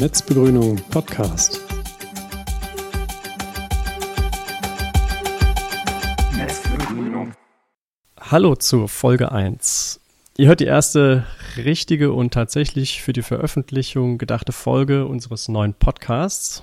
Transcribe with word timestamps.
Netzbegrünung 0.00 0.76
Podcast. 0.90 1.60
Netzbegrünung. 6.36 7.32
Hallo 8.20 8.54
zur 8.54 8.88
Folge 8.88 9.32
1. 9.32 9.98
Ihr 10.36 10.46
hört 10.46 10.60
die 10.60 10.66
erste 10.66 11.26
richtige 11.56 12.12
und 12.12 12.32
tatsächlich 12.32 13.02
für 13.02 13.12
die 13.12 13.22
Veröffentlichung 13.22 14.18
gedachte 14.18 14.52
Folge 14.52 15.04
unseres 15.04 15.48
neuen 15.48 15.74
Podcasts. 15.74 16.62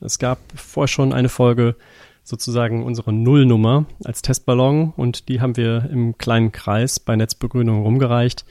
Es 0.00 0.20
gab 0.20 0.38
vorher 0.54 0.86
schon 0.86 1.12
eine 1.12 1.28
Folge, 1.28 1.74
sozusagen 2.22 2.84
unsere 2.84 3.12
Nullnummer 3.12 3.86
als 4.04 4.22
Testballon 4.22 4.92
und 4.96 5.28
die 5.28 5.40
haben 5.40 5.56
wir 5.56 5.90
im 5.90 6.18
kleinen 6.18 6.52
Kreis 6.52 7.00
bei 7.00 7.16
Netzbegrünung 7.16 7.82
rumgereicht. 7.82 8.44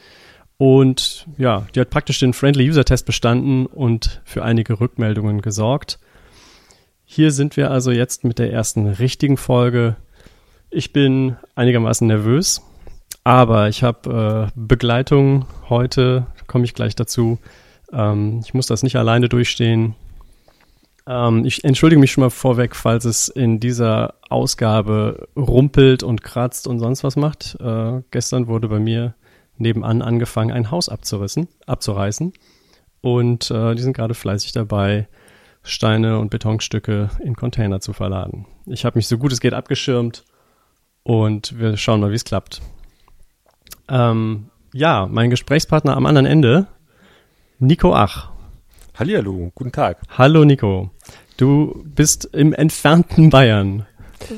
Und 0.57 1.27
ja, 1.37 1.67
die 1.73 1.81
hat 1.81 1.89
praktisch 1.89 2.19
den 2.19 2.33
Friendly 2.33 2.69
User 2.69 2.85
Test 2.85 3.05
bestanden 3.05 3.65
und 3.65 4.21
für 4.23 4.43
einige 4.43 4.79
Rückmeldungen 4.79 5.41
gesorgt. 5.41 5.99
Hier 7.03 7.31
sind 7.31 7.57
wir 7.57 7.71
also 7.71 7.91
jetzt 7.91 8.23
mit 8.23 8.39
der 8.39 8.51
ersten 8.51 8.87
richtigen 8.87 9.37
Folge. 9.37 9.95
Ich 10.69 10.93
bin 10.93 11.35
einigermaßen 11.55 12.07
nervös, 12.07 12.61
aber 13.23 13.69
ich 13.69 13.83
habe 13.83 14.51
äh, 14.55 14.59
Begleitung 14.59 15.45
heute, 15.69 16.27
komme 16.47 16.65
ich 16.65 16.73
gleich 16.73 16.95
dazu. 16.95 17.37
Ähm, 17.91 18.41
ich 18.43 18.53
muss 18.53 18.67
das 18.67 18.81
nicht 18.81 18.95
alleine 18.95 19.29
durchstehen. 19.29 19.95
Ähm, 21.07 21.45
ich 21.45 21.63
entschuldige 21.63 21.99
mich 21.99 22.11
schon 22.11 22.23
mal 22.23 22.29
vorweg, 22.29 22.75
falls 22.75 23.05
es 23.05 23.27
in 23.27 23.59
dieser 23.59 24.15
Ausgabe 24.29 25.27
rumpelt 25.35 26.01
und 26.01 26.23
kratzt 26.23 26.65
und 26.67 26.79
sonst 26.79 27.03
was 27.03 27.15
macht. 27.15 27.57
Äh, 27.59 28.01
gestern 28.11 28.47
wurde 28.47 28.67
bei 28.69 28.79
mir 28.79 29.15
nebenan 29.57 30.01
angefangen, 30.01 30.51
ein 30.51 30.71
Haus 30.71 30.89
abzurissen, 30.89 31.47
abzureißen. 31.65 32.33
Und 33.01 33.51
äh, 33.51 33.75
die 33.75 33.81
sind 33.81 33.95
gerade 33.95 34.13
fleißig 34.13 34.51
dabei, 34.53 35.07
Steine 35.63 36.19
und 36.19 36.29
Betonstücke 36.29 37.09
in 37.23 37.35
Container 37.35 37.79
zu 37.79 37.93
verladen. 37.93 38.45
Ich 38.65 38.85
habe 38.85 38.97
mich 38.97 39.07
so 39.07 39.17
gut 39.17 39.31
es 39.31 39.39
geht 39.39 39.53
abgeschirmt 39.53 40.23
und 41.03 41.57
wir 41.59 41.77
schauen 41.77 42.01
mal, 42.01 42.11
wie 42.11 42.15
es 42.15 42.25
klappt. 42.25 42.61
Ähm, 43.87 44.49
ja, 44.73 45.07
mein 45.09 45.29
Gesprächspartner 45.29 45.95
am 45.95 46.05
anderen 46.05 46.25
Ende, 46.25 46.67
Nico 47.59 47.93
Ach. 47.95 48.31
Hallihallo, 48.97 49.51
guten 49.55 49.71
Tag. 49.71 49.99
Hallo 50.17 50.45
Nico. 50.45 50.89
Du 51.37 51.83
bist 51.85 52.25
im 52.33 52.53
entfernten 52.53 53.29
Bayern 53.29 53.85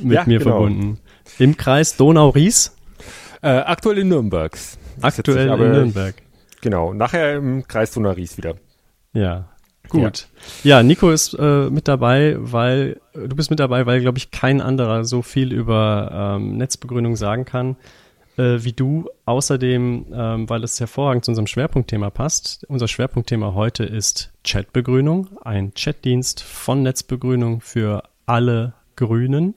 mit 0.01 0.13
Ja, 0.15 0.23
mir 0.25 0.39
genau. 0.39 0.51
verbunden. 0.51 0.99
Im 1.39 1.55
Kreis 1.57 1.95
Donau-Ries, 1.97 2.73
Äh, 3.43 3.49
aktuell 3.49 3.99
in 3.99 4.09
Nürnberg. 4.09 4.57
Aktuell 5.01 5.47
in 5.47 5.53
aber- 5.53 5.67
Nürnberg. 5.69 6.15
Genau, 6.61 6.93
nachher 6.93 7.35
im 7.35 7.67
Kreis 7.67 7.91
Donaries 7.91 8.37
wieder. 8.37 8.55
Ja, 9.13 9.47
gut. 9.89 10.27
Ja, 10.63 10.81
Nico 10.81 11.11
ist 11.11 11.33
äh, 11.33 11.69
mit 11.69 11.87
dabei, 11.87 12.35
weil 12.39 12.99
du 13.13 13.35
bist 13.35 13.51
mit 13.51 13.59
dabei, 13.59 13.85
weil, 13.85 14.01
glaube 14.01 14.17
ich, 14.17 14.31
kein 14.31 14.59
anderer 14.59 15.05
so 15.05 15.21
viel 15.21 15.53
über 15.53 16.37
ähm, 16.37 16.57
Netzbegrünung 16.57 17.15
sagen 17.15 17.45
kann 17.45 17.77
äh, 18.37 18.63
wie 18.63 18.73
du. 18.73 19.09
Außerdem, 19.25 20.05
ähm, 20.13 20.49
weil 20.49 20.63
es 20.63 20.79
hervorragend 20.79 21.25
zu 21.25 21.31
unserem 21.31 21.47
Schwerpunktthema 21.47 22.09
passt. 22.09 22.65
Unser 22.69 22.87
Schwerpunktthema 22.87 23.53
heute 23.53 23.83
ist 23.83 24.31
Chatbegrünung, 24.43 25.29
ein 25.43 25.73
Chatdienst 25.73 26.41
von 26.41 26.83
Netzbegrünung 26.83 27.61
für 27.61 28.03
alle 28.25 28.73
Grünen. 28.95 29.55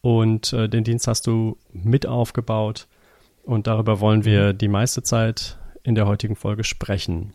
Und 0.00 0.52
äh, 0.52 0.68
den 0.68 0.84
Dienst 0.84 1.06
hast 1.06 1.26
du 1.26 1.58
mit 1.72 2.06
aufgebaut. 2.06 2.86
Und 3.44 3.66
darüber 3.66 4.00
wollen 4.00 4.24
wir 4.24 4.52
die 4.52 4.68
meiste 4.68 5.02
Zeit 5.02 5.58
in 5.82 5.94
der 5.94 6.06
heutigen 6.06 6.34
Folge 6.34 6.64
sprechen. 6.64 7.34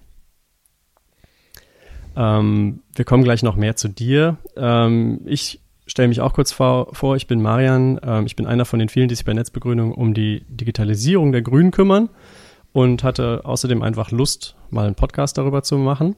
Ähm, 2.15 2.81
wir 2.95 3.05
kommen 3.05 3.23
gleich 3.23 3.43
noch 3.43 3.55
mehr 3.55 3.75
zu 3.75 3.87
dir. 3.87 4.37
Ähm, 4.57 5.21
ich 5.25 5.61
stelle 5.85 6.07
mich 6.07 6.21
auch 6.21 6.33
kurz 6.33 6.51
vor, 6.51 6.93
vor. 6.93 7.15
ich 7.15 7.27
bin 7.27 7.41
Marian. 7.41 7.99
Ähm, 8.03 8.25
ich 8.25 8.35
bin 8.35 8.47
einer 8.47 8.65
von 8.65 8.79
den 8.79 8.89
vielen, 8.89 9.07
die 9.07 9.15
sich 9.15 9.25
bei 9.25 9.33
Netzbegrünung 9.33 9.93
um 9.93 10.13
die 10.13 10.45
Digitalisierung 10.49 11.31
der 11.31 11.43
Grünen 11.43 11.71
kümmern 11.71 12.09
und 12.73 13.03
hatte 13.03 13.41
außerdem 13.45 13.81
einfach 13.81 14.11
Lust, 14.11 14.55
mal 14.69 14.85
einen 14.85 14.95
Podcast 14.95 15.37
darüber 15.37 15.63
zu 15.63 15.77
machen. 15.77 16.15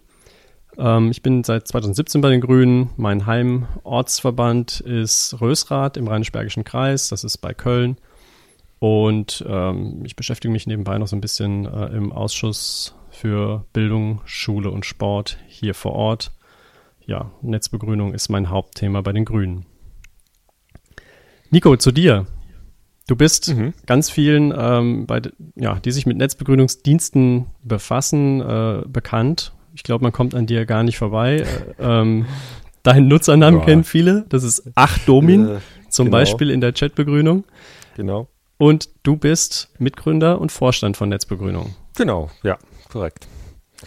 Ähm, 0.77 1.11
ich 1.11 1.21
bin 1.21 1.43
seit 1.43 1.67
2017 1.67 2.21
bei 2.21 2.29
den 2.29 2.41
Grünen. 2.41 2.91
Mein 2.97 3.25
Heimortsverband 3.25 4.79
ist 4.79 5.39
Rösrath 5.41 5.97
im 5.97 6.07
Rheinisch-Bergischen 6.07 6.63
Kreis. 6.63 7.09
Das 7.09 7.23
ist 7.23 7.37
bei 7.39 7.53
Köln. 7.53 7.97
Und 8.81 9.45
ähm, 9.47 10.01
ich 10.05 10.15
beschäftige 10.15 10.51
mich 10.51 10.65
nebenbei 10.65 10.97
noch 10.97 11.05
so 11.07 11.15
ein 11.15 11.21
bisschen 11.21 11.65
äh, 11.65 11.85
im 11.95 12.11
Ausschuss 12.11 12.95
für 13.11 13.63
Bildung, 13.73 14.21
Schule 14.25 14.71
und 14.71 14.87
Sport 14.87 15.37
hier 15.47 15.75
vor 15.75 15.91
Ort. 15.93 16.31
Ja, 17.05 17.29
Netzbegrünung 17.43 18.15
ist 18.15 18.29
mein 18.29 18.49
Hauptthema 18.49 19.01
bei 19.01 19.11
den 19.13 19.23
Grünen. 19.23 19.67
Nico, 21.51 21.75
zu 21.77 21.91
dir. 21.91 22.25
Du 23.07 23.15
bist 23.15 23.53
Mhm. 23.53 23.73
ganz 23.85 24.09
vielen, 24.09 24.51
ähm, 24.57 25.05
bei, 25.05 25.21
ja, 25.55 25.75
die 25.75 25.91
sich 25.91 26.07
mit 26.07 26.17
Netzbegrünungsdiensten 26.17 27.45
befassen, 27.63 28.41
äh, 28.41 28.81
bekannt. 28.87 29.53
Ich 29.75 29.83
glaube, 29.83 30.03
man 30.03 30.11
kommt 30.11 30.33
an 30.33 30.47
dir 30.47 30.65
gar 30.65 30.81
nicht 30.83 30.97
vorbei. 30.97 31.45
Äh, 31.45 31.73
ähm, 31.79 32.25
deinen 32.83 33.07
Nutzernamen 33.07 33.59
Ja. 33.59 33.65
kennen 33.65 33.83
viele. 33.83 34.25
Das 34.29 34.41
ist 34.41 34.71
Achdomin, 34.73 35.47
Äh, 35.47 35.59
zum 35.89 36.05
genau. 36.05 36.17
Beispiel 36.17 36.49
in 36.49 36.61
der 36.61 36.73
Chatbegrünung. 36.73 37.43
Genau. 37.95 38.27
Und 38.61 38.89
du 39.01 39.17
bist 39.17 39.69
Mitgründer 39.79 40.39
und 40.39 40.51
Vorstand 40.51 40.95
von 40.95 41.09
Netzbegrünung. 41.09 41.73
Genau, 41.97 42.29
ja, 42.43 42.59
korrekt. 42.91 43.27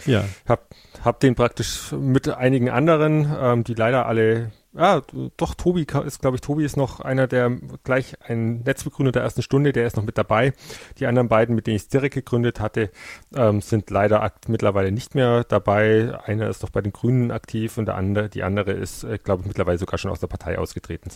Ja, 0.05 0.25
Hab, 0.49 0.67
hab 1.01 1.21
den 1.21 1.33
praktisch 1.33 1.93
mit 1.93 2.27
einigen 2.27 2.69
anderen, 2.69 3.33
ähm, 3.39 3.63
die 3.63 3.73
leider 3.73 4.05
alle, 4.05 4.51
ja, 4.73 5.01
doch, 5.37 5.55
Tobi 5.55 5.87
ist, 6.05 6.19
glaube 6.19 6.35
ich, 6.35 6.41
Tobi 6.41 6.65
ist 6.65 6.75
noch 6.75 6.99
einer, 6.99 7.25
der 7.25 7.51
gleich 7.85 8.17
ein 8.27 8.63
Netzbegründer 8.63 9.13
der 9.13 9.21
ersten 9.21 9.43
Stunde, 9.43 9.71
der 9.71 9.87
ist 9.87 9.95
noch 9.95 10.03
mit 10.03 10.17
dabei. 10.17 10.51
Die 10.99 11.05
anderen 11.05 11.29
beiden, 11.29 11.55
mit 11.55 11.67
denen 11.67 11.77
ich 11.77 11.83
es 11.83 11.87
direkt 11.87 12.15
gegründet 12.15 12.59
hatte, 12.59 12.91
ähm, 13.33 13.61
sind 13.61 13.89
leider 13.89 14.29
mittlerweile 14.49 14.91
nicht 14.91 15.15
mehr 15.15 15.45
dabei. 15.45 16.19
Einer 16.25 16.49
ist 16.49 16.63
noch 16.63 16.69
bei 16.69 16.81
den 16.81 16.91
Grünen 16.91 17.31
aktiv 17.31 17.77
und 17.77 17.85
der 17.85 17.95
andere, 17.95 18.27
die 18.27 18.43
andere 18.43 18.73
ist, 18.73 19.05
äh, 19.05 19.19
glaube 19.23 19.43
ich, 19.43 19.47
mittlerweile 19.47 19.77
sogar 19.77 19.97
schon 19.97 20.11
aus 20.11 20.19
der 20.19 20.27
Partei 20.27 20.59
ausgetreten. 20.59 21.11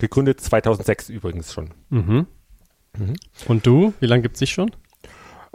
Gegründet 0.00 0.40
2006 0.40 1.08
übrigens 1.08 1.52
schon. 1.52 1.70
Mhm. 1.90 2.26
Mhm. 2.96 3.16
Und 3.46 3.66
du? 3.66 3.94
Wie 4.00 4.06
lange 4.06 4.22
gibt's 4.22 4.38
dich 4.38 4.50
schon? 4.50 4.70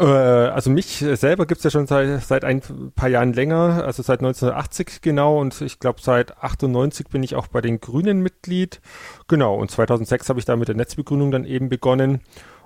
Äh, 0.01 0.05
also 0.05 0.69
mich 0.69 0.97
selber 0.97 1.45
gibt's 1.45 1.63
ja 1.63 1.69
schon 1.69 1.85
seit, 1.85 2.23
seit 2.23 2.43
ein 2.43 2.61
paar 2.95 3.09
Jahren 3.09 3.33
länger, 3.33 3.83
also 3.85 4.01
seit 4.01 4.19
1980 4.19 5.01
genau 5.01 5.39
und 5.39 5.61
ich 5.61 5.79
glaube 5.79 6.01
seit 6.01 6.37
98 6.43 7.07
bin 7.07 7.21
ich 7.23 7.35
auch 7.35 7.47
bei 7.47 7.61
den 7.61 7.79
Grünen 7.79 8.21
Mitglied. 8.21 8.81
Genau, 9.27 9.55
und 9.55 9.69
2006 9.69 10.29
habe 10.29 10.39
ich 10.39 10.45
da 10.45 10.55
mit 10.55 10.67
der 10.67 10.75
Netzbegründung 10.75 11.31
dann 11.31 11.45
eben 11.45 11.69
begonnen 11.69 12.21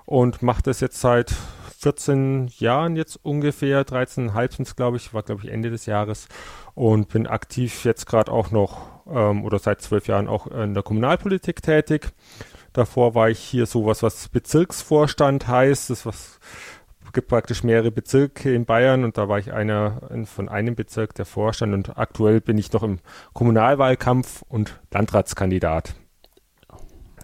und 0.06 0.42
mache 0.42 0.62
das 0.62 0.80
jetzt 0.80 1.00
seit 1.00 1.34
14 1.78 2.50
Jahren 2.56 2.96
jetzt 2.96 3.20
ungefähr, 3.22 3.86
13,5 3.86 4.56
sind 4.56 4.68
es 4.68 4.76
glaube 4.76 4.96
ich, 4.96 5.12
war 5.12 5.22
glaube 5.22 5.42
ich 5.44 5.50
Ende 5.50 5.70
des 5.70 5.84
Jahres 5.84 6.28
und 6.74 7.08
bin 7.08 7.26
aktiv 7.26 7.84
jetzt 7.84 8.06
gerade 8.06 8.32
auch 8.32 8.50
noch 8.50 8.88
ähm, 9.10 9.44
oder 9.44 9.58
seit 9.58 9.82
zwölf 9.82 10.06
Jahren 10.08 10.26
auch 10.26 10.46
in 10.46 10.72
der 10.72 10.82
Kommunalpolitik 10.82 11.60
tätig. 11.60 12.12
Davor 12.76 13.14
war 13.14 13.30
ich 13.30 13.38
hier 13.38 13.64
sowas, 13.64 14.02
was 14.02 14.28
Bezirksvorstand 14.28 15.48
heißt, 15.48 15.88
das 15.88 16.04
was 16.04 16.38
gibt 17.14 17.28
praktisch 17.28 17.62
mehrere 17.62 17.90
Bezirke 17.90 18.54
in 18.54 18.66
Bayern 18.66 19.02
und 19.02 19.16
da 19.16 19.26
war 19.26 19.38
ich 19.38 19.50
einer 19.50 20.02
von 20.26 20.50
einem 20.50 20.74
Bezirk 20.74 21.14
der 21.14 21.24
Vorstand 21.24 21.72
und 21.72 21.96
aktuell 21.96 22.42
bin 22.42 22.58
ich 22.58 22.70
noch 22.74 22.82
im 22.82 22.98
Kommunalwahlkampf 23.32 24.42
und 24.48 24.78
Landratskandidat. 24.92 25.94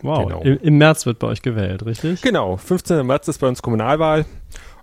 Wow, 0.00 0.24
Genau. 0.24 0.40
im, 0.40 0.58
im 0.62 0.78
März 0.78 1.04
wird 1.04 1.18
bei 1.18 1.26
euch 1.26 1.42
gewählt, 1.42 1.84
richtig? 1.84 2.22
Genau, 2.22 2.56
15. 2.56 3.06
März 3.06 3.28
ist 3.28 3.38
bei 3.38 3.46
uns 3.48 3.60
Kommunalwahl. 3.60 4.24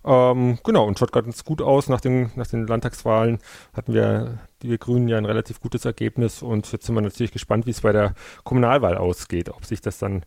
Ähm, 0.05 0.59
genau, 0.63 0.85
und 0.85 0.97
schaut 0.97 1.11
ganz 1.11 1.43
gut 1.43 1.61
aus. 1.61 1.89
Nach 1.89 2.01
den, 2.01 2.31
nach 2.35 2.47
den 2.47 2.67
Landtagswahlen 2.67 3.39
hatten 3.73 3.93
wir, 3.93 4.39
die 4.61 4.77
Grünen, 4.77 5.07
ja 5.07 5.17
ein 5.17 5.25
relativ 5.25 5.59
gutes 5.61 5.85
Ergebnis. 5.85 6.41
Und 6.41 6.71
jetzt 6.71 6.85
sind 6.85 6.95
wir 6.95 7.01
natürlich 7.01 7.31
gespannt, 7.31 7.65
wie 7.65 7.71
es 7.71 7.81
bei 7.81 7.91
der 7.91 8.13
Kommunalwahl 8.43 8.97
ausgeht. 8.97 9.49
Ob 9.49 9.65
sich 9.65 9.81
das 9.81 9.99
dann 9.99 10.23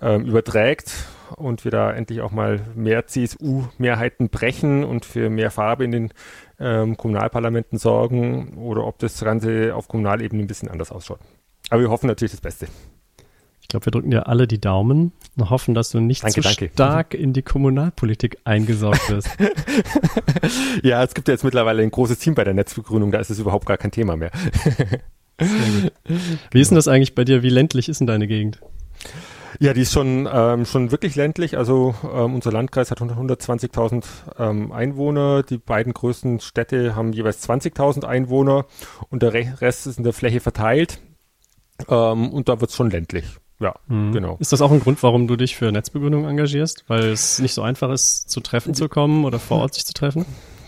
ähm, 0.00 0.24
überträgt 0.24 0.92
und 1.36 1.64
wir 1.64 1.70
da 1.70 1.92
endlich 1.92 2.20
auch 2.20 2.32
mal 2.32 2.60
mehr 2.74 3.06
CSU-Mehrheiten 3.06 4.28
brechen 4.28 4.84
und 4.84 5.04
für 5.04 5.30
mehr 5.30 5.50
Farbe 5.50 5.84
in 5.84 5.92
den 5.92 6.12
ähm, 6.58 6.96
Kommunalparlamenten 6.96 7.78
sorgen 7.78 8.56
oder 8.56 8.84
ob 8.84 8.98
das 8.98 9.20
Ganze 9.20 9.74
auf 9.74 9.88
Kommunalebene 9.88 10.42
ein 10.42 10.48
bisschen 10.48 10.70
anders 10.70 10.90
ausschaut. 10.90 11.20
Aber 11.70 11.80
wir 11.80 11.90
hoffen 11.90 12.06
natürlich 12.06 12.32
das 12.32 12.40
Beste. 12.40 12.68
Ich 13.66 13.68
glaube, 13.68 13.86
wir 13.86 13.90
drücken 13.90 14.12
dir 14.12 14.28
alle 14.28 14.46
die 14.46 14.60
Daumen 14.60 15.10
und 15.36 15.50
hoffen, 15.50 15.74
dass 15.74 15.90
du 15.90 15.98
nicht 15.98 16.22
Danke, 16.22 16.34
zu 16.34 16.40
danke. 16.42 16.70
stark 16.72 17.14
in 17.14 17.32
die 17.32 17.42
Kommunalpolitik 17.42 18.38
eingesaugt 18.44 19.10
wirst. 19.10 19.28
Ja, 20.84 21.02
es 21.02 21.14
gibt 21.14 21.26
ja 21.26 21.34
jetzt 21.34 21.42
mittlerweile 21.42 21.82
ein 21.82 21.90
großes 21.90 22.20
Team 22.20 22.36
bei 22.36 22.44
der 22.44 22.54
Netzbegrünung, 22.54 23.10
da 23.10 23.18
ist 23.18 23.30
es 23.30 23.40
überhaupt 23.40 23.66
gar 23.66 23.76
kein 23.76 23.90
Thema 23.90 24.16
mehr. 24.16 24.30
Wie 26.52 26.60
ist 26.60 26.70
denn 26.70 26.76
das 26.76 26.86
eigentlich 26.86 27.16
bei 27.16 27.24
dir? 27.24 27.42
Wie 27.42 27.48
ländlich 27.48 27.88
ist 27.88 27.98
denn 27.98 28.06
deine 28.06 28.28
Gegend? 28.28 28.60
Ja, 29.58 29.72
die 29.74 29.80
ist 29.80 29.92
schon, 29.92 30.28
ähm, 30.32 30.64
schon 30.64 30.92
wirklich 30.92 31.16
ländlich. 31.16 31.58
Also 31.58 31.96
ähm, 32.04 32.36
unser 32.36 32.52
Landkreis 32.52 32.92
hat 32.92 33.00
120.000 33.00 34.04
ähm, 34.38 34.70
Einwohner. 34.70 35.42
Die 35.42 35.58
beiden 35.58 35.92
größten 35.92 36.38
Städte 36.38 36.94
haben 36.94 37.12
jeweils 37.12 37.48
20.000 37.48 38.04
Einwohner 38.04 38.66
und 39.10 39.24
der 39.24 39.34
Rest 39.34 39.88
ist 39.88 39.98
in 39.98 40.04
der 40.04 40.12
Fläche 40.12 40.38
verteilt. 40.38 41.00
Ähm, 41.88 42.30
und 42.30 42.48
da 42.48 42.60
wird 42.60 42.70
es 42.70 42.76
schon 42.76 42.90
ländlich. 42.90 43.24
Ja, 43.58 43.74
mhm. 43.88 44.12
genau. 44.12 44.36
Ist 44.38 44.52
das 44.52 44.60
auch 44.60 44.70
ein 44.70 44.80
Grund, 44.80 45.02
warum 45.02 45.26
du 45.26 45.36
dich 45.36 45.56
für 45.56 45.72
Netzbegründung 45.72 46.26
engagierst? 46.28 46.84
Weil 46.88 47.04
es 47.04 47.38
nicht 47.38 47.54
so 47.54 47.62
einfach 47.62 47.90
ist, 47.90 48.28
zu 48.28 48.40
Treffen 48.40 48.74
zu 48.74 48.88
kommen 48.88 49.24
oder 49.24 49.38
vor 49.38 49.60
Ort 49.60 49.74
sich 49.74 49.86
zu 49.86 49.94
treffen? 49.94 50.26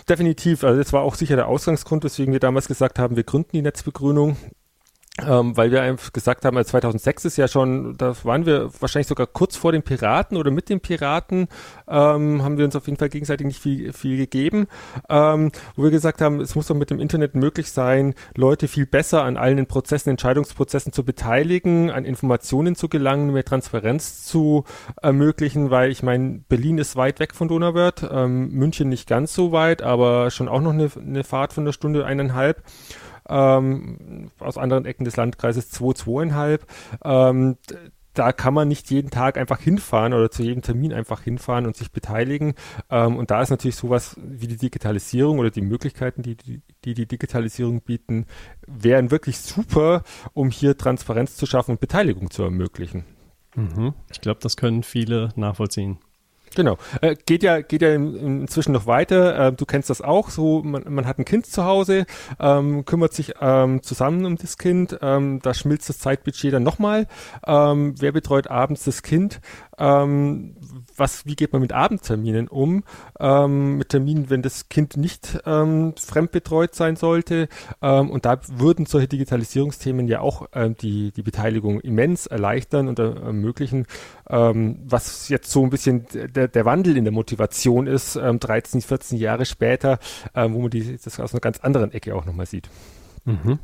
Definitiv. 0.09 0.65
Also 0.65 0.79
das 0.81 0.93
war 0.93 1.03
auch 1.03 1.15
sicher 1.15 1.37
der 1.37 1.49
Ausgangsgrund, 1.49 2.03
weswegen 2.05 2.33
wir 2.33 2.41
damals 2.41 2.67
gesagt 2.67 2.99
haben, 2.99 3.17
wir 3.17 3.25
gründen 3.25 3.51
die 3.53 3.63
Netzbegrünung 3.63 4.37
ähm, 5.27 5.57
weil 5.57 5.71
wir 5.71 5.83
einfach 5.83 6.13
gesagt 6.13 6.45
haben, 6.45 6.57
also 6.57 6.71
2006 6.71 7.25
ist 7.25 7.37
ja 7.37 7.49
schon, 7.49 7.97
da 7.97 8.15
waren 8.23 8.47
wir 8.47 8.71
wahrscheinlich 8.81 9.09
sogar 9.09 9.27
kurz 9.27 9.57
vor 9.57 9.73
den 9.73 9.83
Piraten 9.83 10.37
oder 10.37 10.51
mit 10.51 10.69
den 10.69 10.81
Piraten, 10.81 11.49
ähm, 11.89 12.43
haben 12.43 12.59
wir 12.59 12.65
uns 12.65 12.77
auf 12.77 12.87
jeden 12.87 12.99
Fall 12.99 13.09
gegenseitig 13.09 13.47
nicht 13.47 13.61
viel, 13.61 13.93
viel 13.93 14.17
gegeben, 14.17 14.69
ähm, 15.09 15.51
wo 15.77 15.83
wir 15.83 15.91
gesagt 15.91 16.21
haben, 16.21 16.41
es 16.41 16.55
muss 16.55 16.69
doch 16.69 16.77
mit 16.77 16.91
dem 16.91 17.01
Internet 17.01 17.35
möglich 17.35 17.73
sein, 17.73 18.15
Leute 18.37 18.69
viel 18.69 18.87
besser 18.87 19.25
an 19.25 19.37
allen 19.37 19.67
Prozessen, 19.67 20.11
Entscheidungsprozessen 20.11 20.93
zu 20.93 21.05
beteiligen, 21.05 21.91
an 21.91 22.05
Informationen 22.05 22.77
zu 22.77 22.89
gelangen, 22.89 23.33
mehr 23.33 23.45
Transparenz 23.45 24.25
zu 24.25 24.65
ermöglichen, 25.03 25.71
weil 25.71 25.91
ich 25.91 26.03
meine, 26.03 26.41
Berlin 26.49 26.79
ist 26.79 26.97
weit 26.97 27.19
weg 27.19 27.35
von 27.35 27.49
Donauwörth, 27.49 28.09
ähm, 28.11 28.51
München 28.51 28.89
nicht 28.89 29.09
ganz 29.09 29.35
so 29.35 29.53
weit, 29.53 29.83
aber 29.83 30.31
schon 30.31 30.49
auch 30.49 30.61
noch 30.61 30.73
eine, 30.73 30.91
eine 30.97 31.25
Fahrt 31.25 31.53
von 31.53 31.65
einer 31.65 31.73
Stunde, 31.73 32.07
eineinhalb 32.07 32.63
ähm, 33.29 34.31
aus 34.39 34.59
anderen 34.59 34.85
Ecken 34.85 35.05
des 35.05 35.17
Landkreises 35.17 35.71
2, 35.71 35.85
2,5. 35.85 36.61
Ähm, 37.05 37.57
da 38.19 38.33
kann 38.33 38.53
man 38.53 38.67
nicht 38.67 38.91
jeden 38.91 39.11
Tag 39.11 39.39
einfach 39.39 39.61
hinfahren 39.61 40.13
oder 40.13 40.31
zu 40.31 40.43
jedem 40.43 40.63
Termin 40.63 40.93
einfach 40.93 41.23
hinfahren 41.23 41.67
und 41.67 41.77
sich 41.77 41.93
beteiligen. 41.93 42.55
Ähm, 42.91 43.17
und 43.17 43.31
da 43.31 43.41
ist 43.41 43.51
natürlich 43.51 43.77
sowas 43.77 44.17
wie 44.21 44.49
die 44.49 44.57
Digitalisierung 44.57 45.39
oder 45.39 45.51
die 45.51 45.63
Möglichkeiten, 45.63 46.23
die 46.23 46.37
die, 46.37 46.63
die, 46.85 46.95
die 46.95 47.07
Digitalisierung 47.07 47.81
bieten, 47.81 48.27
wären 48.67 49.13
wirklich 49.13 49.39
super, 49.39 50.03
um 50.33 50.51
hier 50.51 50.77
Transparenz 50.77 51.37
zu 51.37 51.47
schaffen 51.47 51.73
und 51.73 51.81
Beteiligung 51.81 52.31
zu 52.31 52.43
ermöglichen. 52.43 53.05
Mhm. 53.55 53.95
Ich 54.11 54.21
glaube, 54.21 54.41
das 54.43 54.57
können 54.57 54.83
viele 54.83 55.31
nachvollziehen. 55.37 55.99
Genau. 56.55 56.77
Äh, 57.01 57.17
geht 57.27 57.43
ja, 57.43 57.61
geht 57.61 57.83
ja 57.83 57.95
inzwischen 57.95 58.73
noch 58.73 58.87
weiter. 58.87 59.49
Äh, 59.49 59.53
du 59.53 59.65
kennst 59.65 59.91
das 59.91 60.03
auch. 60.03 60.31
So, 60.31 60.63
man, 60.63 60.85
man 60.89 61.07
hat 61.07 61.19
ein 61.19 61.25
Kind 61.25 61.47
zu 61.47 61.65
Hause, 61.65 62.07
ähm, 62.41 62.85
kümmert 62.85 63.13
sich 63.13 63.35
ähm, 63.41 63.83
zusammen 63.83 64.25
um 64.25 64.37
das 64.37 64.59
Kind. 64.59 64.99
Ähm, 65.03 65.41
da 65.43 65.55
schmilzt 65.55 65.89
das 65.89 65.99
Zeitbudget 65.99 66.53
dann 66.53 66.63
nochmal. 66.63 67.07
Ähm, 67.47 67.95
wer 67.99 68.13
betreut 68.13 68.49
abends 68.49 68.85
das 68.85 69.03
Kind? 69.03 69.41
Ähm, 69.79 70.57
was, 70.99 71.27
wie 71.27 71.37
geht 71.37 71.53
man 71.53 71.63
mit 71.63 71.73
Abendterminen 71.73 72.49
um? 72.49 72.85
Ähm, 73.19 73.79
mit 73.79 73.91
Terminen, 73.91 74.31
wenn 74.31 74.43
das 74.43 74.69
Kind 74.69 74.97
nicht 74.97 75.39
ähm, 75.47 75.95
fremdbetreut 75.97 76.75
sein 76.75 76.97
sollte. 76.97 77.49
Ähm, 77.83 78.11
und 78.11 78.25
da 78.25 78.41
würden 78.49 78.87
solche 78.87 79.09
Digitalisierungsthemen 79.09 80.09
ja 80.09 80.21
auch 80.21 80.49
ähm, 80.53 80.77
die, 80.77 81.13
die 81.13 81.23
Beteiligung 81.23 81.81
immens 81.81 82.27
erleichtern 82.27 82.89
und 82.89 82.99
ermöglichen, 82.99 83.87
ähm, 84.29 84.81
was 84.85 85.29
jetzt 85.29 85.51
so 85.51 85.65
ein 85.65 85.71
bisschen 85.71 86.07
der, 86.13 86.49
der 86.49 86.65
Wandel 86.65 86.97
in 86.97 87.05
der 87.05 87.13
Motivation 87.13 87.87
ist, 87.87 88.17
ähm, 88.17 88.39
13, 88.41 88.81
14 88.81 89.19
Jahre 89.19 89.47
später, 89.47 89.99
ähm, 90.35 90.55
wo 90.55 90.61
man 90.61 90.71
die, 90.71 90.99
das 91.03 91.21
aus 91.21 91.33
einer 91.33 91.41
ganz 91.41 91.61
anderen 91.61 91.93
Ecke 91.93 92.15
auch 92.15 92.25
nochmal 92.25 92.47
sieht. 92.47 92.69
Mhm. 93.25 93.59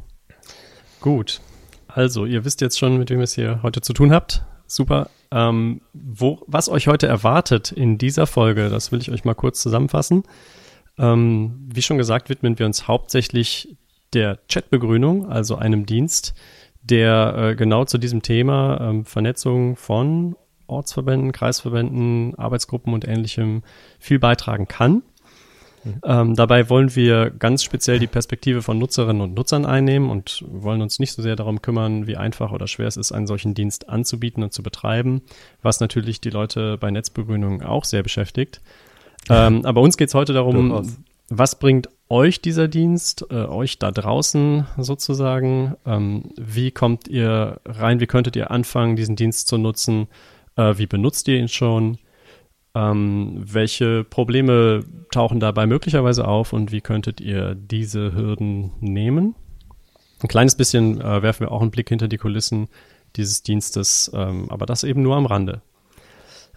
Gut. 1.00 1.40
Also, 1.88 2.26
ihr 2.26 2.44
wisst 2.44 2.60
jetzt 2.60 2.78
schon, 2.78 2.98
mit 2.98 3.10
wem 3.10 3.18
ihr 3.18 3.24
es 3.24 3.34
hier 3.34 3.60
heute 3.62 3.80
zu 3.80 3.92
tun 3.92 4.12
habt. 4.12 4.44
Super. 4.66 5.10
Ähm, 5.30 5.80
wo, 5.92 6.40
was 6.46 6.68
euch 6.68 6.86
heute 6.86 7.06
erwartet 7.06 7.72
in 7.72 7.98
dieser 7.98 8.26
Folge, 8.26 8.68
das 8.68 8.92
will 8.92 9.00
ich 9.00 9.10
euch 9.10 9.24
mal 9.24 9.34
kurz 9.34 9.60
zusammenfassen. 9.60 10.22
Ähm, 10.98 11.68
wie 11.72 11.82
schon 11.82 11.98
gesagt, 11.98 12.28
widmen 12.28 12.58
wir 12.58 12.66
uns 12.66 12.86
hauptsächlich 12.86 13.76
der 14.12 14.38
Chatbegrünung, 14.48 15.28
also 15.28 15.56
einem 15.56 15.86
Dienst, 15.86 16.34
der 16.82 17.34
äh, 17.36 17.56
genau 17.56 17.84
zu 17.84 17.98
diesem 17.98 18.22
Thema 18.22 18.80
ähm, 18.80 19.04
Vernetzung 19.04 19.76
von 19.76 20.36
Ortsverbänden, 20.66 21.32
Kreisverbänden, 21.32 22.34
Arbeitsgruppen 22.36 22.94
und 22.94 23.06
ähnlichem 23.06 23.62
viel 23.98 24.18
beitragen 24.18 24.68
kann. 24.68 25.02
Mhm. 25.84 26.00
Ähm, 26.04 26.34
dabei 26.34 26.68
wollen 26.70 26.94
wir 26.96 27.30
ganz 27.30 27.62
speziell 27.62 27.98
die 27.98 28.06
Perspektive 28.06 28.62
von 28.62 28.78
Nutzerinnen 28.78 29.22
und 29.22 29.34
Nutzern 29.34 29.66
einnehmen 29.66 30.10
und 30.10 30.44
wollen 30.48 30.82
uns 30.82 30.98
nicht 30.98 31.12
so 31.12 31.22
sehr 31.22 31.36
darum 31.36 31.62
kümmern, 31.62 32.06
wie 32.06 32.16
einfach 32.16 32.52
oder 32.52 32.66
schwer 32.66 32.88
es 32.88 32.96
ist, 32.96 33.12
einen 33.12 33.26
solchen 33.26 33.54
Dienst 33.54 33.88
anzubieten 33.88 34.42
und 34.42 34.52
zu 34.52 34.62
betreiben, 34.62 35.22
was 35.62 35.80
natürlich 35.80 36.20
die 36.20 36.30
Leute 36.30 36.78
bei 36.78 36.90
Netzbegrünung 36.90 37.62
auch 37.62 37.84
sehr 37.84 38.02
beschäftigt. 38.02 38.60
Ähm, 39.28 39.64
aber 39.64 39.80
uns 39.80 39.96
geht 39.96 40.08
es 40.08 40.14
heute 40.14 40.32
darum, 40.32 40.86
was 41.30 41.58
bringt 41.58 41.88
euch 42.08 42.40
dieser 42.40 42.68
Dienst, 42.68 43.26
äh, 43.30 43.46
euch 43.46 43.78
da 43.78 43.90
draußen 43.90 44.66
sozusagen? 44.76 45.74
Ähm, 45.86 46.30
wie 46.36 46.70
kommt 46.70 47.08
ihr 47.08 47.60
rein? 47.64 48.00
Wie 48.00 48.06
könntet 48.06 48.36
ihr 48.36 48.50
anfangen, 48.50 48.96
diesen 48.96 49.16
Dienst 49.16 49.48
zu 49.48 49.56
nutzen? 49.56 50.08
Äh, 50.56 50.76
wie 50.76 50.86
benutzt 50.86 51.26
ihr 51.28 51.38
ihn 51.38 51.48
schon? 51.48 51.98
Ähm, 52.74 53.42
welche 53.44 54.02
Probleme 54.04 54.84
tauchen 55.12 55.38
dabei 55.38 55.66
möglicherweise 55.66 56.26
auf 56.26 56.52
und 56.52 56.72
wie 56.72 56.80
könntet 56.80 57.20
ihr 57.20 57.54
diese 57.54 58.14
Hürden 58.14 58.72
nehmen? 58.80 59.36
Ein 60.20 60.28
kleines 60.28 60.56
bisschen 60.56 61.00
äh, 61.00 61.22
werfen 61.22 61.40
wir 61.40 61.52
auch 61.52 61.60
einen 61.60 61.70
Blick 61.70 61.88
hinter 61.88 62.08
die 62.08 62.18
Kulissen 62.18 62.68
dieses 63.16 63.42
Dienstes, 63.42 64.10
ähm, 64.14 64.50
aber 64.50 64.66
das 64.66 64.82
eben 64.82 65.02
nur 65.02 65.16
am 65.16 65.26
Rande. 65.26 65.62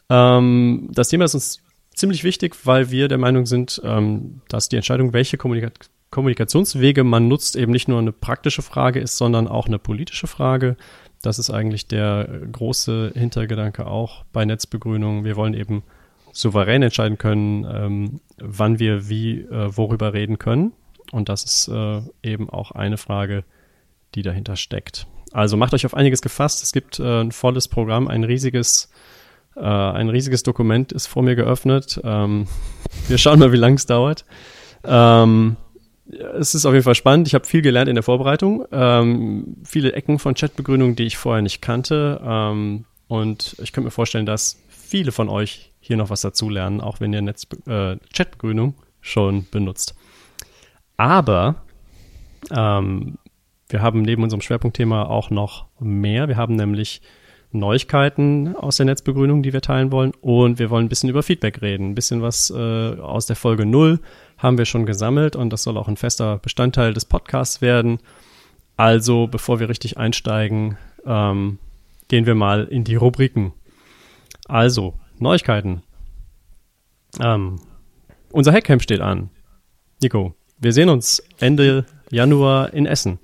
Ähm, 0.10 0.90
das 0.92 1.10
Thema 1.10 1.26
ist 1.26 1.36
uns 1.36 1.62
ziemlich 1.94 2.24
wichtig, 2.24 2.56
weil 2.66 2.90
wir 2.92 3.08
der 3.08 3.18
Meinung 3.18 3.46
sind, 3.46 3.82
ähm, 3.84 4.42
dass 4.48 4.70
die 4.70 4.76
Entscheidung, 4.76 5.14
welche 5.14 5.38
Kommunika 5.38 5.70
Kommunikationswege 6.10 7.04
man 7.04 7.28
nutzt, 7.28 7.58
eben 7.58 7.74
nicht 7.74 7.90
nur 7.90 8.00
eine 8.00 8.14
praktische 8.14 8.62
Frage 8.62 9.02
ist, 9.02 9.18
sondern 9.18 9.46
auch 9.46 9.68
eine 9.68 9.78
politische 9.78 10.28
Frage. 10.28 10.78
Das 11.22 11.38
ist 11.38 11.50
eigentlich 11.50 11.88
der 11.88 12.30
große 12.50 13.12
Hintergedanke 13.14 13.86
auch 13.88 14.24
bei 14.32 14.46
Netzbegrünung. 14.46 15.26
Wir 15.26 15.36
wollen 15.36 15.54
eben 15.54 15.84
souverän 16.38 16.84
entscheiden 16.84 17.18
können, 17.18 17.66
ähm, 17.66 18.20
wann 18.38 18.80
wir 18.80 19.10
wie 19.10 19.42
äh, 19.42 19.76
worüber 19.76 20.14
reden 20.14 20.38
können. 20.38 20.74
Und 21.12 21.30
das 21.30 21.44
ist 21.44 21.68
äh, 21.70 22.02
eben 22.22 22.50
auch 22.50 22.72
eine 22.72 22.98
Frage, 22.98 23.44
die 24.14 24.22
dahinter 24.22 24.56
steckt. 24.56 25.08
Also 25.32 25.58
macht 25.58 25.74
euch 25.74 25.86
auf 25.86 25.96
einiges 25.96 26.22
gefasst. 26.22 26.64
Es 26.64 26.72
gibt 26.72 27.00
äh, 27.00 27.22
ein 27.22 27.32
volles 27.32 27.68
Programm, 27.68 28.08
ein 28.08 28.24
riesiges, 28.24 28.92
äh, 29.56 29.62
ein 29.62 30.10
riesiges 30.10 30.44
Dokument 30.44 30.92
ist 30.92 31.08
vor 31.08 31.24
mir 31.24 31.36
geöffnet. 31.36 32.00
Ähm, 32.04 32.48
wir 33.08 33.18
schauen 33.18 33.40
mal, 33.40 33.52
wie 33.52 33.58
lang 33.58 33.74
es 33.74 33.88
dauert. 33.88 34.24
Ähm, 34.84 35.58
es 36.40 36.54
ist 36.54 36.66
auf 36.66 36.74
jeden 36.74 36.86
Fall 36.86 36.96
spannend. 36.96 37.28
Ich 37.28 37.34
habe 37.34 37.46
viel 37.46 37.62
gelernt 37.62 37.90
in 37.90 37.96
der 37.96 38.04
Vorbereitung. 38.04 38.66
Ähm, 38.72 39.58
viele 39.66 39.94
Ecken 39.94 40.20
von 40.20 40.36
Chatbegründung, 40.36 40.96
die 40.96 41.04
ich 41.04 41.18
vorher 41.18 41.42
nicht 41.42 41.62
kannte. 41.62 42.22
Ähm, 42.24 42.86
und 43.08 43.56
ich 43.62 43.74
könnte 43.74 43.86
mir 43.86 43.92
vorstellen, 43.92 44.26
dass 44.26 44.62
viele 44.70 45.12
von 45.12 45.30
euch 45.30 45.72
hier 45.80 45.98
noch 45.98 46.10
was 46.10 46.22
dazulernen, 46.22 46.82
auch 46.82 47.00
wenn 47.00 47.14
ihr 47.14 47.22
Netz, 47.22 47.48
äh, 47.68 47.98
Chatbegrünung 48.14 48.76
schon 49.02 49.48
benutzt. 49.52 49.96
Aber 50.98 51.64
ähm, 52.52 53.18
wir 53.70 53.82
haben 53.82 54.02
neben 54.02 54.24
unserem 54.24 54.42
Schwerpunktthema 54.42 55.04
auch 55.04 55.30
noch 55.30 55.68
mehr. 55.80 56.28
Wir 56.28 56.38
haben 56.38 56.56
nämlich 56.56 57.02
Neuigkeiten 57.52 58.56
aus 58.56 58.78
der 58.78 58.86
Netzbegrünung, 58.86 59.44
die 59.44 59.54
wir 59.54 59.62
teilen 59.62 59.92
wollen. 59.92 60.12
Und 60.22 60.60
wir 60.60 60.70
wollen 60.70 60.86
ein 60.86 60.90
bisschen 60.90 61.10
über 61.10 61.24
Feedback 61.24 61.62
reden. 61.62 61.92
Ein 61.92 61.96
bisschen 61.96 62.22
was 62.22 62.50
äh, 62.50 63.00
aus 63.00 63.26
der 63.26 63.36
Folge 63.36 63.66
0 63.66 64.00
haben 64.38 64.58
wir 64.58 64.66
schon 64.66 64.86
gesammelt 64.86 65.36
und 65.36 65.52
das 65.52 65.64
soll 65.64 65.78
auch 65.78 65.88
ein 65.88 65.98
fester 65.98 66.38
Bestandteil 66.38 66.94
des 66.94 67.06
Podcasts 67.06 67.62
werden. 67.62 68.00
Also, 68.76 69.28
bevor 69.28 69.60
wir 69.60 69.70
richtig 69.70 69.98
einsteigen, 69.98 70.78
ähm, 71.06 71.58
gehen 72.08 72.26
wir 72.26 72.36
mal 72.36 72.66
in 72.66 72.84
die 72.84 72.96
Rubriken. 72.96 73.54
Also, 74.48 74.94
Neuigkeiten. 75.20 75.84
Ähm, 77.20 77.60
unser 78.32 78.52
Hackcamp 78.52 78.82
steht 78.82 79.02
an. 79.02 79.30
Nico, 80.02 80.36
wir 80.60 80.74
sehen 80.74 80.90
uns 80.90 81.24
Ende 81.40 81.86
Januar 82.10 82.74
in 82.74 82.86
Essen. 82.86 83.20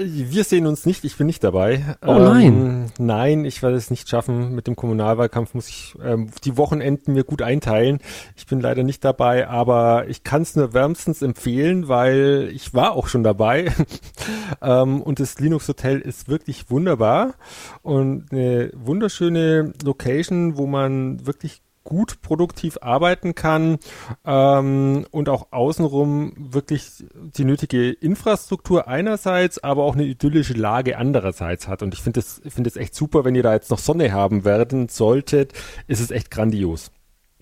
Wir 0.00 0.44
sehen 0.44 0.66
uns 0.66 0.86
nicht, 0.86 1.04
ich 1.04 1.16
bin 1.16 1.26
nicht 1.26 1.42
dabei. 1.42 1.96
Oh 2.06 2.18
nein. 2.18 2.46
Ähm, 2.46 2.86
nein, 2.98 3.44
ich 3.44 3.62
werde 3.62 3.76
es 3.76 3.90
nicht 3.90 4.08
schaffen. 4.08 4.54
Mit 4.54 4.66
dem 4.66 4.76
Kommunalwahlkampf 4.76 5.54
muss 5.54 5.68
ich 5.68 5.94
ähm, 6.02 6.30
die 6.44 6.56
Wochenenden 6.56 7.14
mir 7.14 7.24
gut 7.24 7.42
einteilen. 7.42 7.98
Ich 8.36 8.46
bin 8.46 8.60
leider 8.60 8.84
nicht 8.84 9.04
dabei, 9.04 9.48
aber 9.48 10.08
ich 10.08 10.22
kann 10.22 10.42
es 10.42 10.54
nur 10.54 10.72
wärmstens 10.72 11.22
empfehlen, 11.22 11.88
weil 11.88 12.50
ich 12.52 12.74
war 12.74 12.92
auch 12.92 13.08
schon 13.08 13.24
dabei. 13.24 13.72
ähm, 14.62 15.02
und 15.02 15.20
das 15.20 15.38
Linux 15.40 15.66
Hotel 15.68 16.00
ist 16.00 16.28
wirklich 16.28 16.70
wunderbar 16.70 17.34
und 17.82 18.30
eine 18.30 18.70
wunderschöne 18.74 19.72
Location, 19.82 20.56
wo 20.56 20.66
man 20.66 21.26
wirklich 21.26 21.62
gut 21.88 22.20
produktiv 22.20 22.76
arbeiten 22.82 23.34
kann 23.34 23.78
ähm, 24.26 25.06
und 25.10 25.30
auch 25.30 25.52
außenrum 25.52 26.34
wirklich 26.36 27.04
die 27.14 27.46
nötige 27.46 27.90
Infrastruktur 27.90 28.86
einerseits, 28.88 29.64
aber 29.64 29.84
auch 29.84 29.94
eine 29.94 30.04
idyllische 30.04 30.52
Lage 30.52 30.98
andererseits 30.98 31.66
hat. 31.66 31.82
Und 31.82 31.94
ich 31.94 32.02
finde 32.02 32.20
es 32.20 32.42
finde 32.46 32.68
es 32.68 32.76
echt 32.76 32.94
super, 32.94 33.24
wenn 33.24 33.34
ihr 33.34 33.42
da 33.42 33.54
jetzt 33.54 33.70
noch 33.70 33.78
Sonne 33.78 34.12
haben 34.12 34.44
werden 34.44 34.88
solltet, 34.90 35.54
ist 35.86 36.00
es 36.00 36.10
echt 36.10 36.30
grandios. 36.30 36.90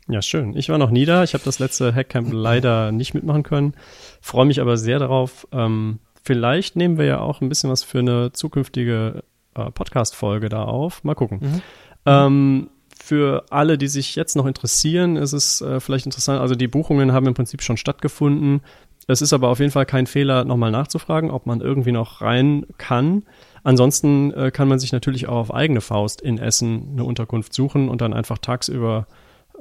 Ja, 0.08 0.22
schön. 0.22 0.56
Ich 0.56 0.68
war 0.68 0.78
noch 0.78 0.90
nie 0.90 1.06
da. 1.06 1.24
Ich 1.24 1.34
habe 1.34 1.42
das 1.42 1.58
letzte 1.58 1.92
Hackcamp 1.92 2.32
leider 2.32 2.92
nicht 2.92 3.14
mitmachen 3.14 3.42
können. 3.42 3.74
Freue 4.20 4.46
mich 4.46 4.60
aber 4.60 4.76
sehr 4.76 5.00
darauf. 5.00 5.48
Ähm, 5.50 5.98
vielleicht 6.22 6.76
nehmen 6.76 6.98
wir 6.98 7.06
ja 7.06 7.18
auch 7.18 7.40
ein 7.40 7.48
bisschen 7.48 7.70
was 7.70 7.82
für 7.82 7.98
eine 7.98 8.30
zukünftige 8.30 9.24
äh, 9.56 9.70
Podcast-Folge 9.72 10.48
da 10.48 10.62
auf. 10.62 11.02
Mal 11.02 11.16
gucken. 11.16 11.40
Mhm. 11.42 11.62
Ähm, 12.06 12.70
für 13.06 13.44
alle, 13.50 13.78
die 13.78 13.86
sich 13.86 14.16
jetzt 14.16 14.34
noch 14.34 14.46
interessieren, 14.46 15.14
ist 15.14 15.32
es 15.32 15.60
äh, 15.60 15.78
vielleicht 15.78 16.06
interessant. 16.06 16.40
Also 16.40 16.56
die 16.56 16.66
Buchungen 16.66 17.12
haben 17.12 17.28
im 17.28 17.34
Prinzip 17.34 17.62
schon 17.62 17.76
stattgefunden. 17.76 18.62
Es 19.06 19.22
ist 19.22 19.32
aber 19.32 19.48
auf 19.48 19.60
jeden 19.60 19.70
Fall 19.70 19.86
kein 19.86 20.08
Fehler, 20.08 20.44
nochmal 20.44 20.72
nachzufragen, 20.72 21.30
ob 21.30 21.46
man 21.46 21.60
irgendwie 21.60 21.92
noch 21.92 22.20
rein 22.20 22.66
kann. 22.78 23.22
Ansonsten 23.62 24.32
äh, 24.32 24.50
kann 24.50 24.66
man 24.66 24.80
sich 24.80 24.90
natürlich 24.90 25.28
auch 25.28 25.36
auf 25.36 25.54
eigene 25.54 25.80
Faust 25.80 26.20
in 26.20 26.38
Essen 26.38 26.88
eine 26.94 27.04
Unterkunft 27.04 27.52
suchen 27.54 27.88
und 27.88 28.00
dann 28.00 28.12
einfach 28.12 28.38
tagsüber 28.38 29.06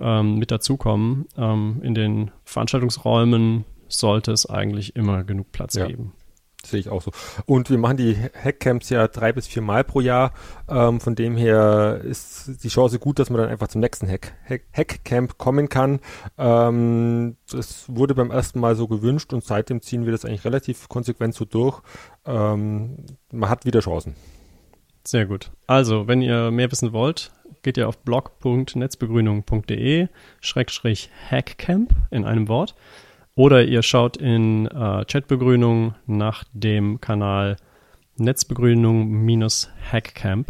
ähm, 0.02 0.40
mit 0.40 0.50
dazukommen. 0.50 1.28
Ähm, 1.38 1.82
in 1.84 1.94
den 1.94 2.32
Veranstaltungsräumen 2.46 3.64
sollte 3.88 4.32
es 4.32 4.50
eigentlich 4.50 4.96
immer 4.96 5.24
genug 5.24 5.52
Platz 5.52 5.76
ja. 5.76 5.86
geben. 5.86 6.14
Sehe 6.66 6.80
ich 6.80 6.90
auch 6.90 7.02
so. 7.02 7.12
Und 7.46 7.70
wir 7.70 7.78
machen 7.78 7.98
die 7.98 8.16
Hackcamps 8.16 8.90
ja 8.90 9.08
drei 9.08 9.32
bis 9.32 9.46
vier 9.46 9.62
Mal 9.62 9.84
pro 9.84 10.02
Jahr. 10.02 10.34
Ähm, 10.68 11.00
von 11.00 11.14
dem 11.14 11.38
her 11.38 12.02
ist 12.04 12.64
die 12.64 12.70
Chance 12.70 12.98
gut, 12.98 13.20
dass 13.20 13.30
man 13.30 13.42
dann 13.42 13.50
einfach 13.50 13.68
zum 13.68 13.82
nächsten 13.82 14.10
Hack, 14.10 14.34
Hack, 14.50 14.64
Hackcamp 14.74 15.38
kommen 15.38 15.70
kann. 15.70 16.00
Ähm, 16.38 17.38
das 17.52 17.86
wurde 17.88 18.16
beim 18.16 18.32
ersten 18.32 18.60
Mal 18.60 18.76
so 18.76 18.88
gewünscht 18.88 19.32
und 19.32 19.44
seitdem 19.44 19.82
ziehen 19.82 20.06
wir 20.06 20.12
das 20.12 20.26
eigentlich 20.26 20.46
relativ 20.46 20.90
konsequent 20.90 21.36
so 21.36 21.46
durch. 21.46 21.82
Ähm, 22.26 23.06
man 23.32 23.50
hat 23.50 23.66
wieder 23.66 23.82
Chancen. 23.82 24.16
Sehr 25.04 25.28
gut. 25.28 25.52
Also, 25.68 26.08
wenn 26.08 26.24
ihr 26.24 26.50
mehr 26.50 26.72
wissen 26.72 26.94
wollt, 26.94 27.32
geht 27.62 27.78
ihr 27.78 27.88
auf 27.88 28.00
blog.netzbegrünung.de 28.00 30.08
Schrägstrich 30.42 31.12
Hackcamp 31.30 31.94
in 32.10 32.26
einem 32.26 32.48
Wort. 32.48 32.74
Oder 33.36 33.66
ihr 33.66 33.84
schaut 33.84 34.18
in 34.18 34.66
äh, 34.68 35.06
Chatbegrünung 35.06 35.94
nach 36.08 36.44
dem 36.54 37.00
Kanal 37.02 37.58
Netzbegrünung-Hackcamp. 38.18 40.48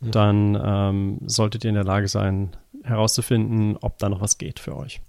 Mhm. 0.00 0.10
Dann 0.10 0.58
ähm, 0.62 1.18
solltet 1.26 1.64
ihr 1.64 1.68
in 1.68 1.74
der 1.74 1.84
Lage 1.84 2.08
sein, 2.08 2.56
herauszufinden, 2.82 3.76
ob 3.80 3.98
da 3.98 4.08
noch 4.08 4.22
was 4.22 4.38
geht 4.38 4.58
für 4.58 4.74
euch. 4.76 5.00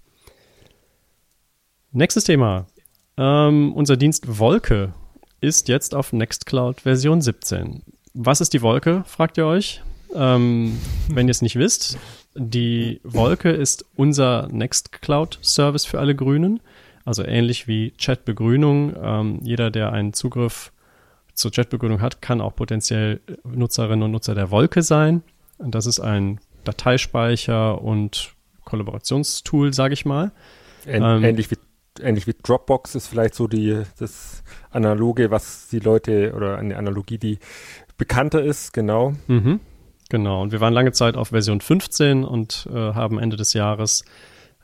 Nächstes 1.92 2.26
Thema. 2.26 2.68
Ähm, 3.18 3.74
unser 3.74 3.96
Dienst 3.96 4.40
Wolke 4.40 4.94
ist 5.40 5.70
jetzt 5.70 5.96
auf 5.96 6.12
Nextcloud 6.12 6.82
Version 6.82 7.22
17. 7.22 7.82
Was 8.14 8.42
ist 8.42 8.52
die 8.54 8.62
Wolke, 8.62 9.06
fragt 9.06 9.38
ihr 9.38 9.46
euch? 9.46 9.82
Ähm, 10.14 10.78
wenn 11.10 11.28
ihr 11.28 11.32
es 11.32 11.42
nicht 11.42 11.58
wisst, 11.58 11.98
die 12.36 13.00
Wolke 13.04 13.50
ist 13.50 13.86
unser 13.96 14.48
Nextcloud-Service 14.52 15.86
für 15.86 16.00
alle 16.00 16.16
Grünen. 16.16 16.60
Also 17.06 17.24
ähnlich 17.24 17.68
wie 17.68 17.92
Chatbegrünung. 17.92 18.96
Ähm, 19.02 19.40
jeder, 19.44 19.72
der 19.72 19.94
einen 19.94 20.14
Zugriff 20.14 20.72
zur 21.34 21.52
Chatbegrünung 21.52 22.02
hat, 22.02 22.22
kann 22.22 22.42
auch 22.42 22.56
potenziell 22.56 23.22
Nutzerinnen 23.44 24.04
und 24.04 24.12
Nutzer 24.12 24.36
der 24.36 24.52
Wolke 24.52 24.82
sein. 24.82 25.22
Und 25.58 25.76
das 25.76 25.86
ist 25.86 26.00
ein 26.00 26.40
Dateispeicher 26.64 27.82
und 27.82 28.34
Kollaborationstool, 28.64 29.74
sage 29.74 29.94
ich 29.94 30.06
mal. 30.06 30.32
Ähn 30.88 31.04
ähm, 31.04 31.24
ähnlich, 31.24 31.52
wie, 31.52 31.58
ähnlich 32.02 32.28
wie 32.28 32.34
Dropbox 32.42 32.96
ist 32.96 33.08
vielleicht 33.08 33.36
so 33.36 33.48
die, 33.48 33.84
das 34.00 34.44
Analoge, 34.72 35.32
was 35.32 35.68
die 35.70 35.80
Leute 35.80 36.34
oder 36.36 36.58
eine 36.58 36.76
Analogie, 36.78 37.18
die 37.18 37.40
bekannter 37.98 38.44
ist, 38.44 38.74
genau. 38.74 39.14
Mhm, 39.28 39.60
genau. 40.10 40.42
Und 40.42 40.52
wir 40.52 40.60
waren 40.60 40.74
lange 40.74 40.92
Zeit 40.92 41.16
auf 41.16 41.30
Version 41.30 41.62
15 41.62 42.24
und 42.24 42.68
äh, 42.72 42.76
haben 42.76 43.20
Ende 43.20 43.38
des 43.38 43.54
Jahres 43.54 44.04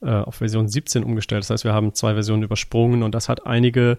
äh, 0.02 0.10
auf 0.10 0.36
Version 0.36 0.68
17 0.68 1.04
umgestellt. 1.04 1.44
Das 1.44 1.50
heißt, 1.50 1.64
wir 1.64 1.74
haben 1.74 1.94
zwei 1.94 2.14
Versionen 2.14 2.44
übersprungen 2.44 3.04
und 3.04 3.14
das 3.14 3.30
hat 3.30 3.46
einige 3.46 3.98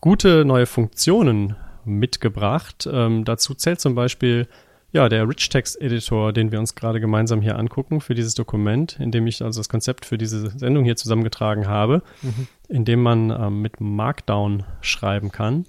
gute 0.00 0.44
neue 0.44 0.66
Funktionen 0.66 1.56
mitgebracht. 1.84 2.88
Ähm, 2.90 3.24
dazu 3.24 3.54
zählt 3.54 3.80
zum 3.80 3.94
Beispiel 3.94 4.48
ja, 4.92 5.08
der 5.08 5.28
Rich 5.28 5.48
Text 5.48 5.80
Editor, 5.80 6.32
den 6.32 6.52
wir 6.52 6.58
uns 6.58 6.74
gerade 6.74 7.00
gemeinsam 7.00 7.42
hier 7.42 7.58
angucken 7.58 8.00
für 8.00 8.14
dieses 8.14 8.34
Dokument, 8.34 8.98
in 8.98 9.10
dem 9.10 9.26
ich 9.26 9.42
also 9.42 9.60
das 9.60 9.68
Konzept 9.68 10.06
für 10.06 10.16
diese 10.16 10.50
Sendung 10.58 10.84
hier 10.84 10.96
zusammengetragen 10.96 11.66
habe, 11.66 12.02
mhm. 12.22 12.48
in 12.68 12.84
dem 12.84 13.02
man 13.02 13.30
ähm, 13.30 13.62
mit 13.62 13.80
Markdown 13.80 14.64
schreiben 14.80 15.30
kann. 15.32 15.66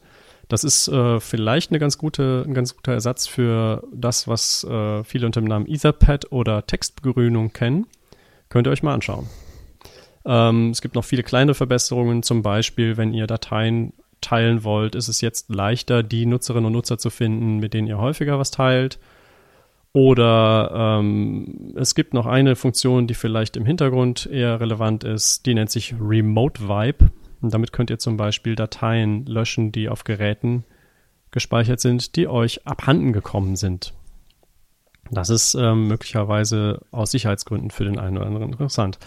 Das 0.48 0.64
ist 0.64 0.88
äh, 0.88 1.20
vielleicht 1.20 1.72
eine 1.72 1.80
ganz 1.80 1.98
gute, 1.98 2.46
ein 2.48 2.54
ganz 2.54 2.76
guter 2.76 2.94
Ersatz 2.94 3.28
für 3.28 3.84
das, 3.94 4.28
was 4.28 4.64
äh, 4.64 5.04
viele 5.04 5.26
unter 5.26 5.42
dem 5.42 5.48
Namen 5.48 5.68
Etherpad 5.68 6.32
oder 6.32 6.66
Textbegrünung 6.66 7.52
kennen. 7.52 7.86
Könnt 8.48 8.68
ihr 8.68 8.72
euch 8.72 8.84
mal 8.84 8.94
anschauen. 8.94 9.28
Ähm, 10.28 10.72
es 10.72 10.82
gibt 10.82 10.96
noch 10.96 11.06
viele 11.06 11.24
kleine 11.24 11.54
Verbesserungen, 11.54 12.22
zum 12.22 12.42
Beispiel, 12.42 12.98
wenn 12.98 13.14
ihr 13.14 13.28
Dateien 13.28 13.94
teilen 14.20 14.64
wollt, 14.64 14.94
ist 14.96 15.08
es 15.08 15.22
jetzt 15.22 15.50
leichter, 15.50 16.04
die 16.04 16.26
Nutzerinnen 16.26 16.66
und 16.66 16.74
Nutzer 16.74 16.98
zu 16.98 17.10
finden, 17.10 17.58
mit 17.58 17.74
denen 17.74 17.88
ihr 17.88 17.98
häufiger 17.98 18.38
was 18.38 18.52
teilt. 18.52 19.00
Oder 19.94 21.00
ähm, 21.00 21.74
es 21.76 21.96
gibt 21.96 22.14
noch 22.14 22.26
eine 22.26 22.56
Funktion, 22.56 23.08
die 23.08 23.14
vielleicht 23.14 23.56
im 23.56 23.66
Hintergrund 23.66 24.28
eher 24.28 24.60
relevant 24.60 25.04
ist, 25.04 25.46
die 25.46 25.54
nennt 25.54 25.72
sich 25.72 25.96
Remote 26.00 26.68
Vibe. 26.68 27.10
Und 27.42 27.54
damit 27.54 27.72
könnt 27.72 27.90
ihr 27.90 28.00
zum 28.00 28.18
Beispiel 28.18 28.56
Dateien 28.56 29.26
löschen, 29.26 29.72
die 29.72 29.90
auf 29.90 30.04
Geräten 30.04 30.66
gespeichert 31.32 31.80
sind, 31.80 32.16
die 32.16 32.28
euch 32.28 32.68
abhanden 32.68 33.14
gekommen 33.14 33.56
sind. 33.56 33.94
Das 35.10 35.30
ist 35.30 35.56
ähm, 35.56 35.88
möglicherweise 35.88 36.82
aus 36.92 37.12
Sicherheitsgründen 37.12 37.72
für 37.72 37.86
den 37.86 37.98
einen 37.98 38.18
oder 38.18 38.26
anderen 38.26 38.52
interessant. 38.52 39.00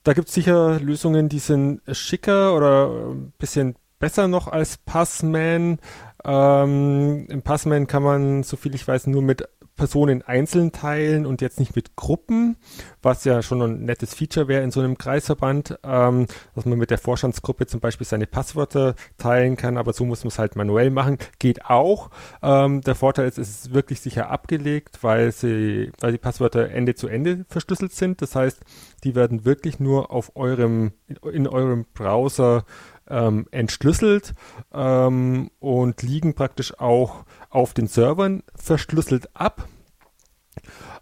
da 0.04 0.14
gibt 0.14 0.30
es 0.30 0.34
sicher 0.34 0.80
Lösungen, 0.80 1.30
die 1.30 1.40
sind 1.40 1.82
schicker 1.92 2.56
oder 2.56 2.90
ein 3.12 3.34
bisschen 3.38 3.76
besser 4.00 4.28
noch 4.28 4.48
als 4.48 4.78
Passman. 4.78 5.80
Ähm, 6.24 7.28
Im 7.30 7.42
Passman 7.42 7.88
kann 7.88 8.04
man, 8.04 8.44
soviel 8.44 8.76
ich 8.76 8.88
weiß, 8.88 9.08
nur 9.08 9.22
mit 9.22 9.48
Personen 9.80 10.22
einzeln 10.22 10.74
teilen 10.74 11.26
und 11.26 11.42
jetzt 11.42 11.58
nicht 11.58 11.74
mit 11.74 11.96
Gruppen, 11.96 12.58
was 13.02 13.24
ja 13.24 13.42
schon 13.42 13.62
ein 13.62 13.86
nettes 13.86 14.14
Feature 14.14 14.50
wäre 14.50 14.62
in 14.62 14.72
so 14.72 14.82
einem 14.82 14.98
Kreisverband, 14.98 15.80
ähm, 15.84 16.28
dass 16.54 16.66
man 16.66 16.78
mit 16.78 16.92
der 16.92 16.98
Vorstandsgruppe 16.98 17.66
zum 17.66 17.80
Beispiel 17.80 18.06
seine 18.06 18.28
Passwörter 18.28 18.96
teilen 19.18 19.56
kann, 19.56 19.78
aber 19.78 19.94
so 19.94 20.04
muss 20.04 20.26
man 20.26 20.28
es 20.28 20.38
halt 20.38 20.58
manuell 20.58 20.90
machen. 20.90 21.18
Geht 21.40 21.66
auch. 21.66 22.10
Ähm, 22.44 22.82
der 22.82 22.96
Vorteil 22.96 23.30
ist, 23.30 23.38
es 23.38 23.50
ist 23.50 23.74
wirklich 23.74 24.02
sicher 24.02 24.30
abgelegt, 24.30 25.00
weil 25.02 25.32
sie, 25.32 25.94
weil 26.02 26.12
die 26.12 26.18
Passwörter 26.18 26.70
Ende 26.70 26.94
zu 26.94 27.08
Ende 27.08 27.46
verschlüsselt 27.48 27.94
sind. 27.94 28.22
Das 28.22 28.36
heißt, 28.36 28.60
die 29.06 29.16
werden 29.16 29.46
wirklich 29.46 29.80
nur 29.80 30.12
auf 30.12 30.36
eurem, 30.36 30.92
in 31.32 31.48
eurem 31.48 31.86
Browser 31.94 32.66
ähm, 33.10 33.48
entschlüsselt 33.52 34.34
ähm, 34.74 35.50
und 35.60 36.02
liegen 36.02 36.34
praktisch 36.36 36.80
auch 36.80 37.26
auf 37.50 37.74
den 37.74 37.88
Servern 37.88 38.44
verschlüsselt 38.56 39.30
ab. 39.34 39.68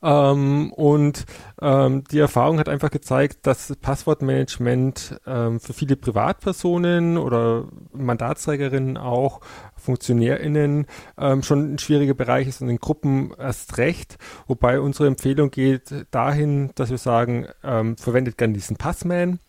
Ähm, 0.04 0.72
und 0.74 1.26
ähm, 1.62 2.04
die 2.12 2.20
Erfahrung 2.20 2.60
hat 2.60 2.70
einfach 2.70 2.92
gezeigt, 2.92 3.48
dass 3.48 3.76
Passwortmanagement 3.82 5.20
ähm, 5.26 5.60
für 5.60 5.74
viele 5.74 5.96
Privatpersonen 5.96 7.18
oder 7.18 7.66
Mandatsträgerinnen 7.94 8.98
auch 8.98 9.42
FunktionärInnen 9.76 10.86
ähm, 11.18 11.44
schon 11.44 11.74
ein 11.74 11.80
schwieriger 11.80 12.14
Bereich 12.14 12.48
ist 12.48 12.62
und 12.62 12.70
in 12.70 12.78
Gruppen 12.78 13.34
erst 13.38 13.78
recht. 13.78 14.18
Wobei 14.48 14.80
unsere 14.80 15.08
Empfehlung 15.08 15.50
geht 15.50 16.06
dahin, 16.12 16.72
dass 16.76 16.90
wir 16.90 16.98
sagen, 16.98 17.48
ähm, 17.64 17.98
verwendet 17.98 18.38
gerne 18.38 18.54
diesen 18.54 18.78
Passman 18.78 19.40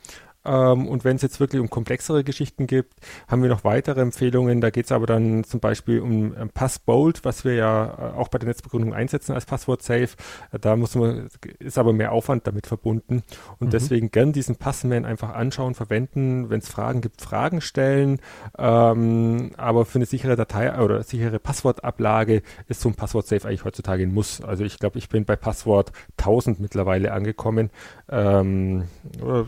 und 0.45 1.05
wenn 1.05 1.17
es 1.17 1.23
jetzt 1.23 1.41
wirklich 1.41 1.61
um 1.61 1.69
komplexere 1.69 2.25
Geschichten 2.25 2.67
gibt, 2.67 2.95
haben 3.27 3.43
wir 3.43 3.49
noch 3.49 3.65
weitere 3.65 4.01
Empfehlungen. 4.01 4.61
Da 4.61 4.71
geht 4.71 4.87
es 4.87 4.93
aber 4.93 5.07
dann 5.07 5.45
zum 5.45 5.61
Beispiel 5.61 6.01
um 6.01 6.35
ähm, 6.37 6.51
Passbolt, 6.51 7.25
was 7.25 7.45
wir 7.45 7.55
ja 7.55 7.87
äh, 7.87 8.17
auch 8.17 8.29
bei 8.29 8.39
der 8.39 8.49
Netzbegründung 8.49 8.95
einsetzen 8.95 9.33
als 9.35 9.47
Passwort 9.47 9.83
Safe. 9.83 10.09
Äh, 10.53 10.59
da 10.61 10.77
muss 10.77 10.95
man, 10.95 11.29
ist 11.59 11.77
aber 11.77 11.93
mehr 11.93 12.13
Aufwand 12.13 12.47
damit 12.47 12.67
verbunden. 12.67 13.23
Und 13.59 13.69
mhm. 13.69 13.71
deswegen 13.71 14.11
gern 14.11 14.33
diesen 14.33 14.57
Passman 14.57 15.05
einfach 15.05 15.35
anschauen, 15.35 15.75
verwenden. 15.75 16.51
Wenn 16.51 16.61
es 16.61 16.69
Fragen 16.69 17.01
gibt, 17.01 17.21
Fragen 17.21 17.61
stellen. 17.61 18.21
Ähm, 18.57 19.51
aber 19.57 19.85
für 19.85 19.99
eine 19.99 20.07
sichere 20.07 20.37
Datei 20.37 20.81
oder 20.81 21.03
sichere 21.03 21.39
Passwortablage 21.39 22.43
ist 22.69 22.81
so 22.81 22.89
ein 22.89 22.95
Passwort 22.95 23.27
Safe 23.27 23.47
eigentlich 23.47 23.65
heutzutage 23.65 24.05
ein 24.05 24.15
Muss. 24.15 24.41
Also 24.41 24.65
ich 24.65 24.79
glaube, 24.79 24.99
ich 24.99 25.09
bin 25.09 25.25
bei 25.25 25.37
Passwort 25.37 25.93
1000 26.19 26.61
mittlerweile 26.61 27.13
angekommen. 27.13 27.71
Ähm, 28.09 28.85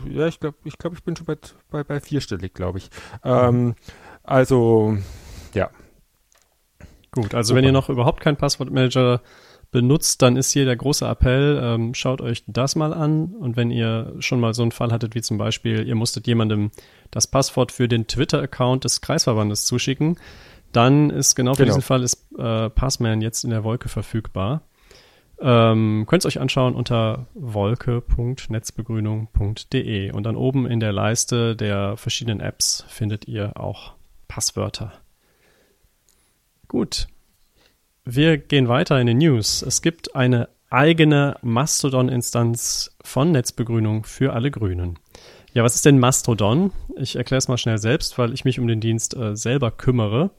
ja, 0.09 0.27
ich 0.27 0.39
glaube, 0.39 0.57
ich 0.63 0.77
glaube, 0.81 0.95
ich 0.97 1.03
bin 1.03 1.15
schon 1.15 1.25
bei, 1.25 1.37
bei, 1.69 1.83
bei 1.83 1.99
vierstellig, 1.99 2.53
glaube 2.53 2.79
ich. 2.79 2.89
Ähm, 3.23 3.75
also, 4.23 4.97
ja. 5.53 5.69
Gut, 7.11 7.33
also 7.33 7.49
Super. 7.49 7.57
wenn 7.57 7.65
ihr 7.65 7.71
noch 7.71 7.89
überhaupt 7.89 8.21
keinen 8.21 8.37
Passwortmanager 8.37 9.21
benutzt, 9.71 10.21
dann 10.21 10.35
ist 10.35 10.51
hier 10.51 10.65
der 10.65 10.75
große 10.75 11.07
Appell, 11.07 11.59
ähm, 11.63 11.93
schaut 11.93 12.19
euch 12.19 12.43
das 12.45 12.75
mal 12.75 12.93
an 12.93 13.33
und 13.35 13.55
wenn 13.55 13.71
ihr 13.71 14.13
schon 14.19 14.39
mal 14.41 14.53
so 14.53 14.63
einen 14.63 14.71
Fall 14.71 14.91
hattet, 14.91 15.15
wie 15.15 15.21
zum 15.21 15.37
Beispiel, 15.37 15.87
ihr 15.87 15.95
musstet 15.95 16.27
jemandem 16.27 16.71
das 17.09 17.27
Passwort 17.27 17.71
für 17.71 17.87
den 17.87 18.07
Twitter-Account 18.07 18.83
des 18.83 18.99
Kreisverbandes 18.99 19.65
zuschicken, 19.65 20.17
dann 20.73 21.09
ist 21.09 21.35
genau 21.35 21.53
für 21.53 21.63
genau. 21.63 21.75
diesen 21.75 21.81
Fall 21.81 22.03
ist 22.03 22.25
äh, 22.37 22.69
Passman 22.69 23.21
jetzt 23.21 23.43
in 23.43 23.49
der 23.49 23.63
Wolke 23.63 23.87
verfügbar. 23.87 24.61
Ähm, 25.43 26.05
könnt 26.07 26.23
ihr 26.23 26.27
euch 26.27 26.39
anschauen 26.39 26.75
unter 26.75 27.25
wolke.netzbegrünung.de 27.33 30.11
und 30.11 30.23
dann 30.23 30.35
oben 30.35 30.67
in 30.67 30.79
der 30.79 30.93
Leiste 30.93 31.55
der 31.55 31.97
verschiedenen 31.97 32.41
Apps 32.41 32.85
findet 32.87 33.27
ihr 33.27 33.59
auch 33.59 33.95
Passwörter. 34.27 34.93
Gut. 36.67 37.07
Wir 38.05 38.37
gehen 38.37 38.67
weiter 38.67 39.01
in 39.01 39.07
den 39.07 39.17
News. 39.17 39.63
Es 39.63 39.81
gibt 39.81 40.15
eine 40.15 40.47
eigene 40.69 41.37
Mastodon-Instanz 41.41 42.95
von 43.03 43.31
Netzbegrünung 43.31 44.03
für 44.05 44.33
alle 44.33 44.51
Grünen. 44.51 44.99
Ja, 45.53 45.63
was 45.63 45.75
ist 45.75 45.85
denn 45.85 45.99
Mastodon? 45.99 46.71
Ich 46.95 47.17
erkläre 47.17 47.39
es 47.39 47.49
mal 47.49 47.57
schnell 47.57 47.77
selbst, 47.77 48.17
weil 48.17 48.33
ich 48.33 48.45
mich 48.45 48.57
um 48.59 48.67
den 48.67 48.79
Dienst 48.79 49.15
äh, 49.15 49.35
selber 49.35 49.69
kümmere. 49.71 50.31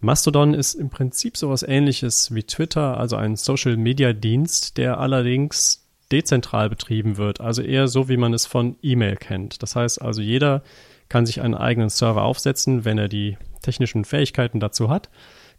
Mastodon 0.00 0.54
ist 0.54 0.74
im 0.74 0.90
Prinzip 0.90 1.36
sowas 1.36 1.62
ähnliches 1.62 2.34
wie 2.34 2.44
Twitter, 2.44 2.98
also 2.98 3.16
ein 3.16 3.36
Social-Media-Dienst, 3.36 4.76
der 4.76 4.98
allerdings 4.98 5.84
dezentral 6.12 6.70
betrieben 6.70 7.16
wird, 7.16 7.40
also 7.40 7.62
eher 7.62 7.88
so, 7.88 8.08
wie 8.08 8.16
man 8.16 8.32
es 8.32 8.46
von 8.46 8.76
E-Mail 8.82 9.16
kennt. 9.16 9.62
Das 9.62 9.76
heißt 9.76 10.00
also, 10.00 10.22
jeder 10.22 10.62
kann 11.08 11.26
sich 11.26 11.40
einen 11.40 11.54
eigenen 11.54 11.88
Server 11.88 12.22
aufsetzen, 12.22 12.84
wenn 12.84 12.98
er 12.98 13.08
die 13.08 13.36
technischen 13.62 14.04
Fähigkeiten 14.04 14.60
dazu 14.60 14.88
hat, 14.88 15.10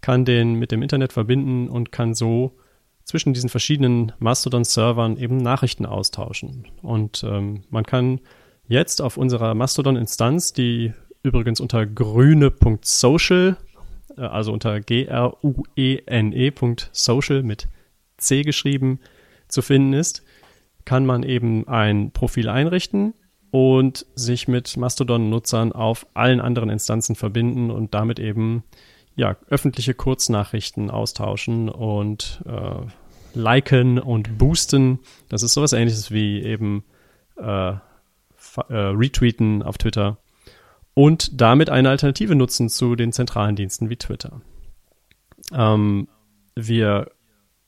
kann 0.02 0.26
den 0.26 0.54
mit 0.54 0.72
dem 0.72 0.82
Internet 0.82 1.14
verbinden 1.14 1.68
und 1.68 1.92
kann 1.92 2.14
so 2.14 2.58
zwischen 3.04 3.34
diesen 3.34 3.50
verschiedenen 3.50 4.12
Mastodon-Servern 4.20 5.18
eben 5.18 5.38
Nachrichten 5.38 5.86
austauschen. 5.86 6.68
Und 6.82 7.24
ähm, 7.28 7.64
man 7.70 7.84
kann 7.84 8.22
jetzt 8.68 9.02
auf 9.02 9.18
unserer 9.18 9.56
Mastodon-Instanz, 9.56 10.54
die 10.54 10.94
übrigens 11.24 11.60
unter 11.60 11.86
grüne.social 11.86 13.58
also 14.20 14.54
unter 14.54 14.80
g-r-u-e-n-e.social 14.82 15.44
mit 17.44 17.68
C 18.18 18.44
geschrieben 18.44 19.00
zu 19.48 19.62
finden 19.62 19.94
ist, 19.94 20.24
kann 20.86 21.06
man 21.06 21.24
eben 21.24 21.68
ein 21.68 22.12
Profil 22.12 22.50
einrichten 22.50 23.14
und 23.52 24.06
sich 24.16 24.48
mit 24.48 24.78
Mastodon-Nutzern 24.78 25.72
auf 25.72 26.08
allen 26.14 26.40
anderen 26.40 26.70
Instanzen 26.70 27.16
verbinden 27.16 27.72
und 27.72 27.94
damit 27.94 28.20
eben 28.20 28.64
ja, 29.16 29.36
öffentliche 29.50 29.94
Kurznachrichten 29.94 30.90
austauschen 30.90 31.70
und 31.70 32.42
äh, 32.46 32.86
liken 33.38 34.00
und 34.00 34.38
boosten. 34.38 35.00
Das 35.28 35.44
ist 35.44 35.54
sowas 35.54 35.74
ähnliches 35.74 36.12
wie 36.12 36.42
eben 36.42 36.84
äh, 37.38 37.72
äh, 37.72 37.78
retweeten 38.70 39.64
auf 39.64 39.78
Twitter 39.78 40.18
und 41.00 41.40
damit 41.40 41.70
eine 41.70 41.90
Alternative 41.90 42.36
nutzen 42.36 42.68
zu 42.68 42.98
den 42.98 43.14
zentralen 43.14 43.56
Diensten 43.56 43.90
wie 43.90 43.96
Twitter. 43.96 44.42
Ähm, 45.54 46.10
wir 46.58 47.10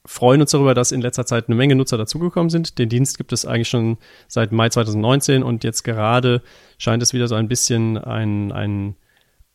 freuen 0.06 0.42
uns 0.42 0.52
darüber, 0.52 0.74
dass 0.74 0.92
in 0.92 1.00
letzter 1.00 1.26
Zeit 1.26 1.48
eine 1.48 1.56
Menge 1.56 1.76
Nutzer 1.76 1.98
dazugekommen 1.98 2.50
sind. 2.50 2.78
Den 2.78 2.90
Dienst 2.90 3.18
gibt 3.18 3.32
es 3.32 3.46
eigentlich 3.46 3.70
schon 3.70 4.00
seit 4.28 4.52
Mai 4.52 4.68
2019 4.68 5.44
und 5.44 5.64
jetzt 5.64 5.84
gerade 5.84 6.42
scheint 6.78 7.02
es 7.02 7.14
wieder 7.14 7.30
so 7.30 7.36
ein 7.36 7.48
bisschen 7.48 7.98
ein, 7.98 8.52
ein 8.52 8.98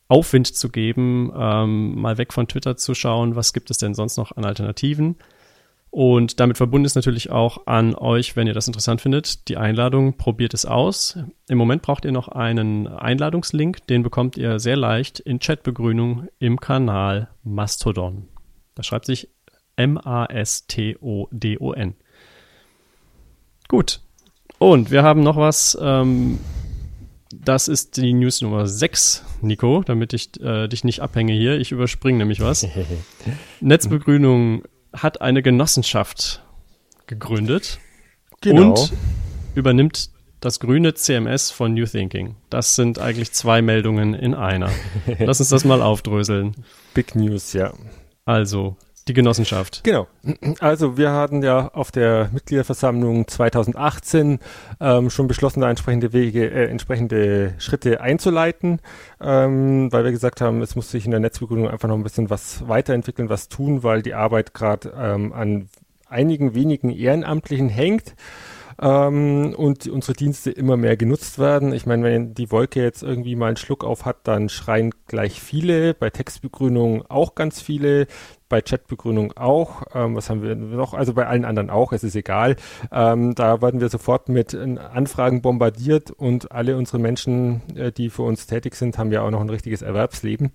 Aufwind 0.08 0.46
zu 0.46 0.70
geben, 0.70 1.30
ähm, 1.36 2.00
mal 2.00 2.16
weg 2.16 2.32
von 2.32 2.48
Twitter 2.48 2.78
zu 2.78 2.94
schauen, 2.94 3.36
was 3.36 3.52
gibt 3.52 3.70
es 3.70 3.76
denn 3.76 3.92
sonst 3.92 4.16
noch 4.16 4.34
an 4.38 4.46
Alternativen. 4.46 5.16
Und 5.96 6.40
damit 6.40 6.58
verbunden 6.58 6.84
ist 6.84 6.94
natürlich 6.94 7.30
auch 7.30 7.66
an 7.66 7.94
euch, 7.94 8.36
wenn 8.36 8.46
ihr 8.46 8.52
das 8.52 8.66
interessant 8.66 9.00
findet, 9.00 9.48
die 9.48 9.56
Einladung, 9.56 10.18
probiert 10.18 10.52
es 10.52 10.66
aus. 10.66 11.18
Im 11.48 11.56
Moment 11.56 11.80
braucht 11.80 12.04
ihr 12.04 12.12
noch 12.12 12.28
einen 12.28 12.86
Einladungslink, 12.86 13.86
den 13.86 14.02
bekommt 14.02 14.36
ihr 14.36 14.58
sehr 14.58 14.76
leicht 14.76 15.20
in 15.20 15.38
Chatbegrünung 15.38 16.28
im 16.38 16.60
Kanal 16.60 17.30
Mastodon. 17.44 18.28
Das 18.74 18.84
schreibt 18.84 19.06
sich 19.06 19.30
M-A-S-T-O-D-O-N. 19.76 20.34
Gut. 23.66 24.00
Und 24.58 24.90
wir 24.90 25.02
haben 25.02 25.22
noch 25.22 25.38
was, 25.38 25.78
ähm, 25.80 26.38
das 27.32 27.68
ist 27.68 27.96
die 27.96 28.12
News 28.12 28.42
Nummer 28.42 28.66
6, 28.66 29.24
Nico, 29.40 29.82
damit 29.82 30.12
ich 30.12 30.38
äh, 30.42 30.68
dich 30.68 30.84
nicht 30.84 31.00
abhänge 31.00 31.32
hier. 31.32 31.58
Ich 31.58 31.72
überspringe 31.72 32.18
nämlich 32.18 32.40
was. 32.40 32.68
Netzbegrünung 33.60 34.62
hat 34.96 35.20
eine 35.20 35.42
Genossenschaft 35.42 36.42
gegründet 37.06 37.78
genau. 38.40 38.70
und 38.70 38.92
übernimmt 39.54 40.10
das 40.40 40.60
grüne 40.60 40.94
CMS 40.94 41.50
von 41.50 41.74
New 41.74 41.86
Thinking. 41.86 42.36
Das 42.50 42.76
sind 42.76 42.98
eigentlich 42.98 43.32
zwei 43.32 43.62
Meldungen 43.62 44.14
in 44.14 44.34
einer. 44.34 44.70
Lass 45.18 45.40
uns 45.40 45.48
das 45.48 45.64
mal 45.64 45.82
aufdröseln. 45.82 46.52
Big 46.94 47.14
News, 47.14 47.52
ja. 47.52 47.72
Also, 48.24 48.76
die 49.08 49.12
Genossenschaft. 49.12 49.82
Genau. 49.84 50.08
Also 50.58 50.96
wir 50.96 51.12
hatten 51.12 51.42
ja 51.42 51.68
auf 51.68 51.92
der 51.92 52.28
Mitgliederversammlung 52.32 53.28
2018 53.28 54.40
ähm, 54.80 55.10
schon 55.10 55.28
beschlossen, 55.28 55.60
da 55.60 55.70
entsprechende 55.70 56.12
Wege, 56.12 56.50
äh, 56.50 56.66
entsprechende 56.66 57.54
Schritte 57.58 58.00
einzuleiten, 58.00 58.80
ähm, 59.20 59.92
weil 59.92 60.04
wir 60.04 60.10
gesagt 60.10 60.40
haben, 60.40 60.60
es 60.60 60.74
muss 60.74 60.90
sich 60.90 61.04
in 61.04 61.12
der 61.12 61.20
Netzbegründung 61.20 61.68
einfach 61.68 61.88
noch 61.88 61.96
ein 61.96 62.02
bisschen 62.02 62.30
was 62.30 62.66
weiterentwickeln, 62.68 63.28
was 63.28 63.48
tun, 63.48 63.82
weil 63.82 64.02
die 64.02 64.14
Arbeit 64.14 64.54
gerade 64.54 64.92
ähm, 64.96 65.32
an 65.32 65.68
einigen 66.08 66.54
wenigen 66.54 66.90
Ehrenamtlichen 66.90 67.68
hängt 67.68 68.14
ähm, 68.80 69.54
und 69.56 69.86
unsere 69.88 70.14
Dienste 70.14 70.50
immer 70.50 70.76
mehr 70.76 70.96
genutzt 70.96 71.38
werden. 71.38 71.72
Ich 71.72 71.86
meine, 71.86 72.04
wenn 72.04 72.34
die 72.34 72.50
Wolke 72.50 72.82
jetzt 72.82 73.02
irgendwie 73.02 73.36
mal 73.36 73.48
einen 73.48 73.56
Schluck 73.56 73.84
auf 73.84 74.04
hat, 74.04 74.18
dann 74.24 74.48
schreien 74.48 74.92
gleich 75.06 75.40
viele, 75.40 75.94
bei 75.94 76.10
Textbegrünung 76.10 77.04
auch 77.08 77.34
ganz 77.34 77.60
viele, 77.60 78.06
bei 78.48 78.60
Chatbegrünung 78.60 79.32
auch. 79.36 79.82
Ähm, 79.94 80.14
was 80.14 80.30
haben 80.30 80.42
wir 80.42 80.54
noch? 80.54 80.94
Also 80.94 81.14
bei 81.14 81.26
allen 81.26 81.44
anderen 81.44 81.70
auch, 81.70 81.92
es 81.92 82.04
ist 82.04 82.14
egal. 82.14 82.56
Ähm, 82.92 83.34
da 83.34 83.60
werden 83.62 83.80
wir 83.80 83.88
sofort 83.88 84.28
mit 84.28 84.54
äh, 84.54 84.78
Anfragen 84.78 85.42
bombardiert 85.42 86.10
und 86.10 86.52
alle 86.52 86.76
unsere 86.76 86.98
Menschen, 86.98 87.62
äh, 87.76 87.92
die 87.92 88.10
für 88.10 88.22
uns 88.22 88.46
tätig 88.46 88.74
sind, 88.74 88.98
haben 88.98 89.12
ja 89.12 89.22
auch 89.22 89.30
noch 89.30 89.40
ein 89.40 89.50
richtiges 89.50 89.82
Erwerbsleben. 89.82 90.52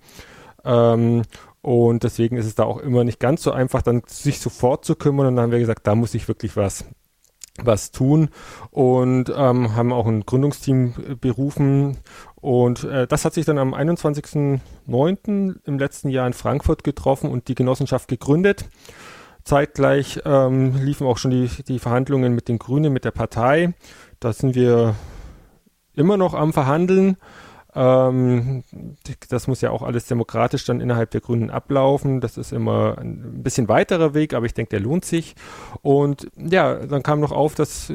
Ähm, 0.64 1.22
und 1.60 2.02
deswegen 2.02 2.36
ist 2.36 2.46
es 2.46 2.54
da 2.54 2.64
auch 2.64 2.78
immer 2.78 3.04
nicht 3.04 3.20
ganz 3.20 3.42
so 3.42 3.52
einfach, 3.52 3.82
dann 3.82 4.02
sich 4.06 4.40
sofort 4.40 4.84
zu 4.84 4.96
kümmern. 4.96 5.26
Und 5.26 5.36
dann 5.36 5.44
haben 5.44 5.52
wir 5.52 5.58
gesagt, 5.58 5.86
da 5.86 5.94
muss 5.94 6.14
ich 6.14 6.28
wirklich 6.28 6.56
was 6.56 6.84
was 7.62 7.90
tun 7.90 8.30
und 8.70 9.30
ähm, 9.34 9.76
haben 9.76 9.92
auch 9.92 10.06
ein 10.06 10.24
Gründungsteam 10.24 11.18
berufen 11.20 11.98
und 12.42 12.82
äh, 12.82 13.06
das 13.06 13.24
hat 13.24 13.34
sich 13.34 13.46
dann 13.46 13.56
am 13.56 13.72
21.09. 13.72 15.54
im 15.64 15.78
letzten 15.78 16.08
Jahr 16.08 16.26
in 16.26 16.32
Frankfurt 16.32 16.82
getroffen 16.82 17.30
und 17.30 17.46
die 17.46 17.54
Genossenschaft 17.54 18.08
gegründet. 18.08 18.68
Zeitgleich 19.44 20.20
ähm, 20.24 20.74
liefen 20.82 21.06
auch 21.06 21.18
schon 21.18 21.30
die, 21.30 21.48
die 21.68 21.78
Verhandlungen 21.78 22.34
mit 22.34 22.48
den 22.48 22.58
Grünen, 22.58 22.92
mit 22.92 23.04
der 23.04 23.12
Partei. 23.12 23.74
Da 24.18 24.32
sind 24.32 24.56
wir 24.56 24.96
immer 25.94 26.16
noch 26.16 26.34
am 26.34 26.52
Verhandeln. 26.52 27.16
Ähm, 27.76 28.64
das 29.28 29.46
muss 29.46 29.60
ja 29.60 29.70
auch 29.70 29.82
alles 29.82 30.06
demokratisch 30.06 30.64
dann 30.64 30.80
innerhalb 30.80 31.12
der 31.12 31.20
Grünen 31.20 31.48
ablaufen. 31.48 32.20
Das 32.20 32.38
ist 32.38 32.52
immer 32.52 32.98
ein 32.98 33.44
bisschen 33.44 33.68
weiterer 33.68 34.14
Weg, 34.14 34.34
aber 34.34 34.46
ich 34.46 34.54
denke, 34.54 34.70
der 34.70 34.80
lohnt 34.80 35.04
sich. 35.04 35.36
Und 35.80 36.26
ja, 36.36 36.74
dann 36.74 37.04
kam 37.04 37.20
noch 37.20 37.32
auf, 37.32 37.54
dass 37.54 37.92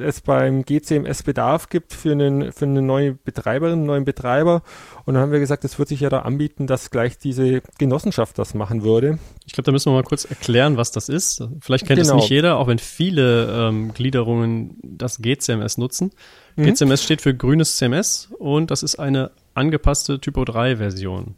es 0.00 0.20
beim 0.20 0.64
GCMS 0.64 1.22
Bedarf 1.22 1.68
gibt 1.68 1.92
für, 1.92 2.12
einen, 2.12 2.52
für 2.52 2.64
eine 2.64 2.82
neue 2.82 3.14
Betreiberin, 3.14 3.74
einen 3.80 3.86
neuen 3.86 4.04
Betreiber. 4.04 4.62
Und 5.04 5.14
dann 5.14 5.22
haben 5.22 5.32
wir 5.32 5.38
gesagt, 5.40 5.64
es 5.64 5.78
wird 5.78 5.88
sich 5.88 6.00
ja 6.00 6.08
da 6.08 6.20
anbieten, 6.20 6.66
dass 6.66 6.90
gleich 6.90 7.18
diese 7.18 7.62
Genossenschaft 7.78 8.38
das 8.38 8.54
machen 8.54 8.82
würde. 8.82 9.18
Ich 9.46 9.52
glaube, 9.52 9.66
da 9.66 9.72
müssen 9.72 9.90
wir 9.92 9.94
mal 9.96 10.02
kurz 10.02 10.24
erklären, 10.24 10.76
was 10.76 10.90
das 10.92 11.08
ist. 11.08 11.42
Vielleicht 11.60 11.86
kennt 11.86 12.00
es 12.00 12.08
Genau. 12.08 12.20
nicht 12.20 12.30
jeder, 12.30 12.58
auch 12.58 12.66
wenn 12.66 12.78
viele 12.78 13.50
ähm, 13.68 13.92
Gliederungen 13.94 14.76
das 14.82 15.18
GCMS 15.20 15.78
nutzen. 15.78 16.12
Mhm. 16.56 16.64
GCMS 16.64 17.02
steht 17.02 17.20
für 17.22 17.34
grünes 17.34 17.76
CMS 17.76 18.28
und 18.38 18.70
das 18.70 18.82
ist 18.82 18.96
eine 18.98 19.30
angepasste 19.54 20.20
Typo 20.20 20.44
3 20.44 20.76
Version. 20.76 21.34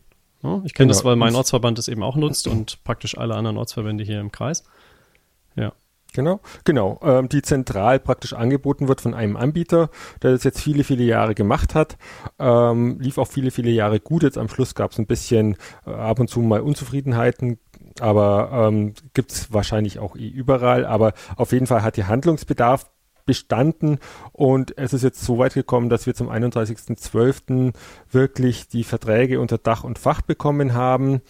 Ich 0.64 0.72
kenne 0.72 0.86
Genau. 0.86 0.88
das, 0.88 1.04
weil 1.04 1.16
mein 1.16 1.34
Ortsverband 1.34 1.78
es 1.80 1.88
eben 1.88 2.02
auch 2.04 2.14
nutzt 2.14 2.46
und 2.46 2.82
praktisch 2.84 3.18
alle 3.18 3.34
anderen 3.34 3.56
Ortsverbände 3.56 4.04
hier 4.04 4.20
im 4.20 4.30
Kreis. 4.30 4.62
Genau, 6.14 6.40
genau. 6.64 6.98
Ähm, 7.02 7.28
die 7.28 7.42
zentral 7.42 8.00
praktisch 8.00 8.32
angeboten 8.32 8.88
wird 8.88 9.00
von 9.00 9.14
einem 9.14 9.36
Anbieter, 9.36 9.90
der 10.22 10.32
das 10.32 10.42
jetzt 10.42 10.60
viele, 10.60 10.82
viele 10.82 11.04
Jahre 11.04 11.34
gemacht 11.34 11.74
hat. 11.74 11.98
Ähm, 12.38 12.98
lief 12.98 13.18
auch 13.18 13.28
viele, 13.28 13.50
viele 13.50 13.70
Jahre 13.70 14.00
gut. 14.00 14.22
Jetzt 14.22 14.38
am 14.38 14.48
Schluss 14.48 14.74
gab 14.74 14.92
es 14.92 14.98
ein 14.98 15.06
bisschen 15.06 15.56
äh, 15.86 15.90
ab 15.90 16.18
und 16.18 16.28
zu 16.28 16.40
mal 16.40 16.60
Unzufriedenheiten, 16.60 17.58
aber 18.00 18.68
ähm, 18.68 18.94
gibt 19.12 19.32
es 19.32 19.52
wahrscheinlich 19.52 19.98
auch 19.98 20.16
eh 20.16 20.28
überall. 20.28 20.86
Aber 20.86 21.12
auf 21.36 21.52
jeden 21.52 21.66
Fall 21.66 21.82
hat 21.82 21.96
hier 21.96 22.08
Handlungsbedarf 22.08 22.86
bestanden 23.28 23.98
und 24.32 24.76
es 24.78 24.94
ist 24.94 25.04
jetzt 25.04 25.22
so 25.22 25.36
weit 25.36 25.52
gekommen, 25.52 25.90
dass 25.90 26.06
wir 26.06 26.14
zum 26.14 26.30
31.12. 26.30 27.74
wirklich 28.10 28.68
die 28.68 28.84
Verträge 28.84 29.38
unter 29.38 29.58
Dach 29.58 29.84
und 29.84 29.98
Fach 29.98 30.22
bekommen 30.22 30.72
haben, 30.72 31.20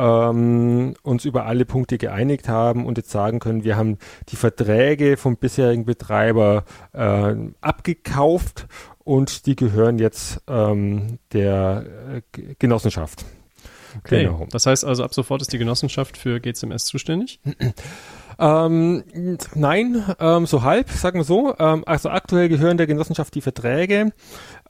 ähm, 0.00 0.94
uns 1.02 1.26
über 1.26 1.44
alle 1.44 1.66
Punkte 1.66 1.98
geeinigt 1.98 2.48
haben 2.48 2.86
und 2.86 2.96
jetzt 2.96 3.10
sagen 3.10 3.38
können, 3.38 3.64
wir 3.64 3.76
haben 3.76 3.98
die 4.30 4.36
Verträge 4.36 5.18
vom 5.18 5.36
bisherigen 5.36 5.84
Betreiber 5.84 6.64
äh, 6.92 7.34
abgekauft 7.60 8.66
und 9.04 9.46
die 9.46 9.56
gehören 9.56 9.98
jetzt 9.98 10.40
ähm, 10.48 11.18
der 11.32 11.84
äh, 12.32 12.54
Genossenschaft. 12.58 13.26
Okay. 13.98 14.24
Genau. 14.24 14.46
Das 14.50 14.66
heißt 14.66 14.84
also, 14.84 15.04
ab 15.04 15.12
sofort 15.12 15.42
ist 15.42 15.52
die 15.52 15.58
Genossenschaft 15.58 16.16
für 16.16 16.40
GCMS 16.40 16.86
zuständig. 16.86 17.40
Ähm, 18.38 19.04
nein, 19.54 20.04
ähm, 20.18 20.46
so 20.46 20.62
halb, 20.62 20.90
sagen 20.90 21.18
wir 21.18 21.24
so. 21.24 21.54
Ähm, 21.58 21.82
also 21.86 22.10
aktuell 22.10 22.48
gehören 22.48 22.76
der 22.76 22.86
Genossenschaft 22.86 23.34
die 23.34 23.40
Verträge. 23.40 24.12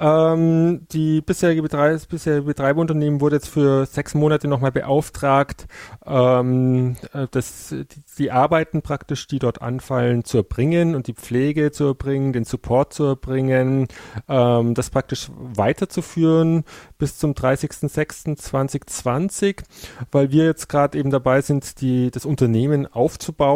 Ähm, 0.00 0.86
die 0.92 1.20
bisherige, 1.20 1.62
Betrei 1.62 1.92
das 1.92 2.06
bisherige 2.06 2.46
Betreiberunternehmen 2.46 3.20
wurde 3.20 3.36
jetzt 3.36 3.48
für 3.48 3.84
sechs 3.84 4.14
Monate 4.14 4.48
nochmal 4.48 4.72
beauftragt, 4.72 5.66
ähm, 6.06 6.96
äh, 7.12 7.26
das, 7.30 7.68
die, 7.68 7.84
die 8.18 8.30
Arbeiten 8.30 8.80
praktisch, 8.80 9.26
die 9.26 9.38
dort 9.38 9.60
anfallen, 9.60 10.24
zu 10.24 10.38
erbringen 10.38 10.94
und 10.94 11.06
die 11.06 11.12
Pflege 11.12 11.70
zu 11.70 11.84
erbringen, 11.84 12.32
den 12.32 12.44
Support 12.44 12.94
zu 12.94 13.04
erbringen, 13.04 13.88
ähm, 14.26 14.74
das 14.74 14.88
praktisch 14.88 15.28
weiterzuführen 15.36 16.64
bis 16.96 17.18
zum 17.18 17.32
30.06.2020, 17.32 19.64
weil 20.12 20.30
wir 20.30 20.46
jetzt 20.46 20.70
gerade 20.70 20.98
eben 20.98 21.10
dabei 21.10 21.42
sind, 21.42 21.82
die, 21.82 22.10
das 22.10 22.24
Unternehmen 22.24 22.86
aufzubauen. 22.86 23.50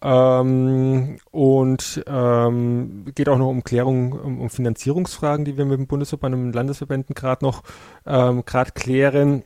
Ähm, 0.00 1.18
und 1.30 2.04
ähm, 2.06 3.06
geht 3.14 3.28
auch 3.28 3.38
noch 3.38 3.48
um 3.48 3.64
Klärung, 3.64 4.12
um, 4.12 4.40
um 4.40 4.50
Finanzierungsfragen, 4.50 5.44
die 5.44 5.56
wir 5.56 5.64
mit 5.64 5.78
dem 5.78 5.86
Bundesverband 5.86 6.34
und 6.34 6.42
den 6.44 6.52
Landesverbänden 6.52 7.14
gerade 7.14 7.44
noch 7.44 7.62
ähm, 8.06 8.44
gerade 8.44 8.72
klären. 8.72 9.42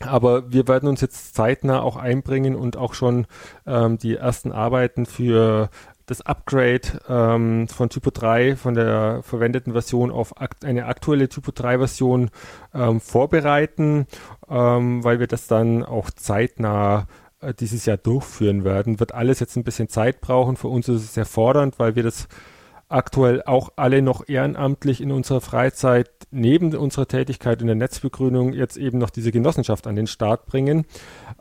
Aber 0.00 0.52
wir 0.52 0.68
werden 0.68 0.88
uns 0.88 1.00
jetzt 1.00 1.34
zeitnah 1.34 1.80
auch 1.80 1.96
einbringen 1.96 2.54
und 2.54 2.76
auch 2.76 2.94
schon 2.94 3.26
ähm, 3.66 3.98
die 3.98 4.16
ersten 4.16 4.52
Arbeiten 4.52 5.06
für 5.06 5.70
das 6.06 6.22
Upgrade 6.22 7.00
ähm, 7.08 7.68
von 7.68 7.90
Typo 7.90 8.10
3, 8.10 8.56
von 8.56 8.74
der 8.74 9.22
verwendeten 9.22 9.72
Version 9.72 10.10
auf 10.10 10.40
akt 10.40 10.64
eine 10.64 10.86
aktuelle 10.86 11.28
Typo 11.28 11.52
3 11.52 11.78
Version 11.78 12.30
ähm, 12.74 13.00
vorbereiten, 13.00 14.06
ähm, 14.48 15.04
weil 15.04 15.20
wir 15.20 15.26
das 15.26 15.46
dann 15.46 15.84
auch 15.84 16.10
zeitnah 16.10 17.06
dieses 17.60 17.86
Jahr 17.86 17.96
durchführen 17.96 18.64
werden. 18.64 19.00
Wird 19.00 19.14
alles 19.14 19.40
jetzt 19.40 19.56
ein 19.56 19.64
bisschen 19.64 19.88
Zeit 19.88 20.20
brauchen. 20.20 20.56
Für 20.56 20.68
uns 20.68 20.88
ist 20.88 21.02
es 21.02 21.14
sehr 21.14 21.26
fordernd, 21.26 21.78
weil 21.78 21.96
wir 21.96 22.02
das 22.02 22.28
aktuell 22.88 23.42
auch 23.42 23.70
alle 23.76 24.02
noch 24.02 24.28
ehrenamtlich 24.28 25.00
in 25.00 25.12
unserer 25.12 25.40
Freizeit 25.40 26.10
neben 26.30 26.74
unserer 26.74 27.06
Tätigkeit 27.06 27.60
in 27.60 27.66
der 27.66 27.76
Netzbegrünung 27.76 28.52
jetzt 28.52 28.76
eben 28.76 28.98
noch 28.98 29.10
diese 29.10 29.30
Genossenschaft 29.30 29.86
an 29.86 29.96
den 29.96 30.06
Start 30.06 30.46
bringen. 30.46 30.84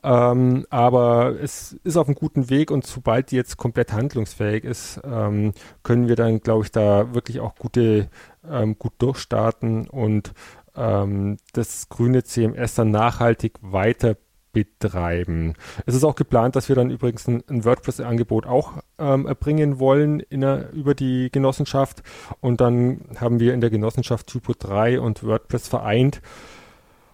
Ähm, 0.03 0.65
aber 0.69 1.36
es 1.41 1.73
ist 1.83 1.97
auf 1.97 2.07
einem 2.07 2.15
guten 2.15 2.49
Weg 2.49 2.71
und 2.71 2.86
sobald 2.86 3.31
die 3.31 3.36
jetzt 3.36 3.57
komplett 3.57 3.93
handlungsfähig 3.93 4.63
ist, 4.63 5.01
ähm, 5.03 5.53
können 5.83 6.07
wir 6.07 6.15
dann, 6.15 6.39
glaube 6.41 6.65
ich, 6.65 6.71
da 6.71 7.13
wirklich 7.13 7.39
auch 7.39 7.55
gute, 7.55 8.10
ähm, 8.49 8.77
gut 8.77 8.93
durchstarten 8.99 9.88
und 9.89 10.33
ähm, 10.75 11.38
das 11.53 11.89
grüne 11.89 12.23
CMS 12.23 12.75
dann 12.75 12.91
nachhaltig 12.91 13.53
weiter 13.62 14.15
betreiben. 14.63 15.53
Es 15.85 15.95
ist 15.95 16.03
auch 16.03 16.15
geplant, 16.15 16.55
dass 16.55 16.69
wir 16.69 16.75
dann 16.75 16.89
übrigens 16.89 17.27
ein, 17.27 17.43
ein 17.49 17.65
WordPress-Angebot 17.65 18.45
auch 18.45 18.73
ähm, 18.97 19.25
erbringen 19.27 19.79
wollen 19.79 20.21
der, 20.29 20.71
über 20.71 20.95
die 20.95 21.29
Genossenschaft 21.31 22.03
und 22.41 22.61
dann 22.61 23.01
haben 23.19 23.39
wir 23.39 23.53
in 23.53 23.61
der 23.61 23.69
Genossenschaft 23.69 24.27
Typo 24.27 24.53
3 24.57 24.99
und 24.99 25.23
WordPress 25.23 25.67
vereint. 25.67 26.21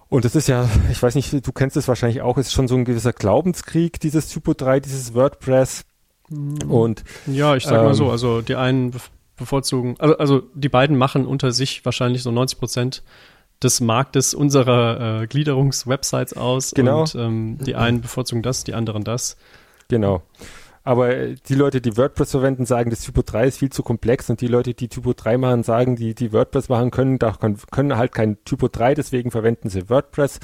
Und 0.09 0.25
das 0.25 0.35
ist 0.35 0.47
ja, 0.47 0.69
ich 0.91 1.01
weiß 1.01 1.15
nicht, 1.15 1.33
du 1.33 1.51
kennst 1.51 1.75
es 1.75 1.87
wahrscheinlich 1.87 2.21
auch, 2.21 2.37
ist 2.37 2.53
schon 2.53 2.67
so 2.67 2.75
ein 2.75 2.85
gewisser 2.85 3.13
Glaubenskrieg, 3.13 3.99
dieses 3.99 4.29
Typo 4.29 4.53
3, 4.53 4.79
dieses 4.79 5.15
WordPress. 5.15 5.85
Und 6.29 7.03
Ja, 7.25 7.55
ich 7.55 7.63
sag 7.63 7.81
mal 7.81 7.87
Ähm, 7.87 7.93
so, 7.93 8.11
also 8.11 8.41
die 8.41 8.55
einen 8.55 8.93
bevorzugen, 9.37 9.95
also, 9.99 10.17
also 10.17 10.43
die 10.53 10.69
beiden 10.69 10.97
machen 10.97 11.25
unter 11.25 11.51
sich 11.51 11.83
wahrscheinlich 11.85 12.23
so 12.23 12.31
90 12.31 12.59
Prozent 12.59 13.03
des 13.61 13.81
Marktes 13.81 14.33
unserer 14.33 15.21
äh, 15.21 15.27
Gliederungswebsites 15.27 16.35
aus. 16.35 16.71
Genau. 16.71 17.01
Und 17.01 17.15
ähm, 17.15 17.57
die 17.65 17.75
einen 17.75 18.01
bevorzugen 18.01 18.43
das, 18.43 18.63
die 18.63 18.73
anderen 18.73 19.03
das. 19.03 19.37
Genau. 19.87 20.23
Aber 20.83 21.15
äh, 21.15 21.35
die 21.47 21.55
Leute, 21.55 21.81
die 21.81 21.95
WordPress 21.95 22.31
verwenden, 22.31 22.65
sagen, 22.65 22.89
das 22.89 23.01
Typo 23.01 23.21
3 23.21 23.47
ist 23.47 23.57
viel 23.59 23.71
zu 23.71 23.83
komplex 23.83 24.29
und 24.29 24.41
die 24.41 24.47
Leute, 24.47 24.73
die 24.73 24.89
Typo 24.89 25.13
3 25.13 25.37
machen, 25.37 25.63
sagen, 25.63 25.95
die, 25.95 26.13
die 26.13 26.33
WordPress 26.33 26.69
machen 26.69 26.91
können, 26.91 27.19
da 27.19 27.31
können, 27.31 27.57
können 27.71 27.95
halt 27.95 28.11
kein 28.13 28.43
Typo 28.43 28.67
3, 28.67 28.93
deswegen 28.93 29.31
verwenden 29.31 29.69
sie 29.69 29.89
WordPress. 29.89 30.39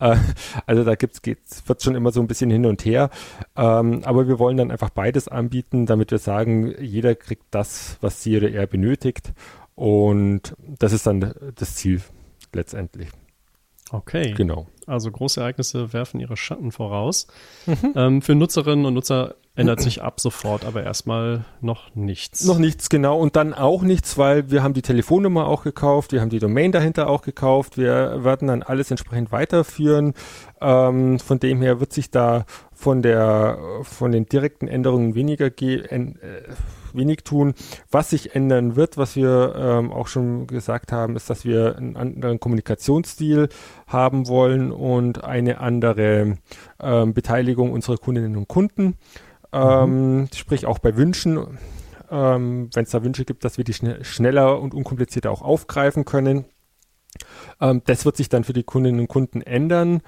Äh, 0.00 0.16
also 0.66 0.84
da 0.84 0.96
gibt's, 0.96 1.22
geht's, 1.22 1.62
wird 1.66 1.82
schon 1.82 1.94
immer 1.94 2.10
so 2.10 2.20
ein 2.20 2.26
bisschen 2.26 2.50
hin 2.50 2.66
und 2.66 2.84
her. 2.84 3.10
Ähm, 3.56 4.02
aber 4.04 4.26
wir 4.26 4.38
wollen 4.38 4.56
dann 4.56 4.70
einfach 4.72 4.90
beides 4.90 5.28
anbieten, 5.28 5.86
damit 5.86 6.10
wir 6.10 6.18
sagen, 6.18 6.74
jeder 6.80 7.14
kriegt 7.14 7.44
das, 7.52 7.96
was 8.00 8.22
sie 8.22 8.36
oder 8.36 8.50
er 8.50 8.66
benötigt. 8.66 9.32
Und 9.76 10.54
das 10.78 10.92
ist 10.92 11.06
dann 11.06 11.34
das 11.56 11.76
Ziel 11.76 12.00
letztendlich. 12.54 13.08
Okay. 13.90 14.32
Genau. 14.36 14.66
Also 14.86 15.10
große 15.10 15.40
Ereignisse 15.40 15.92
werfen 15.92 16.18
ihre 16.20 16.36
Schatten 16.36 16.72
voraus. 16.72 17.26
Mhm. 17.66 17.92
Ähm, 17.94 18.22
für 18.22 18.34
Nutzerinnen 18.34 18.86
und 18.86 18.94
Nutzer 18.94 19.36
ändert 19.56 19.80
sich 19.80 20.02
ab 20.02 20.18
sofort 20.20 20.64
aber 20.64 20.82
erstmal 20.82 21.44
noch 21.60 21.94
nichts. 21.94 22.44
Noch 22.44 22.58
nichts, 22.58 22.88
genau. 22.88 23.18
Und 23.18 23.36
dann 23.36 23.54
auch 23.54 23.82
nichts, 23.82 24.18
weil 24.18 24.50
wir 24.50 24.62
haben 24.62 24.74
die 24.74 24.82
Telefonnummer 24.82 25.46
auch 25.46 25.62
gekauft, 25.62 26.12
wir 26.12 26.20
haben 26.20 26.30
die 26.30 26.40
Domain 26.40 26.72
dahinter 26.72 27.08
auch 27.08 27.22
gekauft, 27.22 27.76
wir 27.78 28.24
werden 28.24 28.48
dann 28.48 28.62
alles 28.64 28.90
entsprechend 28.90 29.30
weiterführen. 29.30 30.14
Ähm, 30.60 31.20
von 31.20 31.38
dem 31.38 31.62
her 31.62 31.78
wird 31.78 31.92
sich 31.92 32.10
da 32.10 32.46
von 32.72 33.02
der, 33.02 33.58
von 33.82 34.10
den 34.10 34.26
direkten 34.26 34.66
Änderungen 34.66 35.14
weniger 35.14 35.50
ge 35.50 35.86
en, 35.88 36.16
äh, 36.16 36.42
wenig 36.94 37.24
tun. 37.24 37.54
Was 37.90 38.10
sich 38.10 38.34
ändern 38.34 38.76
wird, 38.76 38.96
was 38.96 39.16
wir 39.16 39.54
ähm, 39.56 39.92
auch 39.92 40.08
schon 40.08 40.46
gesagt 40.46 40.92
haben, 40.92 41.16
ist, 41.16 41.28
dass 41.30 41.44
wir 41.44 41.76
einen 41.76 41.96
anderen 41.96 42.40
Kommunikationsstil 42.40 43.48
haben 43.86 44.28
wollen 44.28 44.72
und 44.72 45.24
eine 45.24 45.60
andere 45.60 46.36
ähm, 46.80 47.14
Beteiligung 47.14 47.72
unserer 47.72 47.96
Kundinnen 47.96 48.36
und 48.36 48.48
Kunden. 48.48 48.96
Ähm, 49.52 50.28
Sprich 50.34 50.66
auch 50.66 50.78
bei 50.78 50.96
Wünschen, 50.96 51.58
ähm, 52.10 52.70
wenn 52.74 52.84
es 52.84 52.90
da 52.90 53.04
Wünsche 53.04 53.24
gibt, 53.24 53.44
dass 53.44 53.56
wir 53.56 53.64
die 53.64 53.74
schne 53.74 54.04
schneller 54.04 54.60
und 54.60 54.74
unkomplizierter 54.74 55.30
auch 55.30 55.42
aufgreifen 55.42 56.04
können. 56.04 56.44
Ähm, 57.60 57.82
das 57.86 58.04
wird 58.04 58.16
sich 58.16 58.28
dann 58.28 58.44
für 58.44 58.52
die 58.52 58.64
Kundinnen 58.64 59.00
und 59.00 59.08
Kunden 59.08 59.42
ändern. 59.42 60.00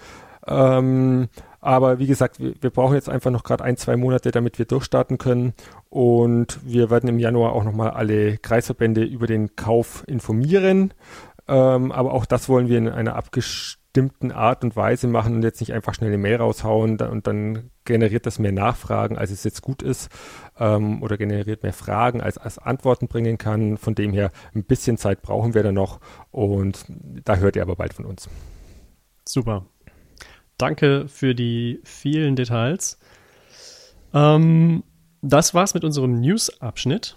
Ähm, 0.46 1.28
aber 1.66 1.98
wie 1.98 2.06
gesagt, 2.06 2.38
wir, 2.38 2.54
wir 2.60 2.70
brauchen 2.70 2.94
jetzt 2.94 3.08
einfach 3.08 3.32
noch 3.32 3.42
gerade 3.42 3.64
ein, 3.64 3.76
zwei 3.76 3.96
Monate, 3.96 4.30
damit 4.30 4.56
wir 4.60 4.66
durchstarten 4.66 5.18
können. 5.18 5.52
Und 5.90 6.60
wir 6.64 6.90
werden 6.90 7.08
im 7.08 7.18
Januar 7.18 7.54
auch 7.54 7.64
nochmal 7.64 7.90
alle 7.90 8.38
Kreisverbände 8.38 9.02
über 9.02 9.26
den 9.26 9.56
Kauf 9.56 10.04
informieren. 10.06 10.94
Ähm, 11.48 11.90
aber 11.90 12.14
auch 12.14 12.24
das 12.24 12.48
wollen 12.48 12.68
wir 12.68 12.78
in 12.78 12.88
einer 12.88 13.20
bestimmten 13.32 14.30
Art 14.30 14.62
und 14.62 14.76
Weise 14.76 15.08
machen 15.08 15.34
und 15.34 15.42
jetzt 15.42 15.58
nicht 15.58 15.72
einfach 15.72 15.92
schnell 15.92 16.10
eine 16.10 16.18
Mail 16.18 16.36
raushauen 16.36 17.00
und 17.00 17.26
dann 17.26 17.70
generiert 17.84 18.26
das 18.26 18.38
mehr 18.38 18.52
Nachfragen, 18.52 19.18
als 19.18 19.32
es 19.32 19.42
jetzt 19.42 19.60
gut 19.60 19.82
ist 19.82 20.08
ähm, 20.60 21.02
oder 21.02 21.16
generiert 21.16 21.64
mehr 21.64 21.72
Fragen, 21.72 22.20
als, 22.20 22.38
als 22.38 22.58
Antworten 22.58 23.08
bringen 23.08 23.38
kann. 23.38 23.76
Von 23.76 23.96
dem 23.96 24.12
her, 24.12 24.30
ein 24.54 24.62
bisschen 24.62 24.98
Zeit 24.98 25.20
brauchen 25.20 25.54
wir 25.54 25.64
da 25.64 25.72
noch 25.72 25.98
und 26.30 26.84
da 27.24 27.36
hört 27.36 27.56
ihr 27.56 27.62
aber 27.62 27.74
bald 27.74 27.94
von 27.94 28.04
uns. 28.04 28.28
Super. 29.24 29.66
Danke 30.58 31.06
für 31.08 31.34
die 31.34 31.80
vielen 31.84 32.36
Details. 32.36 32.98
Ähm, 34.14 34.82
das 35.22 35.54
war's 35.54 35.74
mit 35.74 35.84
unserem 35.84 36.20
News-Abschnitt. 36.20 37.16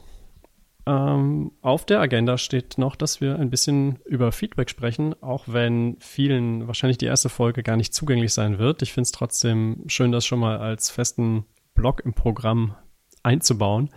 Ähm, 0.86 1.52
auf 1.62 1.86
der 1.86 2.00
Agenda 2.00 2.38
steht 2.38 2.78
noch, 2.78 2.96
dass 2.96 3.22
wir 3.22 3.38
ein 3.38 3.50
bisschen 3.50 4.00
über 4.06 4.32
Feedback 4.32 4.70
sprechen, 4.70 5.14
auch 5.22 5.46
wenn 5.48 5.98
vielen 6.00 6.68
wahrscheinlich 6.68 6.98
die 6.98 7.06
erste 7.06 7.30
Folge 7.30 7.64
gar 7.64 7.78
nicht 7.78 7.94
zugänglich 7.94 8.34
sein 8.34 8.58
wird. 8.58 8.82
Ich 8.82 8.94
finde 8.94 9.04
es 9.04 9.12
trotzdem 9.12 9.84
schön, 9.88 10.12
das 10.12 10.26
schon 10.26 10.40
mal 10.40 10.58
als 10.58 10.90
festen 10.90 11.46
Block 11.76 12.02
im 12.04 12.14
Programm 12.14 12.76
einzubauen. 13.24 13.90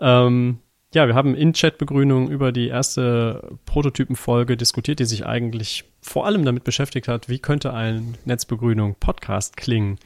Ähm, 0.00 0.58
ja, 0.94 1.08
wir 1.08 1.14
haben 1.14 1.34
in 1.34 1.52
Chat-Begrünung 1.52 2.30
über 2.30 2.52
die 2.52 2.68
erste 2.68 3.56
Prototypenfolge 3.66 4.56
diskutiert, 4.56 5.00
die 5.00 5.04
sich 5.04 5.26
eigentlich 5.26 5.84
vor 6.00 6.24
allem 6.24 6.44
damit 6.44 6.62
beschäftigt 6.64 7.08
hat, 7.08 7.28
wie 7.28 7.40
könnte 7.40 7.74
ein 7.74 8.16
Netzbegrünung-Podcast 8.24 9.56
klingen. 9.56 9.98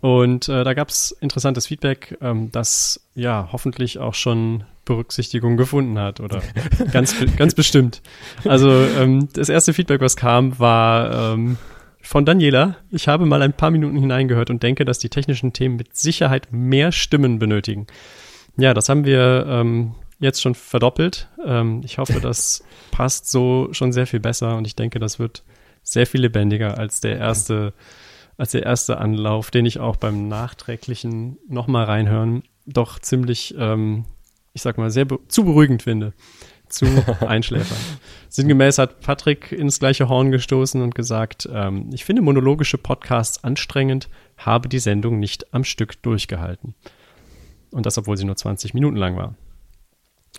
Und 0.00 0.48
äh, 0.48 0.64
da 0.64 0.74
gab 0.74 0.88
es 0.88 1.10
interessantes 1.10 1.66
Feedback, 1.66 2.16
ähm, 2.22 2.50
das 2.52 3.06
ja 3.14 3.48
hoffentlich 3.52 3.98
auch 3.98 4.14
schon 4.14 4.64
Berücksichtigung 4.84 5.58
gefunden 5.58 5.98
hat 5.98 6.20
oder 6.20 6.40
ganz, 6.92 7.14
ganz 7.36 7.54
bestimmt. 7.54 8.00
Also 8.44 8.70
ähm, 8.70 9.28
das 9.34 9.50
erste 9.50 9.74
Feedback, 9.74 10.00
was 10.00 10.16
kam, 10.16 10.58
war 10.58 11.34
ähm, 11.34 11.58
von 12.00 12.24
Daniela. 12.24 12.76
Ich 12.90 13.08
habe 13.08 13.26
mal 13.26 13.42
ein 13.42 13.52
paar 13.52 13.70
Minuten 13.70 13.98
hineingehört 13.98 14.48
und 14.48 14.62
denke, 14.62 14.86
dass 14.86 14.98
die 15.00 15.10
technischen 15.10 15.52
Themen 15.52 15.76
mit 15.76 15.96
Sicherheit 15.96 16.48
mehr 16.50 16.92
Stimmen 16.92 17.38
benötigen. 17.38 17.86
Ja, 18.58 18.74
das 18.74 18.88
haben 18.88 19.04
wir 19.04 19.46
ähm, 19.48 19.94
jetzt 20.18 20.42
schon 20.42 20.54
verdoppelt. 20.54 21.28
Ähm, 21.44 21.80
ich 21.84 21.98
hoffe, 21.98 22.20
das 22.20 22.64
passt 22.90 23.30
so 23.30 23.68
schon 23.72 23.92
sehr 23.92 24.06
viel 24.06 24.20
besser 24.20 24.56
und 24.56 24.66
ich 24.66 24.76
denke, 24.76 24.98
das 24.98 25.18
wird 25.18 25.44
sehr 25.82 26.06
viel 26.06 26.20
lebendiger 26.20 26.76
als 26.76 27.00
der 27.00 27.16
erste, 27.18 27.72
als 28.36 28.50
der 28.50 28.64
erste 28.64 28.98
Anlauf, 28.98 29.50
den 29.50 29.64
ich 29.64 29.78
auch 29.78 29.96
beim 29.96 30.28
nachträglichen 30.28 31.38
nochmal 31.48 31.84
reinhören 31.84 32.42
doch 32.68 32.98
ziemlich, 32.98 33.54
ähm, 33.58 34.04
ich 34.52 34.62
sag 34.62 34.78
mal, 34.78 34.90
sehr 34.90 35.04
be 35.04 35.18
zu 35.28 35.44
beruhigend 35.44 35.82
finde. 35.82 36.12
Zu 36.68 36.84
Einschläfern. 37.26 37.78
Sinngemäß 38.28 38.76
hat 38.76 39.00
Patrick 39.00 39.52
ins 39.52 39.78
gleiche 39.78 40.10
Horn 40.10 40.30
gestoßen 40.30 40.82
und 40.82 40.94
gesagt, 40.94 41.48
ähm, 41.50 41.88
ich 41.94 42.04
finde 42.04 42.20
monologische 42.20 42.76
Podcasts 42.76 43.42
anstrengend, 43.42 44.10
habe 44.36 44.68
die 44.68 44.78
Sendung 44.78 45.18
nicht 45.18 45.54
am 45.54 45.64
Stück 45.64 46.02
durchgehalten. 46.02 46.74
Und 47.70 47.86
das, 47.86 47.98
obwohl 47.98 48.16
sie 48.16 48.24
nur 48.24 48.36
20 48.36 48.74
Minuten 48.74 48.96
lang 48.96 49.16
war. 49.16 49.34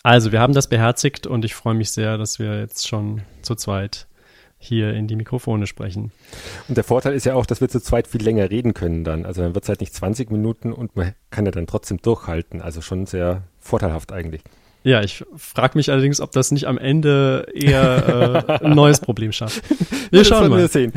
Also, 0.03 0.31
wir 0.31 0.39
haben 0.39 0.53
das 0.53 0.67
beherzigt 0.67 1.27
und 1.27 1.45
ich 1.45 1.55
freue 1.55 1.73
mich 1.73 1.91
sehr, 1.91 2.17
dass 2.17 2.39
wir 2.39 2.59
jetzt 2.59 2.87
schon 2.87 3.21
zu 3.41 3.55
zweit 3.55 4.07
hier 4.61 4.93
in 4.93 5.07
die 5.07 5.15
Mikrofone 5.15 5.67
sprechen. 5.67 6.11
Und 6.67 6.75
der 6.75 6.83
Vorteil 6.83 7.13
ist 7.13 7.25
ja 7.25 7.33
auch, 7.33 7.45
dass 7.45 7.61
wir 7.61 7.69
zu 7.69 7.79
zweit 7.81 8.07
viel 8.07 8.21
länger 8.21 8.49
reden 8.49 8.73
können 8.73 9.05
dann. 9.05 9.25
Also 9.25 9.41
dann 9.41 9.55
wird 9.55 9.63
es 9.63 9.69
halt 9.69 9.79
nicht 9.79 9.93
20 9.93 10.29
Minuten 10.31 10.73
und 10.73 10.97
man 10.97 11.13
kann 11.31 11.45
ja 11.45 11.51
dann 11.51 11.65
trotzdem 11.65 12.01
durchhalten. 12.01 12.61
Also 12.61 12.81
schon 12.81 13.05
sehr 13.05 13.43
vorteilhaft 13.59 14.11
eigentlich. 14.11 14.41
Ja, 14.83 15.01
ich 15.01 15.25
frage 15.35 15.77
mich 15.77 15.91
allerdings, 15.91 16.21
ob 16.21 16.31
das 16.31 16.51
nicht 16.51 16.65
am 16.65 16.77
Ende 16.77 17.47
eher 17.53 18.45
äh, 18.59 18.65
ein 18.65 18.75
neues 18.75 18.99
Problem 18.99 19.31
schafft. 19.31 19.63
Wir 20.11 20.25
schauen 20.25 20.49
mal. 20.49 20.59
Wir 20.59 20.67
sehen. 20.67 20.93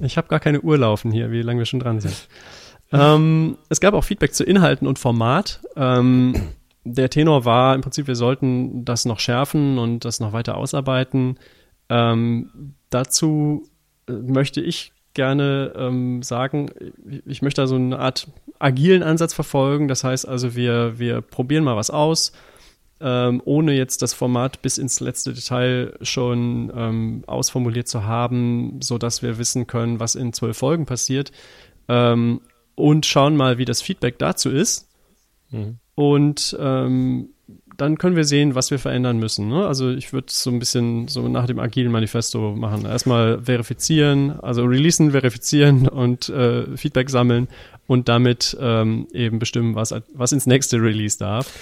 Ich 0.00 0.16
habe 0.16 0.28
gar 0.28 0.40
keine 0.40 0.60
Uhr 0.60 0.78
laufen 0.78 1.10
hier, 1.10 1.30
wie 1.30 1.42
lange 1.42 1.60
wir 1.60 1.66
schon 1.66 1.80
dran 1.80 2.00
sind. 2.00 2.28
Ähm, 2.92 3.58
es 3.68 3.80
gab 3.80 3.94
auch 3.94 4.04
Feedback 4.04 4.34
zu 4.34 4.44
Inhalten 4.44 4.86
und 4.86 4.98
Format. 4.98 5.60
Ähm, 5.76 6.34
der 6.84 7.10
Tenor 7.10 7.44
war 7.44 7.74
im 7.74 7.82
Prinzip, 7.82 8.06
wir 8.06 8.16
sollten 8.16 8.84
das 8.84 9.04
noch 9.04 9.20
schärfen 9.20 9.78
und 9.78 10.04
das 10.04 10.20
noch 10.20 10.32
weiter 10.32 10.56
ausarbeiten. 10.56 11.38
Ähm, 11.88 12.74
dazu 12.90 13.68
äh, 14.08 14.12
möchte 14.12 14.60
ich 14.60 14.92
gerne 15.14 15.72
ähm, 15.76 16.22
sagen, 16.22 16.70
ich 17.26 17.42
möchte 17.42 17.62
da 17.62 17.66
so 17.66 17.74
eine 17.74 17.98
Art 17.98 18.28
agilen 18.58 19.02
Ansatz 19.02 19.34
verfolgen. 19.34 19.88
Das 19.88 20.04
heißt 20.04 20.28
also, 20.28 20.54
wir, 20.54 20.98
wir 20.98 21.20
probieren 21.20 21.64
mal 21.64 21.76
was 21.76 21.90
aus, 21.90 22.32
ähm, 23.00 23.42
ohne 23.44 23.72
jetzt 23.72 24.02
das 24.02 24.14
Format 24.14 24.62
bis 24.62 24.78
ins 24.78 25.00
letzte 25.00 25.32
Detail 25.32 25.94
schon 26.02 26.72
ähm, 26.74 27.24
ausformuliert 27.26 27.88
zu 27.88 28.04
haben, 28.04 28.80
so 28.80 28.98
dass 28.98 29.22
wir 29.22 29.38
wissen 29.38 29.66
können, 29.66 30.00
was 30.00 30.14
in 30.14 30.32
zwölf 30.32 30.58
Folgen 30.58 30.86
passiert. 30.86 31.32
Ähm, 31.88 32.40
und 32.78 33.06
schauen 33.06 33.36
mal, 33.36 33.58
wie 33.58 33.64
das 33.64 33.82
Feedback 33.82 34.18
dazu 34.18 34.50
ist. 34.50 34.88
Mhm. 35.50 35.78
Und 35.94 36.56
ähm, 36.60 37.30
dann 37.76 37.98
können 37.98 38.16
wir 38.16 38.24
sehen, 38.24 38.54
was 38.54 38.70
wir 38.70 38.78
verändern 38.78 39.18
müssen. 39.18 39.48
Ne? 39.48 39.66
Also 39.66 39.90
ich 39.90 40.12
würde 40.12 40.26
so 40.30 40.50
ein 40.50 40.58
bisschen 40.58 41.08
so 41.08 41.28
nach 41.28 41.46
dem 41.46 41.58
agilen 41.58 41.92
Manifesto 41.92 42.54
machen. 42.54 42.84
Erstmal 42.84 43.42
verifizieren, 43.42 44.38
also 44.40 44.64
releasen, 44.64 45.12
verifizieren 45.12 45.88
und 45.88 46.28
äh, 46.28 46.76
Feedback 46.76 47.10
sammeln 47.10 47.48
und 47.86 48.08
damit 48.08 48.56
ähm, 48.60 49.06
eben 49.12 49.38
bestimmen, 49.38 49.74
was, 49.74 49.94
was 50.12 50.32
ins 50.32 50.46
nächste 50.46 50.76
Release 50.80 51.18
darf. 51.18 51.52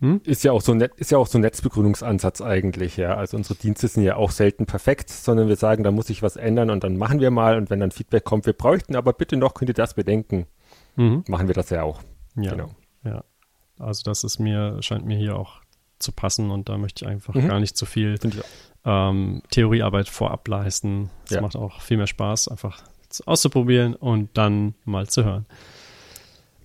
Hm? 0.00 0.20
Ist 0.24 0.44
ja 0.44 0.52
auch 0.52 0.60
so 0.60 0.72
ein 0.72 0.80
ist 0.80 1.10
ja 1.10 1.18
auch 1.18 1.26
so 1.26 1.38
ein 1.38 1.40
Netzbegrünungsansatz 1.40 2.42
eigentlich, 2.42 2.96
ja. 2.98 3.14
Also 3.14 3.36
unsere 3.36 3.54
Dienste 3.54 3.88
sind 3.88 4.02
ja 4.02 4.16
auch 4.16 4.30
selten 4.30 4.66
perfekt, 4.66 5.08
sondern 5.08 5.48
wir 5.48 5.56
sagen, 5.56 5.84
da 5.84 5.90
muss 5.90 6.08
sich 6.08 6.22
was 6.22 6.36
ändern 6.36 6.70
und 6.70 6.84
dann 6.84 6.98
machen 6.98 7.20
wir 7.20 7.30
mal 7.30 7.56
und 7.56 7.70
wenn 7.70 7.80
dann 7.80 7.90
Feedback 7.90 8.24
kommt, 8.24 8.44
wir 8.46 8.52
bräuchten 8.52 8.94
aber 8.94 9.12
bitte 9.14 9.36
noch, 9.36 9.54
könnt 9.54 9.70
ihr 9.70 9.74
das 9.74 9.94
bedenken, 9.94 10.46
mhm. 10.96 11.24
machen 11.28 11.48
wir 11.48 11.54
das 11.54 11.70
ja 11.70 11.82
auch. 11.82 12.02
Ja. 12.36 12.50
Genau. 12.50 12.70
Ja. 13.04 13.24
Also 13.78 14.02
das 14.04 14.24
ist 14.24 14.38
mir, 14.38 14.82
scheint 14.82 15.06
mir 15.06 15.16
hier 15.16 15.36
auch 15.36 15.60
zu 15.98 16.12
passen 16.12 16.50
und 16.50 16.68
da 16.68 16.76
möchte 16.76 17.04
ich 17.04 17.10
einfach 17.10 17.34
mhm. 17.34 17.48
gar 17.48 17.60
nicht 17.60 17.76
zu 17.76 17.86
viel 17.86 18.18
ähm, 18.84 19.42
Theoriearbeit 19.50 20.08
vorab 20.08 20.46
leisten. 20.46 21.10
Es 21.24 21.32
ja. 21.32 21.40
macht 21.40 21.56
auch 21.56 21.80
viel 21.80 21.96
mehr 21.96 22.06
Spaß, 22.06 22.48
einfach 22.48 22.82
auszuprobieren 23.24 23.94
und 23.94 24.36
dann 24.36 24.74
mal 24.84 25.06
zu 25.06 25.24
hören. 25.24 25.46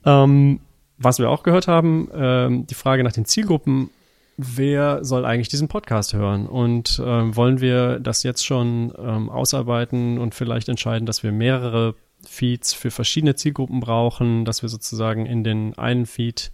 Ähm, 0.05 0.59
was 1.01 1.19
wir 1.19 1.29
auch 1.29 1.43
gehört 1.43 1.67
haben, 1.67 2.09
ähm, 2.13 2.67
die 2.67 2.75
Frage 2.75 3.03
nach 3.03 3.11
den 3.11 3.25
Zielgruppen. 3.25 3.89
Wer 4.37 5.03
soll 5.03 5.25
eigentlich 5.25 5.49
diesen 5.49 5.67
Podcast 5.67 6.13
hören? 6.13 6.47
Und 6.47 7.01
ähm, 7.05 7.35
wollen 7.35 7.61
wir 7.61 7.99
das 7.99 8.23
jetzt 8.23 8.45
schon 8.45 8.93
ähm, 8.97 9.29
ausarbeiten 9.29 10.17
und 10.17 10.35
vielleicht 10.35 10.69
entscheiden, 10.69 11.05
dass 11.05 11.23
wir 11.23 11.31
mehrere 11.31 11.95
Feeds 12.27 12.73
für 12.73 12.91
verschiedene 12.91 13.35
Zielgruppen 13.35 13.79
brauchen, 13.79 14.45
dass 14.45 14.61
wir 14.61 14.69
sozusagen 14.69 15.25
in 15.25 15.43
den 15.43 15.77
einen 15.77 16.05
Feed 16.05 16.51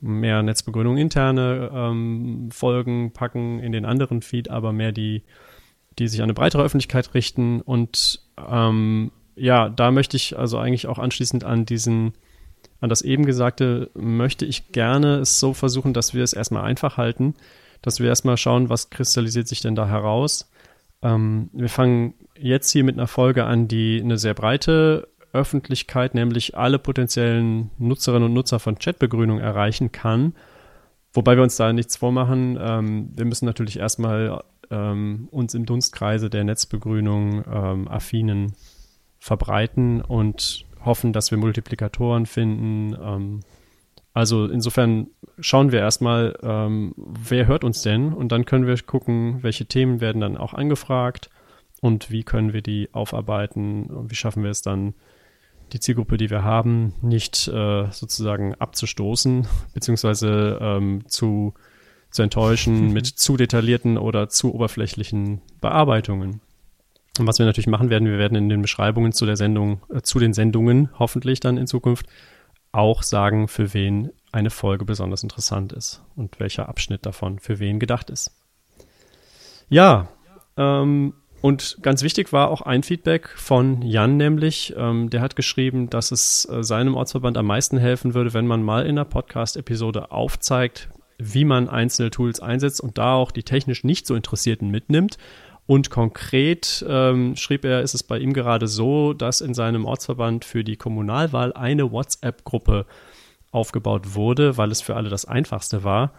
mehr 0.00 0.42
Netzbegründung 0.42 0.98
interne 0.98 1.70
ähm, 1.72 2.50
Folgen 2.52 3.12
packen, 3.12 3.58
in 3.58 3.72
den 3.72 3.84
anderen 3.84 4.22
Feed 4.22 4.50
aber 4.50 4.72
mehr 4.72 4.92
die, 4.92 5.22
die 5.98 6.08
sich 6.08 6.20
an 6.20 6.24
eine 6.24 6.34
breitere 6.34 6.62
Öffentlichkeit 6.62 7.14
richten. 7.14 7.60
Und 7.60 8.20
ähm, 8.36 9.12
ja, 9.36 9.68
da 9.68 9.90
möchte 9.90 10.16
ich 10.16 10.38
also 10.38 10.58
eigentlich 10.58 10.86
auch 10.86 10.98
anschließend 10.98 11.44
an 11.44 11.64
diesen, 11.64 12.12
an 12.80 12.90
das 12.90 13.02
eben 13.02 13.24
Gesagte, 13.24 13.90
möchte 13.94 14.44
ich 14.44 14.72
gerne 14.72 15.16
es 15.18 15.40
so 15.40 15.54
versuchen, 15.54 15.94
dass 15.94 16.14
wir 16.14 16.22
es 16.22 16.32
erstmal 16.32 16.64
einfach 16.64 16.96
halten, 16.96 17.34
dass 17.82 18.00
wir 18.00 18.08
erstmal 18.08 18.36
schauen, 18.36 18.68
was 18.68 18.90
kristallisiert 18.90 19.48
sich 19.48 19.60
denn 19.60 19.74
da 19.74 19.86
heraus. 19.88 20.50
Ähm, 21.02 21.50
wir 21.52 21.68
fangen 21.68 22.14
jetzt 22.38 22.70
hier 22.70 22.84
mit 22.84 22.96
einer 22.96 23.06
Folge 23.06 23.44
an, 23.44 23.68
die 23.68 24.00
eine 24.02 24.18
sehr 24.18 24.34
breite 24.34 25.08
Öffentlichkeit, 25.32 26.14
nämlich 26.14 26.56
alle 26.56 26.78
potenziellen 26.78 27.70
Nutzerinnen 27.78 28.28
und 28.28 28.34
Nutzer 28.34 28.60
von 28.60 28.78
Chatbegrünung 28.78 29.40
erreichen 29.40 29.92
kann. 29.92 30.34
Wobei 31.12 31.36
wir 31.36 31.42
uns 31.42 31.56
da 31.56 31.72
nichts 31.72 31.96
vormachen. 31.96 32.58
Ähm, 32.60 33.10
wir 33.14 33.24
müssen 33.24 33.46
natürlich 33.46 33.78
erstmal 33.78 34.42
ähm, 34.70 35.28
uns 35.30 35.54
im 35.54 35.66
Dunstkreise 35.66 36.30
der 36.30 36.44
Netzbegrünung 36.44 37.44
ähm, 37.50 37.88
affinen 37.88 38.54
verbreiten 39.18 40.00
und 40.02 40.64
hoffen, 40.84 41.12
dass 41.12 41.30
wir 41.30 41.38
Multiplikatoren 41.38 42.26
finden. 42.26 42.96
Ähm, 43.00 43.40
also 44.12 44.46
insofern 44.46 45.08
schauen 45.40 45.72
wir 45.72 45.80
erstmal, 45.80 46.38
ähm, 46.42 46.94
wer 46.96 47.46
hört 47.46 47.64
uns 47.64 47.82
denn? 47.82 48.12
Und 48.12 48.30
dann 48.30 48.44
können 48.44 48.66
wir 48.66 48.76
gucken, 48.82 49.42
welche 49.42 49.66
Themen 49.66 50.00
werden 50.00 50.20
dann 50.20 50.36
auch 50.36 50.54
angefragt 50.54 51.30
und 51.80 52.10
wie 52.10 52.22
können 52.22 52.52
wir 52.52 52.62
die 52.62 52.88
aufarbeiten 52.92 53.86
und 53.86 54.10
wie 54.10 54.14
schaffen 54.14 54.44
wir 54.44 54.50
es 54.50 54.62
dann, 54.62 54.94
die 55.72 55.80
Zielgruppe, 55.80 56.16
die 56.16 56.30
wir 56.30 56.44
haben, 56.44 56.94
nicht 57.02 57.48
äh, 57.48 57.90
sozusagen 57.90 58.54
abzustoßen, 58.54 59.46
beziehungsweise 59.74 60.58
ähm, 60.60 61.02
zu, 61.08 61.54
zu 62.10 62.22
enttäuschen 62.22 62.92
mit 62.92 63.06
zu 63.06 63.36
detaillierten 63.36 63.98
oder 63.98 64.28
zu 64.28 64.54
oberflächlichen 64.54 65.40
Bearbeitungen. 65.60 66.40
Und 67.18 67.26
was 67.26 67.38
wir 67.38 67.46
natürlich 67.46 67.68
machen 67.68 67.90
werden, 67.90 68.08
wir 68.08 68.18
werden 68.18 68.36
in 68.36 68.48
den 68.48 68.62
Beschreibungen 68.62 69.12
zu 69.12 69.24
der 69.24 69.36
Sendung, 69.36 69.82
äh, 69.92 70.02
zu 70.02 70.18
den 70.18 70.32
Sendungen 70.32 70.90
hoffentlich 70.98 71.40
dann 71.40 71.56
in 71.56 71.66
Zukunft 71.66 72.06
auch 72.72 73.02
sagen, 73.04 73.46
für 73.46 73.72
wen 73.72 74.10
eine 74.32 74.50
Folge 74.50 74.84
besonders 74.84 75.22
interessant 75.22 75.72
ist 75.72 76.02
und 76.16 76.40
welcher 76.40 76.68
Abschnitt 76.68 77.06
davon 77.06 77.38
für 77.38 77.60
wen 77.60 77.78
gedacht 77.78 78.10
ist. 78.10 78.32
Ja, 79.68 80.08
ähm, 80.56 81.14
Und 81.44 81.76
ganz 81.82 82.02
wichtig 82.02 82.32
war 82.32 82.48
auch 82.50 82.62
ein 82.62 82.82
Feedback 82.82 83.28
von 83.28 83.82
Jan, 83.82 84.16
nämlich, 84.16 84.72
ähm, 84.78 85.10
der 85.10 85.20
hat 85.20 85.36
geschrieben, 85.36 85.90
dass 85.90 86.10
es 86.10 86.48
äh, 86.50 86.62
seinem 86.64 86.94
Ortsverband 86.94 87.36
am 87.36 87.44
meisten 87.44 87.76
helfen 87.76 88.14
würde, 88.14 88.32
wenn 88.32 88.46
man 88.46 88.62
mal 88.62 88.84
in 88.86 88.92
einer 88.92 89.04
Podcast-Episode 89.04 90.10
aufzeigt, 90.10 90.88
wie 91.18 91.44
man 91.44 91.68
einzelne 91.68 92.08
Tools 92.08 92.40
einsetzt 92.40 92.80
und 92.80 92.96
da 92.96 93.12
auch 93.12 93.30
die 93.30 93.42
technisch 93.42 93.84
nicht 93.84 94.06
so 94.06 94.14
Interessierten 94.14 94.70
mitnimmt. 94.70 95.18
Und 95.66 95.90
konkret 95.90 96.84
ähm, 96.88 97.36
schrieb 97.36 97.64
er, 97.64 97.80
ist 97.80 97.94
es 97.94 98.02
bei 98.02 98.18
ihm 98.18 98.34
gerade 98.34 98.66
so, 98.66 99.14
dass 99.14 99.40
in 99.40 99.54
seinem 99.54 99.86
Ortsverband 99.86 100.44
für 100.44 100.62
die 100.62 100.76
Kommunalwahl 100.76 101.54
eine 101.54 101.90
WhatsApp-Gruppe 101.90 102.84
aufgebaut 103.50 104.14
wurde, 104.14 104.58
weil 104.58 104.70
es 104.70 104.82
für 104.82 104.96
alle 104.96 105.08
das 105.08 105.24
einfachste 105.24 105.84
war, 105.84 106.12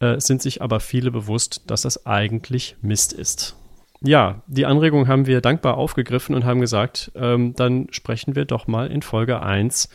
äh, 0.00 0.18
sind 0.20 0.40
sich 0.40 0.62
aber 0.62 0.80
viele 0.80 1.10
bewusst, 1.10 1.62
dass 1.66 1.82
das 1.82 2.06
eigentlich 2.06 2.76
Mist 2.80 3.12
ist. 3.12 3.56
Ja, 4.00 4.42
die 4.46 4.66
Anregung 4.66 5.06
haben 5.06 5.26
wir 5.26 5.40
dankbar 5.40 5.76
aufgegriffen 5.76 6.34
und 6.34 6.44
haben 6.44 6.60
gesagt, 6.60 7.12
ähm, 7.14 7.54
dann 7.54 7.88
sprechen 7.90 8.34
wir 8.34 8.46
doch 8.46 8.66
mal 8.66 8.90
in 8.90 9.02
Folge 9.02 9.42
1 9.42 9.90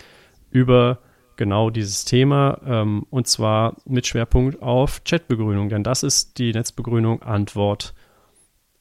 über 0.50 1.00
genau 1.36 1.70
dieses 1.70 2.06
Thema 2.06 2.62
ähm, 2.66 3.06
und 3.10 3.28
zwar 3.28 3.76
mit 3.86 4.08
Schwerpunkt 4.08 4.62
auf 4.62 5.04
Chatbegrünung, 5.04 5.70
denn 5.70 5.84
das 5.84 6.04
ist 6.04 6.38
die 6.38 6.54
Netzbegrünung 6.54 7.22
Antwort 7.22 7.94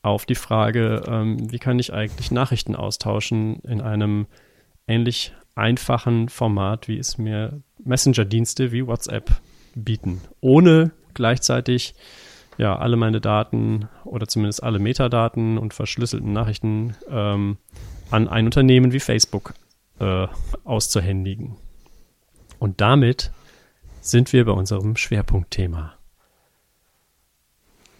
auf 0.07 0.25
die 0.25 0.37
Frage, 0.37 1.03
ähm, 1.09 1.51
wie 1.51 1.59
kann 1.59 1.79
ich 1.79 1.93
eigentlich 1.93 2.31
Nachrichten 2.31 2.77
austauschen 2.77 3.61
in 3.61 3.81
einem 3.81 4.27
ähnlich 4.87 5.33
einfachen 5.57 6.29
Format, 6.29 6.87
wie 6.87 6.99
es 6.99 7.19
mir 7.19 7.61
Messenger-Dienste 7.85 8.73
wie 8.73 8.87
WhatsApp 8.87 9.31
bieten, 9.75 10.21
ohne 10.41 10.93
gleichzeitig 11.15 11.95
ja, 12.57 12.77
alle 12.79 12.97
meine 12.97 13.21
Daten 13.21 13.89
oder 14.05 14.29
zumindest 14.29 14.63
alle 14.63 14.79
Metadaten 14.79 15.59
und 15.59 15.75
verschlüsselten 15.75 16.33
Nachrichten 16.33 16.97
ähm, 17.11 17.59
an 18.11 18.29
ein 18.29 18.47
Unternehmen 18.47 18.93
wie 18.93 19.01
Facebook 19.01 19.55
äh, 19.99 20.27
auszuhändigen. 20.65 21.57
Und 22.59 22.81
damit 22.81 23.33
sind 24.01 24.33
wir 24.33 24.45
bei 24.45 24.53
unserem 24.53 24.97
Schwerpunktthema. 24.97 25.95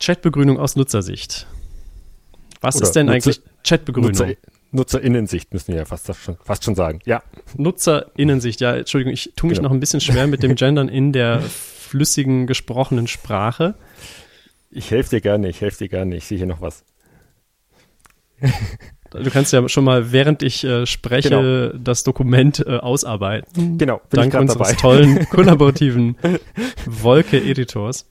Chatbegrünung 0.01 0.59
aus 0.59 0.77
Nutzersicht. 0.77 1.47
Was 2.61 2.77
Oder 2.77 2.85
ist 2.85 2.93
denn 2.93 3.07
Nutzer, 3.07 3.15
eigentlich 3.15 3.41
Chatbegrünung? 3.65 4.11
Nutzer, 4.11 4.35
Nutzerinnensicht 4.73 5.53
müssen 5.53 5.69
wir 5.69 5.77
ja 5.77 5.85
fast 5.85 6.13
schon, 6.15 6.37
fast 6.43 6.65
schon 6.65 6.75
sagen. 6.75 7.01
Ja. 7.05 7.23
Nutzerinnensicht, 7.57 8.61
ja, 8.61 8.77
Entschuldigung, 8.77 9.13
ich 9.13 9.33
tue 9.37 9.49
mich 9.49 9.59
genau. 9.59 9.69
noch 9.69 9.75
ein 9.75 9.81
bisschen 9.81 10.01
schwer 10.01 10.27
mit 10.27 10.43
dem 10.43 10.55
Gendern 10.55 10.89
in 10.89 11.13
der 11.13 11.41
flüssigen 11.41 12.47
gesprochenen 12.47 13.07
Sprache. 13.07 13.75
Ich 14.71 14.91
helfe 14.91 15.11
dir 15.11 15.21
gerne, 15.21 15.49
ich 15.49 15.61
helfe 15.61 15.79
dir 15.79 15.89
gerne. 15.89 16.17
Ich 16.17 16.25
sehe 16.25 16.39
hier 16.39 16.47
noch 16.47 16.61
was. 16.61 16.85
Du 19.11 19.31
kannst 19.31 19.53
ja 19.53 19.67
schon 19.69 19.85
mal, 19.85 20.13
während 20.13 20.43
ich 20.43 20.65
äh, 20.65 20.85
spreche, 20.85 21.31
genau. 21.31 21.79
das 21.79 22.03
Dokument 22.03 22.65
äh, 22.67 22.77
ausarbeiten. 22.77 23.79
Genau, 23.79 24.01
bin 24.11 24.21
Dank 24.21 24.35
ich 24.35 24.41
unseres 24.41 24.69
dabei. 24.69 24.81
tollen 24.81 25.27
kollaborativen 25.31 26.17
Wolke-Editors. 26.87 28.07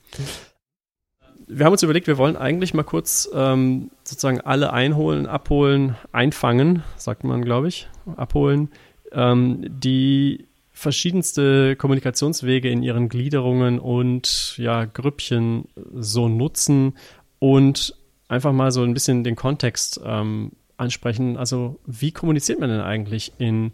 Wir 1.48 1.64
haben 1.64 1.72
uns 1.72 1.82
überlegt, 1.82 2.06
wir 2.08 2.18
wollen 2.18 2.36
eigentlich 2.36 2.74
mal 2.74 2.82
kurz 2.82 3.28
ähm, 3.32 3.90
sozusagen 4.02 4.40
alle 4.40 4.72
einholen, 4.72 5.26
abholen, 5.26 5.96
einfangen, 6.10 6.82
sagt 6.96 7.22
man, 7.22 7.42
glaube 7.42 7.68
ich, 7.68 7.88
abholen, 8.16 8.70
ähm, 9.12 9.64
die 9.68 10.46
verschiedenste 10.72 11.76
Kommunikationswege 11.76 12.68
in 12.68 12.82
ihren 12.82 13.08
Gliederungen 13.08 13.78
und 13.78 14.58
ja, 14.58 14.84
Grüppchen 14.84 15.68
so 15.94 16.28
nutzen 16.28 16.98
und 17.38 17.94
einfach 18.28 18.52
mal 18.52 18.72
so 18.72 18.82
ein 18.82 18.92
bisschen 18.92 19.24
den 19.24 19.36
Kontext 19.36 20.00
ähm, 20.04 20.52
ansprechen. 20.76 21.36
Also 21.36 21.78
wie 21.86 22.12
kommuniziert 22.12 22.60
man 22.60 22.68
denn 22.68 22.80
eigentlich 22.80 23.32
in, 23.38 23.72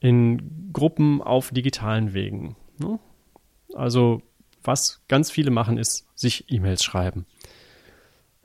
in 0.00 0.70
Gruppen 0.72 1.22
auf 1.22 1.50
digitalen 1.50 2.14
Wegen? 2.14 2.56
Ne? 2.78 2.98
Also 3.74 4.22
was 4.64 5.00
ganz 5.08 5.30
viele 5.30 5.50
machen, 5.50 5.78
ist 5.78 6.06
sich 6.14 6.50
E-Mails 6.50 6.82
schreiben. 6.82 7.26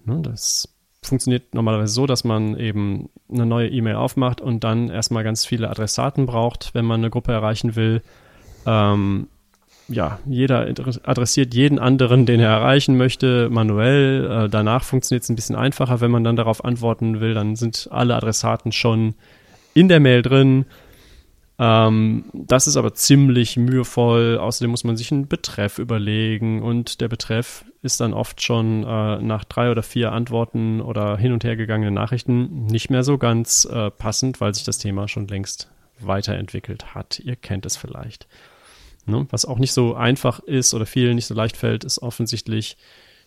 Ne, 0.06 0.22
das 0.22 0.70
funktioniert 1.02 1.54
normalerweise 1.54 1.94
so, 1.94 2.06
dass 2.06 2.24
man 2.24 2.58
eben 2.58 3.10
eine 3.32 3.46
neue 3.46 3.70
E-Mail 3.70 3.96
aufmacht 3.96 4.42
und 4.42 4.64
dann 4.64 4.90
erstmal 4.90 5.24
ganz 5.24 5.46
viele 5.46 5.70
Adressaten 5.70 6.26
braucht, 6.26 6.74
wenn 6.74 6.86
man 6.86 7.00
eine 7.00 7.10
Gruppe 7.10 7.32
erreichen 7.32 7.76
will. 7.76 8.02
Ähm, 8.66 9.28
ja, 9.88 10.20
jeder 10.26 10.68
adressiert 11.04 11.54
jeden 11.56 11.80
anderen, 11.80 12.26
den 12.26 12.40
er 12.40 12.50
erreichen 12.50 12.96
möchte, 12.96 13.50
manuell. 13.50 14.46
Äh, 14.46 14.50
danach 14.50 14.84
funktioniert 14.84 15.24
es 15.24 15.30
ein 15.30 15.36
bisschen 15.36 15.56
einfacher, 15.56 16.00
wenn 16.00 16.12
man 16.12 16.24
dann 16.24 16.36
darauf 16.36 16.64
antworten 16.64 17.22
will. 17.22 17.34
Dann 17.34 17.56
sind 17.56 17.88
alle 17.92 18.16
Adressaten 18.16 18.72
schon 18.72 19.16
in 19.74 19.88
der 19.88 20.00
Mail 20.00 20.22
drin. 20.22 20.66
Ähm, 21.62 22.24
das 22.34 22.68
ist 22.68 22.78
aber 22.78 22.94
ziemlich 22.94 23.58
mühevoll. 23.58 24.38
Außerdem 24.38 24.72
muss 24.72 24.86
man 24.86 24.96
sich 24.96 25.12
einen 25.12 25.28
Betreff 25.28 25.78
überlegen 25.78 26.64
und 26.64 27.02
der 27.02 27.10
Betreff 27.10 27.66
ist 27.82 28.00
dann 28.00 28.14
oft 28.14 28.42
schon 28.42 28.84
äh, 28.84 29.22
nach 29.22 29.44
drei 29.44 29.70
oder 29.70 29.84
vier 29.84 30.14
Antworten 30.14 30.80
oder 30.80 31.18
hin 31.18 31.34
und 31.34 31.44
her 31.44 31.58
gegangenen 31.58 31.94
Nachrichten 31.94 32.66
nicht 32.68 32.90
mehr 32.90 33.04
so 33.04 33.18
ganz 33.18 33.66
äh, 33.66 33.92
passend, 33.92 34.40
weil 34.40 34.54
sich 34.54 34.64
das 34.64 34.78
Thema 34.78 35.10
schon 35.10 35.28
längst 35.28 35.70
weiterentwickelt 36.00 36.96
hat. 36.96 37.20
Ihr 37.20 37.36
kennt 37.36 37.66
es 37.66 37.76
vielleicht. 37.76 38.28
Ne? 39.06 39.28
Was 39.30 39.44
auch 39.44 39.60
nicht 39.60 39.74
so 39.74 39.96
einfach 39.96 40.40
ist 40.40 40.74
oder 40.74 40.86
vielen 40.86 41.16
nicht 41.16 41.26
so 41.26 41.34
leicht 41.34 41.58
fällt, 41.58 41.84
ist 41.84 42.02
offensichtlich 42.02 42.78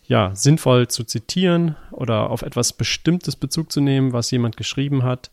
ja 0.05 0.35
sinnvoll 0.35 0.88
zu 0.88 1.05
zitieren 1.05 1.77
oder 1.90 2.31
auf 2.31 2.40
etwas 2.40 2.73
Bestimmtes 2.73 3.37
Bezug 3.37 3.71
zu 3.71 3.83
nehmen, 3.83 4.14
was 4.14 4.31
jemand 4.31 4.57
geschrieben 4.57 5.03
hat 5.03 5.31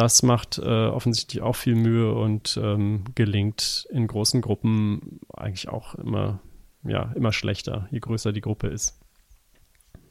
das 0.00 0.22
macht 0.22 0.56
äh, 0.56 0.86
offensichtlich 0.86 1.42
auch 1.42 1.56
viel 1.56 1.74
Mühe 1.74 2.14
und 2.14 2.58
ähm, 2.62 3.04
gelingt 3.14 3.86
in 3.90 4.06
großen 4.06 4.40
Gruppen 4.40 5.20
eigentlich 5.36 5.68
auch 5.68 5.94
immer, 5.94 6.40
ja, 6.84 7.12
immer 7.14 7.32
schlechter, 7.32 7.86
je 7.90 8.00
größer 8.00 8.32
die 8.32 8.40
Gruppe 8.40 8.68
ist. 8.68 8.98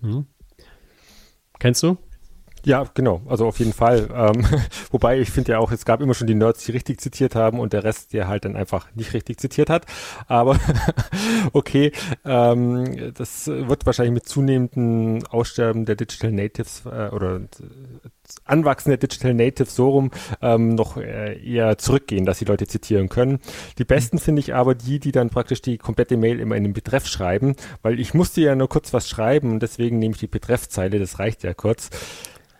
Hm. 0.01 0.27
Kennst 1.57 1.81
du? 1.81 1.97
Ja, 2.63 2.85
genau, 2.93 3.21
also 3.25 3.47
auf 3.47 3.57
jeden 3.57 3.73
Fall. 3.73 4.09
Ähm, 4.13 4.45
wobei 4.91 5.19
ich 5.19 5.31
finde 5.31 5.53
ja 5.53 5.59
auch, 5.59 5.71
es 5.71 5.85
gab 5.85 6.01
immer 6.01 6.13
schon 6.13 6.27
die 6.27 6.35
Nerds, 6.35 6.65
die 6.65 6.71
richtig 6.71 7.01
zitiert 7.01 7.33
haben 7.33 7.59
und 7.59 7.73
der 7.73 7.83
Rest, 7.83 8.13
der 8.13 8.27
halt 8.27 8.45
dann 8.45 8.55
einfach 8.55 8.93
nicht 8.93 9.15
richtig 9.15 9.39
zitiert 9.39 9.71
hat. 9.71 9.87
Aber 10.27 10.59
okay, 11.53 11.93
ähm, 12.25 13.11
das 13.15 13.47
wird 13.47 13.87
wahrscheinlich 13.87 14.13
mit 14.13 14.27
zunehmendem 14.27 15.25
Aussterben 15.31 15.85
der 15.85 15.95
Digital 15.95 16.31
Natives 16.31 16.83
äh, 16.85 17.09
oder 17.09 17.37
äh, 17.37 18.09
Anwachsen 18.45 18.89
der 18.89 18.97
Digital 18.97 19.33
Natives 19.33 19.75
so 19.75 19.89
rum 19.89 20.11
ähm, 20.41 20.75
noch 20.75 20.97
äh, 20.97 21.39
eher 21.39 21.77
zurückgehen, 21.77 22.25
dass 22.25 22.39
die 22.39 22.45
Leute 22.45 22.67
zitieren 22.67 23.09
können. 23.09 23.39
Die 23.77 23.85
besten 23.85 24.17
mhm. 24.17 24.21
finde 24.21 24.39
ich 24.41 24.53
aber 24.53 24.75
die, 24.75 24.99
die 24.99 25.11
dann 25.11 25.29
praktisch 25.29 25.61
die 25.61 25.77
komplette 25.77 26.17
Mail 26.17 26.39
immer 26.39 26.55
in 26.55 26.63
den 26.63 26.73
Betreff 26.73 27.07
schreiben, 27.07 27.55
weil 27.81 27.99
ich 27.99 28.13
musste 28.13 28.41
ja 28.41 28.55
nur 28.55 28.69
kurz 28.69 28.93
was 28.93 29.07
schreiben 29.07 29.51
und 29.51 29.61
deswegen 29.61 29.99
nehme 29.99 30.13
ich 30.13 30.19
die 30.19 30.27
Betreffzeile, 30.27 30.99
das 30.99 31.19
reicht 31.19 31.43
ja 31.43 31.53
kurz. 31.53 31.89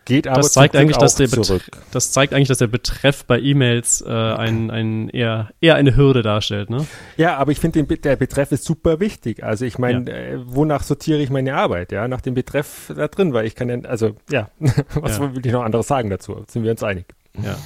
Geht 0.04 0.26
aber 0.26 0.38
das 0.38 0.52
zeigt 0.52 0.74
eigentlich, 0.76 0.96
dass 0.96 1.14
der 1.14 1.28
zurück. 1.28 1.62
das 1.92 2.10
zeigt 2.12 2.32
eigentlich, 2.32 2.48
dass 2.48 2.58
der 2.58 2.66
Betreff 2.66 3.24
bei 3.24 3.38
E-Mails 3.38 4.00
äh, 4.00 4.08
ein, 4.08 4.70
ein 4.70 5.08
eher, 5.10 5.50
eher 5.60 5.76
eine 5.76 5.96
Hürde 5.96 6.22
darstellt, 6.22 6.70
ne? 6.70 6.86
Ja, 7.16 7.36
aber 7.36 7.52
ich 7.52 7.60
finde, 7.60 7.84
der 7.84 8.16
Betreff 8.16 8.50
ist 8.52 8.64
super 8.64 8.98
wichtig. 8.98 9.44
Also 9.44 9.64
ich 9.64 9.78
meine, 9.78 10.10
ja. 10.10 10.16
äh, 10.16 10.38
wonach 10.44 10.82
sortiere 10.82 11.20
ich 11.20 11.30
meine 11.30 11.54
Arbeit? 11.54 11.92
Ja, 11.92 12.08
nach 12.08 12.22
dem 12.22 12.34
Betreff 12.34 12.92
da 12.96 13.08
drin, 13.08 13.32
weil 13.34 13.46
ich 13.46 13.54
kann 13.54 13.68
ja, 13.68 13.88
also 13.88 14.16
ja, 14.30 14.50
was 14.94 15.18
ja. 15.18 15.34
will 15.34 15.46
ich 15.46 15.52
noch 15.52 15.62
anderes 15.62 15.86
sagen 15.86 16.10
dazu? 16.10 16.44
Sind 16.48 16.64
wir 16.64 16.70
uns 16.70 16.82
einig? 16.82 17.06
Ja, 17.42 17.56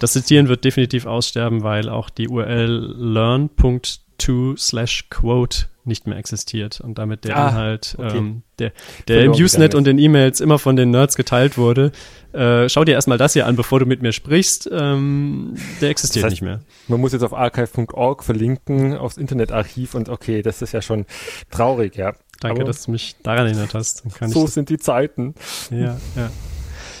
das 0.00 0.12
Zitieren 0.12 0.48
wird 0.48 0.64
definitiv 0.64 1.06
aussterben, 1.06 1.62
weil 1.62 1.88
auch 1.88 2.10
die 2.10 2.28
URL 2.28 2.94
learn.to 2.98 4.56
slash 4.56 5.08
quote 5.08 5.66
nicht 5.86 6.06
mehr 6.06 6.18
existiert 6.18 6.80
und 6.80 6.98
damit 6.98 7.24
der 7.24 7.36
ah, 7.36 7.48
Inhalt, 7.48 7.96
okay. 7.98 8.16
ähm, 8.16 8.42
der, 8.58 8.72
der 9.08 9.24
im 9.24 9.32
Usenet 9.32 9.74
und 9.74 9.86
in 9.88 9.98
E-Mails 9.98 10.40
immer 10.40 10.58
von 10.58 10.76
den 10.76 10.90
Nerds 10.90 11.16
geteilt 11.16 11.58
wurde. 11.58 11.92
Äh, 12.32 12.68
schau 12.68 12.84
dir 12.84 12.92
erstmal 12.92 13.18
das 13.18 13.32
hier 13.32 13.46
an, 13.46 13.56
bevor 13.56 13.80
du 13.80 13.86
mit 13.86 14.02
mir 14.02 14.12
sprichst. 14.12 14.68
Ähm, 14.72 15.54
der 15.80 15.90
existiert 15.90 16.24
das 16.24 16.32
heißt, 16.32 16.42
nicht 16.42 16.42
mehr. 16.42 16.60
Man 16.88 17.00
muss 17.00 17.12
jetzt 17.12 17.22
auf 17.22 17.34
archive.org 17.34 18.24
verlinken, 18.24 18.96
aufs 18.96 19.16
Internetarchiv 19.16 19.94
und 19.94 20.08
okay, 20.08 20.42
das 20.42 20.62
ist 20.62 20.72
ja 20.72 20.82
schon 20.82 21.06
traurig, 21.50 21.96
ja. 21.96 22.14
Danke, 22.40 22.60
Aber 22.60 22.64
dass 22.64 22.84
du 22.84 22.90
mich 22.90 23.16
daran 23.22 23.46
erinnert 23.46 23.74
hast. 23.74 24.02
so 24.20 24.46
sind 24.46 24.68
die 24.68 24.78
Zeiten. 24.78 25.34
Ja, 25.70 25.98
ja. 26.16 26.30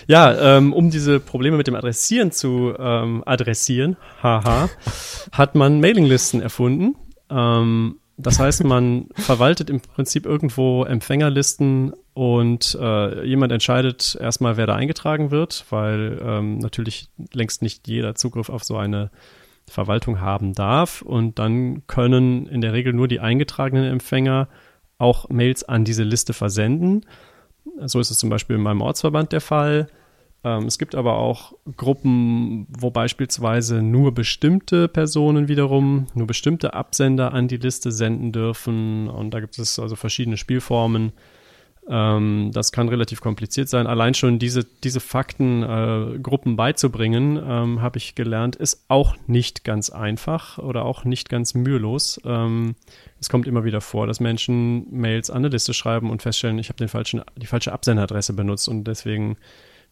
Ja, 0.06 0.56
ähm, 0.56 0.72
um 0.72 0.90
diese 0.90 1.20
Probleme 1.20 1.56
mit 1.56 1.66
dem 1.66 1.74
Adressieren 1.74 2.30
zu 2.30 2.74
ähm, 2.78 3.22
adressieren, 3.24 3.96
haha, 4.22 4.68
hat 5.32 5.54
man 5.54 5.80
Mailinglisten 5.80 6.42
erfunden. 6.42 6.96
Ähm, 7.30 7.96
das 8.16 8.38
heißt, 8.38 8.62
man 8.64 9.08
verwaltet 9.14 9.70
im 9.70 9.80
Prinzip 9.80 10.24
irgendwo 10.24 10.84
Empfängerlisten 10.84 11.94
und 12.14 12.76
äh, 12.80 13.26
jemand 13.26 13.50
entscheidet 13.50 14.16
erstmal, 14.20 14.56
wer 14.56 14.66
da 14.66 14.76
eingetragen 14.76 15.32
wird, 15.32 15.64
weil 15.70 16.20
ähm, 16.22 16.58
natürlich 16.58 17.08
längst 17.32 17.60
nicht 17.60 17.88
jeder 17.88 18.14
Zugriff 18.14 18.50
auf 18.50 18.62
so 18.62 18.76
eine 18.76 19.10
Verwaltung 19.68 20.20
haben 20.20 20.52
darf. 20.52 21.02
Und 21.02 21.38
dann 21.38 21.86
können 21.88 22.46
in 22.46 22.60
der 22.60 22.72
Regel 22.72 22.92
nur 22.92 23.08
die 23.08 23.20
eingetragenen 23.20 23.84
Empfänger 23.84 24.48
auch 24.98 25.28
Mails 25.28 25.64
an 25.64 25.84
diese 25.84 26.04
Liste 26.04 26.34
versenden. 26.34 27.04
So 27.84 27.98
ist 27.98 28.10
es 28.10 28.18
zum 28.18 28.30
Beispiel 28.30 28.56
in 28.56 28.62
meinem 28.62 28.80
Ortsverband 28.80 29.32
der 29.32 29.40
Fall. 29.40 29.88
Ähm, 30.44 30.66
es 30.66 30.78
gibt 30.78 30.94
aber 30.94 31.16
auch 31.16 31.54
Gruppen, 31.76 32.66
wo 32.68 32.90
beispielsweise 32.90 33.82
nur 33.82 34.12
bestimmte 34.12 34.88
Personen 34.88 35.48
wiederum, 35.48 36.06
nur 36.14 36.26
bestimmte 36.26 36.74
Absender 36.74 37.32
an 37.32 37.48
die 37.48 37.56
Liste 37.56 37.90
senden 37.90 38.30
dürfen. 38.30 39.08
Und 39.08 39.32
da 39.32 39.40
gibt 39.40 39.58
es 39.58 39.78
also 39.78 39.96
verschiedene 39.96 40.36
Spielformen. 40.36 41.12
Ähm, 41.88 42.50
das 42.52 42.72
kann 42.72 42.88
relativ 42.88 43.20
kompliziert 43.20 43.68
sein. 43.68 43.86
Allein 43.86 44.14
schon 44.14 44.38
diese, 44.38 44.64
diese 44.64 45.00
Fakten 45.00 45.62
äh, 45.62 46.18
Gruppen 46.18 46.56
beizubringen, 46.56 47.36
ähm, 47.36 47.82
habe 47.82 47.98
ich 47.98 48.14
gelernt, 48.14 48.56
ist 48.56 48.84
auch 48.88 49.16
nicht 49.26 49.64
ganz 49.64 49.90
einfach 49.90 50.58
oder 50.58 50.84
auch 50.84 51.04
nicht 51.04 51.28
ganz 51.28 51.54
mühelos. 51.54 52.20
Ähm, 52.24 52.74
es 53.20 53.28
kommt 53.28 53.46
immer 53.46 53.64
wieder 53.64 53.80
vor, 53.80 54.06
dass 54.06 54.20
Menschen 54.20 54.86
Mails 54.90 55.30
an 55.30 55.38
eine 55.38 55.48
Liste 55.48 55.74
schreiben 55.74 56.10
und 56.10 56.22
feststellen, 56.22 56.58
ich 56.58 56.70
habe 56.70 56.86
falschen, 56.88 57.22
die 57.36 57.46
falsche 57.46 57.72
Absenderadresse 57.72 58.32
benutzt 58.32 58.68
und 58.68 58.84
deswegen 58.84 59.36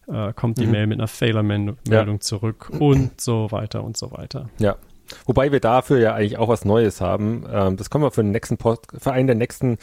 äh, 0.07 0.33
kommt 0.33 0.57
die 0.57 0.65
mhm. 0.65 0.71
Mail 0.71 0.87
mit 0.87 0.99
einer 0.99 1.07
Fehlermeldung 1.07 1.77
ja. 1.87 2.19
zurück 2.19 2.71
und 2.77 3.19
so 3.19 3.51
weiter 3.51 3.83
und 3.83 3.97
so 3.97 4.11
weiter. 4.11 4.49
Ja, 4.59 4.77
Wobei 5.25 5.51
wir 5.51 5.59
dafür 5.59 5.99
ja 5.99 6.13
eigentlich 6.13 6.37
auch 6.37 6.47
was 6.47 6.65
Neues 6.65 7.01
haben. 7.01 7.45
Ähm, 7.51 7.77
das 7.77 7.89
können 7.89 8.03
wir 8.03 8.11
für 8.11 8.23
den 8.23 8.31
nächsten 8.31 8.57
Pod 8.57 8.79
für 8.97 9.11
einen 9.11 9.27
der 9.27 9.35
nächsten 9.35 9.77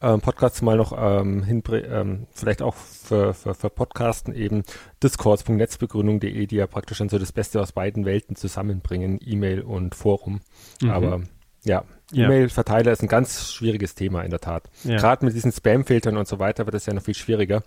ähm, 0.00 0.20
Podcasts 0.20 0.62
mal 0.62 0.76
noch 0.76 0.92
ähm, 0.96 1.42
hinbringen, 1.42 1.90
ähm, 1.90 2.26
vielleicht 2.32 2.62
auch 2.62 2.74
für, 2.74 3.34
für, 3.34 3.54
für 3.54 3.70
Podcasten 3.70 4.34
eben 4.34 4.64
discords.netzbegründung.de, 5.02 6.46
die 6.46 6.56
ja 6.56 6.66
praktisch 6.66 6.98
dann 6.98 7.08
so 7.08 7.18
das 7.18 7.32
Beste 7.32 7.60
aus 7.60 7.72
beiden 7.72 8.04
Welten 8.04 8.36
zusammenbringen, 8.36 9.18
E-Mail 9.24 9.62
und 9.62 9.94
Forum. 9.94 10.40
Mhm. 10.82 10.90
Aber 10.90 11.20
ja, 11.64 11.84
E-Mail-Verteiler 12.12 12.92
ist 12.92 13.02
ein 13.02 13.08
ganz 13.08 13.52
schwieriges 13.52 13.96
Thema 13.96 14.22
in 14.22 14.30
der 14.30 14.40
Tat. 14.40 14.70
Ja. 14.84 14.96
Gerade 14.98 15.24
mit 15.24 15.34
diesen 15.34 15.50
Spam-Filtern 15.50 16.16
und 16.16 16.28
so 16.28 16.38
weiter 16.38 16.64
wird 16.66 16.76
es 16.76 16.86
ja 16.86 16.94
noch 16.94 17.02
viel 17.02 17.14
schwieriger. 17.14 17.62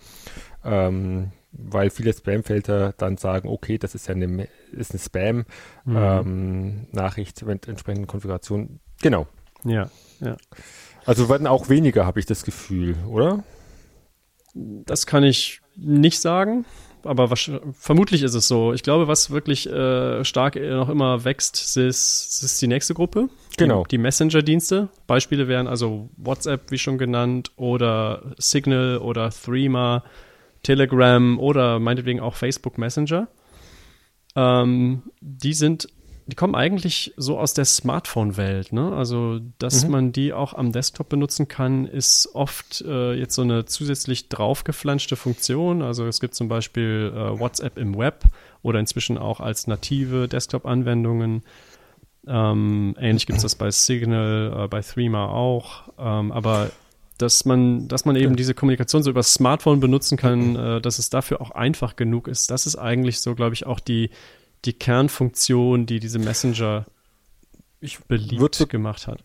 Ähm, 0.63 1.31
weil 1.51 1.89
viele 1.89 2.13
Spam-Filter 2.13 2.93
dann 2.97 3.17
sagen, 3.17 3.49
okay, 3.49 3.77
das 3.77 3.95
ist 3.95 4.07
ja 4.07 4.15
eine, 4.15 4.47
ist 4.71 4.91
eine 4.91 4.99
Spam-Nachricht 4.99 7.41
mhm. 7.41 7.47
ähm, 7.47 7.53
mit 7.53 7.67
entsprechenden 7.67 8.07
Konfigurationen. 8.07 8.79
Genau. 9.01 9.27
Ja, 9.63 9.89
ja. 10.19 10.37
Also 11.05 11.29
werden 11.29 11.47
auch 11.47 11.69
weniger, 11.69 12.05
habe 12.05 12.19
ich 12.19 12.25
das 12.25 12.43
Gefühl, 12.43 12.97
oder? 13.07 13.43
Das 14.53 15.05
kann 15.05 15.23
ich 15.23 15.61
nicht 15.75 16.19
sagen, 16.19 16.65
aber 17.03 17.31
was, 17.31 17.49
vermutlich 17.73 18.23
ist 18.23 18.33
es 18.33 18.47
so. 18.47 18.73
Ich 18.73 18.83
glaube, 18.83 19.07
was 19.07 19.31
wirklich 19.31 19.67
äh, 19.67 20.23
stark 20.25 20.55
noch 20.55 20.89
immer 20.89 21.23
wächst, 21.23 21.77
ist, 21.77 22.43
ist 22.43 22.61
die 22.61 22.67
nächste 22.67 22.93
Gruppe. 22.93 23.29
Genau. 23.57 23.83
Die, 23.83 23.91
die 23.91 23.97
Messenger-Dienste. 23.99 24.89
Beispiele 25.07 25.47
wären 25.47 25.67
also 25.67 26.09
WhatsApp, 26.17 26.71
wie 26.71 26.77
schon 26.77 26.97
genannt, 26.97 27.51
oder 27.55 28.33
Signal 28.37 28.97
oder 28.97 29.29
Threema 29.29 30.03
Telegram 30.63 31.39
oder 31.39 31.79
meinetwegen 31.79 32.19
auch 32.19 32.35
Facebook 32.35 32.77
Messenger. 32.77 33.27
Ähm, 34.35 35.03
die 35.21 35.53
sind, 35.53 35.89
die 36.27 36.35
kommen 36.35 36.55
eigentlich 36.55 37.13
so 37.17 37.39
aus 37.39 37.53
der 37.53 37.65
Smartphone-Welt. 37.65 38.71
Ne? 38.73 38.93
Also, 38.93 39.39
dass 39.57 39.85
mhm. 39.85 39.91
man 39.91 40.11
die 40.11 40.33
auch 40.33 40.53
am 40.53 40.71
Desktop 40.71 41.09
benutzen 41.09 41.47
kann, 41.47 41.85
ist 41.85 42.29
oft 42.33 42.81
äh, 42.81 43.13
jetzt 43.13 43.35
so 43.35 43.41
eine 43.41 43.65
zusätzlich 43.65 44.29
draufgeflanschte 44.29 45.15
Funktion. 45.15 45.81
Also 45.81 46.05
es 46.05 46.19
gibt 46.19 46.35
zum 46.35 46.47
Beispiel 46.47 47.11
äh, 47.15 47.39
WhatsApp 47.39 47.77
im 47.77 47.97
Web 47.97 48.25
oder 48.61 48.79
inzwischen 48.79 49.17
auch 49.17 49.39
als 49.39 49.67
native 49.67 50.27
Desktop-Anwendungen. 50.27 51.43
Ähm, 52.27 52.95
ähnlich 52.99 53.25
gibt 53.25 53.37
es 53.37 53.43
das 53.43 53.55
bei 53.55 53.71
Signal, 53.71 54.65
äh, 54.65 54.67
bei 54.67 54.81
Threema 54.81 55.29
auch. 55.29 55.89
Ähm, 55.97 56.31
aber 56.31 56.69
dass 57.19 57.45
man, 57.45 57.87
dass 57.87 58.05
man 58.05 58.15
eben 58.15 58.35
diese 58.35 58.53
Kommunikation 58.53 59.03
so 59.03 59.11
über 59.11 59.19
das 59.19 59.33
Smartphone 59.33 59.79
benutzen 59.79 60.17
kann, 60.17 60.55
äh, 60.55 60.81
dass 60.81 60.99
es 60.99 61.09
dafür 61.09 61.41
auch 61.41 61.51
einfach 61.51 61.95
genug 61.95 62.27
ist. 62.27 62.49
Das 62.49 62.65
ist 62.65 62.77
eigentlich 62.77 63.19
so, 63.19 63.35
glaube 63.35 63.53
ich, 63.53 63.65
auch 63.65 63.79
die, 63.79 64.09
die 64.65 64.73
Kernfunktion, 64.73 65.85
die 65.85 65.99
diese 65.99 66.19
Messenger 66.19 66.85
ich 67.81 67.99
beliebt 67.99 68.55
so, 68.55 68.67
gemacht 68.67 69.07
hat. 69.07 69.23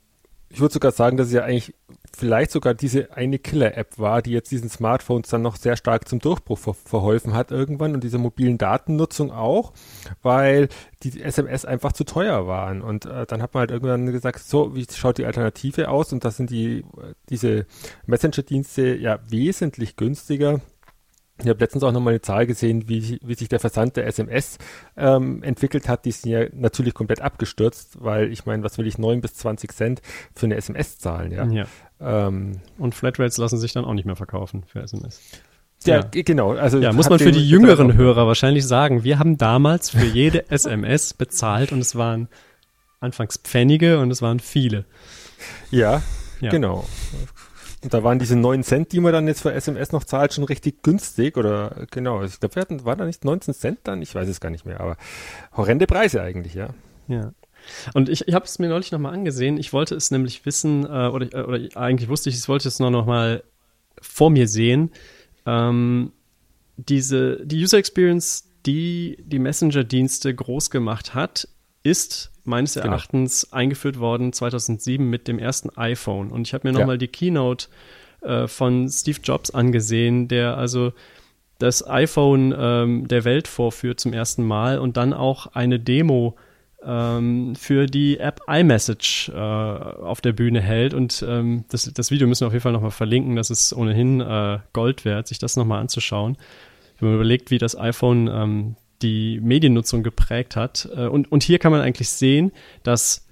Ich 0.54 0.60
würde 0.60 0.72
sogar 0.72 0.92
sagen, 0.92 1.16
dass 1.16 1.26
es 1.26 1.32
ja 1.32 1.42
eigentlich 1.42 1.74
vielleicht 2.16 2.52
sogar 2.52 2.74
diese 2.74 3.16
eine 3.16 3.40
Killer-App 3.40 3.98
war, 3.98 4.22
die 4.22 4.30
jetzt 4.30 4.52
diesen 4.52 4.70
Smartphones 4.70 5.28
dann 5.28 5.42
noch 5.42 5.56
sehr 5.56 5.76
stark 5.76 6.06
zum 6.08 6.20
Durchbruch 6.20 6.58
ver 6.58 6.74
verholfen 6.74 7.34
hat 7.34 7.50
irgendwann 7.50 7.92
und 7.92 8.04
dieser 8.04 8.18
mobilen 8.18 8.56
Datennutzung 8.56 9.32
auch, 9.32 9.72
weil 10.22 10.68
die 11.02 11.20
SMS 11.20 11.64
einfach 11.64 11.90
zu 11.92 12.04
teuer 12.04 12.46
waren. 12.46 12.82
Und 12.82 13.04
äh, 13.04 13.26
dann 13.26 13.42
hat 13.42 13.54
man 13.54 13.62
halt 13.62 13.72
irgendwann 13.72 14.06
gesagt, 14.12 14.38
so, 14.38 14.76
wie 14.76 14.86
schaut 14.88 15.18
die 15.18 15.26
Alternative 15.26 15.88
aus? 15.88 16.12
Und 16.12 16.24
das 16.24 16.36
sind 16.36 16.50
die, 16.50 16.84
diese 17.30 17.66
Messenger-Dienste 18.06 18.94
ja 18.94 19.18
wesentlich 19.28 19.96
günstiger 19.96 20.60
ich 21.40 21.48
habe 21.48 21.58
letztens 21.58 21.82
auch 21.82 21.90
nochmal 21.90 22.12
eine 22.12 22.20
Zahl 22.20 22.46
gesehen, 22.46 22.88
wie, 22.88 23.18
wie 23.22 23.34
sich 23.34 23.48
der 23.48 23.58
Versand 23.58 23.96
der 23.96 24.06
SMS 24.06 24.58
ähm, 24.96 25.42
entwickelt 25.42 25.88
hat. 25.88 26.04
Die 26.04 26.12
sind 26.12 26.30
ja 26.30 26.46
natürlich 26.52 26.94
komplett 26.94 27.20
abgestürzt, 27.20 27.96
weil 28.00 28.30
ich 28.30 28.46
meine, 28.46 28.62
was 28.62 28.78
will 28.78 28.86
ich, 28.86 28.98
9 28.98 29.20
bis 29.20 29.34
20 29.34 29.72
Cent 29.72 30.02
für 30.34 30.46
eine 30.46 30.56
SMS 30.56 30.98
zahlen, 30.98 31.32
ja. 31.32 31.44
ja. 31.46 31.66
Ähm, 32.00 32.60
Und 32.78 32.94
Flatrates 32.94 33.36
lassen 33.38 33.58
sich 33.58 33.72
dann 33.72 33.84
auch 33.84 33.94
nicht 33.94 34.04
mehr 34.04 34.16
verkaufen 34.16 34.62
für 34.64 34.80
SMS. 34.80 35.20
Ja, 35.84 35.96
ja, 35.96 36.22
genau. 36.22 36.52
Also 36.52 36.78
ja, 36.78 36.92
muss 36.92 37.10
man 37.10 37.18
für 37.18 37.32
die 37.32 37.46
jüngeren 37.46 37.94
Hörer 37.94 38.26
wahrscheinlich 38.26 38.66
sagen, 38.66 39.04
wir 39.04 39.18
haben 39.18 39.36
damals 39.36 39.90
für 39.90 40.06
jede 40.06 40.50
SMS 40.50 41.14
bezahlt 41.14 41.72
und 41.72 41.80
es 41.80 41.96
waren 41.96 42.28
anfangs 43.00 43.38
Pfennige 43.38 43.98
und 43.98 44.10
es 44.10 44.22
waren 44.22 44.40
viele. 44.40 44.84
Ja, 45.70 46.02
ja. 46.40 46.50
genau. 46.50 46.86
Und 47.84 47.92
da 47.92 48.02
waren 48.02 48.18
diese 48.18 48.34
9 48.34 48.64
Cent, 48.64 48.92
die 48.92 49.00
man 49.00 49.12
dann 49.12 49.28
jetzt 49.28 49.42
für 49.42 49.52
SMS 49.52 49.92
noch 49.92 50.04
zahlt, 50.04 50.32
schon 50.32 50.44
richtig 50.44 50.82
günstig. 50.82 51.36
Oder 51.36 51.86
genau, 51.90 52.24
ich 52.24 52.40
glaube, 52.40 52.54
wir 52.54 52.62
hatten, 52.62 52.84
war 52.84 52.96
da 52.96 53.04
nicht 53.04 53.24
19 53.24 53.52
Cent 53.52 53.78
dann? 53.84 54.00
Ich 54.00 54.14
weiß 54.14 54.26
es 54.26 54.40
gar 54.40 54.50
nicht 54.50 54.64
mehr, 54.64 54.80
aber 54.80 54.96
horrende 55.54 55.86
Preise 55.86 56.22
eigentlich, 56.22 56.54
ja. 56.54 56.70
Ja. 57.08 57.32
Und 57.92 58.08
ich, 58.08 58.26
ich 58.26 58.34
habe 58.34 58.46
es 58.46 58.58
mir 58.58 58.68
neulich 58.68 58.90
nochmal 58.90 59.12
angesehen. 59.12 59.58
Ich 59.58 59.72
wollte 59.72 59.94
es 59.94 60.10
nämlich 60.10 60.46
wissen, 60.46 60.84
äh, 60.84 61.08
oder, 61.08 61.32
äh, 61.32 61.42
oder 61.42 61.76
eigentlich 61.76 62.08
wusste 62.08 62.30
ich, 62.30 62.36
ich 62.36 62.48
wollte 62.48 62.68
es 62.68 62.78
nur 62.78 62.90
nochmal 62.90 63.44
vor 64.00 64.30
mir 64.30 64.48
sehen. 64.48 64.90
Ähm, 65.44 66.12
diese, 66.76 67.44
die 67.44 67.62
User 67.62 67.78
Experience, 67.78 68.48
die 68.66 69.18
die 69.24 69.38
Messenger-Dienste 69.38 70.34
groß 70.34 70.70
gemacht 70.70 71.14
hat, 71.14 71.48
ist 71.82 72.32
meines 72.44 72.74
genau. 72.74 72.86
Erachtens 72.86 73.52
eingeführt 73.52 73.98
worden 73.98 74.32
2007 74.32 75.08
mit 75.08 75.28
dem 75.28 75.38
ersten 75.38 75.70
iPhone. 75.76 76.30
Und 76.30 76.46
ich 76.46 76.54
habe 76.54 76.68
mir 76.68 76.72
nochmal 76.72 76.96
ja. 76.96 76.98
die 76.98 77.08
Keynote 77.08 77.68
äh, 78.22 78.46
von 78.46 78.88
Steve 78.88 79.18
Jobs 79.22 79.50
angesehen, 79.50 80.28
der 80.28 80.56
also 80.56 80.92
das 81.58 81.86
iPhone 81.88 82.54
ähm, 82.56 83.08
der 83.08 83.24
Welt 83.24 83.48
vorführt 83.48 84.00
zum 84.00 84.12
ersten 84.12 84.44
Mal 84.44 84.78
und 84.78 84.96
dann 84.96 85.12
auch 85.12 85.46
eine 85.54 85.78
Demo 85.78 86.36
ähm, 86.84 87.54
für 87.56 87.86
die 87.86 88.18
App 88.18 88.40
iMessage 88.46 89.30
äh, 89.30 89.38
auf 89.38 90.20
der 90.20 90.32
Bühne 90.32 90.60
hält. 90.60 90.94
Und 90.94 91.24
ähm, 91.26 91.64
das, 91.70 91.90
das 91.92 92.10
Video 92.10 92.26
müssen 92.26 92.42
wir 92.42 92.48
auf 92.48 92.52
jeden 92.52 92.62
Fall 92.62 92.72
nochmal 92.72 92.90
verlinken. 92.90 93.36
Das 93.36 93.50
ist 93.50 93.72
ohnehin 93.72 94.20
äh, 94.20 94.58
Gold 94.72 95.04
wert, 95.04 95.28
sich 95.28 95.38
das 95.38 95.56
nochmal 95.56 95.80
anzuschauen. 95.80 96.36
Wenn 96.98 97.08
man 97.08 97.16
überlegt, 97.16 97.50
wie 97.50 97.58
das 97.58 97.78
iPhone 97.78 98.28
ähm, 98.28 98.76
die 99.04 99.40
Mediennutzung 99.40 100.02
geprägt 100.02 100.56
hat. 100.56 100.88
Äh, 100.96 101.06
und, 101.06 101.30
und 101.30 101.42
hier 101.42 101.58
kann 101.58 101.70
man 101.70 101.82
eigentlich 101.82 102.08
sehen, 102.08 102.52
dass 102.82 103.26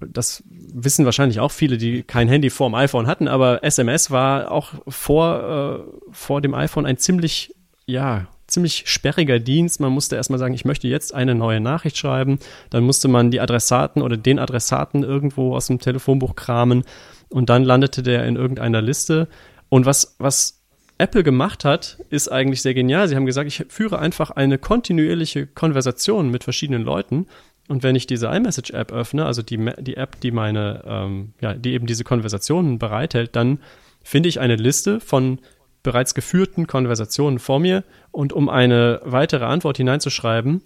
das 0.00 0.42
wissen 0.48 1.04
wahrscheinlich 1.04 1.40
auch 1.40 1.50
viele, 1.50 1.76
die 1.76 2.02
kein 2.02 2.28
Handy 2.28 2.50
vor 2.50 2.70
dem 2.70 2.74
iPhone 2.74 3.06
hatten, 3.06 3.28
aber 3.28 3.62
SMS 3.64 4.10
war 4.10 4.50
auch 4.50 4.72
vor, 4.88 5.84
äh, 5.84 6.12
vor 6.12 6.40
dem 6.40 6.54
iPhone 6.54 6.86
ein 6.86 6.96
ziemlich, 6.96 7.54
ja, 7.86 8.28
ziemlich 8.46 8.84
sperriger 8.86 9.38
Dienst. 9.38 9.80
Man 9.80 9.92
musste 9.92 10.16
erstmal 10.16 10.38
sagen, 10.38 10.54
ich 10.54 10.64
möchte 10.64 10.88
jetzt 10.88 11.14
eine 11.14 11.34
neue 11.34 11.60
Nachricht 11.60 11.96
schreiben. 11.96 12.38
Dann 12.70 12.82
musste 12.82 13.08
man 13.08 13.30
die 13.30 13.40
Adressaten 13.40 14.02
oder 14.02 14.16
den 14.16 14.38
Adressaten 14.38 15.04
irgendwo 15.04 15.54
aus 15.54 15.66
dem 15.66 15.78
Telefonbuch 15.78 16.34
kramen 16.34 16.84
und 17.28 17.48
dann 17.48 17.64
landete 17.64 18.02
der 18.02 18.24
in 18.26 18.36
irgendeiner 18.36 18.82
Liste. 18.82 19.28
Und 19.68 19.86
was, 19.86 20.16
was 20.18 20.59
Apple 21.00 21.22
gemacht 21.22 21.64
hat, 21.64 21.98
ist 22.10 22.30
eigentlich 22.30 22.62
sehr 22.62 22.74
genial. 22.74 23.08
Sie 23.08 23.16
haben 23.16 23.26
gesagt, 23.26 23.48
ich 23.48 23.66
führe 23.68 23.98
einfach 23.98 24.30
eine 24.30 24.58
kontinuierliche 24.58 25.46
Konversation 25.46 26.30
mit 26.30 26.44
verschiedenen 26.44 26.82
Leuten. 26.82 27.26
Und 27.68 27.82
wenn 27.82 27.96
ich 27.96 28.06
diese 28.06 28.26
iMessage-App 28.26 28.92
öffne, 28.92 29.26
also 29.26 29.42
die, 29.42 29.72
die 29.78 29.96
App, 29.96 30.20
die 30.20 30.30
meine, 30.30 30.82
ähm, 30.86 31.32
ja, 31.40 31.54
die 31.54 31.72
eben 31.72 31.86
diese 31.86 32.04
Konversationen 32.04 32.78
bereithält, 32.78 33.34
dann 33.34 33.60
finde 34.02 34.28
ich 34.28 34.40
eine 34.40 34.56
Liste 34.56 35.00
von 35.00 35.38
bereits 35.82 36.14
geführten 36.14 36.66
Konversationen 36.66 37.38
vor 37.38 37.60
mir. 37.60 37.84
Und 38.10 38.32
um 38.32 38.48
eine 38.48 39.00
weitere 39.04 39.44
Antwort 39.44 39.76
hineinzuschreiben, 39.76 40.62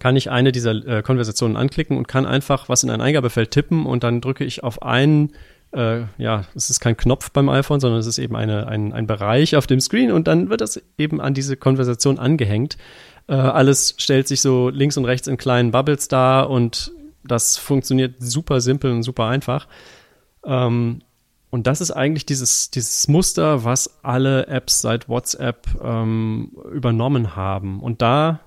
kann 0.00 0.16
ich 0.16 0.30
eine 0.30 0.52
dieser 0.52 0.72
äh, 0.86 1.02
Konversationen 1.02 1.56
anklicken 1.56 1.96
und 1.96 2.08
kann 2.08 2.26
einfach 2.26 2.68
was 2.68 2.82
in 2.82 2.90
ein 2.90 3.00
Eingabefeld 3.00 3.50
tippen 3.50 3.86
und 3.86 4.04
dann 4.04 4.20
drücke 4.20 4.44
ich 4.44 4.62
auf 4.62 4.82
einen 4.82 5.32
äh, 5.72 6.02
ja, 6.18 6.44
es 6.54 6.70
ist 6.70 6.80
kein 6.80 6.96
Knopf 6.96 7.30
beim 7.30 7.48
iPhone, 7.48 7.80
sondern 7.80 8.00
es 8.00 8.06
ist 8.06 8.18
eben 8.18 8.36
eine, 8.36 8.66
ein, 8.68 8.92
ein 8.92 9.06
Bereich 9.06 9.56
auf 9.56 9.66
dem 9.66 9.80
Screen 9.80 10.12
und 10.12 10.26
dann 10.26 10.48
wird 10.50 10.60
das 10.60 10.80
eben 10.98 11.20
an 11.20 11.34
diese 11.34 11.56
Konversation 11.56 12.18
angehängt. 12.18 12.76
Äh, 13.28 13.34
alles 13.34 13.94
stellt 13.98 14.28
sich 14.28 14.40
so 14.40 14.68
links 14.68 14.96
und 14.96 15.04
rechts 15.04 15.28
in 15.28 15.36
kleinen 15.36 15.70
Bubbles 15.70 16.08
dar 16.08 16.48
und 16.50 16.92
das 17.24 17.56
funktioniert 17.58 18.16
super 18.20 18.60
simpel 18.60 18.92
und 18.92 19.02
super 19.02 19.26
einfach. 19.26 19.66
Ähm, 20.44 21.02
Und 21.50 21.66
das 21.66 21.80
ist 21.80 21.90
eigentlich 21.90 22.26
dieses, 22.26 22.70
dieses 22.70 23.08
Muster, 23.08 23.64
was 23.64 24.04
alle 24.04 24.46
Apps 24.48 24.80
seit 24.82 25.08
WhatsApp 25.08 25.66
ähm, 25.82 26.52
übernommen 26.72 27.34
haben. 27.34 27.80
Und 27.80 28.02
da 28.02 28.40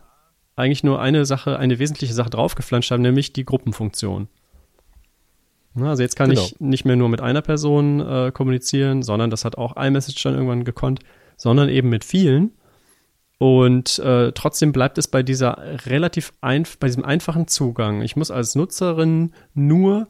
eigentlich 0.55 0.83
nur 0.83 1.01
eine 1.01 1.25
Sache, 1.25 1.57
eine 1.57 1.79
wesentliche 1.79 2.13
Sache 2.13 2.29
draufgeflanscht 2.29 2.91
haben, 2.91 3.01
nämlich 3.01 3.33
die 3.33 3.45
Gruppenfunktion. 3.45 4.27
Also 5.87 6.03
jetzt 6.03 6.15
kann 6.15 6.29
genau. 6.29 6.41
ich 6.41 6.59
nicht 6.59 6.85
mehr 6.85 6.95
nur 6.95 7.09
mit 7.09 7.21
einer 7.21 7.41
Person 7.41 7.99
äh, 7.99 8.31
kommunizieren, 8.33 9.03
sondern 9.03 9.29
das 9.29 9.45
hat 9.45 9.57
auch 9.57 9.77
iMessage 9.77 10.21
dann 10.23 10.33
irgendwann 10.33 10.63
gekonnt, 10.63 10.99
sondern 11.37 11.69
eben 11.69 11.89
mit 11.89 12.03
vielen. 12.03 12.51
Und 13.37 13.99
äh, 13.99 14.33
trotzdem 14.33 14.73
bleibt 14.73 14.97
es 14.97 15.07
bei 15.07 15.23
dieser 15.23 15.57
relativ 15.85 16.33
einf 16.41 16.77
bei 16.77 16.87
diesem 16.87 17.05
einfachen 17.05 17.47
Zugang. 17.47 18.01
Ich 18.01 18.15
muss 18.15 18.31
als 18.31 18.55
Nutzerin 18.55 19.33
nur 19.53 20.07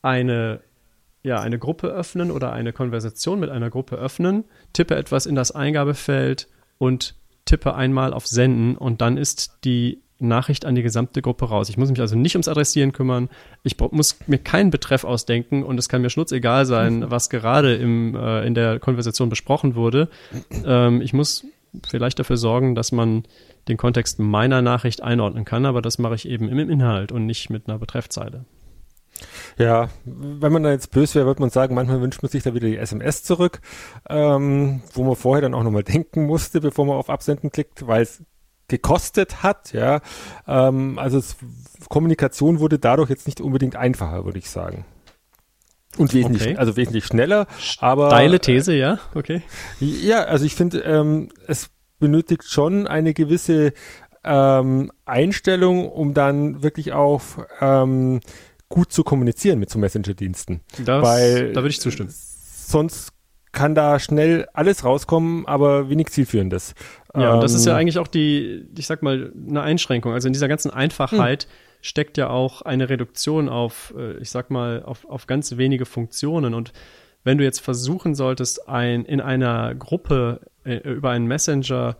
eine 0.00 0.60
ja, 1.24 1.40
eine 1.40 1.58
Gruppe 1.58 1.88
öffnen 1.88 2.30
oder 2.30 2.52
eine 2.52 2.72
Konversation 2.72 3.40
mit 3.40 3.50
einer 3.50 3.70
Gruppe 3.70 3.96
öffnen, 3.96 4.44
tippe 4.72 4.94
etwas 4.94 5.26
in 5.26 5.34
das 5.34 5.50
Eingabefeld 5.50 6.48
und 6.78 7.16
tippe 7.44 7.74
einmal 7.74 8.12
auf 8.12 8.26
Senden 8.26 8.76
und 8.76 9.00
dann 9.00 9.16
ist 9.16 9.58
die 9.64 10.02
Nachricht 10.18 10.64
an 10.64 10.74
die 10.74 10.82
gesamte 10.82 11.22
Gruppe 11.22 11.48
raus. 11.48 11.68
Ich 11.68 11.76
muss 11.76 11.90
mich 11.90 12.00
also 12.00 12.16
nicht 12.16 12.34
ums 12.34 12.48
Adressieren 12.48 12.92
kümmern. 12.92 13.28
Ich 13.62 13.76
muss 13.78 14.18
mir 14.26 14.38
keinen 14.38 14.70
Betreff 14.70 15.04
ausdenken 15.04 15.62
und 15.62 15.78
es 15.78 15.88
kann 15.88 16.02
mir 16.02 16.10
schnurzegal 16.10 16.66
sein, 16.66 17.10
was 17.10 17.30
gerade 17.30 17.76
im, 17.76 18.14
äh, 18.16 18.46
in 18.46 18.54
der 18.54 18.80
Konversation 18.80 19.28
besprochen 19.28 19.74
wurde. 19.74 20.08
Ähm, 20.64 21.00
ich 21.00 21.12
muss 21.12 21.46
vielleicht 21.86 22.18
dafür 22.18 22.36
sorgen, 22.36 22.74
dass 22.74 22.92
man 22.92 23.24
den 23.68 23.76
Kontext 23.76 24.18
meiner 24.18 24.62
Nachricht 24.62 25.02
einordnen 25.02 25.44
kann, 25.44 25.66
aber 25.66 25.82
das 25.82 25.98
mache 25.98 26.14
ich 26.14 26.28
eben 26.28 26.48
im 26.48 26.58
Inhalt 26.58 27.12
und 27.12 27.26
nicht 27.26 27.50
mit 27.50 27.68
einer 27.68 27.78
Betreffzeile. 27.78 28.44
Ja, 29.58 29.88
wenn 30.04 30.52
man 30.52 30.62
da 30.62 30.70
jetzt 30.70 30.92
böse 30.92 31.16
wäre, 31.16 31.26
würde 31.26 31.40
man 31.40 31.50
sagen, 31.50 31.74
manchmal 31.74 32.00
wünscht 32.00 32.22
man 32.22 32.30
sich 32.30 32.44
da 32.44 32.54
wieder 32.54 32.68
die 32.68 32.76
SMS 32.76 33.24
zurück, 33.24 33.60
ähm, 34.08 34.82
wo 34.92 35.04
man 35.04 35.16
vorher 35.16 35.42
dann 35.42 35.54
auch 35.54 35.64
nochmal 35.64 35.82
denken 35.82 36.26
musste, 36.26 36.60
bevor 36.60 36.86
man 36.86 36.96
auf 36.96 37.10
Absenden 37.10 37.50
klickt, 37.50 37.86
weil 37.86 38.02
es 38.02 38.22
gekostet 38.68 39.42
hat, 39.42 39.72
ja. 39.72 40.00
Ähm, 40.46 40.98
also 40.98 41.18
es, 41.18 41.36
Kommunikation 41.88 42.60
wurde 42.60 42.78
dadurch 42.78 43.10
jetzt 43.10 43.26
nicht 43.26 43.40
unbedingt 43.40 43.76
einfacher, 43.76 44.24
würde 44.24 44.38
ich 44.38 44.50
sagen. 44.50 44.84
Und 45.96 46.14
wesentlich, 46.14 46.42
okay. 46.42 46.56
also 46.56 46.76
wesentlich 46.76 47.06
schneller, 47.06 47.46
aber. 47.78 48.08
Steile 48.08 48.40
These, 48.40 48.74
ja, 48.74 49.00
okay. 49.14 49.42
Ja, 49.80 50.24
also 50.24 50.44
ich 50.44 50.54
finde, 50.54 50.80
ähm, 50.80 51.30
es 51.46 51.70
benötigt 51.98 52.44
schon 52.44 52.86
eine 52.86 53.14
gewisse 53.14 53.72
ähm, 54.22 54.92
Einstellung, 55.06 55.88
um 55.88 56.14
dann 56.14 56.62
wirklich 56.62 56.92
auch 56.92 57.22
ähm, 57.60 58.20
gut 58.68 58.92
zu 58.92 59.02
kommunizieren 59.02 59.58
mit 59.58 59.70
so 59.70 59.78
Messenger-Diensten. 59.78 60.60
Da 61.52 61.62
würde 61.62 61.68
ich 61.68 61.80
zustimmen. 61.80 62.10
Sonst 62.12 63.12
kann 63.58 63.74
da 63.74 63.98
schnell 63.98 64.46
alles 64.52 64.84
rauskommen, 64.84 65.44
aber 65.46 65.90
wenig 65.90 66.06
zielführendes. 66.10 66.76
Ja, 67.12 67.30
ähm, 67.30 67.34
und 67.34 67.42
das 67.42 67.54
ist 67.54 67.66
ja 67.66 67.72
ähm, 67.72 67.78
eigentlich 67.78 67.98
auch 67.98 68.06
die, 68.06 68.66
ich 68.78 68.86
sag 68.86 69.02
mal, 69.02 69.32
eine 69.48 69.62
Einschränkung. 69.62 70.12
Also 70.12 70.28
in 70.28 70.32
dieser 70.32 70.46
ganzen 70.46 70.70
Einfachheit 70.70 71.44
hm. 71.44 71.50
steckt 71.80 72.18
ja 72.18 72.30
auch 72.30 72.62
eine 72.62 72.88
Reduktion 72.88 73.48
auf, 73.48 73.92
äh, 73.98 74.16
ich 74.18 74.30
sag 74.30 74.50
mal, 74.50 74.84
auf, 74.84 75.04
auf 75.06 75.26
ganz 75.26 75.56
wenige 75.56 75.86
Funktionen. 75.86 76.54
Und 76.54 76.72
wenn 77.24 77.36
du 77.36 77.42
jetzt 77.42 77.58
versuchen 77.58 78.14
solltest, 78.14 78.68
ein, 78.68 79.04
in 79.04 79.20
einer 79.20 79.74
Gruppe 79.74 80.40
äh, 80.64 80.76
über 80.76 81.10
einen 81.10 81.26
Messenger 81.26 81.96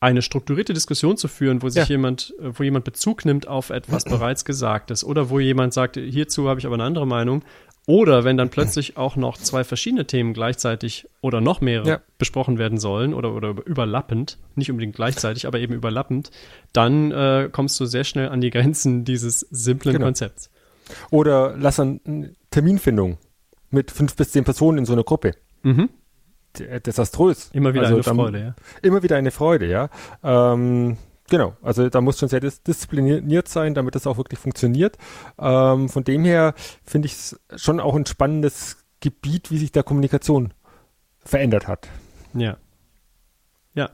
eine 0.00 0.22
strukturierte 0.22 0.74
Diskussion 0.74 1.16
zu 1.16 1.28
führen, 1.28 1.62
wo 1.62 1.68
sich 1.68 1.88
ja. 1.88 1.94
jemand, 1.94 2.34
äh, 2.40 2.50
wo 2.52 2.64
jemand 2.64 2.84
Bezug 2.84 3.24
nimmt 3.24 3.46
auf 3.46 3.70
etwas 3.70 4.04
bereits 4.16 4.44
Gesagtes 4.44 5.04
oder 5.04 5.30
wo 5.30 5.38
jemand 5.38 5.72
sagt, 5.72 5.96
hierzu 5.96 6.48
habe 6.48 6.58
ich 6.58 6.66
aber 6.66 6.74
eine 6.74 6.84
andere 6.84 7.06
Meinung. 7.06 7.44
Oder 7.86 8.24
wenn 8.24 8.38
dann 8.38 8.48
plötzlich 8.48 8.96
auch 8.96 9.16
noch 9.16 9.36
zwei 9.36 9.62
verschiedene 9.62 10.06
Themen 10.06 10.32
gleichzeitig 10.32 11.06
oder 11.20 11.42
noch 11.42 11.60
mehrere 11.60 11.88
ja. 11.88 12.00
besprochen 12.16 12.58
werden 12.58 12.78
sollen 12.78 13.12
oder, 13.12 13.34
oder 13.34 13.54
überlappend, 13.66 14.38
nicht 14.54 14.70
unbedingt 14.70 14.96
gleichzeitig, 14.96 15.46
aber 15.46 15.58
eben 15.58 15.74
überlappend, 15.74 16.30
dann 16.72 17.10
äh, 17.10 17.50
kommst 17.52 17.78
du 17.78 17.84
sehr 17.84 18.04
schnell 18.04 18.30
an 18.30 18.40
die 18.40 18.50
Grenzen 18.50 19.04
dieses 19.04 19.40
simplen 19.40 19.94
genau. 19.94 20.06
Konzepts. 20.06 20.50
Oder 21.10 21.56
lass 21.58 21.78
an 21.78 22.00
Terminfindung 22.50 23.18
mit 23.70 23.90
fünf 23.90 24.16
bis 24.16 24.32
zehn 24.32 24.44
Personen 24.44 24.78
in 24.78 24.84
so 24.86 24.94
einer 24.94 25.04
Gruppe. 25.04 25.32
Mhm 25.62 25.90
desaströs. 26.56 27.50
Immer 27.52 27.74
wieder 27.74 27.88
also, 27.88 27.94
eine 27.94 28.04
Freude, 28.04 28.38
ja. 28.38 28.54
Immer 28.82 29.02
wieder 29.02 29.16
eine 29.16 29.30
Freude, 29.30 29.66
ja. 29.66 29.90
Ähm, 30.22 30.96
genau, 31.36 31.56
also 31.62 31.88
da 31.88 32.00
muss 32.00 32.18
schon 32.18 32.28
sehr 32.28 32.40
dis 32.40 32.62
diszipliniert 32.62 33.48
sein, 33.48 33.74
damit 33.74 33.96
das 33.96 34.06
auch 34.06 34.16
wirklich 34.18 34.38
funktioniert. 34.38 34.96
Ähm, 35.38 35.88
von 35.88 36.04
dem 36.04 36.24
her 36.24 36.54
finde 36.84 37.06
ich 37.06 37.14
es 37.14 37.40
schon 37.56 37.80
auch 37.80 37.96
ein 37.96 38.06
spannendes 38.06 38.84
Gebiet, 39.00 39.50
wie 39.50 39.58
sich 39.58 39.72
da 39.72 39.82
Kommunikation 39.82 40.54
verändert 41.24 41.66
hat. 41.66 41.88
Ja. 42.34 42.56
Ja. 43.74 43.90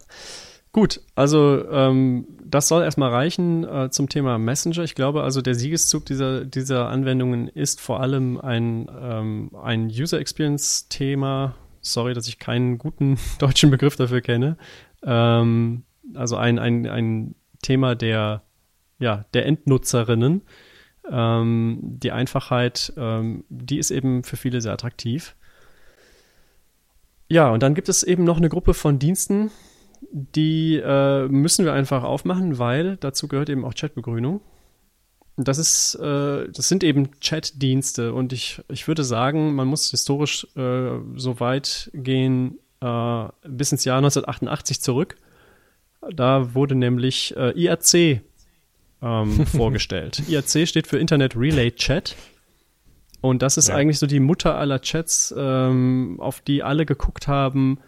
Gut, 0.72 1.00
also 1.14 1.68
ähm, 1.70 2.28
das 2.44 2.68
soll 2.68 2.82
erstmal 2.82 3.10
reichen 3.10 3.64
äh, 3.64 3.90
zum 3.90 4.08
Thema 4.08 4.38
Messenger. 4.38 4.84
Ich 4.84 4.94
glaube 4.94 5.22
also, 5.22 5.40
der 5.40 5.54
Siegeszug 5.54 6.04
dieser, 6.04 6.44
dieser 6.44 6.88
Anwendungen 6.88 7.48
ist 7.48 7.80
vor 7.80 8.00
allem 8.00 8.38
ein, 8.38 8.88
ähm, 9.00 9.50
ein 9.60 9.86
User 9.86 10.20
Experience-Thema, 10.20 11.54
Sorry, 11.82 12.12
dass 12.12 12.28
ich 12.28 12.38
keinen 12.38 12.78
guten 12.78 13.18
deutschen 13.38 13.70
Begriff 13.70 13.96
dafür 13.96 14.20
kenne. 14.20 14.56
Ähm, 15.02 15.84
also 16.14 16.36
ein, 16.36 16.58
ein, 16.58 16.86
ein 16.86 17.34
Thema 17.62 17.94
der, 17.94 18.42
ja, 18.98 19.24
der 19.34 19.46
Endnutzerinnen. 19.46 20.42
Ähm, 21.10 21.78
die 21.82 22.12
Einfachheit, 22.12 22.92
ähm, 22.96 23.44
die 23.48 23.78
ist 23.78 23.90
eben 23.90 24.22
für 24.22 24.36
viele 24.36 24.60
sehr 24.60 24.72
attraktiv. 24.72 25.34
Ja, 27.28 27.50
und 27.50 27.62
dann 27.62 27.74
gibt 27.74 27.88
es 27.88 28.02
eben 28.02 28.24
noch 28.24 28.38
eine 28.38 28.48
Gruppe 28.48 28.74
von 28.74 28.98
Diensten, 28.98 29.50
die 30.10 30.76
äh, 30.76 31.28
müssen 31.28 31.64
wir 31.64 31.72
einfach 31.72 32.02
aufmachen, 32.02 32.58
weil 32.58 32.96
dazu 32.96 33.28
gehört 33.28 33.48
eben 33.48 33.64
auch 33.64 33.74
Chatbegrünung. 33.74 34.40
Das 35.36 35.58
ist, 35.58 35.94
äh, 35.94 36.48
das 36.50 36.68
sind 36.68 36.84
eben 36.84 37.18
Chat-Dienste 37.20 38.12
und 38.12 38.32
ich, 38.32 38.60
ich 38.68 38.88
würde 38.88 39.04
sagen, 39.04 39.54
man 39.54 39.68
muss 39.68 39.90
historisch 39.90 40.46
äh, 40.56 40.98
so 41.16 41.40
weit 41.40 41.90
gehen 41.94 42.58
äh, 42.80 43.24
bis 43.46 43.72
ins 43.72 43.84
Jahr 43.84 43.98
1988 43.98 44.80
zurück. 44.80 45.16
Da 46.14 46.54
wurde 46.54 46.74
nämlich 46.74 47.36
äh, 47.36 47.50
IRC 47.50 48.22
ähm, 49.02 49.46
vorgestellt. 49.46 50.22
IRC 50.28 50.66
steht 50.68 50.86
für 50.86 50.98
Internet 50.98 51.36
Relay 51.36 51.70
Chat. 51.72 52.16
Und 53.20 53.42
das 53.42 53.58
ist 53.58 53.68
ja. 53.68 53.74
eigentlich 53.74 53.98
so 53.98 54.06
die 54.06 54.20
Mutter 54.20 54.56
aller 54.56 54.80
Chats, 54.80 55.34
ähm, 55.36 56.16
auf 56.20 56.40
die 56.40 56.62
alle 56.62 56.86
geguckt 56.86 57.28
haben, 57.28 57.78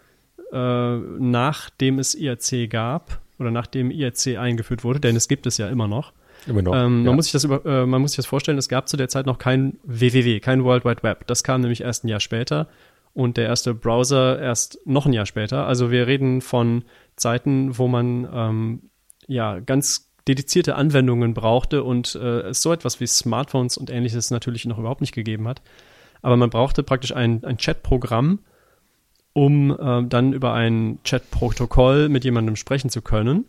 äh, 0.51 0.97
nachdem 0.97 1.97
es 1.97 2.13
IRC 2.13 2.69
gab 2.69 3.19
oder 3.39 3.49
nachdem 3.49 3.89
IRC 3.89 4.37
eingeführt 4.37 4.83
wurde, 4.83 4.99
denn 4.99 5.15
es 5.15 5.27
gibt 5.27 5.47
es 5.47 5.57
ja 5.57 5.69
immer 5.69 5.87
noch. 5.87 6.13
Immer 6.45 6.61
noch. 6.61 6.75
Ähm, 6.75 6.99
ja. 6.99 7.09
man, 7.09 7.15
muss 7.15 7.25
sich 7.25 7.31
das 7.31 7.45
über, 7.45 7.65
äh, 7.65 7.85
man 7.85 8.01
muss 8.01 8.11
sich 8.11 8.17
das 8.17 8.25
vorstellen, 8.25 8.57
es 8.57 8.69
gab 8.69 8.87
zu 8.87 8.97
der 8.97 9.09
Zeit 9.09 9.25
noch 9.25 9.39
kein 9.39 9.79
www, 9.83 10.39
kein 10.39 10.63
World 10.63 10.85
Wide 10.85 11.01
Web. 11.01 11.25
Das 11.25 11.43
kam 11.43 11.61
nämlich 11.61 11.81
erst 11.81 12.03
ein 12.03 12.09
Jahr 12.09 12.19
später 12.19 12.67
und 13.13 13.37
der 13.37 13.45
erste 13.45 13.73
Browser 13.73 14.39
erst 14.39 14.79
noch 14.85 15.05
ein 15.05 15.13
Jahr 15.13 15.25
später. 15.25 15.65
Also 15.67 15.89
wir 15.89 16.07
reden 16.07 16.41
von 16.41 16.83
Zeiten, 17.15 17.77
wo 17.77 17.87
man 17.87 18.27
ähm, 18.31 18.89
ja 19.27 19.59
ganz 19.59 20.11
dedizierte 20.27 20.75
Anwendungen 20.75 21.33
brauchte 21.33 21.83
und 21.83 22.15
äh, 22.15 22.41
es 22.41 22.61
so 22.61 22.71
etwas 22.71 22.99
wie 22.99 23.07
Smartphones 23.07 23.77
und 23.77 23.89
ähnliches 23.89 24.31
natürlich 24.31 24.65
noch 24.65 24.79
überhaupt 24.79 25.01
nicht 25.01 25.13
gegeben 25.13 25.47
hat. 25.47 25.61
Aber 26.21 26.37
man 26.37 26.49
brauchte 26.49 26.83
praktisch 26.83 27.13
ein, 27.13 27.43
ein 27.43 27.57
Chat-Programm, 27.57 28.39
um 29.33 29.71
äh, 29.71 30.07
dann 30.07 30.31
über 30.31 30.53
ein 30.53 30.99
Chat-Protokoll 31.03 32.07
mit 32.07 32.23
jemandem 32.23 32.55
sprechen 32.55 32.89
zu 32.89 33.01
können. 33.01 33.45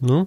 Ne? 0.00 0.26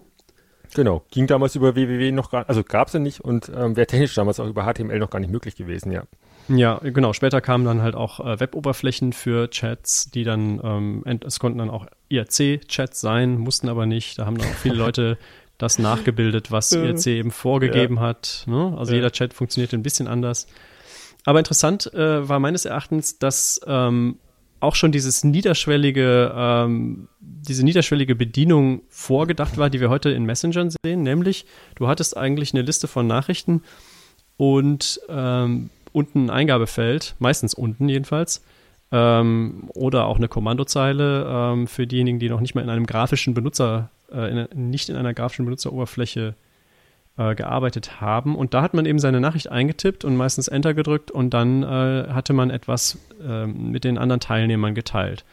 Genau, 0.75 1.03
ging 1.09 1.25
damals 1.25 1.55
über 1.55 1.73
www 1.73 2.11
noch 2.11 2.29
gar, 2.29 2.47
also 2.47 2.63
gab 2.63 2.87
es 2.87 2.93
ja 2.93 2.99
nicht 2.99 3.21
und 3.21 3.49
ähm, 3.49 3.75
wäre 3.75 3.87
technisch 3.87 4.13
damals 4.13 4.39
auch 4.39 4.47
über 4.47 4.71
HTML 4.71 4.99
noch 4.99 5.09
gar 5.09 5.19
nicht 5.19 5.31
möglich 5.31 5.55
gewesen, 5.55 5.91
ja. 5.91 6.03
Ja, 6.49 6.79
genau. 6.83 7.13
Später 7.13 7.41
kamen 7.41 7.65
dann 7.65 7.81
halt 7.81 7.95
auch 7.95 8.19
äh, 8.19 8.39
Web-Oberflächen 8.39 9.13
für 9.13 9.49
Chats, 9.49 10.09
die 10.11 10.23
dann, 10.23 10.59
ähm, 10.63 11.19
es 11.25 11.39
konnten 11.39 11.59
dann 11.59 11.69
auch 11.69 11.85
IRC-Chats 12.09 12.99
sein, 12.99 13.37
mussten 13.37 13.69
aber 13.69 13.85
nicht. 13.85 14.19
Da 14.19 14.25
haben 14.25 14.37
dann 14.37 14.49
auch 14.49 14.55
viele 14.55 14.75
Leute 14.83 15.17
das 15.57 15.77
nachgebildet, 15.77 16.51
was 16.51 16.71
IRC 16.71 17.07
eben 17.07 17.31
vorgegeben 17.31 17.95
ja. 17.97 18.01
hat. 18.01 18.45
Ne? 18.47 18.75
Also 18.77 18.93
ja. 18.93 18.97
jeder 18.97 19.11
Chat 19.11 19.33
funktioniert 19.33 19.73
ein 19.73 19.83
bisschen 19.83 20.07
anders. 20.07 20.47
Aber 21.25 21.39
interessant 21.39 21.93
äh, 21.93 22.27
war 22.27 22.39
meines 22.39 22.65
Erachtens, 22.65 23.19
dass 23.19 23.59
ähm, 23.67 24.17
auch 24.61 24.75
schon 24.75 24.91
dieses 24.91 25.23
niederschwellige, 25.23 26.33
ähm, 26.35 27.07
diese 27.19 27.63
niederschwellige 27.63 28.15
Bedienung 28.15 28.81
vorgedacht 28.89 29.57
war, 29.57 29.69
die 29.69 29.79
wir 29.79 29.89
heute 29.89 30.09
in 30.09 30.25
Messengern 30.25 30.71
sehen, 30.83 31.03
nämlich 31.03 31.45
du 31.75 31.87
hattest 31.87 32.17
eigentlich 32.17 32.53
eine 32.53 32.63
Liste 32.63 32.87
von 32.87 33.07
Nachrichten 33.07 33.61
und 34.37 35.01
ähm, 35.09 35.69
unten 35.99 36.25
ein 36.25 36.29
Eingabefeld, 36.29 37.15
meistens 37.19 37.53
unten 37.53 37.89
jedenfalls, 37.89 38.43
ähm, 38.91 39.69
oder 39.73 40.05
auch 40.05 40.17
eine 40.17 40.27
Kommandozeile 40.27 41.25
ähm, 41.27 41.67
für 41.67 41.85
diejenigen, 41.85 42.19
die 42.19 42.29
noch 42.29 42.39
nicht 42.39 42.55
mal 42.55 42.63
in 42.63 42.69
einem 42.69 42.85
grafischen 42.85 43.33
Benutzer, 43.33 43.91
äh, 44.11 44.47
in, 44.47 44.69
nicht 44.69 44.89
in 44.89 44.95
einer 44.95 45.13
grafischen 45.13 45.45
Benutzeroberfläche 45.45 46.35
äh, 47.17 47.35
gearbeitet 47.35 48.01
haben. 48.01 48.35
Und 48.35 48.53
da 48.53 48.61
hat 48.61 48.73
man 48.73 48.85
eben 48.85 48.99
seine 48.99 49.19
Nachricht 49.19 49.51
eingetippt 49.51 50.05
und 50.05 50.15
meistens 50.15 50.47
Enter 50.47 50.73
gedrückt 50.73 51.11
und 51.11 51.33
dann 51.33 51.63
äh, 51.63 52.07
hatte 52.09 52.33
man 52.33 52.49
etwas 52.49 52.97
äh, 53.21 53.45
mit 53.45 53.83
den 53.83 53.97
anderen 53.97 54.21
Teilnehmern 54.21 54.73
geteilt. 54.73 55.25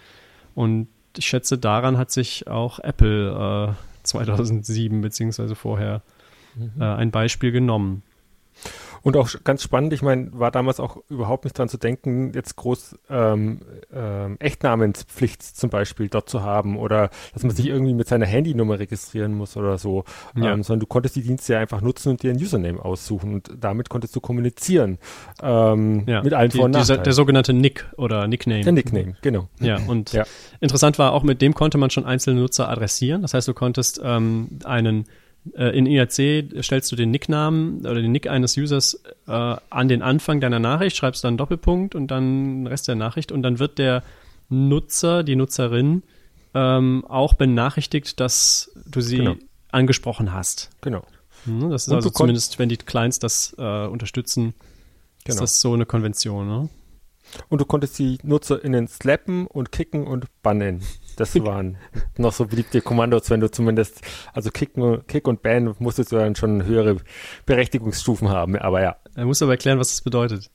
Und 0.54 0.88
ich 1.16 1.26
schätze, 1.26 1.56
daran 1.56 1.96
hat 1.96 2.10
sich 2.10 2.48
auch 2.48 2.78
Apple 2.80 3.76
2007 4.02 5.00
beziehungsweise 5.00 5.54
vorher 5.54 6.02
mhm. 6.54 6.82
ein 6.82 7.10
Beispiel 7.10 7.52
genommen. 7.52 8.02
Und 9.06 9.16
auch 9.16 9.30
ganz 9.44 9.62
spannend, 9.62 9.92
ich 9.92 10.02
meine, 10.02 10.30
war 10.32 10.50
damals 10.50 10.80
auch 10.80 10.96
überhaupt 11.08 11.44
nicht 11.44 11.56
dran 11.56 11.68
zu 11.68 11.78
denken, 11.78 12.32
jetzt 12.34 12.56
groß 12.56 12.98
ähm, 13.08 13.60
ähm, 13.94 14.34
Echtnamenspflicht 14.40 15.44
zum 15.44 15.70
Beispiel 15.70 16.08
dort 16.08 16.28
zu 16.28 16.42
haben 16.42 16.76
oder 16.76 17.10
dass 17.32 17.44
man 17.44 17.54
sich 17.54 17.66
irgendwie 17.68 17.94
mit 17.94 18.08
seiner 18.08 18.26
Handynummer 18.26 18.80
registrieren 18.80 19.32
muss 19.32 19.56
oder 19.56 19.78
so, 19.78 20.02
ja. 20.34 20.52
ähm, 20.52 20.64
sondern 20.64 20.80
du 20.80 20.86
konntest 20.86 21.14
die 21.14 21.22
Dienste 21.22 21.52
ja 21.52 21.60
einfach 21.60 21.82
nutzen 21.82 22.08
und 22.08 22.24
dir 22.24 22.32
ein 22.32 22.36
Username 22.36 22.84
aussuchen 22.84 23.32
und 23.32 23.48
damit 23.56 23.90
konntest 23.90 24.16
du 24.16 24.20
kommunizieren 24.20 24.98
ähm, 25.40 26.02
ja. 26.08 26.22
mit 26.22 26.34
allen 26.34 26.50
die, 26.50 26.56
Vor- 26.56 26.64
und 26.64 26.72
Nachteilen. 26.72 27.04
Der 27.04 27.12
sogenannte 27.12 27.52
Nick 27.52 27.86
oder 27.96 28.26
Nickname. 28.26 28.64
Der 28.64 28.72
Nickname, 28.72 29.14
genau. 29.22 29.46
Ja, 29.60 29.78
und 29.86 30.14
ja. 30.14 30.24
interessant 30.58 30.98
war 30.98 31.12
auch, 31.12 31.22
mit 31.22 31.42
dem 31.42 31.54
konnte 31.54 31.78
man 31.78 31.90
schon 31.90 32.06
einzelne 32.06 32.40
Nutzer 32.40 32.68
adressieren. 32.68 33.22
Das 33.22 33.34
heißt, 33.34 33.46
du 33.46 33.54
konntest 33.54 34.00
ähm, 34.02 34.58
einen 34.64 35.04
äh, 35.54 35.76
in 35.76 35.86
IRC 35.86 36.62
stellst 36.62 36.90
du 36.92 36.96
den 36.96 37.10
Nicknamen 37.10 37.80
oder 37.80 38.00
den 38.00 38.12
Nick 38.12 38.28
eines 38.28 38.56
Users 38.56 39.02
äh, 39.26 39.30
an 39.30 39.88
den 39.88 40.02
Anfang 40.02 40.40
deiner 40.40 40.58
Nachricht, 40.58 40.96
schreibst 40.96 41.24
dann 41.24 41.36
Doppelpunkt 41.36 41.94
und 41.94 42.08
dann 42.08 42.64
den 42.64 42.66
Rest 42.66 42.88
der 42.88 42.94
Nachricht 42.94 43.32
und 43.32 43.42
dann 43.42 43.58
wird 43.58 43.78
der 43.78 44.02
Nutzer, 44.48 45.22
die 45.22 45.36
Nutzerin 45.36 46.02
ähm, 46.54 47.04
auch 47.06 47.34
benachrichtigt, 47.34 48.18
dass 48.20 48.72
du 48.86 49.00
sie 49.00 49.18
genau. 49.18 49.36
angesprochen 49.70 50.32
hast. 50.32 50.70
Genau. 50.80 51.04
Mhm, 51.44 51.70
das 51.70 51.82
ist 51.82 51.88
und 51.88 51.96
also 51.96 52.10
zumindest, 52.10 52.58
wenn 52.58 52.68
die 52.68 52.76
Clients 52.76 53.18
das 53.18 53.54
äh, 53.58 53.86
unterstützen, 53.86 54.54
genau. 55.24 55.34
ist 55.34 55.40
das 55.40 55.60
so 55.60 55.74
eine 55.74 55.86
Konvention. 55.86 56.48
Ne? 56.48 56.68
Und 57.48 57.60
du 57.60 57.64
konntest 57.64 57.98
die 57.98 58.18
NutzerInnen 58.22 58.88
slappen 58.88 59.46
und 59.46 59.72
kicken 59.72 60.06
und 60.06 60.26
bannen. 60.42 60.82
Das 61.16 61.34
waren 61.44 61.78
noch 62.18 62.32
so 62.32 62.46
beliebte 62.46 62.80
Kommandos, 62.82 63.30
wenn 63.30 63.40
du 63.40 63.50
zumindest, 63.50 64.02
also 64.34 64.50
kicken, 64.50 65.06
Kick 65.06 65.26
und 65.26 65.42
Ban 65.42 65.74
musstest 65.78 66.12
du 66.12 66.16
dann 66.16 66.36
schon 66.36 66.64
höhere 66.64 66.96
Berechtigungsstufen 67.46 68.28
haben, 68.28 68.56
aber 68.56 68.82
ja. 68.82 68.96
Er 69.14 69.24
muss 69.24 69.42
aber 69.42 69.52
erklären, 69.52 69.78
was 69.78 69.90
das 69.90 70.02
bedeutet. 70.02 70.50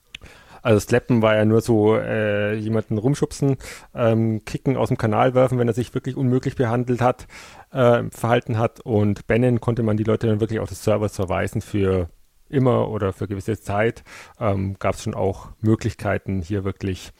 Also 0.62 0.78
Slappen 0.78 1.22
war 1.22 1.34
ja 1.34 1.44
nur 1.44 1.60
so 1.60 1.96
äh, 1.96 2.54
jemanden 2.54 2.96
rumschubsen, 2.96 3.56
ähm, 3.94 4.44
Kicken 4.44 4.76
aus 4.76 4.88
dem 4.88 4.96
Kanal 4.96 5.34
werfen, 5.34 5.58
wenn 5.58 5.66
er 5.66 5.74
sich 5.74 5.92
wirklich 5.92 6.16
unmöglich 6.16 6.54
behandelt 6.54 7.00
hat, 7.00 7.26
äh, 7.72 8.04
verhalten 8.10 8.58
hat 8.58 8.80
und 8.80 9.26
bannen 9.26 9.60
konnte 9.60 9.82
man 9.82 9.96
die 9.96 10.04
Leute 10.04 10.28
dann 10.28 10.40
wirklich 10.40 10.60
auf 10.60 10.68
des 10.68 10.84
Servers 10.84 11.16
verweisen 11.16 11.60
für 11.60 12.08
immer 12.48 12.88
oder 12.90 13.12
für 13.12 13.26
gewisse 13.26 13.60
Zeit. 13.60 14.04
Ähm, 14.38 14.76
Gab 14.78 14.94
es 14.94 15.02
schon 15.02 15.14
auch 15.14 15.48
Möglichkeiten, 15.60 16.42
hier 16.42 16.62
wirklich 16.62 17.12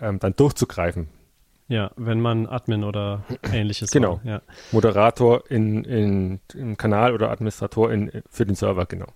ähm, 0.00 0.18
dann 0.18 0.34
durchzugreifen. 0.34 1.08
Ja, 1.68 1.90
wenn 1.96 2.20
man 2.20 2.46
Admin 2.46 2.82
oder 2.82 3.24
ähnliches 3.52 3.90
Genau. 3.90 4.20
War, 4.24 4.32
ja. 4.32 4.42
Moderator 4.72 5.42
in, 5.50 5.84
in, 5.84 6.40
im 6.54 6.76
Kanal 6.78 7.12
oder 7.12 7.30
Administrator 7.30 7.92
in, 7.92 8.10
für 8.30 8.46
den 8.46 8.54
Server, 8.54 8.86
genau. 8.86 9.08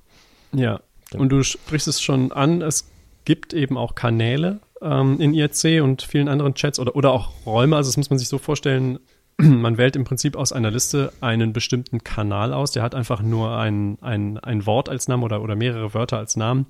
Ja, 0.52 0.80
genau. 1.10 1.22
und 1.22 1.28
du 1.30 1.42
sprichst 1.42 1.88
es 1.88 2.02
schon 2.02 2.30
an, 2.30 2.60
es 2.60 2.90
gibt 3.24 3.54
eben 3.54 3.78
auch 3.78 3.94
Kanäle 3.94 4.60
ähm, 4.82 5.18
in 5.18 5.32
IRC 5.32 5.82
und 5.82 6.02
vielen 6.02 6.28
anderen 6.28 6.54
Chats 6.54 6.78
oder, 6.78 6.94
oder 6.94 7.12
auch 7.12 7.32
Räume. 7.46 7.76
Also 7.76 7.88
das 7.88 7.96
muss 7.96 8.10
man 8.10 8.18
sich 8.18 8.28
so 8.28 8.36
vorstellen, 8.36 8.98
man 9.38 9.78
wählt 9.78 9.96
im 9.96 10.04
Prinzip 10.04 10.36
aus 10.36 10.52
einer 10.52 10.70
Liste 10.70 11.12
einen 11.22 11.54
bestimmten 11.54 12.04
Kanal 12.04 12.52
aus. 12.52 12.72
Der 12.72 12.82
hat 12.82 12.94
einfach 12.94 13.22
nur 13.22 13.56
ein, 13.56 13.96
ein, 14.02 14.38
ein 14.38 14.66
Wort 14.66 14.90
als 14.90 15.08
Namen 15.08 15.22
oder, 15.22 15.40
oder 15.40 15.56
mehrere 15.56 15.94
Wörter 15.94 16.18
als 16.18 16.36
Namen. 16.36 16.66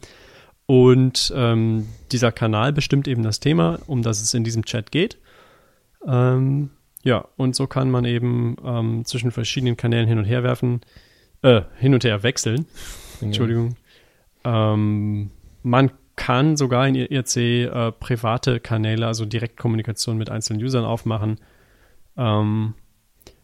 Und 0.66 1.32
ähm, 1.34 1.88
dieser 2.12 2.30
Kanal 2.30 2.72
bestimmt 2.72 3.08
eben 3.08 3.22
das 3.22 3.40
Thema, 3.40 3.80
um 3.86 4.02
das 4.02 4.22
es 4.22 4.32
in 4.32 4.44
diesem 4.44 4.64
Chat 4.64 4.92
geht. 4.92 5.18
Ähm, 6.06 6.70
ja, 7.02 7.26
und 7.36 7.56
so 7.56 7.66
kann 7.66 7.90
man 7.90 8.04
eben 8.04 8.56
ähm, 8.64 9.04
zwischen 9.04 9.30
verschiedenen 9.30 9.76
Kanälen 9.76 10.06
hin 10.08 10.18
und 10.18 10.24
her 10.24 10.42
werfen, 10.42 10.80
äh, 11.42 11.62
hin 11.78 11.94
und 11.94 12.04
her 12.04 12.22
wechseln. 12.22 12.66
Entschuldigung. 13.20 13.76
Ähm, 14.44 15.30
man 15.62 15.90
kann 16.16 16.56
sogar 16.56 16.86
in 16.86 16.94
IRC 16.94 17.36
äh, 17.36 17.92
private 17.92 18.60
Kanäle, 18.60 19.06
also 19.06 19.24
Direktkommunikation 19.24 20.18
mit 20.18 20.30
einzelnen 20.30 20.62
Usern 20.62 20.84
aufmachen. 20.84 21.38
Ähm, 22.16 22.74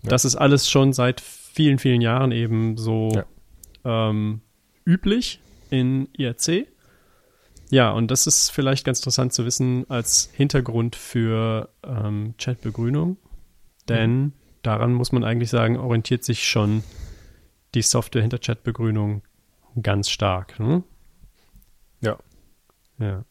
ja. 0.02 0.10
Das 0.10 0.24
ist 0.24 0.36
alles 0.36 0.70
schon 0.70 0.92
seit 0.92 1.20
vielen, 1.20 1.78
vielen 1.78 2.00
Jahren 2.00 2.30
eben 2.30 2.76
so 2.76 3.10
ja. 3.14 3.24
ähm, 4.10 4.42
üblich 4.86 5.40
in 5.70 6.08
IRC. 6.16 6.68
Ja, 7.70 7.90
und 7.90 8.10
das 8.10 8.26
ist 8.26 8.50
vielleicht 8.50 8.84
ganz 8.84 9.00
interessant 9.00 9.32
zu 9.32 9.44
wissen 9.44 9.84
als 9.90 10.30
Hintergrund 10.32 10.96
für 10.96 11.68
ähm, 11.84 12.34
Chatbegrünung, 12.38 13.18
denn 13.88 14.20
mhm. 14.20 14.32
daran 14.62 14.92
muss 14.94 15.12
man 15.12 15.22
eigentlich 15.22 15.50
sagen, 15.50 15.76
orientiert 15.76 16.24
sich 16.24 16.48
schon 16.48 16.82
die 17.74 17.82
Software 17.82 18.22
hinter 18.22 18.38
Chatbegrünung 18.38 19.22
ganz 19.82 20.08
stark. 20.08 20.58
Ne? 20.58 20.82
Ja. 22.00 22.18
Ja. 22.98 23.24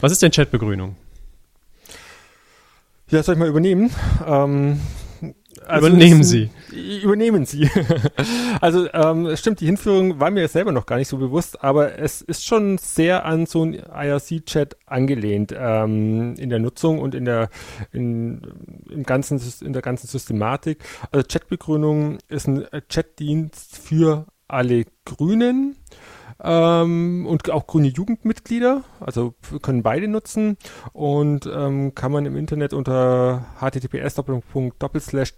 Was 0.00 0.12
ist 0.12 0.22
denn 0.22 0.32
Chatbegrünung? 0.32 0.96
Ja, 3.10 3.22
soll 3.22 3.34
ich 3.34 3.38
mal 3.38 3.48
übernehmen? 3.48 3.90
Ähm, 4.26 4.80
also 5.66 5.88
übernehmen 5.88 6.24
Sie. 6.24 6.50
Übernehmen 7.02 7.44
Sie. 7.46 7.68
also 8.60 8.88
ähm, 8.92 9.36
stimmt, 9.36 9.60
die 9.60 9.66
Hinführung 9.66 10.20
war 10.20 10.30
mir 10.30 10.48
selber 10.48 10.72
noch 10.72 10.86
gar 10.86 10.96
nicht 10.96 11.08
so 11.08 11.18
bewusst, 11.18 11.62
aber 11.62 11.98
es 11.98 12.22
ist 12.22 12.44
schon 12.44 12.78
sehr 12.78 13.24
an 13.24 13.46
so 13.46 13.64
ein 13.64 13.74
IRC-Chat 13.74 14.76
angelehnt 14.86 15.54
ähm, 15.56 16.34
in 16.38 16.50
der 16.50 16.58
Nutzung 16.58 16.98
und 16.98 17.14
in 17.14 17.24
der 17.24 17.50
in, 17.92 18.42
im 18.88 19.02
ganzen 19.04 19.40
in 19.64 19.72
der 19.72 19.82
ganzen 19.82 20.06
Systematik. 20.06 20.82
Also 21.10 21.26
Chatbegründung 21.26 22.18
ist 22.28 22.48
ein 22.48 22.66
Chatdienst 22.88 23.76
für 23.76 24.26
alle 24.48 24.84
Grünen 25.04 25.76
ähm, 26.42 27.26
und 27.26 27.50
auch 27.50 27.66
grüne 27.66 27.88
Jugendmitglieder, 27.88 28.84
also 29.00 29.34
können 29.62 29.82
beide 29.82 30.08
nutzen 30.08 30.56
und 30.92 31.48
ähm, 31.52 31.94
kann 31.94 32.12
man 32.12 32.26
im 32.26 32.36
Internet 32.36 32.72
unter 32.72 33.46
https 33.60 34.16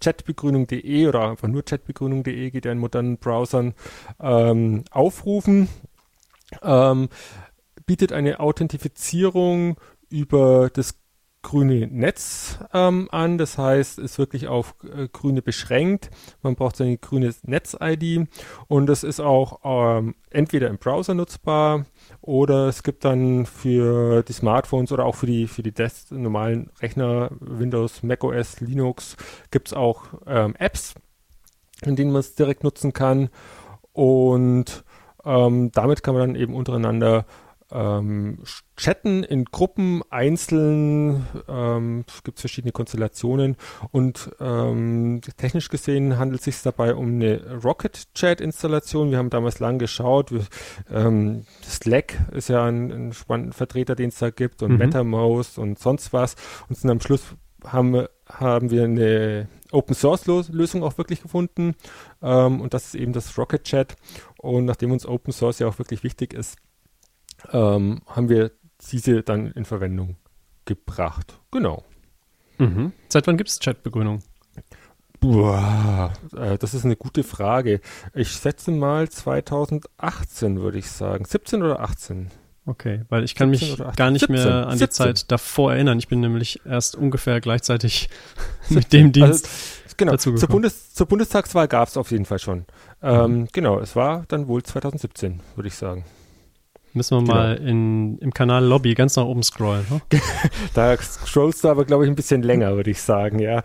chatbegrünung.de 0.00 1.06
oder 1.06 1.30
einfach 1.30 1.48
nur 1.48 1.64
chatbegrünung.de 1.64 2.50
geht 2.50 2.64
ja 2.64 2.72
in 2.72 2.78
modernen 2.78 3.18
Browsern 3.18 3.74
ähm, 4.20 4.84
aufrufen. 4.90 5.68
Ähm, 6.62 7.08
bietet 7.86 8.12
eine 8.12 8.40
Authentifizierung 8.40 9.76
über 10.08 10.70
das 10.72 11.01
grüne 11.42 11.86
Netz 11.88 12.58
ähm, 12.72 13.08
an. 13.10 13.36
Das 13.38 13.58
heißt, 13.58 13.98
ist 13.98 14.18
wirklich 14.18 14.48
auf 14.48 14.74
äh, 14.84 15.08
Grüne 15.12 15.42
beschränkt. 15.42 16.10
Man 16.42 16.54
braucht 16.54 16.76
seine 16.76 16.96
grüne 16.98 17.34
Netz-ID 17.42 18.28
und 18.68 18.86
das 18.86 19.02
ist 19.02 19.20
auch 19.20 19.60
ähm, 19.64 20.14
entweder 20.30 20.68
im 20.68 20.78
Browser 20.78 21.14
nutzbar 21.14 21.84
oder 22.20 22.68
es 22.68 22.82
gibt 22.82 23.04
dann 23.04 23.46
für 23.46 24.22
die 24.22 24.32
Smartphones 24.32 24.92
oder 24.92 25.04
auch 25.04 25.16
für 25.16 25.26
die 25.26 25.46
für 25.46 25.62
die 25.62 25.72
Desk 25.72 26.10
normalen 26.12 26.70
Rechner 26.80 27.30
Windows, 27.40 28.02
macOS, 28.02 28.60
Linux 28.60 29.16
gibt 29.50 29.68
es 29.68 29.74
auch 29.74 30.04
ähm, 30.26 30.54
Apps, 30.58 30.94
in 31.84 31.96
denen 31.96 32.12
man 32.12 32.20
es 32.20 32.34
direkt 32.34 32.64
nutzen 32.64 32.92
kann 32.92 33.28
und 33.92 34.84
ähm, 35.24 35.70
damit 35.72 36.02
kann 36.02 36.14
man 36.14 36.28
dann 36.28 36.40
eben 36.40 36.54
untereinander 36.54 37.26
ähm, 37.72 38.38
chatten 38.76 39.22
in 39.22 39.44
Gruppen, 39.44 40.02
einzeln, 40.10 41.26
ähm, 41.48 42.04
gibt 42.24 42.38
es 42.38 42.42
verschiedene 42.42 42.72
Konstellationen 42.72 43.56
und 43.90 44.30
ähm, 44.40 45.20
technisch 45.36 45.68
gesehen 45.68 46.18
handelt 46.18 46.40
es 46.40 46.44
sich 46.44 46.62
dabei 46.62 46.94
um 46.94 47.08
eine 47.14 47.60
Rocket 47.62 48.14
Chat 48.14 48.40
Installation. 48.40 49.10
Wir 49.10 49.18
haben 49.18 49.30
damals 49.30 49.58
lang 49.58 49.78
geschaut. 49.78 50.32
Wir, 50.32 50.46
ähm, 50.90 51.44
Slack 51.62 52.14
ist 52.32 52.48
ja 52.48 52.64
ein, 52.64 52.90
ein 52.90 53.12
spannender 53.12 53.54
Vertreter, 53.54 53.94
den 53.94 54.08
es 54.08 54.18
da 54.18 54.30
gibt 54.30 54.62
und 54.62 54.72
mhm. 54.72 54.78
MetaMost 54.78 55.58
und 55.58 55.78
sonst 55.78 56.12
was. 56.12 56.36
Und 56.68 56.76
sind 56.76 56.90
am 56.90 57.00
Schluss 57.00 57.22
haben, 57.64 58.06
haben 58.28 58.70
wir 58.70 58.84
eine 58.84 59.48
Open 59.70 59.94
Source 59.94 60.26
Lösung 60.26 60.82
auch 60.82 60.98
wirklich 60.98 61.22
gefunden 61.22 61.74
ähm, 62.22 62.60
und 62.60 62.74
das 62.74 62.86
ist 62.86 62.94
eben 62.94 63.12
das 63.12 63.38
Rocket 63.38 63.64
Chat. 63.64 63.96
Und 64.38 64.64
nachdem 64.64 64.92
uns 64.92 65.06
Open 65.06 65.32
Source 65.32 65.60
ja 65.60 65.68
auch 65.68 65.78
wirklich 65.78 66.02
wichtig 66.02 66.34
ist, 66.34 66.56
ähm, 67.52 68.02
haben 68.06 68.28
wir 68.28 68.52
diese 68.90 69.22
dann 69.22 69.50
in 69.52 69.64
Verwendung 69.64 70.16
gebracht. 70.64 71.38
Genau. 71.50 71.84
Mhm. 72.58 72.92
Seit 73.08 73.26
wann 73.26 73.36
gibt 73.36 73.50
es 73.50 73.58
Chatbegrünung? 73.58 74.20
Boah, 75.20 76.12
äh, 76.36 76.58
das 76.58 76.74
ist 76.74 76.84
eine 76.84 76.96
gute 76.96 77.22
Frage. 77.22 77.80
Ich 78.12 78.32
setze 78.32 78.72
mal 78.72 79.08
2018, 79.08 80.60
würde 80.60 80.78
ich 80.78 80.90
sagen. 80.90 81.24
17 81.24 81.62
oder 81.62 81.80
18? 81.80 82.30
Okay, 82.64 83.02
weil 83.08 83.24
ich 83.24 83.34
kann 83.34 83.50
mich 83.50 83.76
gar 83.96 84.10
nicht 84.10 84.26
17, 84.26 84.34
mehr 84.34 84.66
an 84.66 84.78
17. 84.78 84.78
die 84.78 84.90
Zeit 84.90 85.32
davor 85.32 85.72
erinnern. 85.74 85.98
Ich 85.98 86.08
bin 86.08 86.20
nämlich 86.20 86.60
erst 86.64 86.96
ungefähr 86.96 87.40
gleichzeitig 87.40 88.08
mit 88.68 88.92
dem 88.92 89.12
Dienst. 89.12 89.46
Also, 89.46 89.94
genau. 89.96 90.12
dazu 90.12 90.34
Zur? 90.34 90.48
Bundes 90.48 90.92
zur 90.94 91.06
Bundestagswahl 91.06 91.68
gab 91.68 91.88
es 91.88 91.96
auf 91.96 92.10
jeden 92.10 92.24
Fall 92.24 92.38
schon. 92.38 92.66
Ähm, 93.00 93.48
Genau, 93.52 93.80
es 93.80 93.96
war 93.96 94.24
dann 94.28 94.48
wohl 94.48 94.62
2017, 94.62 95.40
würde 95.56 95.68
ich 95.68 95.74
sagen. 95.74 96.04
Müssen 96.94 97.16
wir 97.16 97.20
genau. 97.22 97.34
mal 97.34 97.56
in, 97.56 98.18
im 98.18 98.34
Kanal 98.34 98.64
Lobby 98.64 98.94
ganz 98.94 99.16
nach 99.16 99.24
oben 99.24 99.42
scrollen. 99.42 99.86
Ne? 99.88 100.00
Da 100.74 100.96
scrollst 100.96 101.64
du 101.64 101.68
aber, 101.68 101.84
glaube 101.84 102.04
ich, 102.04 102.10
ein 102.10 102.16
bisschen 102.16 102.42
länger, 102.42 102.76
würde 102.76 102.90
ich 102.90 103.00
sagen, 103.00 103.38
ja. 103.38 103.62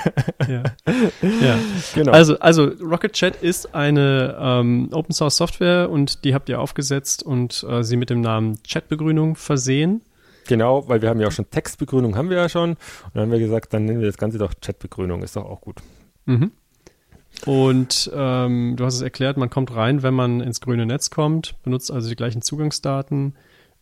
ja. 0.48 0.62
ja. 1.22 1.58
Genau. 1.94 2.12
Also, 2.12 2.38
also 2.38 2.70
Rocket 2.82 3.12
Chat 3.12 3.36
ist 3.42 3.74
eine 3.74 4.36
ähm, 4.38 4.90
Open 4.92 5.14
Source 5.14 5.36
Software 5.36 5.90
und 5.90 6.24
die 6.24 6.34
habt 6.34 6.48
ihr 6.48 6.60
aufgesetzt 6.60 7.22
und 7.22 7.64
äh, 7.68 7.82
sie 7.82 7.96
mit 7.96 8.10
dem 8.10 8.20
Namen 8.20 8.58
Chatbegrünung 8.66 9.36
versehen. 9.36 10.02
genau, 10.46 10.86
weil 10.88 11.00
wir 11.00 11.08
haben 11.08 11.20
ja 11.20 11.28
auch 11.28 11.32
schon 11.32 11.50
Textbegrünung, 11.50 12.16
haben 12.16 12.28
wir 12.28 12.36
ja 12.36 12.48
schon. 12.48 12.70
Und 12.70 12.78
dann 13.14 13.22
haben 13.22 13.32
wir 13.32 13.38
gesagt, 13.38 13.72
dann 13.72 13.86
nennen 13.86 14.00
wir 14.00 14.06
das 14.06 14.18
Ganze 14.18 14.38
doch 14.38 14.52
Chatbegrünung, 14.60 15.22
ist 15.22 15.36
doch 15.36 15.44
auch 15.44 15.60
gut. 15.62 15.76
Mhm. 16.26 16.52
Und 17.44 18.10
ähm, 18.14 18.74
du 18.76 18.84
hast 18.84 18.94
es 18.94 19.02
erklärt, 19.02 19.36
man 19.36 19.50
kommt 19.50 19.74
rein, 19.74 20.02
wenn 20.02 20.14
man 20.14 20.40
ins 20.40 20.60
grüne 20.60 20.86
Netz 20.86 21.10
kommt, 21.10 21.54
benutzt 21.62 21.90
also 21.90 22.08
die 22.08 22.16
gleichen 22.16 22.42
Zugangsdaten, 22.42 23.34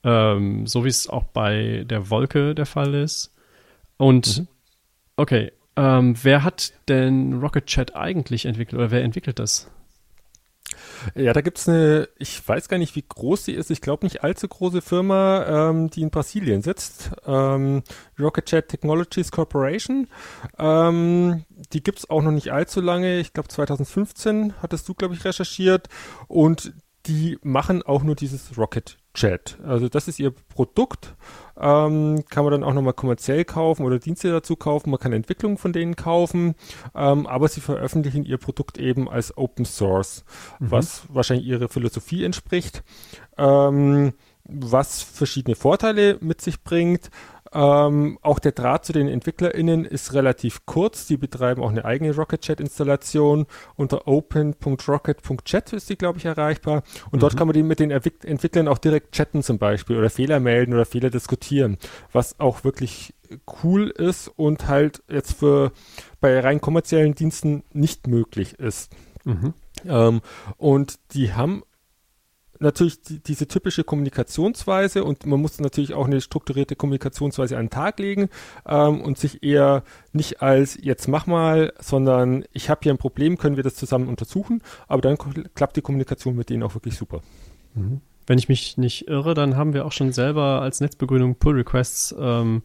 ähm, 0.03 0.67
so 0.67 0.85
wie 0.85 0.89
es 0.89 1.09
auch 1.09 1.25
bei 1.25 1.85
der 1.89 2.11
Wolke 2.11 2.55
der 2.55 2.67
Fall 2.67 2.95
ist. 2.95 3.33
Und 3.97 4.47
okay, 5.17 5.53
ähm, 5.77 6.15
wer 6.23 6.45
hat 6.45 6.73
denn 6.89 7.35
Rocket 7.35 7.67
Chat 7.67 7.97
eigentlich 7.97 8.47
entwickelt 8.47 8.79
oder 8.79 8.91
wer 8.91 9.03
entwickelt 9.03 9.39
das? 9.39 9.71
Ja, 11.15 11.33
da 11.33 11.41
gibt's 11.41 11.69
eine, 11.69 12.09
ich 12.19 12.47
weiß 12.47 12.69
gar 12.69 12.79
nicht, 12.79 12.97
wie 12.97 13.05
groß 13.07 13.45
sie 13.45 13.53
ist, 13.53 13.71
ich 13.71 13.81
glaube 13.81 14.07
nicht 14.07 14.25
allzu 14.25 14.49
große 14.49 14.83
Firma, 14.83 15.71
ähm, 15.71 15.91
die 15.91 16.03
in 16.03 16.11
Brasilien 16.11 16.63
sitzt. 16.63 17.11
Ähm, 17.27 17.83
Rocket 18.19 18.47
Chat 18.47 18.69
Technologies 18.69 19.31
Corporation. 19.31 20.09
Ähm, 20.59 21.45
die 21.73 21.83
gibt's 21.83 22.09
auch 22.11 22.23
noch 22.23 22.33
nicht 22.33 22.53
allzu 22.53 22.81
lange. 22.81 23.19
Ich 23.21 23.33
glaube 23.33 23.49
2015 23.49 24.55
hattest 24.63 24.89
du, 24.89 24.95
glaube 24.95 25.15
ich, 25.15 25.25
recherchiert. 25.25 25.89
Und 26.29 26.73
die 27.07 27.39
machen 27.43 27.83
auch 27.83 28.03
nur 28.03 28.15
dieses 28.15 28.57
Rocket 28.57 28.99
Chat. 29.15 29.59
Also 29.65 29.89
das 29.89 30.09
ist 30.09 30.19
ihr 30.19 30.33
Produkt. 30.33 31.15
Ähm, 31.57 32.25
kann 32.29 32.45
man 32.45 32.51
dann 32.51 32.65
auch 32.65 32.75
nochmal 32.75 32.95
kommerziell 32.95 33.45
kaufen 33.45 33.85
oder 33.85 33.99
Dienste 33.99 34.31
dazu 34.33 34.57
kaufen. 34.57 34.91
Man 34.91 34.99
kann 34.99 35.13
Entwicklungen 35.13 35.57
von 35.57 35.73
denen 35.73 35.95
kaufen. 35.95 36.55
Ähm, 36.95 37.27
aber 37.27 37.49
sie 37.49 37.61
veröffentlichen 37.61 38.25
ihr 38.25 38.39
Produkt 38.39 38.79
eben 38.79 39.09
als 39.09 39.37
Open 39.37 39.65
Source, 39.65 40.25
was 40.59 41.05
wahrscheinlich 41.09 41.47
ihrer 41.47 41.69
Philosophie 41.69 42.25
entspricht. 42.25 42.83
Ähm, 43.39 44.15
was 44.47 45.03
verschiedene 45.03 45.57
Vorteile 45.57 46.19
mit 46.21 46.41
sich 46.41 46.63
bringt. 46.63 47.11
Ähm, 47.55 48.19
auch 48.21 48.41
der 48.41 48.53
Draht 48.53 48.85
zu 48.85 48.93
den 48.93 49.09
EntwicklerInnen 49.09 49.85
ist 49.85 50.13
relativ 50.13 50.67
kurz. 50.67 51.07
Die 51.07 51.17
betreiben 51.17 51.63
auch 51.63 51.71
eine 51.71 51.85
eigene 51.85 52.15
Rocket 52.15 52.41
Chat 52.41 52.61
Installation. 52.61 53.47
Unter 53.77 54.09
open.rocket.chat 54.09 55.73
ist 55.73 55.89
die, 55.89 55.97
glaube 55.97 56.19
ich, 56.19 56.25
erreichbar. 56.25 56.83
Und 57.13 57.23
dort 57.23 57.37
kann 57.37 57.47
man 57.47 57.55
die 57.55 57.63
mit 57.63 57.79
den 57.79 57.93
Entwicklern 57.93 58.67
auch 58.67 58.79
direkt 58.79 59.13
chatten 59.13 59.43
zum 59.43 59.59
Beispiel 59.59 59.97
oder 59.97 60.11
Fehler 60.11 60.41
melden 60.41 60.75
oder 60.75 60.85
Fehler 60.85 61.11
diskutieren. 61.11 61.79
Was 62.13 62.41
auch 62.41 62.65
wirklich 62.65 63.15
cool 63.63 63.89
ist 63.89 64.29
und 64.29 64.69
halt 64.69 65.03
jetzt 65.09 65.39
für 65.39 65.73
bei 66.21 66.39
rein 66.41 66.61
kommerziellen 66.61 67.15
Diensten 67.15 67.63
nicht 67.73 68.09
möglich 68.09 68.59
ist. 68.59 68.93
Mhm. 69.25 69.55
Ähm, 69.87 70.21
und 70.57 70.99
die 71.13 71.35
haben 71.35 71.63
natürlich 72.61 73.03
die, 73.03 73.19
diese 73.19 73.47
typische 73.49 73.85
Kommunikationsweise 73.85 75.05
und 75.05 75.27
man 75.27 75.41
muss 75.41 75.61
natürlich 75.61 75.95
auch 75.95 76.07
eine 76.07 76.21
strukturierte 76.21 76.77
Kommunikationsweise 76.77 77.57
an 77.57 77.67
den 77.67 77.71
Tag 77.71 77.99
legen 77.99 78.29
ähm, 78.67 79.01
und 79.01 79.19
sich 79.19 79.43
eher 79.43 79.83
nicht 80.13 80.43
als 80.43 80.79
jetzt 80.81 81.09
mach 81.09 81.27
mal, 81.27 81.73
sondern 81.81 82.45
ich 82.53 82.71
habe 82.71 82.81
hier 82.83 82.93
ein 82.93 82.99
Problem, 82.99 83.39
können 83.39 83.57
wir 83.57 83.65
das 83.65 83.75
zusammen 83.75 84.09
untersuchen, 84.09 84.63
aber 84.89 85.03
dann 85.03 85.19
klappt 85.55 85.77
die 85.77 85.83
Kommunikation 85.83 86.37
mit 86.37 86.51
denen 86.51 86.63
auch 86.63 86.75
wirklich 86.75 86.97
super. 86.97 87.21
Wenn 88.27 88.39
ich 88.39 88.49
mich 88.49 88.77
nicht 88.79 89.09
irre, 89.09 89.35
dann 89.35 89.57
haben 89.57 89.75
wir 89.75 89.85
auch 89.85 89.93
schon 89.93 90.13
selber 90.13 90.63
als 90.63 90.81
Netzbegrünung 90.81 91.35
Pull 91.35 91.57
Requests, 91.57 92.15
ähm, 92.19 92.63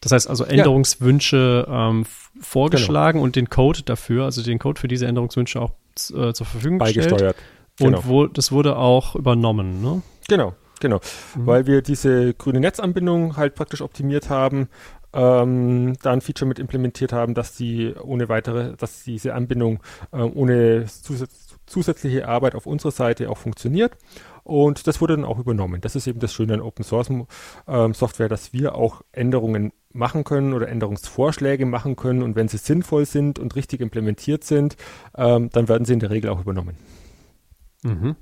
das 0.00 0.12
heißt 0.12 0.28
also 0.28 0.44
Änderungswünsche 0.44 1.66
ähm, 1.68 2.02
f- 2.02 2.30
vorgeschlagen 2.40 3.20
und 3.20 3.34
den 3.36 3.50
Code 3.50 3.82
dafür, 3.82 4.24
also 4.26 4.42
den 4.42 4.58
Code 4.58 4.80
für 4.80 4.88
diese 4.88 5.06
Änderungswünsche 5.06 5.60
auch 5.60 5.72
äh, 6.14 6.32
zur 6.32 6.46
Verfügung 6.46 6.78
gestellt. 6.78 7.10
Beigesteuert. 7.10 7.36
Genau. 7.78 7.98
Und 7.98 8.08
wo, 8.08 8.26
das 8.26 8.52
wurde 8.52 8.76
auch 8.76 9.14
übernommen, 9.14 9.82
ne? 9.82 10.02
Genau, 10.28 10.54
genau. 10.80 11.00
Weil 11.34 11.66
wir 11.66 11.82
diese 11.82 12.34
grüne 12.34 12.60
Netzanbindung 12.60 13.36
halt 13.36 13.54
praktisch 13.54 13.80
optimiert 13.80 14.30
haben, 14.30 14.68
ähm, 15.12 15.94
da 16.02 16.12
ein 16.12 16.20
Feature 16.20 16.48
mit 16.48 16.58
implementiert 16.58 17.12
haben, 17.12 17.34
dass 17.34 17.54
die 17.56 17.94
ohne 17.94 18.28
weitere, 18.28 18.76
dass 18.76 19.04
diese 19.04 19.34
Anbindung 19.34 19.80
ähm, 20.12 20.32
ohne 20.34 20.86
zusatz 20.86 21.48
zusätzliche 21.68 22.26
Arbeit 22.26 22.54
auf 22.54 22.66
unserer 22.66 22.92
Seite 22.92 23.30
auch 23.30 23.38
funktioniert. 23.38 23.96
Und 24.42 24.86
das 24.86 25.00
wurde 25.00 25.14
dann 25.14 25.26
auch 25.26 25.38
übernommen. 25.38 25.80
Das 25.82 25.94
ist 25.94 26.06
eben 26.06 26.20
das 26.20 26.32
Schöne 26.32 26.54
an 26.54 26.60
Open 26.62 26.84
Source 26.84 27.10
ähm, 27.68 27.94
Software, 27.94 28.28
dass 28.28 28.52
wir 28.54 28.74
auch 28.74 29.02
Änderungen 29.12 29.72
machen 29.92 30.24
können 30.24 30.54
oder 30.54 30.68
Änderungsvorschläge 30.68 31.66
machen 31.66 31.96
können. 31.96 32.22
Und 32.22 32.36
wenn 32.36 32.48
sie 32.48 32.56
sinnvoll 32.56 33.04
sind 33.04 33.38
und 33.38 33.54
richtig 33.56 33.80
implementiert 33.80 34.44
sind, 34.44 34.76
ähm, 35.16 35.50
dann 35.50 35.68
werden 35.68 35.84
sie 35.84 35.92
in 35.92 36.00
der 36.00 36.10
Regel 36.10 36.30
auch 36.30 36.40
übernommen. 36.40 36.76
Mhm. 37.82 38.16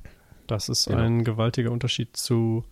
Das 0.47 0.69
ist 0.69 0.87
Genau. 0.87 1.01
ein 1.03 1.25
gewaltiger 1.25 1.71
Unterschied 1.73 2.17
zu 2.17 2.65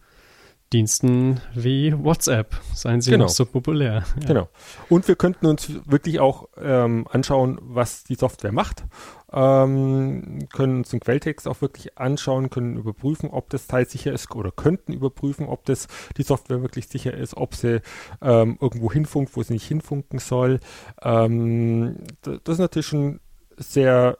Diensten 0.72 1.41
wie 1.55 1.93
WhatsApp. 1.97 2.57
Seien 2.74 3.01
sie 3.01 3.11
Genau. 3.12 3.24
noch 3.24 3.30
so 3.30 3.47
populär. 3.47 4.05
Ja. 4.20 4.26
Genau. 4.26 4.49
Und 4.89 5.07
wir 5.07 5.14
könnten 5.14 5.47
uns 5.47 5.70
wirklich 5.87 6.18
auch 6.18 6.49
ähm, 6.61 7.07
anschauen, 7.11 7.59
was 7.61 8.03
die 8.05 8.14
Software 8.16 8.51
macht. 8.51 8.85
Ähm, 9.32 10.49
können 10.53 10.78
uns 10.78 10.91
den 10.91 11.01
Quelltext 11.01 11.47
auch 11.47 11.61
wirklich 11.61 11.97
anschauen, 11.99 12.51
können 12.51 12.76
überprüfen, 12.76 13.30
ob 13.30 13.51
das 13.51 13.66
Teil 13.68 13.87
sicher 13.87 14.12
ist 14.12 14.30
oder 14.35 14.51
könnten 14.51 14.93
überprüfen, 14.93 15.47
ob 15.47 15.64
das 15.64 15.87
die 16.16 16.22
Software 16.22 16.62
wirklich 16.62 16.89
sicher 16.89 17.14
ist, 17.14 17.37
ob 17.37 17.55
sie 17.55 17.80
ähm, 18.22 18.59
irgendwo 18.61 18.91
hinfunkt, 18.93 19.37
wo 19.37 19.43
sie 19.43 19.53
nicht 19.55 19.66
hinfunken 19.66 20.18
soll. 20.18 20.61
Ähm, 21.03 21.99
das 22.22 22.39
ist 22.55 22.59
natürlich 22.59 22.87
schon 22.87 23.20
sehr 23.57 24.18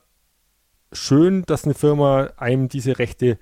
schön, 0.95 1.45
dass 1.47 1.65
eine 1.65 1.75
Firma 1.75 2.31
einem 2.37 2.69
diese 2.69 2.99
Rechte 2.99 3.39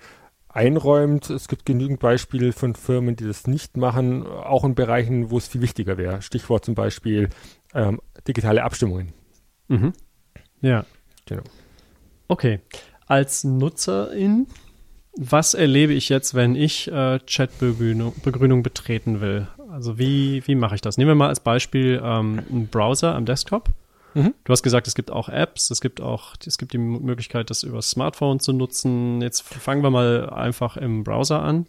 einräumt. 0.48 1.30
Es 1.30 1.48
gibt 1.48 1.64
genügend 1.64 2.00
Beispiele 2.00 2.52
von 2.52 2.74
Firmen, 2.74 3.16
die 3.16 3.24
das 3.24 3.46
nicht 3.46 3.76
machen, 3.76 4.26
auch 4.26 4.64
in 4.64 4.74
Bereichen, 4.74 5.30
wo 5.30 5.38
es 5.38 5.48
viel 5.48 5.62
wichtiger 5.62 5.96
wäre. 5.96 6.22
Stichwort 6.22 6.64
zum 6.64 6.74
Beispiel 6.74 7.30
ähm, 7.74 8.00
digitale 8.26 8.62
Abstimmungen. 8.62 9.12
Mhm. 9.68 9.92
Ja. 10.60 10.84
Genau. 11.26 11.42
Okay. 12.28 12.60
Als 13.06 13.44
Nutzerin, 13.44 14.46
was 15.16 15.54
erlebe 15.54 15.92
ich 15.92 16.08
jetzt, 16.08 16.34
wenn 16.34 16.54
ich 16.54 16.88
äh, 16.90 17.18
Chatbegrünung 17.26 18.14
Begrünung 18.22 18.62
betreten 18.62 19.20
will? 19.20 19.48
Also 19.70 19.98
wie, 19.98 20.46
wie 20.46 20.54
mache 20.54 20.74
ich 20.74 20.80
das? 20.80 20.98
Nehmen 20.98 21.10
wir 21.10 21.14
mal 21.14 21.28
als 21.28 21.40
Beispiel 21.40 22.00
ähm, 22.02 22.42
einen 22.50 22.68
Browser 22.68 23.14
am 23.14 23.24
Desktop. 23.24 23.68
Mhm. 24.14 24.34
Du 24.44 24.52
hast 24.52 24.62
gesagt, 24.62 24.86
es 24.86 24.94
gibt 24.94 25.10
auch 25.10 25.28
Apps, 25.28 25.70
es 25.70 25.80
gibt 25.80 26.00
auch, 26.00 26.34
es 26.46 26.58
gibt 26.58 26.72
die 26.72 26.78
Möglichkeit, 26.78 27.50
das 27.50 27.62
über 27.62 27.76
das 27.76 27.90
Smartphone 27.90 28.40
zu 28.40 28.52
nutzen. 28.52 29.20
Jetzt 29.22 29.42
fangen 29.42 29.82
wir 29.82 29.90
mal 29.90 30.30
einfach 30.30 30.76
im 30.76 31.04
Browser 31.04 31.42
an. 31.42 31.66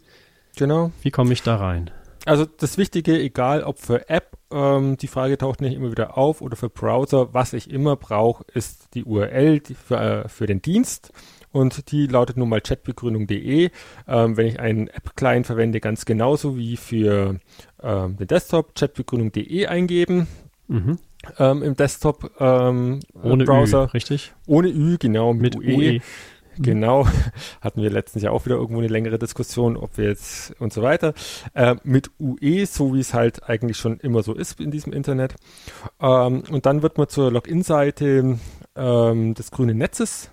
Genau. 0.55 0.91
Wie 1.01 1.11
komme 1.11 1.33
ich 1.33 1.41
da 1.41 1.55
rein? 1.55 1.89
Also 2.25 2.45
das 2.45 2.77
Wichtige, 2.77 3.19
egal 3.19 3.63
ob 3.63 3.79
für 3.79 4.09
App, 4.09 4.37
ähm, 4.51 4.97
die 4.97 5.07
Frage 5.07 5.37
taucht 5.37 5.61
nicht 5.61 5.75
immer 5.75 5.91
wieder 5.91 6.17
auf, 6.17 6.41
oder 6.41 6.55
für 6.55 6.69
Browser, 6.69 7.33
was 7.33 7.53
ich 7.53 7.69
immer 7.69 7.95
brauche, 7.95 8.45
ist 8.53 8.93
die 8.93 9.03
URL 9.03 9.59
die 9.59 9.75
für, 9.75 9.97
äh, 9.97 10.29
für 10.29 10.45
den 10.45 10.61
Dienst. 10.61 11.11
Und 11.51 11.91
die 11.91 12.07
lautet 12.07 12.37
nun 12.37 12.49
mal 12.49 12.61
chatbegrünung.de. 12.61 13.69
Ähm, 14.07 14.37
wenn 14.37 14.47
ich 14.47 14.59
einen 14.59 14.87
App-Client 14.87 15.45
verwende, 15.45 15.79
ganz 15.79 16.05
genauso 16.05 16.57
wie 16.57 16.77
für 16.77 17.39
ähm, 17.81 18.17
den 18.17 18.27
Desktop, 18.27 18.73
chatbegrünung.de 18.73 19.67
eingeben. 19.67 20.27
Mhm. 20.67 20.97
Ähm, 21.39 21.63
Im 21.63 21.75
Desktop 21.75 22.31
ähm, 22.39 22.99
Ohne 23.21 23.45
Browser. 23.45 23.85
Ü, 23.85 23.91
richtig? 23.93 24.33
Ohne 24.45 24.69
Ü, 24.69 24.97
genau, 24.97 25.33
Mit 25.33 25.55
UE. 25.55 25.75
UE. 25.75 25.99
Genau, 26.57 27.07
hatten 27.61 27.81
wir 27.81 27.89
letztens 27.89 28.23
ja 28.23 28.31
auch 28.31 28.45
wieder 28.45 28.55
irgendwo 28.55 28.79
eine 28.79 28.87
längere 28.87 29.17
Diskussion, 29.17 29.75
ob 29.75 29.97
wir 29.97 30.05
jetzt 30.05 30.53
und 30.59 30.71
so 30.71 30.83
weiter. 30.83 31.13
Äh, 31.53 31.75
mit 31.83 32.11
UE, 32.19 32.65
so 32.65 32.93
wie 32.93 32.99
es 32.99 33.13
halt 33.13 33.49
eigentlich 33.49 33.77
schon 33.77 33.99
immer 33.99 34.23
so 34.23 34.33
ist 34.33 34.59
in 34.59 34.71
diesem 34.71 34.93
Internet. 34.93 35.35
Ähm, 35.99 36.43
und 36.51 36.65
dann 36.65 36.81
wird 36.83 36.97
man 36.97 37.09
zur 37.09 37.31
Login-Seite 37.31 38.37
ähm, 38.75 39.33
des 39.33 39.51
grünen 39.51 39.77
Netzes 39.77 40.31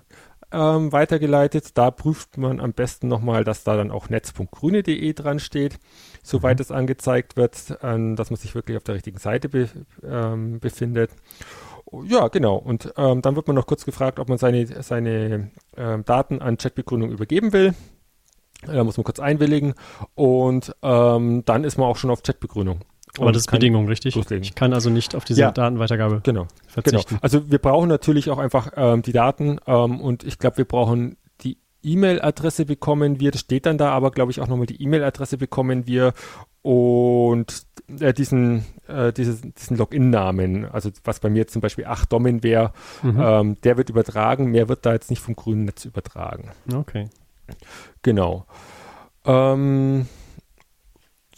ähm, 0.51 0.91
weitergeleitet. 0.91 1.77
Da 1.77 1.91
prüft 1.91 2.37
man 2.37 2.59
am 2.59 2.73
besten 2.73 3.07
nochmal, 3.07 3.43
dass 3.43 3.63
da 3.63 3.75
dann 3.75 3.91
auch 3.91 4.09
netz.grüne.de 4.09 5.13
dran 5.13 5.39
steht, 5.39 5.79
soweit 6.23 6.59
es 6.59 6.71
angezeigt 6.71 7.37
wird, 7.37 7.77
ähm, 7.81 8.15
dass 8.15 8.29
man 8.29 8.37
sich 8.37 8.55
wirklich 8.55 8.77
auf 8.77 8.83
der 8.83 8.95
richtigen 8.95 9.19
Seite 9.19 9.49
be 9.49 9.69
ähm, 10.03 10.59
befindet. 10.59 11.11
Ja, 12.05 12.27
genau. 12.29 12.55
Und 12.55 12.93
ähm, 12.97 13.21
dann 13.21 13.35
wird 13.35 13.47
man 13.47 13.55
noch 13.55 13.67
kurz 13.67 13.85
gefragt, 13.85 14.19
ob 14.19 14.29
man 14.29 14.37
seine, 14.37 14.65
seine 14.83 15.51
ähm, 15.75 16.05
Daten 16.05 16.41
an 16.41 16.57
Chatbegründung 16.57 17.11
übergeben 17.11 17.53
will. 17.53 17.73
Da 18.65 18.83
muss 18.83 18.97
man 18.97 19.03
kurz 19.03 19.19
einwilligen 19.19 19.73
und 20.13 20.75
ähm, 20.83 21.43
dann 21.45 21.63
ist 21.63 21.77
man 21.77 21.87
auch 21.87 21.97
schon 21.97 22.11
auf 22.11 22.21
Chatbegründung. 22.21 22.81
Aber 23.19 23.31
das 23.31 23.41
ist 23.43 23.51
Bedingung, 23.51 23.87
richtig? 23.87 24.15
loslegen. 24.15 24.43
Ich 24.43 24.55
kann 24.55 24.73
also 24.73 24.89
nicht 24.89 25.15
auf 25.15 25.25
diese 25.25 25.41
Ja. 25.41 25.51
Datenweitergabe 25.51 26.21
Genau. 26.23 26.47
verzichten. 26.67 27.09
Genau. 27.09 27.19
Also 27.21 27.51
wir 27.51 27.59
brauchen 27.59 27.89
natürlich 27.89 28.29
auch 28.29 28.37
einfach 28.37 28.71
ähm, 28.75 29.01
die 29.01 29.11
Daten 29.11 29.59
ähm, 29.67 29.99
und 29.99 30.23
ich 30.23 30.39
glaube, 30.39 30.57
wir 30.57 30.65
brauchen 30.65 31.17
die 31.41 31.57
E-Mail-Adresse 31.83 32.65
bekommen 32.65 33.19
wir, 33.19 33.31
das 33.31 33.41
steht 33.41 33.65
dann 33.65 33.77
da, 33.77 33.91
aber 33.91 34.11
glaube 34.11 34.31
ich 34.31 34.39
auch 34.39 34.47
nochmal 34.47 34.65
die 34.67 34.81
E-Mail-Adresse 34.81 35.37
bekommen 35.37 35.87
wir 35.87 36.13
und 36.61 37.63
äh, 37.99 38.13
diesen, 38.13 38.65
äh, 38.87 39.11
dieses, 39.11 39.41
diesen 39.41 39.77
Login-Namen, 39.77 40.65
also 40.65 40.89
was 41.03 41.19
bei 41.19 41.29
mir 41.29 41.47
zum 41.47 41.61
Beispiel 41.61 41.85
8 41.85 42.13
Domin 42.13 42.43
wäre, 42.43 42.71
Mhm. 43.03 43.19
ähm, 43.21 43.61
der 43.63 43.77
wird 43.77 43.89
übertragen, 43.89 44.45
mehr 44.51 44.69
wird 44.69 44.85
da 44.85 44.93
jetzt 44.93 45.09
nicht 45.09 45.21
vom 45.21 45.35
grünen 45.35 45.65
Netz 45.65 45.83
übertragen. 45.85 46.51
Okay. 46.73 47.09
Genau. 48.03 48.45
Ähm, 49.25 50.07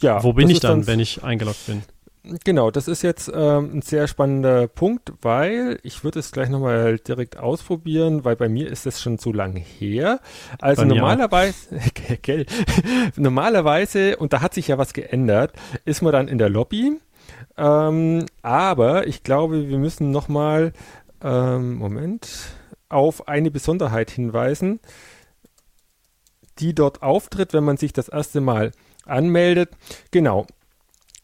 ja, 0.04 0.22
Wo 0.22 0.34
bin 0.34 0.48
das 0.48 0.56
ich 0.56 0.60
dann, 0.60 0.86
wenn 0.86 1.00
ich 1.00 1.24
eingeloggt 1.24 1.66
bin? 1.66 1.82
Genau, 2.44 2.70
das 2.70 2.88
ist 2.88 3.02
jetzt 3.02 3.30
ähm, 3.34 3.70
ein 3.74 3.82
sehr 3.82 4.06
spannender 4.06 4.66
Punkt, 4.66 5.12
weil 5.20 5.78
ich 5.82 6.04
würde 6.04 6.20
es 6.20 6.30
gleich 6.30 6.48
nochmal 6.48 6.98
direkt 6.98 7.38
ausprobieren, 7.38 8.24
weil 8.24 8.36
bei 8.36 8.48
mir 8.48 8.70
ist 8.70 8.86
es 8.86 9.00
schon 9.00 9.18
so 9.18 9.32
lange 9.32 9.60
her. 9.60 10.20
Also 10.58 10.84
normalerweise, 10.84 11.80
gell, 12.22 12.46
normalerweise, 13.16 14.16
und 14.16 14.32
da 14.32 14.40
hat 14.40 14.54
sich 14.54 14.68
ja 14.68 14.78
was 14.78 14.94
geändert, 14.94 15.52
ist 15.84 16.02
man 16.02 16.12
dann 16.12 16.28
in 16.28 16.38
der 16.38 16.48
Lobby. 16.48 16.98
Ähm, 17.56 18.26
aber 18.42 19.06
ich 19.06 19.22
glaube, 19.22 19.68
wir 19.68 19.78
müssen 19.78 20.10
nochmal, 20.10 20.72
ähm, 21.22 21.76
Moment, 21.76 22.28
auf 22.88 23.28
eine 23.28 23.50
Besonderheit 23.50 24.10
hinweisen, 24.10 24.80
die 26.58 26.74
dort 26.74 27.02
auftritt, 27.02 27.52
wenn 27.52 27.64
man 27.64 27.76
sich 27.76 27.92
das 27.92 28.08
erste 28.08 28.40
Mal 28.40 28.72
anmeldet. 29.06 29.70
Genau. 30.10 30.46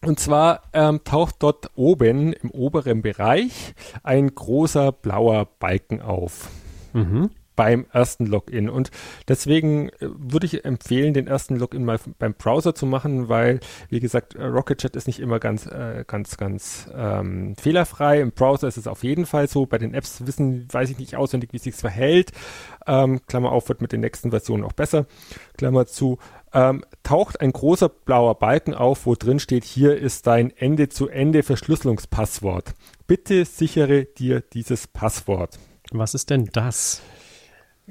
Und 0.03 0.19
zwar 0.19 0.63
ähm, 0.73 1.05
taucht 1.05 1.37
dort 1.41 1.71
oben 1.75 2.33
im 2.33 2.51
oberen 2.51 3.03
Bereich 3.03 3.75
ein 4.03 4.35
großer 4.35 4.93
blauer 4.93 5.47
Balken 5.59 6.01
auf 6.01 6.49
Mhm. 6.95 7.31
beim 7.55 7.85
ersten 7.93 8.25
Login. 8.25 8.71
Und 8.71 8.91
deswegen 9.29 9.91
äh, 9.91 9.93
würde 10.01 10.47
ich 10.47 10.65
empfehlen, 10.65 11.13
den 11.13 11.27
ersten 11.27 11.57
Login 11.57 11.85
mal 11.85 11.99
beim 12.19 12.33
Browser 12.33 12.75
zu 12.75 12.87
machen, 12.87 13.29
weil, 13.29 13.61
wie 13.91 14.01
gesagt, 14.01 14.35
äh, 14.35 14.43
Rocket 14.45 14.79
Chat 14.79 14.97
ist 14.97 15.07
nicht 15.07 15.21
immer 15.21 15.39
ganz, 15.39 15.67
äh, 15.67 16.05
ganz, 16.07 16.39
ganz 16.39 16.89
ähm, 16.97 17.55
fehlerfrei. 17.57 18.23
Im 18.23 18.33
Browser 18.33 18.67
ist 18.69 18.79
es 18.79 18.87
auf 18.87 19.05
jeden 19.05 19.27
Fall 19.27 19.49
so. 19.49 19.67
Bei 19.67 19.77
den 19.77 19.93
Apps 19.93 20.27
wissen, 20.27 20.67
weiß 20.73 20.89
ich 20.89 20.99
nicht 20.99 21.15
auswendig, 21.17 21.53
wie 21.53 21.59
es 21.59 21.65
sich 21.65 21.75
verhält. 21.75 22.33
Ähm, 22.87 23.21
Klammer 23.27 23.53
auf, 23.53 23.69
wird 23.69 23.83
mit 23.83 23.93
den 23.93 24.01
nächsten 24.01 24.31
Versionen 24.31 24.65
auch 24.65 24.73
besser. 24.73 25.05
Klammer 25.59 25.87
zu. 25.87 26.19
Ähm, 26.53 26.85
taucht 27.03 27.41
ein 27.41 27.53
großer 27.53 27.89
blauer 27.89 28.39
Balken 28.39 28.75
auf, 28.75 29.07
wo 29.07 29.15
drin 29.15 29.39
steht, 29.39 29.65
hier 29.65 29.97
ist 29.97 30.27
dein 30.27 30.51
Ende-zu-Ende-Verschlüsselungspasswort. 30.51 32.75
Bitte 33.07 33.45
sichere 33.45 34.05
dir 34.05 34.41
dieses 34.41 34.87
Passwort. 34.87 35.59
Was 35.93 36.15
ist 36.15 36.31
denn 36.31 36.49
das? 36.53 37.03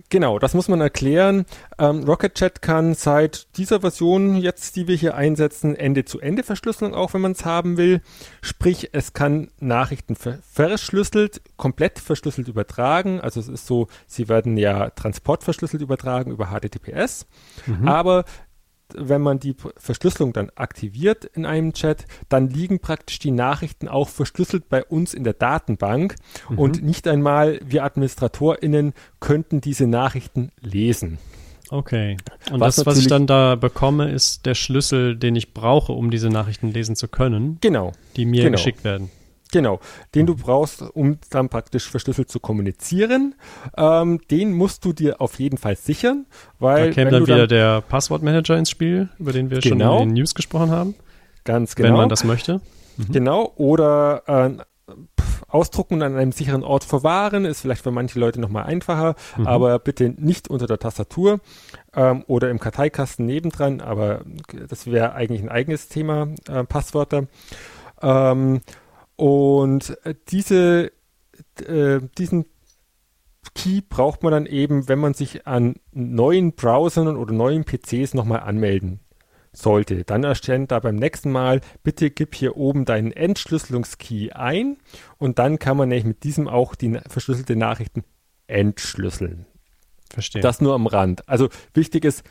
Genau, 0.07 0.39
das 0.39 0.53
muss 0.53 0.69
man 0.69 0.79
erklären. 0.79 1.45
Ähm, 1.77 2.03
Rocket 2.03 2.35
Chat 2.35 2.61
kann 2.61 2.93
seit 2.93 3.57
dieser 3.57 3.81
Version 3.81 4.37
jetzt, 4.37 4.77
die 4.77 4.87
wir 4.87 4.95
hier 4.95 5.15
einsetzen, 5.15 5.75
Ende-zu-Ende-Verschlüsselung 5.75 6.93
auch, 6.93 7.13
wenn 7.13 7.21
man 7.21 7.33
es 7.33 7.43
haben 7.43 7.75
will. 7.75 8.01
Sprich, 8.41 8.89
es 8.93 9.13
kann 9.13 9.51
Nachrichten 9.59 10.15
ver 10.15 10.39
verschlüsselt, 10.41 11.41
komplett 11.57 11.99
verschlüsselt 11.99 12.47
übertragen. 12.47 13.19
Also 13.19 13.39
es 13.39 13.49
ist 13.49 13.67
so, 13.67 13.87
sie 14.07 14.29
werden 14.29 14.55
ja 14.55 14.91
transportverschlüsselt 14.91 15.81
übertragen 15.81 16.31
über 16.31 16.47
HTTPS. 16.47 17.27
Aber 17.85 18.23
wenn 18.95 19.21
man 19.21 19.39
die 19.39 19.55
Verschlüsselung 19.77 20.33
dann 20.33 20.51
aktiviert 20.55 21.25
in 21.25 21.45
einem 21.45 21.73
Chat, 21.73 22.05
dann 22.29 22.49
liegen 22.49 22.79
praktisch 22.79 23.19
die 23.19 23.31
Nachrichten 23.31 23.87
auch 23.87 24.09
verschlüsselt 24.09 24.69
bei 24.69 24.83
uns 24.83 25.13
in 25.13 25.23
der 25.23 25.33
Datenbank 25.33 26.15
und 26.55 26.83
nicht 26.83 27.07
einmal 27.07 27.59
wir 27.65 27.83
AdministratorInnen 27.83 28.93
könnten 29.19 29.61
diese 29.61 29.87
Nachrichten 29.87 30.51
lesen. 30.61 31.17
Okay. 31.71 32.17
Und 32.51 32.59
Was 32.59 32.77
das, 32.77 32.85
was 32.85 32.97
ich 32.97 33.07
dann 33.07 33.27
da 33.27 33.55
bekomme, 33.55 34.09
ist 34.11 34.45
der 34.45 34.55
Schlüssel, 34.55 35.15
den 35.15 35.35
ich 35.35 35.53
brauche, 35.53 35.91
um 35.93 36.09
diese 36.09 36.29
Nachrichten 36.29 36.71
lesen 36.71 36.95
zu 36.95 37.07
können, 37.07 37.57
Genau, 37.61 37.91
die 38.15 38.25
mir 38.25 38.43
Genau. 38.43 38.55
geschickt 38.55 38.83
werden. 38.83 39.11
Genau. 39.51 39.79
Den 40.15 40.25
du 40.25 40.35
brauchst, 40.35 40.81
um 40.81 41.17
dann 41.29 41.49
praktisch 41.49 41.89
verschlüsselt 41.89 42.29
zu 42.29 42.39
kommunizieren. 42.39 43.35
Ähm, 43.77 44.19
den 44.31 44.53
musst 44.53 44.85
du 44.85 44.93
dir 44.93 45.21
auf 45.21 45.39
jeden 45.39 45.57
Fall 45.57 45.75
sichern, 45.75 46.25
weil 46.59 46.87
Da 46.89 46.93
käme 46.93 47.11
dann 47.11 47.23
wieder 47.27 47.47
der 47.47 47.81
Passwortmanager 47.81 48.57
ins 48.57 48.69
Spiel, 48.69 49.09
über 49.19 49.31
den 49.31 49.49
wir 49.49 49.59
Genau. 49.59 49.93
schon 49.97 50.03
in 50.03 50.09
den 50.09 50.13
News 50.15 50.35
gesprochen 50.35 50.71
haben, 50.71 50.95
ganz 51.43 51.75
genau, 51.75 51.89
wenn 51.89 51.95
man 51.95 52.09
das 52.09 52.23
möchte. 52.23 52.61
Genau, 53.11 53.53
oder 53.55 54.23
äh, 54.27 54.93
ausdrucken 55.47 55.95
und 55.95 56.01
an 56.03 56.15
einem 56.15 56.31
sicheren 56.31 56.63
Ort 56.63 56.83
verwahren, 56.83 57.45
ist 57.45 57.61
vielleicht 57.61 57.83
für 57.83 57.91
manche 57.91 58.19
Leute 58.19 58.39
nochmal 58.39 58.65
einfacher, 58.65 59.15
aber 59.45 59.79
bitte 59.79 60.09
nicht 60.17 60.47
unter 60.49 60.67
der 60.67 60.77
Tastatur 60.79 61.39
ähm, 61.95 62.23
oder 62.27 62.49
im 62.49 62.59
Karteikasten 62.59 63.25
nebendran, 63.25 63.81
aber 63.81 64.21
das 64.67 64.85
wäre 64.85 65.13
eigentlich 65.13 65.41
ein 65.41 65.49
eigenes 65.49 65.87
Thema, 65.87 66.27
äh, 66.47 66.63
Passwörter. 66.65 67.27
Ähm, 68.01 68.61
und 69.19 69.97
äh, 70.05 70.15
diese, 70.29 70.93
äh, 71.67 71.99
diesen 72.17 72.45
Key 73.53 73.81
braucht 73.81 74.23
man 74.23 74.31
dann 74.31 74.45
eben, 74.45 74.87
wenn 74.87 74.99
man 74.99 75.13
sich 75.13 75.45
an 75.45 75.75
neuen 75.91 76.53
Browsern 76.53 77.17
oder 77.17 77.33
neuen 77.33 77.65
PCs 77.65 78.13
nochmal 78.13 78.39
anmelden 78.39 79.01
sollte. 79.51 80.05
Dann 80.05 80.23
erscheint 80.23 80.71
da 80.71 80.79
beim 80.79 80.95
nächsten 80.95 81.31
Mal, 81.31 81.59
bitte 81.83 82.11
gib 82.11 82.33
hier 82.33 82.55
oben 82.55 82.85
deinen 82.85 83.11
Entschlüsselungskey 83.11 84.31
ein 84.31 84.77
und 85.17 85.37
dann 85.37 85.59
kann 85.59 85.75
man 85.75 85.89
nämlich 85.89 86.05
mit 86.05 86.23
diesem 86.23 86.47
auch 86.47 86.75
die 86.75 86.97
verschlüsselte 87.09 87.57
Nachrichten 87.57 88.05
entschlüsseln. 88.47 89.47
Verstehe. 90.09 90.41
Das 90.41 90.61
nur 90.61 90.75
am 90.75 90.87
Rand. 90.87 91.27
Also 91.27 91.49
wichtig 91.73 92.05
ist, 92.05 92.23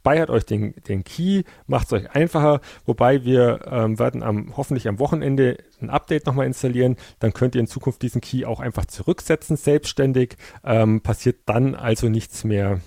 speichert 0.00 0.30
euch 0.30 0.46
den, 0.46 0.74
den 0.88 1.04
Key, 1.04 1.42
macht 1.66 1.86
es 1.86 1.92
euch 1.92 2.10
einfacher, 2.14 2.60
wobei 2.86 3.22
wir 3.24 3.60
ähm, 3.66 3.98
werden 3.98 4.22
am, 4.22 4.56
hoffentlich 4.56 4.88
am 4.88 4.98
Wochenende 4.98 5.58
ein 5.82 5.90
Update 5.90 6.24
nochmal 6.24 6.46
installieren, 6.46 6.96
dann 7.18 7.34
könnt 7.34 7.54
ihr 7.54 7.60
in 7.60 7.66
Zukunft 7.66 8.00
diesen 8.00 8.22
Key 8.22 8.46
auch 8.46 8.60
einfach 8.60 8.86
zurücksetzen, 8.86 9.56
selbstständig, 9.56 10.36
ähm, 10.64 11.02
passiert 11.02 11.40
dann 11.44 11.74
also 11.74 12.08
nichts 12.08 12.44
mehr, 12.44 12.80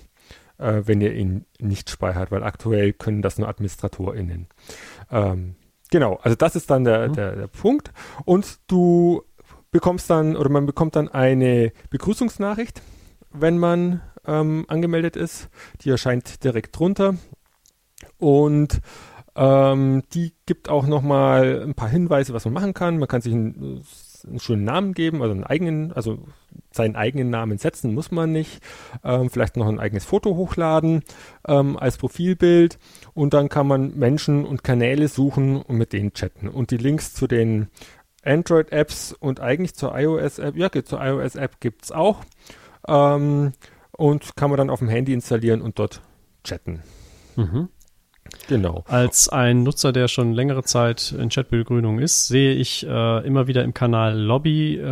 äh, 0.58 0.82
wenn 0.86 1.00
ihr 1.00 1.14
ihn 1.14 1.46
nicht 1.60 1.88
speichert, 1.88 2.32
weil 2.32 2.42
aktuell 2.42 2.92
können 2.92 3.22
das 3.22 3.38
nur 3.38 3.48
AdministratorInnen. 3.48 4.48
Ähm, 5.12 5.54
genau, 5.92 6.18
also 6.20 6.34
das 6.34 6.56
ist 6.56 6.68
dann 6.68 6.82
der, 6.82 7.08
der, 7.10 7.36
der 7.36 7.46
Punkt. 7.46 7.92
Und 8.24 8.58
du 8.66 9.22
bekommst 9.70 10.10
dann 10.10 10.36
oder 10.36 10.50
man 10.50 10.66
bekommt 10.66 10.96
dann 10.96 11.08
eine 11.08 11.72
Begrüßungsnachricht, 11.90 12.82
wenn 13.30 13.58
man 13.58 14.02
ähm, 14.26 14.64
angemeldet 14.68 15.16
ist. 15.16 15.48
Die 15.82 15.90
erscheint 15.90 16.44
direkt 16.44 16.78
drunter. 16.78 17.16
Und 18.18 18.80
ähm, 19.36 20.02
die 20.12 20.34
gibt 20.46 20.68
auch 20.68 20.86
nochmal 20.86 21.62
ein 21.62 21.74
paar 21.74 21.88
Hinweise, 21.88 22.32
was 22.34 22.44
man 22.44 22.54
machen 22.54 22.74
kann. 22.74 22.98
Man 22.98 23.08
kann 23.08 23.20
sich 23.20 23.32
einen, 23.32 23.84
einen 24.26 24.40
schönen 24.40 24.64
Namen 24.64 24.94
geben, 24.94 25.22
also 25.22 25.32
einen 25.32 25.44
eigenen, 25.44 25.92
also 25.92 26.18
seinen 26.70 26.96
eigenen 26.96 27.30
Namen 27.30 27.58
setzen 27.58 27.94
muss 27.94 28.10
man 28.10 28.32
nicht. 28.32 28.60
Ähm, 29.02 29.30
vielleicht 29.30 29.56
noch 29.56 29.66
ein 29.66 29.80
eigenes 29.80 30.04
Foto 30.04 30.36
hochladen 30.36 31.02
ähm, 31.46 31.76
als 31.76 31.98
Profilbild 31.98 32.78
und 33.12 33.34
dann 33.34 33.48
kann 33.48 33.66
man 33.66 33.96
Menschen 33.96 34.44
und 34.44 34.62
Kanäle 34.62 35.08
suchen 35.08 35.62
und 35.62 35.76
mit 35.76 35.92
denen 35.92 36.12
chatten. 36.12 36.48
Und 36.48 36.70
die 36.70 36.76
Links 36.76 37.14
zu 37.14 37.26
den 37.26 37.68
Android-Apps 38.24 39.12
und 39.12 39.40
eigentlich 39.40 39.74
zur 39.74 39.96
iOS-App, 39.98 40.56
ja, 40.56 40.70
zur 40.84 41.04
iOS-App 41.04 41.60
gibt's 41.60 41.92
auch. 41.92 42.24
Ähm, 42.86 43.52
und 43.96 44.36
kann 44.36 44.50
man 44.50 44.58
dann 44.58 44.70
auf 44.70 44.80
dem 44.80 44.88
Handy 44.88 45.12
installieren 45.12 45.62
und 45.62 45.78
dort 45.78 46.00
chatten. 46.42 46.82
mhm. 47.36 47.68
Genau. 48.48 48.84
Als 48.88 49.28
ein 49.28 49.62
Nutzer, 49.62 49.92
der 49.92 50.08
schon 50.08 50.32
längere 50.32 50.64
Zeit 50.64 51.14
in 51.16 51.28
Chatbegrünung 51.28 51.98
ist, 51.98 52.26
sehe 52.26 52.54
ich 52.54 52.84
äh, 52.86 53.26
immer 53.26 53.46
wieder 53.46 53.62
im 53.62 53.74
Kanal 53.74 54.18
Lobby 54.18 54.76
äh, 54.76 54.82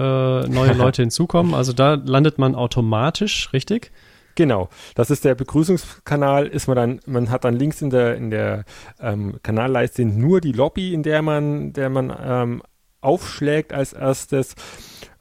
neue 0.49 0.73
Leute 0.75 1.03
hinzukommen. 1.03 1.55
Also 1.55 1.73
da 1.73 1.95
landet 1.95 2.39
man 2.39 2.55
automatisch, 2.55 3.53
richtig? 3.53 3.91
Genau, 4.35 4.69
das 4.95 5.11
ist 5.11 5.25
der 5.25 5.35
Begrüßungskanal, 5.35 6.47
ist 6.47 6.67
man 6.67 6.77
dann, 6.77 7.01
man 7.07 7.31
hat 7.31 7.45
dann 7.45 7.55
links 7.55 7.83
in 7.83 7.91
der, 7.91 8.17
in 8.17 8.31
der 8.31 8.65
ähm, 9.01 9.39
Kanalleiste 9.43 10.05
nur 10.05 10.41
die 10.41 10.53
Lobby, 10.53 10.95
in 10.95 11.03
der 11.03 11.21
man, 11.21 11.73
der 11.75 11.91
man 11.91 12.15
ähm, 12.23 12.63
aufschlägt 13.03 13.75
als 13.75 13.93
erstes. 13.93 14.55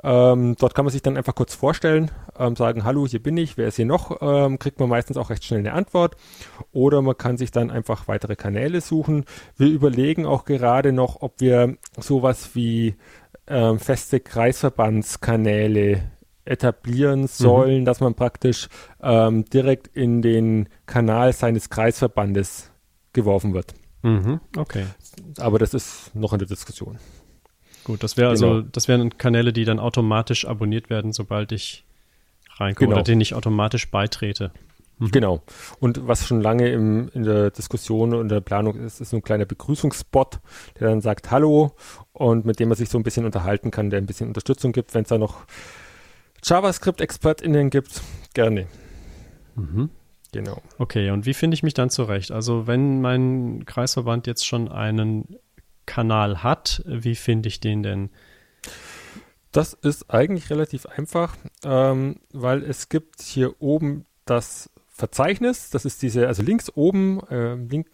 Ähm, 0.04 0.56
dort 0.58 0.74
kann 0.74 0.86
man 0.86 0.91
sich 0.91 1.02
dann 1.02 1.18
einfach 1.18 1.36
kurz 1.36 1.54
vorstellen, 1.54 2.12
ähm, 2.38 2.56
sagen, 2.56 2.84
hallo, 2.84 3.08
hier 3.08 3.22
bin 3.22 3.38
ich, 3.38 3.58
wer 3.58 3.68
ist 3.68 3.76
hier 3.76 3.86
noch? 3.86 4.22
Ähm, 4.22 4.58
kriegt 4.58 4.80
man 4.80 4.89
meistens 4.89 5.18
auch 5.18 5.30
recht 5.30 5.43
schnell 5.43 5.60
eine 5.60 5.74
Antwort. 5.74 6.16
Oder 6.72 7.02
man 7.02 7.18
kann 7.18 7.38
sich 7.38 7.52
dann 7.52 7.70
einfach 7.70 8.08
weitere 8.08 8.36
Kanäle 8.36 8.82
suchen. 8.82 9.26
Wir 9.58 9.68
überlegen 9.68 10.26
auch 10.26 10.45
gerade 10.45 10.91
noch, 10.91 11.22
ob 11.22 11.39
wir 11.39 11.78
sowas 11.99 12.56
wie 12.56 12.95
ähm, 13.47 13.80
feste 13.80 14.20
Kreisverbandskanäle 14.20 16.04
etablieren 16.45 17.28
sollen, 17.28 17.86
dass 17.86 17.99
man 17.99 18.16
praktisch 18.16 18.70
ähm, 19.02 19.45
direkt 19.45 19.88
in 19.88 20.22
den 20.22 20.68
Kanal 20.86 21.34
seines 21.34 21.70
Kreisverbandes 21.70 22.72
geworfen 23.14 23.54
wird. 23.54 23.74
Mhm, 24.02 24.39
okay. 24.58 24.86
Aber 25.38 25.60
das 25.60 25.74
ist 25.74 26.16
noch 26.16 26.34
in 26.34 26.39
der 26.39 26.47
Diskussion. 26.47 26.97
Gut, 27.84 28.03
das 28.03 28.17
wäre 28.17 28.29
also, 28.29 28.47
Genau. 28.49 28.67
das 28.71 28.88
wären 28.88 29.17
Kanäle, 29.17 29.53
die 29.53 29.65
dann 29.65 29.79
automatisch 29.79 30.45
abonniert 30.45 30.89
werden, 30.89 31.13
sobald 31.13 31.51
ich 31.51 31.84
reinkomme 32.57 32.88
Genau. 32.89 32.97
oder 32.97 33.03
denen 33.03 33.21
ich 33.21 33.34
automatisch 33.34 33.89
beitrete. 33.89 34.51
Genau. 35.11 35.41
Und 35.79 36.07
was 36.07 36.27
schon 36.27 36.41
lange 36.41 36.69
im, 36.69 37.09
in 37.15 37.23
der 37.23 37.49
Diskussion 37.49 38.13
und 38.13 38.29
der 38.29 38.39
Planung 38.39 38.75
ist, 38.75 39.01
ist 39.01 39.09
so 39.09 39.17
ein 39.17 39.23
kleiner 39.23 39.45
Begrüßungsbot, 39.45 40.39
der 40.79 40.89
dann 40.89 41.01
sagt 41.01 41.32
Hallo 41.32 41.71
und 42.13 42.45
mit 42.45 42.59
dem 42.59 42.69
man 42.69 42.77
sich 42.77 42.89
so 42.89 42.99
ein 42.99 43.03
bisschen 43.03 43.25
unterhalten 43.25 43.71
kann, 43.71 43.89
der 43.89 43.99
ein 43.99 44.05
bisschen 44.05 44.27
Unterstützung 44.27 44.73
gibt, 44.73 44.93
wenn 44.93 45.01
es 45.01 45.09
da 45.09 45.17
noch 45.17 45.45
JavaScript-ExpertInnen 46.43 47.69
gibt. 47.71 48.01
Gerne. 48.36 48.67
Mhm. 49.55 49.89
Genau. 50.32 50.61
Okay, 50.77 51.09
und 51.09 51.25
wie 51.25 51.34
finde 51.34 51.55
ich 51.55 51.63
mich 51.63 51.73
dann 51.73 51.89
zurecht? 51.89 52.32
Also 52.32 52.67
wenn 52.67 53.01
mein 53.01 53.65
Kreisverband 53.65 54.27
jetzt 54.27 54.45
schon 54.45 54.69
einen 54.69 55.36
Kanal 55.86 56.43
hat, 56.43 56.84
wie 56.86 57.15
finde 57.15 57.49
ich 57.49 57.59
den 57.59 57.84
denn? 57.84 58.09
Das 59.51 59.73
ist 59.73 60.09
eigentlich 60.09 60.49
relativ 60.49 60.86
einfach, 60.86 61.36
ähm, 61.65 62.17
weil 62.32 62.63
es 62.63 62.89
gibt 62.89 63.21
hier 63.21 63.61
oben 63.61 64.05
das 64.25 64.69
Verzeichnis, 64.88 65.71
das 65.71 65.84
ist 65.84 66.01
diese, 66.03 66.27
also 66.27 66.43
links 66.43 66.71
oben, 66.75 67.21
äh, 67.29 67.55
link, 67.55 67.88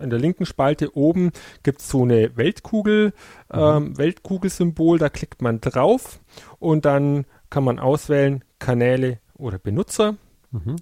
in 0.00 0.10
der 0.10 0.18
linken 0.18 0.46
Spalte 0.46 0.96
oben 0.96 1.30
gibt 1.62 1.80
es 1.80 1.88
so 1.90 2.02
eine 2.02 2.36
Weltkugel, 2.36 3.12
ähm, 3.52 3.98
Weltkugelsymbol, 3.98 4.98
da 4.98 5.08
klickt 5.08 5.42
man 5.42 5.60
drauf 5.60 6.20
und 6.58 6.84
dann 6.84 7.26
kann 7.50 7.62
man 7.62 7.78
auswählen 7.78 8.42
Kanäle 8.58 9.18
oder 9.34 9.58
Benutzer. 9.58 10.16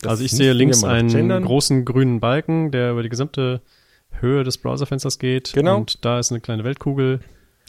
Das 0.02 0.11
also 0.11 0.24
ich 0.24 0.30
sehe 0.30 0.52
links 0.52 0.84
einen 0.84 1.09
gendern. 1.09 1.44
großen 1.44 1.84
grünen 1.84 2.20
Balken, 2.20 2.70
der 2.70 2.92
über 2.92 3.02
die 3.02 3.09
gesamte 3.09 3.61
Höhe 4.25 4.45
des 4.45 4.59
Browserfensters 4.59 5.18
geht. 5.18 5.53
Genau. 5.53 5.77
Und 5.79 6.05
da 6.05 6.18
ist 6.18 6.31
eine 6.33 6.41
kleine 6.41 6.64
Weltkugel 6.64 7.20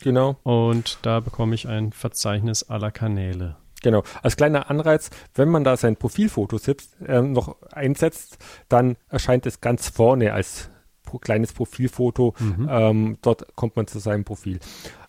Genau. 0.02 0.38
und 0.44 0.98
da 1.04 1.20
bekomme 1.20 1.56
ich 1.56 1.68
ein 1.68 1.92
Verzeichnis 1.92 2.64
aller 2.64 2.92
Kanäle. 2.92 3.56
Genau. 3.82 4.04
Als 4.24 4.36
kleiner 4.36 4.70
Anreiz, 4.70 5.10
wenn 5.36 5.50
man 5.50 5.64
da 5.64 5.78
sein 5.78 5.96
Profilfoto 5.96 6.58
sitzt, 6.58 6.96
ähm, 7.08 7.34
noch 7.34 7.56
einsetzt, 7.72 8.38
dann 8.68 8.98
erscheint 9.10 9.46
es 9.46 9.62
ganz 9.62 9.90
vorne 9.90 10.34
als 10.34 10.70
pro 11.04 11.20
kleines 11.20 11.54
Profilfoto. 11.54 12.34
Ähm, 12.68 13.18
dort 13.22 13.56
kommt 13.56 13.76
man 13.76 13.86
zu 13.86 14.00
seinem 14.00 14.24
Profil. 14.24 14.60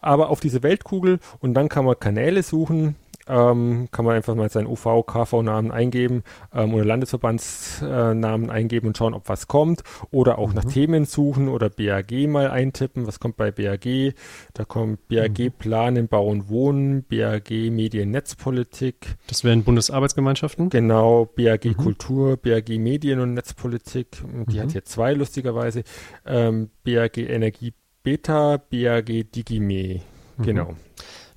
Aber 0.01 0.29
auf 0.29 0.41
diese 0.41 0.63
Weltkugel 0.63 1.21
und 1.41 1.55
dann 1.55 1.71
kann 1.71 1.87
man 1.87 1.99
Kanäle 1.99 2.43
suchen. 2.43 2.97
Ähm, 3.29 3.89
kann 3.91 4.05
man 4.05 4.17
einfach 4.17 4.35
mal 4.35 4.49
seinen 4.49 4.67
OV, 4.67 5.05
KV-Namen 5.07 5.73
eingeben 5.73 6.23
ähm, 6.55 6.75
oder 6.75 6.85
Landesverbandsnamen 6.85 8.51
eingeben 8.51 8.89
und 8.89 8.97
schauen, 8.97 9.15
ob 9.15 9.29
was 9.29 9.49
kommt. 9.49 9.83
Oder 10.11 10.39
auch 10.39 10.53
nach 10.53 10.65
Themen 10.65 11.05
suchen 11.05 11.49
oder 11.49 11.69
BAG 11.69 12.13
mal 12.29 12.51
eintippen. 12.51 13.07
Was 13.07 13.21
kommt 13.21 13.37
bei 13.37 13.51
BAG? 13.51 14.15
Da 14.55 14.65
kommt 14.65 15.09
BAG 15.09 15.51
Planen, 15.59 16.09
Bauen, 16.09 16.49
Wohnen, 16.49 17.03
BAG 17.05 17.51
Medien, 17.51 18.11
Netzpolitik, 18.11 19.17
Das 19.27 19.45
wären 19.45 19.65
Bundesarbeitsgemeinschaften. 19.65 20.71
genau, 20.71 21.27
BAG 21.37 21.75
Kultur, 21.77 22.37
BAG 22.37 22.69
Medien 22.79 23.21
und 23.21 23.35
Netzpolitik. 23.35 24.23
Die 24.49 24.61
hat 24.61 24.73
hier 24.73 24.85
zwei 24.85 25.13
lustigerweise. 25.15 25.83
Ähm, 26.25 26.71
BAG 26.85 27.19
Energie 27.19 27.73
Beta, 28.03 28.57
BAG 28.59 29.07
Digime. 29.35 30.01
Genau. 30.39 30.75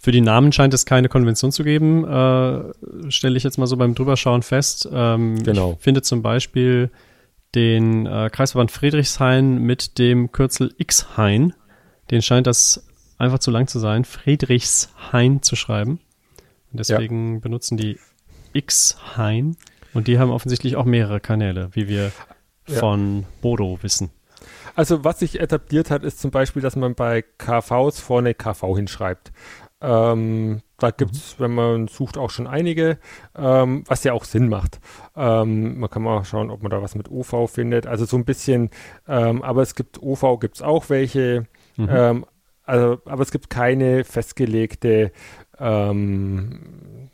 Für 0.02 0.12
die 0.12 0.22
Namen 0.22 0.52
scheint 0.54 0.74
es 0.74 0.86
keine 0.86 1.10
Konvention 1.10 1.52
zu 1.52 1.64
geben, 1.64 2.06
äh, 2.06 3.12
stelle 3.12 3.36
ich 3.38 3.44
jetzt 3.44 3.58
mal 3.58 3.68
so 3.68 3.76
beim 3.78 3.96
Drüberschauen 3.96 4.44
fest. 4.44 4.88
Ähm, 4.92 5.44
Genau. 5.44 5.74
Ich 5.78 5.84
finde 5.84 6.02
zum 6.02 6.22
Beispiel 6.22 6.90
den 7.56 8.06
äh, 8.06 8.30
Kreisverband 8.32 8.72
Friedrichshain 8.72 9.58
mit 9.60 9.98
dem 9.98 10.32
Kürzel 10.32 10.74
X-Hain. 10.78 11.54
Den 12.12 12.22
scheint 12.22 12.48
das 12.48 12.88
einfach 13.18 13.40
zu 13.40 13.52
lang 13.52 13.68
zu 13.68 13.80
sein, 13.80 14.06
Friedrichshain 14.06 15.42
zu 15.42 15.56
schreiben. 15.56 16.00
Und 16.72 16.80
deswegen 16.80 17.42
benutzen 17.42 17.78
die 17.78 17.98
X-Hain. 18.54 19.58
Und 19.94 20.08
die 20.08 20.20
haben 20.20 20.30
offensichtlich 20.32 20.76
auch 20.76 20.86
mehrere 20.86 21.20
Kanäle, 21.20 21.70
wie 21.74 21.88
wir 21.88 22.12
Ja. 22.68 22.80
von 22.80 23.26
Bodo 23.42 23.80
wissen. 23.82 24.12
Also 24.76 25.04
was 25.04 25.20
sich 25.20 25.40
etabliert 25.40 25.90
hat, 25.90 26.04
ist 26.04 26.20
zum 26.20 26.30
Beispiel, 26.32 26.62
dass 26.62 26.76
man 26.76 26.94
bei 26.94 27.24
KVs 27.40 28.00
vorne 28.00 28.34
KV 28.36 28.76
hinschreibt. 28.76 29.32
Ähm, 29.82 30.62
da 30.78 30.92
gibt's, 30.92 31.36
wenn 31.40 31.54
man 31.54 31.88
sucht, 31.88 32.18
auch 32.18 32.30
schon 32.30 32.48
einige, 32.48 32.98
ähm, 33.38 33.84
was 33.88 34.04
ja 34.04 34.14
auch 34.14 34.26
Sinn 34.26 34.50
macht. 34.50 34.80
Ähm, 35.16 35.80
man 35.80 35.90
kann 35.90 36.04
mal 36.04 36.24
schauen, 36.26 36.52
ob 36.52 36.62
man 36.62 36.70
da 36.70 36.82
was 36.82 36.96
mit 36.96 37.10
OV 37.10 37.50
findet. 37.50 37.88
Also 37.88 38.06
so 38.06 38.18
ein 38.18 38.26
bisschen, 38.26 38.70
ähm, 39.08 39.42
aber 39.42 39.62
es 39.62 39.76
gibt 39.76 40.02
OV 40.02 40.40
gibt's 40.40 40.62
auch 40.62 40.90
welche. 40.90 41.48
Ähm, 41.78 42.26
also, 42.66 43.00
aber 43.06 43.24
es 43.24 43.32
gibt 43.32 43.50
keine 43.50 44.04
festgelegte 44.04 45.12
ähm, 45.60 47.10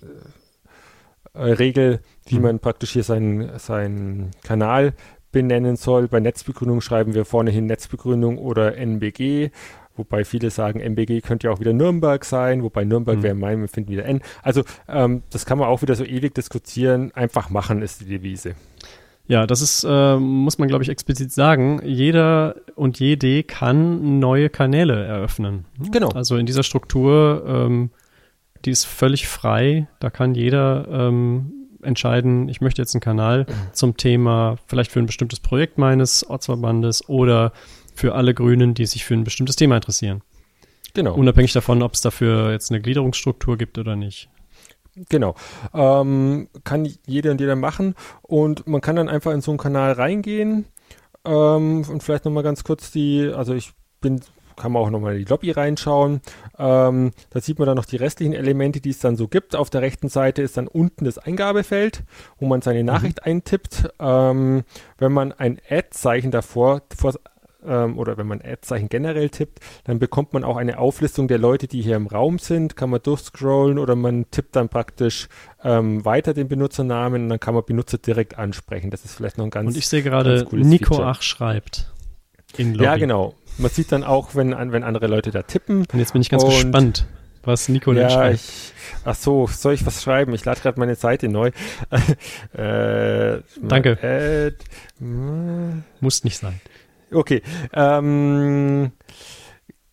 äh, 1.34 1.40
Regel, 1.40 2.02
wie 2.26 2.40
man 2.40 2.60
praktisch 2.60 2.92
hier 2.92 3.04
seinen, 3.04 3.58
seinen 3.60 4.32
Kanal 4.44 4.94
benennen 5.32 5.76
soll. 5.76 6.08
Bei 6.08 6.20
Netzbegründung 6.20 6.82
schreiben 6.82 7.14
wir 7.14 7.26
vorne 7.26 7.52
hin 7.52 7.68
Netzbegründung 7.68 8.38
oder 8.38 8.78
NBG, 8.78 9.52
wobei 9.96 10.26
viele 10.26 10.50
sagen, 10.50 10.80
NBG 10.80 11.22
könnte 11.22 11.48
ja 11.48 11.54
auch 11.54 11.60
wieder 11.60 11.74
Nürnberg 11.74 12.24
sein, 12.26 12.64
wobei 12.64 12.84
Nürnberg 12.86 13.18
Mhm. 13.18 13.24
wäre 13.24 13.34
in 13.34 13.40
meinem 13.40 13.62
Empfinden 13.64 13.92
wieder 13.92 14.06
N. 14.06 14.22
Also 14.44 14.64
ähm, 14.88 15.24
das 15.32 15.46
kann 15.46 15.58
man 15.58 15.68
auch 15.68 15.82
wieder 15.82 15.96
so 15.96 16.04
ewig 16.04 16.34
diskutieren. 16.36 17.12
Einfach 17.16 17.50
machen 17.50 17.82
ist 17.82 18.02
die 18.02 18.06
Devise. 18.06 18.56
Ja, 19.28 19.48
das 19.48 19.62
ist, 19.62 19.84
äh, 19.90 20.18
muss 20.18 20.60
man, 20.60 20.68
glaube 20.68 20.84
ich, 20.84 20.90
explizit 20.90 21.32
sagen. 21.32 21.82
Jeder 21.84 22.56
und 22.76 23.00
jede 23.00 23.42
kann 23.44 24.20
neue 24.20 24.50
Kanäle 24.50 25.04
eröffnen. 25.04 25.66
Genau. 25.92 26.10
Also 26.10 26.38
in 26.38 26.46
dieser 26.46 26.62
Struktur, 26.62 27.44
ähm, 27.48 27.90
die 28.66 28.70
ist 28.72 28.86
völlig 28.86 29.28
frei. 29.28 29.88
Da 30.00 30.12
kann 30.12 30.36
jeder 30.36 30.88
ähm, 30.92 31.52
entscheiden, 31.82 32.50
ich 32.50 32.62
möchte 32.62 32.82
jetzt 32.82 32.94
einen 32.94 33.02
Kanal 33.02 33.46
zum 33.72 33.98
Thema, 33.98 34.58
vielleicht 34.68 34.92
für 34.92 35.00
ein 35.00 35.06
bestimmtes 35.08 35.40
Projekt 35.40 35.78
meines 35.80 36.28
Ortsverbandes 36.30 37.10
oder 37.10 37.52
für 37.96 38.14
alle 38.14 38.34
Grünen, 38.34 38.74
die 38.74 38.86
sich 38.86 39.06
für 39.06 39.16
ein 39.16 39.24
bestimmtes 39.24 39.56
Thema 39.56 39.78
interessieren. 39.78 40.22
Genau. 40.94 41.16
Unabhängig 41.16 41.54
davon, 41.54 41.82
ob 41.82 41.94
es 41.94 42.02
dafür 42.02 42.52
jetzt 42.52 42.72
eine 42.72 42.82
Gliederungsstruktur 42.82 43.58
gibt 43.58 43.78
oder 43.78 43.96
nicht. 43.96 44.30
Genau. 45.10 45.36
Ähm, 45.74 46.48
kann 46.64 46.88
jeder 47.06 47.32
und 47.32 47.42
jeder 47.42 47.58
machen 47.58 47.96
und 48.22 48.66
man 48.66 48.80
kann 48.80 48.96
dann 48.96 49.10
einfach 49.10 49.34
in 49.34 49.42
so 49.42 49.52
einen 49.52 49.58
Kanal 49.58 49.92
reingehen 49.92 50.66
ähm, 51.26 51.84
und 51.90 52.02
vielleicht 52.02 52.24
nochmal 52.24 52.44
ganz 52.44 52.64
kurz 52.64 52.92
die, 52.92 53.30
also 53.36 53.54
ich 53.54 53.74
bin, 54.00 54.22
kann 54.56 54.72
man 54.72 54.82
auch 54.82 54.90
nochmal 54.90 55.14
in 55.14 55.26
die 55.26 55.30
Lobby 55.30 55.52
reinschauen. 55.52 56.22
Ähm, 56.58 57.12
da 57.30 57.42
sieht 57.42 57.60
man 57.60 57.66
dann 57.66 57.76
noch 57.76 57.86
die 57.86 57.98
restlichen 57.98 58.34
Elemente, 58.34 58.80
die 58.80 58.92
es 58.92 59.00
dann 59.00 59.18
so 59.18 59.28
gibt. 59.28 59.54
Auf 59.54 59.70
der 59.70 59.82
rechten 59.82 60.08
Seite 60.08 60.42
ist 60.42 60.56
dann 60.56 60.70
unten 60.70 61.04
das 61.04 61.18
Eingabefeld, 61.18 62.04
wo 62.38 62.48
man 62.48 62.62
seine 62.62 62.86
Nachricht 62.86 63.26
eintippt. 63.26 63.90
Ähm, 64.00 64.64
wenn 64.98 65.12
man 65.12 65.34
ein 65.34 65.60
Ad-Zeichen 65.70 66.32
davor 66.32 66.84
vor, 66.96 67.16
ähm, 67.68 67.98
oder 67.98 68.18
wenn 68.18 68.28
man 68.28 68.42
Ad-Zeichen 68.42 68.90
generell 68.90 69.30
tippt, 69.30 69.60
dann 69.86 70.00
bekommt 70.00 70.34
man 70.34 70.44
auch 70.44 70.58
eine 70.58 70.78
Auflistung 70.80 71.28
der 71.28 71.38
Leute, 71.38 71.68
die 71.68 71.82
hier 71.82 71.96
im 71.96 72.08
Raum 72.08 72.40
sind, 72.40 72.76
kann 72.76 72.90
man 72.90 73.02
durchscrollen 73.02 73.80
oder 73.80 73.96
man 73.96 74.30
tippt 74.32 74.56
dann 74.56 74.70
praktisch 74.70 75.28
ähm, 75.64 76.04
weiter 76.06 76.34
den 76.34 76.48
Benutzernamen 76.48 77.24
und 77.24 77.30
dann 77.30 77.40
kann 77.40 77.54
man 77.54 77.64
Benutzer 77.66 77.98
direkt 77.98 78.38
ansprechen. 78.38 78.92
Das 78.92 79.06
ist 79.06 79.16
vielleicht 79.16 79.38
noch 79.38 79.46
ein 79.46 79.52
ganz 79.52 79.68
Und 79.68 79.78
ich 79.78 79.88
sehe 79.88 80.04
gerade, 80.04 80.46
Nico 80.52 80.96
Feature. 80.96 81.08
Ach 81.08 81.22
schreibt. 81.22 81.92
In 82.58 82.74
Lobby. 82.74 82.86
Ja, 82.86 82.98
genau. 82.98 83.34
Man 83.58 83.70
sieht 83.72 83.92
dann 83.92 84.04
auch, 84.04 84.36
wenn, 84.36 84.52
wenn 84.72 84.84
andere 84.84 85.08
Leute 85.08 85.32
da 85.32 85.42
tippen. 85.42 85.86
Und 85.92 86.00
jetzt 86.00 86.14
bin 86.14 86.22
ich 86.22 86.30
ganz 86.30 86.44
Und- 86.44 86.50
gespannt, 86.52 87.06
was 87.44 87.70
Nico 87.70 87.94
denn 87.94 88.04
Ja, 88.04 88.10
schreibt. 88.10 88.36
ich, 88.36 88.74
ach 89.04 89.16
so, 89.16 89.48
soll 89.48 89.74
ich 89.74 89.86
was 89.86 90.02
schreiben? 90.02 90.34
Ich 90.34 90.46
lade 90.46 90.60
gerade 90.62 90.80
meine 90.80 90.96
Seite 90.96 91.28
neu. 91.30 91.52
äh, 92.54 93.40
Danke. 93.62 94.54
Mm, 95.00 95.84
Muss 96.00 96.24
nicht 96.24 96.38
sein. 96.38 96.60
Okay. 97.16 97.42
Ähm, 97.74 98.92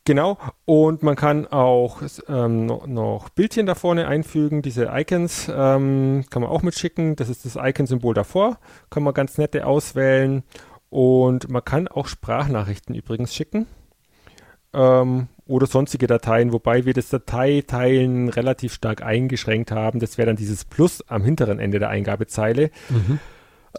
genau. 0.04 0.38
Und 0.64 1.02
man 1.02 1.16
kann 1.16 1.46
auch 1.46 2.02
ähm, 2.28 2.66
noch, 2.66 3.28
Bildchen 3.30 3.66
da 3.66 3.74
vorne 3.74 4.08
einfügen. 4.08 4.62
Diese 4.62 4.90
Icons 4.92 5.48
ähm, 5.48 6.24
kann 6.30 6.42
man 6.42 6.50
auch 6.50 6.62
mitschicken. 6.62 7.16
Das 7.16 7.28
ist 7.28 7.44
das 7.44 7.56
Icon-Symbol 7.56 8.14
davor. 8.14 8.58
Kann 8.90 9.02
man 9.02 9.14
ganz 9.14 9.38
nette 9.38 9.66
auswählen. 9.66 10.42
Und 10.90 11.48
man 11.48 11.64
kann 11.64 11.88
auch 11.88 12.06
Sprachnachrichten 12.06 12.94
übrigens 12.94 13.34
schicken. 13.34 13.66
Ähm, 14.74 15.28
oder 15.46 15.66
sonstige 15.66 16.06
Dateien, 16.06 16.52
wobei 16.52 16.84
wir 16.86 16.94
das 16.94 17.08
Dateiteilen 17.08 18.28
relativ 18.28 18.72
stark 18.72 19.02
eingeschränkt 19.02 19.70
haben. 19.70 20.00
Das 20.00 20.16
wäre 20.18 20.26
dann 20.26 20.36
dieses 20.36 20.64
Plus 20.64 21.02
am 21.08 21.24
hinteren 21.24 21.58
Ende 21.58 21.78
der 21.78 21.90
Eingabezeile. 21.90 22.70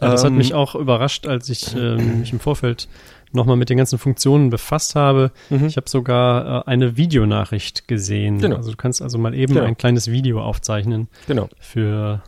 Ja, 0.00 0.10
das 0.10 0.24
hat 0.24 0.30
Ähm, 0.30 0.38
mich 0.38 0.54
auch 0.54 0.74
überrascht, 0.74 1.26
als 1.26 1.48
ich 1.48 1.74
ähm, 1.74 2.20
mich 2.20 2.32
im 2.32 2.40
Vorfeld 2.40 2.88
nochmal 3.34 3.56
mit 3.56 3.70
den 3.70 3.76
ganzen 3.76 3.98
Funktionen 3.98 4.50
befasst 4.50 4.94
habe. 4.94 5.32
Mhm. 5.50 5.66
Ich 5.66 5.76
habe 5.76 5.88
sogar 5.88 6.66
äh, 6.66 6.70
eine 6.70 6.96
Videonachricht 6.96 7.88
gesehen. 7.88 8.38
Genau. 8.38 8.56
Also 8.56 8.70
du 8.70 8.76
kannst 8.76 9.02
also 9.02 9.18
mal 9.18 9.34
eben 9.34 9.54
Genau. 9.54 9.66
ein 9.66 9.76
kleines 9.76 10.10
Video 10.10 10.40
aufzeichnen 10.40 11.08
Genau. 11.26 11.48
für 11.58 12.22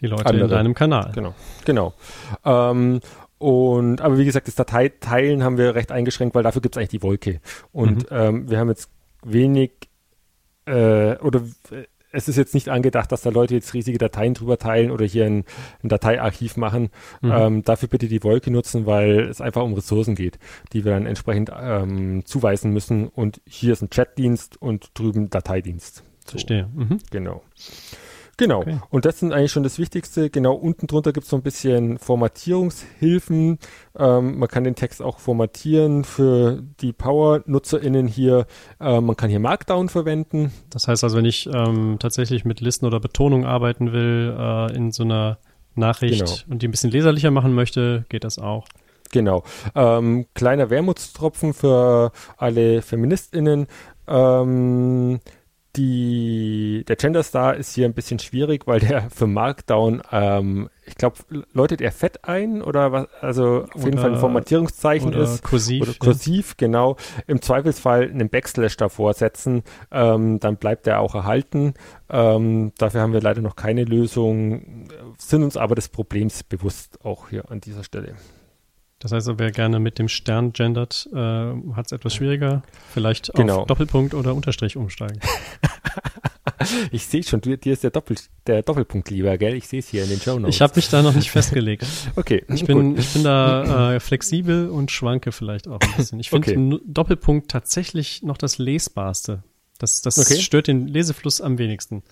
die 0.00 0.06
Leute 0.06 0.26
Andere. 0.26 0.44
in 0.44 0.50
deinem 0.50 0.74
Kanal. 0.74 1.12
Genau, 1.14 1.34
genau. 1.64 1.94
Ähm, 2.44 3.00
und 3.38 4.00
aber 4.00 4.18
wie 4.18 4.24
gesagt, 4.24 4.48
das 4.48 4.54
Dateiteilen 4.54 5.42
haben 5.42 5.58
wir 5.58 5.74
recht 5.74 5.92
eingeschränkt, 5.92 6.34
weil 6.34 6.42
dafür 6.42 6.62
gibt 6.62 6.76
es 6.76 6.78
eigentlich 6.78 6.90
die 6.90 7.02
Wolke. 7.02 7.40
Und 7.72 8.10
mhm. 8.10 8.16
ähm, 8.16 8.50
wir 8.50 8.58
haben 8.58 8.68
jetzt 8.68 8.90
wenig 9.24 9.72
äh, 10.66 11.16
oder 11.18 11.42
es 12.12 12.28
ist 12.28 12.36
jetzt 12.36 12.54
nicht 12.54 12.68
angedacht, 12.68 13.12
dass 13.12 13.22
da 13.22 13.30
Leute 13.30 13.54
jetzt 13.54 13.74
riesige 13.74 13.98
Dateien 13.98 14.34
drüber 14.34 14.58
teilen 14.58 14.90
oder 14.90 15.04
hier 15.04 15.26
ein, 15.26 15.44
ein 15.82 15.88
Dateiarchiv 15.88 16.56
machen. 16.56 16.90
Mhm. 17.20 17.32
Ähm, 17.32 17.62
dafür 17.62 17.88
bitte 17.88 18.08
die 18.08 18.22
Wolke 18.22 18.50
nutzen, 18.50 18.86
weil 18.86 19.20
es 19.20 19.40
einfach 19.40 19.62
um 19.62 19.74
Ressourcen 19.74 20.14
geht, 20.14 20.38
die 20.72 20.84
wir 20.84 20.92
dann 20.92 21.06
entsprechend 21.06 21.50
ähm, 21.58 22.24
zuweisen 22.24 22.72
müssen. 22.72 23.08
Und 23.08 23.40
hier 23.46 23.72
ist 23.72 23.82
ein 23.82 23.90
Chatdienst 23.90 24.60
und 24.60 24.90
drüben 24.94 25.30
Dateidienst. 25.30 26.04
So. 26.24 26.30
Verstehe. 26.32 26.68
Mhm. 26.74 26.98
Genau. 27.10 27.42
Genau. 28.38 28.60
Okay. 28.60 28.78
Und 28.90 29.04
das 29.06 29.20
sind 29.20 29.32
eigentlich 29.32 29.52
schon 29.52 29.62
das 29.62 29.78
Wichtigste. 29.78 30.28
Genau 30.28 30.54
unten 30.54 30.86
drunter 30.86 31.12
gibt 31.12 31.24
es 31.24 31.30
so 31.30 31.36
ein 31.36 31.42
bisschen 31.42 31.98
Formatierungshilfen. 31.98 33.58
Ähm, 33.98 34.38
man 34.38 34.48
kann 34.48 34.64
den 34.64 34.74
Text 34.74 35.00
auch 35.00 35.18
formatieren 35.18 36.04
für 36.04 36.62
die 36.80 36.92
Power-NutzerInnen 36.92 38.06
hier. 38.06 38.46
Äh, 38.78 39.00
man 39.00 39.16
kann 39.16 39.30
hier 39.30 39.40
Markdown 39.40 39.88
verwenden. 39.88 40.52
Das 40.68 40.86
heißt 40.86 41.02
also, 41.02 41.16
wenn 41.16 41.24
ich 41.24 41.48
ähm, 41.52 41.96
tatsächlich 41.98 42.44
mit 42.44 42.60
Listen 42.60 42.84
oder 42.84 43.00
Betonung 43.00 43.46
arbeiten 43.46 43.92
will 43.92 44.36
äh, 44.38 44.76
in 44.76 44.92
so 44.92 45.04
einer 45.04 45.38
Nachricht 45.74 46.24
genau. 46.24 46.52
und 46.52 46.62
die 46.62 46.68
ein 46.68 46.70
bisschen 46.70 46.90
leserlicher 46.90 47.30
machen 47.30 47.54
möchte, 47.54 48.04
geht 48.08 48.24
das 48.24 48.38
auch. 48.38 48.66
Genau. 49.12 49.44
Ähm, 49.74 50.26
kleiner 50.34 50.68
Wermutstropfen 50.68 51.54
für 51.54 52.12
alle 52.36 52.82
FeministInnen. 52.82 53.66
Ähm, 54.08 55.20
die, 55.76 56.84
der 56.88 56.96
Gender 56.96 57.22
Star 57.22 57.54
ist 57.54 57.74
hier 57.74 57.86
ein 57.86 57.94
bisschen 57.94 58.18
schwierig, 58.18 58.66
weil 58.66 58.80
der 58.80 59.10
für 59.14 59.26
Markdown, 59.26 60.02
ähm, 60.10 60.68
ich 60.86 60.94
glaube, 60.94 61.16
läutet 61.52 61.80
er 61.80 61.92
fett 61.92 62.24
ein 62.24 62.62
oder 62.62 62.92
was, 62.92 63.06
also 63.20 63.64
auf 63.64 63.74
oder, 63.74 63.84
jeden 63.84 63.98
Fall 63.98 64.12
ein 64.12 64.18
Formatierungszeichen 64.18 65.12
ist. 65.12 65.42
Kursiv. 65.42 65.82
Oder 65.82 65.94
kursiv, 65.98 66.50
ja. 66.50 66.54
genau. 66.66 66.96
Im 67.26 67.42
Zweifelsfall 67.42 68.10
einen 68.10 68.28
Backslash 68.28 68.76
davor 68.76 69.14
setzen, 69.14 69.62
ähm, 69.90 70.40
dann 70.40 70.56
bleibt 70.56 70.86
er 70.86 71.00
auch 71.00 71.14
erhalten. 71.14 71.74
Ähm, 72.08 72.72
dafür 72.78 73.00
haben 73.00 73.12
wir 73.12 73.20
leider 73.20 73.42
noch 73.42 73.56
keine 73.56 73.84
Lösung, 73.84 74.88
sind 75.18 75.42
uns 75.42 75.56
aber 75.56 75.74
des 75.74 75.88
Problems 75.88 76.42
bewusst 76.42 77.04
auch 77.04 77.28
hier 77.28 77.50
an 77.50 77.60
dieser 77.60 77.84
Stelle. 77.84 78.14
Das 79.06 79.12
heißt, 79.12 79.38
wer 79.38 79.52
gerne 79.52 79.78
mit 79.78 80.00
dem 80.00 80.08
Stern 80.08 80.52
gendert, 80.52 81.08
äh, 81.12 81.16
hat 81.16 81.86
es 81.86 81.92
etwas 81.92 82.12
schwieriger. 82.12 82.64
Vielleicht 82.92 83.32
genau. 83.34 83.60
auf 83.60 83.66
Doppelpunkt 83.68 84.14
oder 84.14 84.34
Unterstrich 84.34 84.76
umsteigen. 84.76 85.20
ich 86.90 87.06
sehe 87.06 87.22
schon, 87.22 87.40
dir 87.40 87.72
ist 87.72 87.84
der, 87.84 87.92
Doppel, 87.92 88.16
der 88.48 88.64
Doppelpunkt 88.64 89.08
lieber, 89.10 89.38
gell? 89.38 89.54
Ich 89.54 89.68
sehe 89.68 89.78
es 89.78 89.86
hier 89.86 90.02
in 90.02 90.08
den 90.08 90.20
Show 90.20 90.40
Notes. 90.40 90.56
Ich 90.56 90.60
habe 90.60 90.72
mich 90.74 90.88
da 90.88 91.02
noch 91.02 91.14
nicht 91.14 91.30
festgelegt. 91.30 91.86
okay. 92.16 92.44
Ich 92.52 92.64
bin, 92.64 92.98
ich 92.98 93.08
bin 93.12 93.22
da 93.22 93.94
äh, 93.94 94.00
flexibel 94.00 94.70
und 94.70 94.90
schwanke 94.90 95.30
vielleicht 95.30 95.68
auch 95.68 95.78
ein 95.78 95.96
bisschen. 95.96 96.18
Ich 96.18 96.30
finde 96.30 96.74
okay. 96.74 96.84
Doppelpunkt 96.84 97.48
tatsächlich 97.48 98.24
noch 98.24 98.38
das 98.38 98.58
Lesbarste. 98.58 99.44
Das, 99.78 100.02
das 100.02 100.18
okay. 100.18 100.40
stört 100.40 100.66
den 100.66 100.88
Lesefluss 100.88 101.40
am 101.40 101.58
wenigsten. 101.58 102.02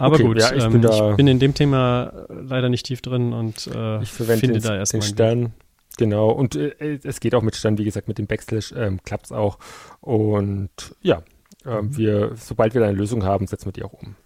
Aber 0.00 0.14
okay, 0.14 0.24
gut, 0.24 0.38
ja, 0.38 0.52
ich, 0.52 0.64
ähm, 0.64 0.72
bin 0.72 0.82
ich, 0.82 1.16
bin 1.16 1.26
in 1.28 1.38
dem 1.38 1.54
Thema 1.54 2.26
leider 2.28 2.68
nicht 2.68 2.86
tief 2.86 3.02
drin 3.02 3.32
und 3.32 3.66
äh, 3.66 4.02
ich 4.02 4.10
verwende 4.10 4.40
finde 4.40 4.60
den, 4.60 4.62
da 4.62 4.76
erstmal 4.76 5.00
den 5.00 5.08
Stern. 5.08 5.52
Genau, 5.98 6.30
und 6.30 6.56
äh, 6.56 6.98
es 7.04 7.20
geht 7.20 7.34
auch 7.34 7.42
mit 7.42 7.54
Stern, 7.54 7.76
wie 7.76 7.84
gesagt, 7.84 8.08
mit 8.08 8.16
dem 8.16 8.26
Backslash 8.26 8.72
ähm, 8.76 9.02
klappt 9.02 9.26
es 9.26 9.32
auch. 9.32 9.58
Und 10.00 10.70
ja, 11.02 11.22
äh, 11.66 11.82
mhm. 11.82 11.96
wir, 11.96 12.32
sobald 12.36 12.72
wir 12.74 12.80
da 12.80 12.88
eine 12.88 12.96
Lösung 12.96 13.24
haben, 13.24 13.46
setzen 13.46 13.66
wir 13.66 13.72
die 13.72 13.82
auch 13.82 13.92
um. 13.92 14.16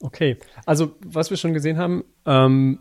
Okay, 0.00 0.36
also 0.66 0.94
was 1.04 1.30
wir 1.30 1.36
schon 1.36 1.54
gesehen 1.54 1.78
haben, 1.78 2.04
ähm, 2.26 2.80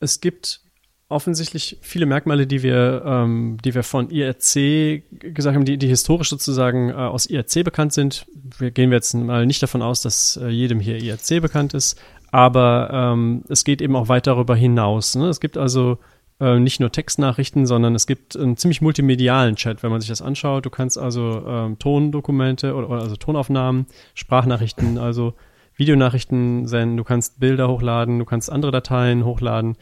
es 0.00 0.20
gibt 0.20 0.60
offensichtlich 1.08 1.78
viele 1.82 2.06
Merkmale, 2.06 2.46
die 2.46 2.62
wir, 2.62 3.02
ähm, 3.04 3.58
die 3.64 3.74
wir 3.74 3.82
von 3.82 4.10
IRC 4.10 5.02
gesagt 5.34 5.54
haben, 5.54 5.64
die, 5.64 5.76
die 5.76 5.88
historisch 5.88 6.30
sozusagen 6.30 6.90
äh, 6.90 6.94
aus 6.94 7.26
IRC 7.26 7.62
bekannt 7.64 7.92
sind. 7.92 8.26
Wir 8.58 8.70
gehen 8.70 8.90
jetzt 8.90 9.14
mal 9.14 9.46
nicht 9.46 9.62
davon 9.62 9.82
aus, 9.82 10.00
dass 10.00 10.38
äh, 10.42 10.48
jedem 10.48 10.80
hier 10.80 10.96
IRC 10.96 11.42
bekannt 11.42 11.74
ist, 11.74 12.00
aber 12.30 12.90
ähm, 12.92 13.44
es 13.48 13.64
geht 13.64 13.82
eben 13.82 13.96
auch 13.96 14.08
weit 14.08 14.26
darüber 14.26 14.56
hinaus. 14.56 15.14
Ne? 15.14 15.28
Es 15.28 15.40
gibt 15.40 15.58
also 15.58 15.98
äh, 16.40 16.58
nicht 16.58 16.80
nur 16.80 16.90
Textnachrichten, 16.90 17.66
sondern 17.66 17.94
es 17.94 18.06
gibt 18.06 18.36
einen 18.36 18.56
ziemlich 18.56 18.80
multimedialen 18.80 19.56
Chat, 19.56 19.82
wenn 19.82 19.90
man 19.90 20.00
sich 20.00 20.08
das 20.08 20.22
anschaut. 20.22 20.66
Du 20.66 20.70
kannst 20.70 20.98
also 20.98 21.44
ähm, 21.46 21.78
Tondokumente 21.78 22.74
oder, 22.74 22.88
oder 22.90 23.02
also 23.02 23.16
Tonaufnahmen, 23.16 23.86
Sprachnachrichten, 24.14 24.98
also 24.98 25.34
Videonachrichten 25.76 26.66
senden, 26.66 26.96
du 26.96 27.04
kannst 27.04 27.40
Bilder 27.40 27.68
hochladen, 27.68 28.18
du 28.18 28.24
kannst 28.24 28.50
andere 28.50 28.72
Dateien 28.72 29.24
hochladen. 29.24 29.76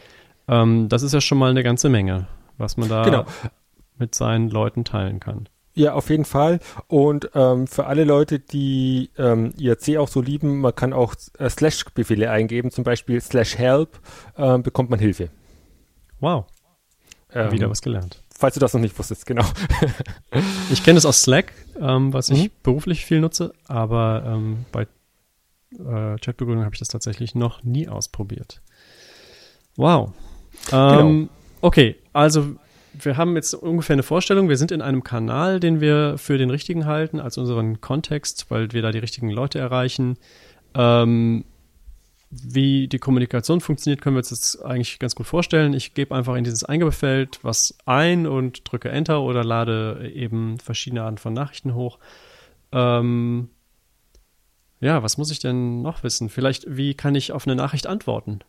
Ähm, 0.52 0.88
das 0.88 1.02
ist 1.02 1.12
ja 1.12 1.20
schon 1.20 1.38
mal 1.38 1.50
eine 1.50 1.62
ganze 1.62 1.88
Menge, 1.88 2.26
was 2.58 2.76
man 2.76 2.88
da 2.88 3.04
genau. 3.04 3.24
mit 3.98 4.14
seinen 4.14 4.50
Leuten 4.50 4.84
teilen 4.84 5.20
kann. 5.20 5.48
Ja, 5.74 5.94
auf 5.94 6.10
jeden 6.10 6.26
Fall. 6.26 6.60
Und 6.88 7.30
ähm, 7.34 7.66
für 7.66 7.86
alle 7.86 8.04
Leute, 8.04 8.38
die 8.38 9.10
ähm, 9.16 9.54
IRC 9.56 9.96
auch 9.96 10.08
so 10.08 10.20
lieben, 10.20 10.60
man 10.60 10.74
kann 10.74 10.92
auch 10.92 11.14
äh, 11.38 11.48
Slash-Befehle 11.48 12.30
eingeben, 12.30 12.70
zum 12.70 12.84
Beispiel 12.84 13.20
Slash 13.22 13.56
Help, 13.56 13.98
äh, 14.36 14.58
bekommt 14.58 14.90
man 14.90 14.98
Hilfe. 14.98 15.30
Wow. 16.20 16.44
Ähm, 17.32 17.52
Wieder 17.52 17.70
was 17.70 17.80
gelernt. 17.80 18.22
Falls 18.36 18.54
du 18.54 18.60
das 18.60 18.74
noch 18.74 18.82
nicht 18.82 18.98
wusstest, 18.98 19.24
genau. 19.24 19.46
ich 20.70 20.84
kenne 20.84 20.98
es 20.98 21.06
aus 21.06 21.22
Slack, 21.22 21.54
ähm, 21.80 22.12
was 22.12 22.28
ich 22.28 22.44
mhm. 22.44 22.50
beruflich 22.62 23.06
viel 23.06 23.20
nutze, 23.20 23.54
aber 23.66 24.24
ähm, 24.26 24.66
bei 24.72 24.82
äh, 25.78 26.18
Chatbegründung 26.18 26.64
habe 26.64 26.74
ich 26.74 26.80
das 26.80 26.88
tatsächlich 26.88 27.34
noch 27.34 27.62
nie 27.62 27.88
ausprobiert. 27.88 28.60
Wow. 29.76 30.12
Genau. 30.70 31.00
Ähm, 31.00 31.28
okay, 31.60 31.96
also 32.12 32.56
wir 32.92 33.16
haben 33.16 33.36
jetzt 33.36 33.54
ungefähr 33.54 33.94
eine 33.94 34.02
Vorstellung. 34.02 34.48
Wir 34.48 34.56
sind 34.56 34.70
in 34.70 34.82
einem 34.82 35.02
Kanal, 35.02 35.60
den 35.60 35.80
wir 35.80 36.18
für 36.18 36.38
den 36.38 36.50
richtigen 36.50 36.86
halten, 36.86 37.20
als 37.20 37.38
unseren 37.38 37.80
Kontext, 37.80 38.46
weil 38.50 38.72
wir 38.72 38.82
da 38.82 38.90
die 38.90 38.98
richtigen 38.98 39.30
Leute 39.30 39.58
erreichen. 39.58 40.18
Ähm, 40.74 41.44
wie 42.30 42.88
die 42.88 42.98
Kommunikation 42.98 43.60
funktioniert, 43.60 44.00
können 44.00 44.16
wir 44.16 44.20
uns 44.20 44.30
jetzt 44.30 44.64
eigentlich 44.64 44.98
ganz 44.98 45.14
gut 45.14 45.26
vorstellen. 45.26 45.74
Ich 45.74 45.92
gebe 45.92 46.14
einfach 46.14 46.34
in 46.34 46.44
dieses 46.44 46.64
Eingebefeld 46.64 47.38
was 47.42 47.76
ein 47.84 48.26
und 48.26 48.70
drücke 48.70 48.88
Enter 48.88 49.20
oder 49.20 49.44
lade 49.44 50.10
eben 50.14 50.58
verschiedene 50.58 51.02
Arten 51.02 51.18
von 51.18 51.34
Nachrichten 51.34 51.74
hoch. 51.74 51.98
Ähm, 52.72 53.50
ja, 54.80 55.02
was 55.02 55.18
muss 55.18 55.30
ich 55.30 55.40
denn 55.40 55.82
noch 55.82 56.02
wissen? 56.02 56.30
Vielleicht, 56.30 56.64
wie 56.74 56.94
kann 56.94 57.14
ich 57.14 57.32
auf 57.32 57.46
eine 57.46 57.54
Nachricht 57.54 57.86
antworten? 57.86 58.40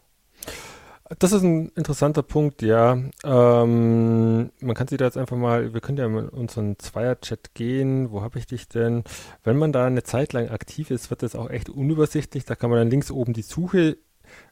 Das 1.20 1.32
ist 1.32 1.43
ein 1.43 1.70
interessanter 1.76 2.24
Punkt, 2.24 2.61
ja. 2.61 2.97
Ähm, 3.24 4.51
man 4.59 4.76
kann 4.76 4.88
sich 4.88 4.97
da 4.97 5.05
jetzt 5.05 5.18
einfach 5.18 5.38
mal, 5.38 5.74
wir 5.74 5.82
können 5.82 5.97
ja 5.97 6.05
in 6.05 6.30
unseren 6.30 6.80
Zweier-Chat 6.80 7.53
gehen. 7.53 8.11
Wo 8.11 8.22
habe 8.22 8.39
ich 8.39 8.47
dich 8.47 8.68
denn? 8.68 9.03
Wenn 9.43 9.57
man 9.57 9.72
da 9.72 9.86
eine 9.86 10.03
Zeit 10.03 10.34
lang 10.34 10.49
aktiv 10.49 10.91
ist, 10.91 11.09
wird 11.09 11.24
das 11.24 11.36
auch 11.36 11.49
echt 11.49 11.70
unübersichtlich. 11.70 12.45
Da 12.45 12.55
kann 12.55 12.70
man 12.70 12.80
dann 12.80 12.89
links 12.89 13.11
oben 13.11 13.34
die 13.34 13.41
Suche 13.41 13.97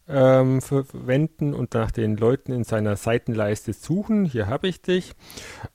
ähm, 0.07 0.61
verwenden 0.61 1.53
und 1.53 1.73
nach 1.73 1.91
den 1.91 2.17
Leuten 2.17 2.51
in 2.51 2.63
seiner 2.63 2.95
Seitenleiste 2.95 3.73
suchen. 3.73 4.25
Hier 4.25 4.47
habe 4.47 4.67
ich 4.67 4.81
dich. 4.81 5.13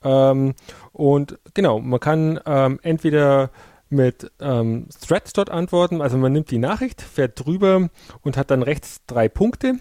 Ähm, 0.03 0.53
und 0.93 1.39
genau, 1.53 1.79
man 1.79 1.99
kann 1.99 2.39
ähm, 2.45 2.79
entweder 2.83 3.49
mit 3.89 4.31
ähm, 4.39 4.87
Threads 5.01 5.33
dort 5.33 5.49
antworten, 5.49 6.01
also 6.01 6.17
man 6.17 6.33
nimmt 6.33 6.51
die 6.51 6.57
Nachricht, 6.57 7.01
fährt 7.01 7.43
drüber 7.43 7.89
und 8.21 8.37
hat 8.37 8.51
dann 8.51 8.61
rechts 8.61 9.01
drei 9.07 9.29
Punkte 9.29 9.75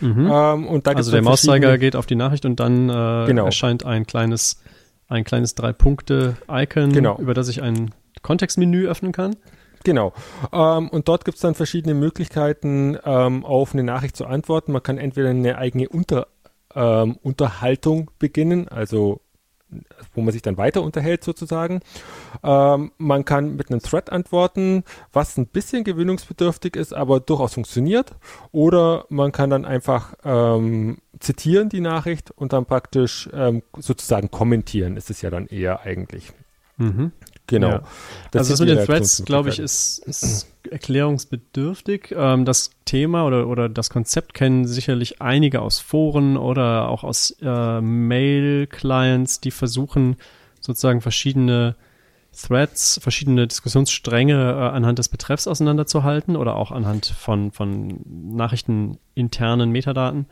Mhm. 0.00 0.30
Ähm, 0.30 0.66
und 0.66 0.86
da 0.86 0.92
also 0.92 1.10
der 1.10 1.22
Mauszeiger 1.22 1.78
geht 1.78 1.96
auf 1.96 2.06
die 2.06 2.16
Nachricht 2.16 2.44
und 2.44 2.60
dann 2.60 2.88
äh, 2.88 3.26
genau. 3.26 3.46
erscheint 3.46 3.84
ein 3.84 4.06
kleines, 4.06 4.62
ein 5.08 5.24
kleines 5.24 5.54
Drei-Punkte-Icon, 5.54 6.92
genau. 6.92 7.18
über 7.18 7.34
das 7.34 7.48
ich 7.48 7.62
ein 7.62 7.92
Kontextmenü 8.22 8.88
öffnen 8.88 9.12
kann. 9.12 9.36
Genau. 9.84 10.12
Ähm, 10.52 10.88
und 10.88 11.08
dort 11.08 11.24
gibt 11.24 11.36
es 11.36 11.42
dann 11.42 11.54
verschiedene 11.54 11.94
Möglichkeiten, 11.94 12.98
ähm, 13.04 13.44
auf 13.44 13.72
eine 13.72 13.84
Nachricht 13.84 14.16
zu 14.16 14.26
antworten. 14.26 14.72
Man 14.72 14.82
kann 14.82 14.98
entweder 14.98 15.30
eine 15.30 15.58
eigene 15.58 15.88
Unter, 15.88 16.26
ähm, 16.74 17.18
Unterhaltung 17.22 18.10
beginnen, 18.18 18.68
also 18.68 19.20
wo 20.14 20.22
man 20.22 20.32
sich 20.32 20.42
dann 20.42 20.56
weiter 20.56 20.82
unterhält 20.82 21.24
sozusagen. 21.24 21.80
Ähm, 22.42 22.92
man 22.98 23.24
kann 23.24 23.56
mit 23.56 23.70
einem 23.70 23.80
Thread 23.80 24.10
antworten, 24.10 24.84
was 25.12 25.36
ein 25.36 25.46
bisschen 25.46 25.84
gewöhnungsbedürftig 25.84 26.76
ist, 26.76 26.92
aber 26.92 27.20
durchaus 27.20 27.54
funktioniert. 27.54 28.14
Oder 28.52 29.06
man 29.08 29.32
kann 29.32 29.50
dann 29.50 29.64
einfach 29.64 30.14
ähm, 30.24 30.98
zitieren 31.18 31.68
die 31.68 31.80
Nachricht 31.80 32.30
und 32.30 32.52
dann 32.52 32.66
praktisch 32.66 33.28
ähm, 33.32 33.62
sozusagen 33.76 34.30
kommentieren, 34.30 34.96
ist 34.96 35.10
es 35.10 35.22
ja 35.22 35.30
dann 35.30 35.46
eher 35.46 35.80
eigentlich. 35.80 36.32
Mhm. 36.76 37.12
Genau. 37.46 37.68
Ja. 37.68 37.82
Das 38.32 38.50
also 38.50 38.52
das 38.52 38.60
mit 38.60 38.68
den 38.70 38.86
Threads, 38.86 39.24
glaube 39.24 39.50
ich, 39.50 39.58
ist, 39.58 39.98
ist 39.98 40.48
erklärungsbedürftig. 40.70 42.14
Ähm, 42.16 42.44
das 42.44 42.70
Thema 42.84 43.24
oder, 43.24 43.46
oder 43.46 43.68
das 43.68 43.90
Konzept 43.90 44.34
kennen 44.34 44.66
sicherlich 44.66 45.20
einige 45.22 45.62
aus 45.62 45.78
Foren 45.78 46.36
oder 46.36 46.88
auch 46.88 47.04
aus 47.04 47.36
äh, 47.40 47.80
Mail-Clients, 47.80 49.40
die 49.40 49.52
versuchen 49.52 50.16
sozusagen 50.60 51.00
verschiedene 51.00 51.76
Threads, 52.36 52.98
verschiedene 53.02 53.46
Diskussionsstränge 53.46 54.34
äh, 54.34 54.74
anhand 54.74 54.98
des 54.98 55.08
Betreffs 55.08 55.46
auseinanderzuhalten 55.46 56.36
oder 56.36 56.56
auch 56.56 56.70
anhand 56.70 57.06
von, 57.06 57.52
von 57.52 58.00
Nachrichten 58.04 58.98
internen 59.14 59.70
Metadaten. 59.70 60.26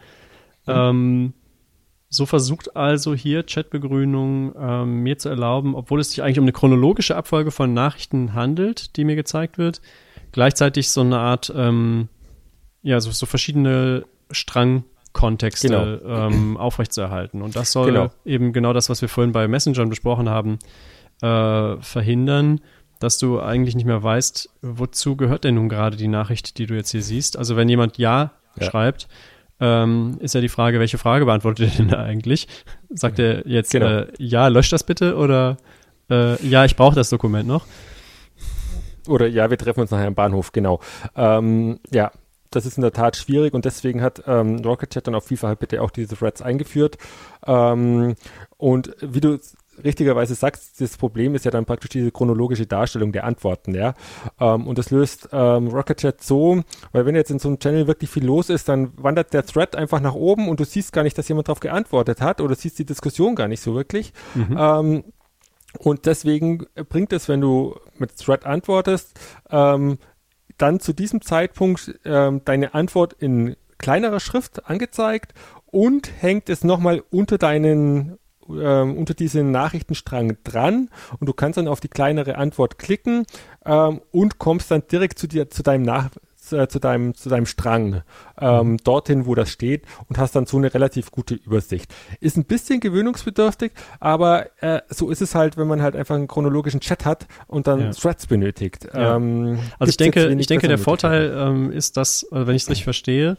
Ähm, 0.66 1.32
so 2.08 2.26
versucht 2.26 2.76
also 2.76 3.14
hier 3.14 3.42
Chatbegrünung 3.42 4.54
ähm, 4.58 5.02
mir 5.02 5.18
zu 5.18 5.28
erlauben, 5.28 5.74
obwohl 5.74 6.00
es 6.00 6.10
sich 6.10 6.22
eigentlich 6.22 6.38
um 6.38 6.44
eine 6.44 6.52
chronologische 6.52 7.16
Abfolge 7.16 7.50
von 7.50 7.74
Nachrichten 7.74 8.34
handelt, 8.34 8.96
die 8.96 9.04
mir 9.04 9.16
gezeigt 9.16 9.58
wird, 9.58 9.80
gleichzeitig 10.32 10.90
so 10.90 11.00
eine 11.00 11.18
Art, 11.18 11.52
ähm, 11.56 12.08
ja, 12.82 13.00
so, 13.00 13.10
so 13.10 13.26
verschiedene 13.26 14.04
Strangkontexte 14.30 15.68
Genau. 15.68 16.26
ähm, 16.26 16.56
aufrechtzuerhalten. 16.56 17.42
Und 17.42 17.56
das 17.56 17.72
soll 17.72 17.86
Genau. 17.86 18.10
eben 18.24 18.52
genau 18.52 18.72
das, 18.72 18.88
was 18.90 19.00
wir 19.02 19.08
vorhin 19.08 19.32
bei 19.32 19.48
Messengern 19.48 19.88
besprochen 19.88 20.28
haben, 20.28 20.58
äh, 21.22 21.76
verhindern, 21.80 22.60
dass 23.00 23.18
du 23.18 23.40
eigentlich 23.40 23.74
nicht 23.74 23.86
mehr 23.86 24.02
weißt, 24.02 24.48
wozu 24.62 25.16
gehört 25.16 25.44
denn 25.44 25.56
nun 25.56 25.68
gerade 25.68 25.96
die 25.96 26.08
Nachricht, 26.08 26.58
die 26.58 26.66
du 26.66 26.74
jetzt 26.74 26.90
hier 26.90 27.02
siehst. 27.02 27.36
Also 27.36 27.56
wenn 27.56 27.68
jemand 27.68 27.98
Ja, 27.98 28.32
Ja. 28.56 28.70
schreibt, 28.70 29.08
ähm, 29.60 30.16
ist 30.20 30.34
ja 30.34 30.40
die 30.40 30.48
Frage, 30.48 30.80
welche 30.80 30.98
Frage 30.98 31.24
beantwortet 31.24 31.70
er 31.72 31.76
denn 31.76 31.88
da 31.88 32.02
eigentlich? 32.02 32.48
Sagt 32.90 33.18
er 33.18 33.46
jetzt 33.46 33.70
Genau. 33.72 33.86
äh, 33.86 34.06
Ja, 34.18 34.48
lösch 34.48 34.70
das 34.70 34.84
bitte 34.84 35.16
oder 35.16 35.56
äh, 36.10 36.36
Ja, 36.46 36.64
ich 36.64 36.76
brauche 36.76 36.94
das 36.94 37.10
Dokument 37.10 37.46
noch? 37.48 37.66
Oder 39.06 39.26
ja, 39.26 39.50
wir 39.50 39.58
treffen 39.58 39.80
uns 39.80 39.90
nachher 39.90 40.06
im 40.08 40.14
Bahnhof, 40.14 40.52
genau. 40.52 40.80
Ähm, 41.14 41.78
ja, 41.92 42.10
das 42.50 42.66
ist 42.66 42.78
in 42.78 42.82
der 42.82 42.92
Tat 42.92 43.16
schwierig 43.16 43.52
und 43.52 43.64
deswegen 43.64 44.00
hat 44.00 44.22
ähm, 44.26 44.56
Rocket 44.64 44.90
Chat 44.90 45.06
dann 45.06 45.14
auf 45.14 45.26
vielfach 45.26 45.54
bitte 45.56 45.82
auch 45.82 45.90
diese 45.90 46.16
Threads 46.16 46.40
eingeführt. 46.40 46.96
Ähm, 47.46 48.14
und 48.56 48.94
wie 49.02 49.20
du 49.20 49.38
richtigerweise 49.82 50.34
sagst, 50.34 50.80
das 50.80 50.96
Problem 50.96 51.34
ist 51.34 51.44
ja 51.44 51.50
dann 51.50 51.64
praktisch 51.64 51.90
diese 51.90 52.10
chronologische 52.10 52.66
Darstellung 52.66 53.12
der 53.12 53.24
Antworten, 53.24 53.74
ja. 53.74 53.94
Ähm, 54.40 54.66
und 54.66 54.78
das 54.78 54.90
löst 54.90 55.28
ähm, 55.32 55.68
Rocket 55.68 55.98
Chat 55.98 56.22
so, 56.22 56.62
weil 56.92 57.06
wenn 57.06 57.14
jetzt 57.14 57.30
in 57.30 57.38
so 57.38 57.48
einem 57.48 57.58
Channel 57.58 57.86
wirklich 57.86 58.10
viel 58.10 58.24
los 58.24 58.50
ist, 58.50 58.68
dann 58.68 58.92
wandert 58.96 59.32
der 59.32 59.44
Thread 59.44 59.76
einfach 59.76 60.00
nach 60.00 60.14
oben 60.14 60.48
und 60.48 60.60
du 60.60 60.64
siehst 60.64 60.92
gar 60.92 61.02
nicht, 61.02 61.16
dass 61.18 61.28
jemand 61.28 61.48
darauf 61.48 61.60
geantwortet 61.60 62.20
hat 62.20 62.40
oder 62.40 62.54
siehst 62.54 62.78
die 62.78 62.86
Diskussion 62.86 63.34
gar 63.34 63.48
nicht 63.48 63.60
so 63.60 63.74
wirklich. 63.74 64.12
Ähm, 64.56 65.04
und 65.78 66.06
deswegen 66.06 66.66
bringt 66.88 67.12
es, 67.12 67.28
wenn 67.28 67.40
du 67.40 67.76
mit 67.98 68.16
Thread 68.16 68.46
antwortest, 68.46 69.18
ähm, 69.50 69.98
dann 70.58 70.80
zu 70.80 70.92
diesem 70.92 71.20
Zeitpunkt 71.20 71.98
ähm, 72.04 72.42
deine 72.44 72.74
Antwort 72.74 73.14
in 73.14 73.56
kleinerer 73.78 74.20
Schrift 74.20 74.66
angezeigt 74.66 75.34
und 75.66 76.10
hängt 76.22 76.48
es 76.48 76.62
nochmal 76.62 77.02
unter 77.10 77.38
deinen 77.38 78.18
ähm, 78.48 78.96
unter 78.96 79.14
diesen 79.14 79.50
Nachrichtenstrang 79.50 80.36
dran 80.44 80.90
und 81.18 81.28
du 81.28 81.32
kannst 81.32 81.56
dann 81.58 81.68
auf 81.68 81.80
die 81.80 81.88
kleinere 81.88 82.36
Antwort 82.36 82.78
klicken 82.78 83.26
ähm, 83.64 84.00
und 84.10 84.38
kommst 84.38 84.70
dann 84.70 84.82
direkt 84.90 85.18
zu 85.18 85.26
dir 85.26 85.50
zu 85.50 85.62
deinem 85.62 85.82
Nach 85.82 86.10
zu, 86.36 86.68
zu 86.68 86.78
deinem 86.78 87.14
zu 87.14 87.30
deinem 87.30 87.46
Strang 87.46 88.02
ähm, 88.38 88.76
dorthin, 88.84 89.24
wo 89.26 89.34
das 89.34 89.50
steht 89.50 89.84
und 90.08 90.18
hast 90.18 90.36
dann 90.36 90.44
so 90.44 90.58
eine 90.58 90.74
relativ 90.74 91.10
gute 91.10 91.34
Übersicht. 91.34 91.94
Ist 92.20 92.36
ein 92.36 92.44
bisschen 92.44 92.80
gewöhnungsbedürftig, 92.80 93.72
aber 93.98 94.46
äh, 94.62 94.82
so 94.90 95.10
ist 95.10 95.22
es 95.22 95.34
halt, 95.34 95.56
wenn 95.56 95.66
man 95.66 95.80
halt 95.80 95.96
einfach 95.96 96.16
einen 96.16 96.28
chronologischen 96.28 96.80
Chat 96.80 97.06
hat 97.06 97.26
und 97.46 97.66
dann 97.66 97.80
Ja. 97.80 97.90
Threads 97.92 98.26
benötigt. 98.26 98.88
Ja. 98.92 99.16
Ähm, 99.16 99.58
Also 99.78 99.88
ich 99.88 99.96
denke, 99.96 100.28
ich 100.28 100.46
denke, 100.46 100.68
der 100.68 100.78
Vorteil 100.78 101.34
ähm, 101.34 101.72
ist, 101.72 101.96
dass, 101.96 102.24
äh, 102.24 102.46
wenn 102.46 102.54
ich 102.54 102.64
es 102.64 102.68
richtig 102.68 102.84
verstehe, 102.84 103.38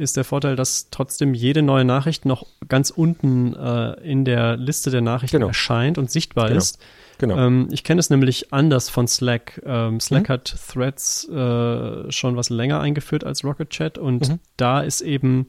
ist 0.00 0.16
der 0.16 0.24
Vorteil, 0.24 0.56
dass 0.56 0.88
trotzdem 0.90 1.34
jede 1.34 1.62
neue 1.62 1.84
Nachricht 1.84 2.24
noch 2.24 2.46
ganz 2.68 2.90
unten 2.90 3.54
äh, 3.54 3.92
in 4.00 4.24
der 4.24 4.56
Liste 4.56 4.90
der 4.90 5.00
Nachrichten 5.02 5.36
Genau. 5.36 5.48
erscheint 5.48 5.98
und 5.98 6.10
sichtbar 6.10 6.48
Genau. 6.48 6.58
ist. 6.58 6.78
Genau. 7.18 7.36
Ähm, 7.36 7.68
ich 7.70 7.84
kenne 7.84 8.00
es 8.00 8.08
nämlich 8.10 8.52
anders 8.52 8.88
von 8.88 9.06
Slack. 9.06 9.60
Ähm, 9.66 10.00
Slack 10.00 10.28
Mhm. 10.28 10.32
hat 10.32 10.54
Threads 10.72 11.28
äh, 11.28 12.10
schon 12.10 12.36
was 12.36 12.48
länger 12.48 12.80
eingeführt 12.80 13.24
als 13.24 13.44
Rocket 13.44 13.70
Chat 13.70 13.98
und 13.98 14.28
Mhm. 14.28 14.38
da 14.56 14.80
ist 14.80 15.02
eben 15.02 15.46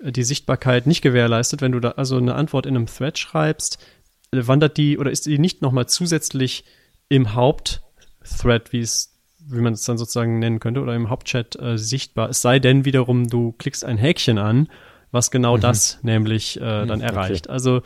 die 0.00 0.24
Sichtbarkeit 0.24 0.86
nicht 0.88 1.00
gewährleistet. 1.02 1.60
Wenn 1.62 1.70
du 1.72 1.78
da 1.80 1.90
also 1.92 2.16
eine 2.16 2.34
Antwort 2.34 2.66
in 2.66 2.74
einem 2.76 2.86
Thread 2.86 3.18
schreibst, 3.18 3.78
wandert 4.32 4.76
die 4.78 4.98
oder 4.98 5.12
ist 5.12 5.26
die 5.26 5.38
nicht 5.38 5.62
nochmal 5.62 5.86
zusätzlich 5.86 6.64
im 7.08 7.34
Hauptthread, 7.34 8.72
wie 8.72 8.80
es 8.80 9.11
wie 9.46 9.60
man 9.60 9.72
es 9.72 9.84
dann 9.84 9.98
sozusagen 9.98 10.38
nennen 10.38 10.60
könnte, 10.60 10.80
oder 10.80 10.94
im 10.94 11.10
Hauptchat 11.10 11.56
äh, 11.60 11.76
sichtbar. 11.78 12.30
Es 12.30 12.42
sei 12.42 12.58
denn 12.58 12.84
wiederum, 12.84 13.28
du 13.28 13.52
klickst 13.52 13.84
ein 13.84 13.98
Häkchen 13.98 14.38
an, 14.38 14.68
was 15.10 15.30
genau 15.30 15.56
das 15.58 15.98
nämlich 16.02 16.56
äh, 16.56 16.60
dann 16.60 16.86
Mhm, 17.00 17.04
okay. 17.04 17.04
erreicht. 17.04 17.50
Also 17.50 17.82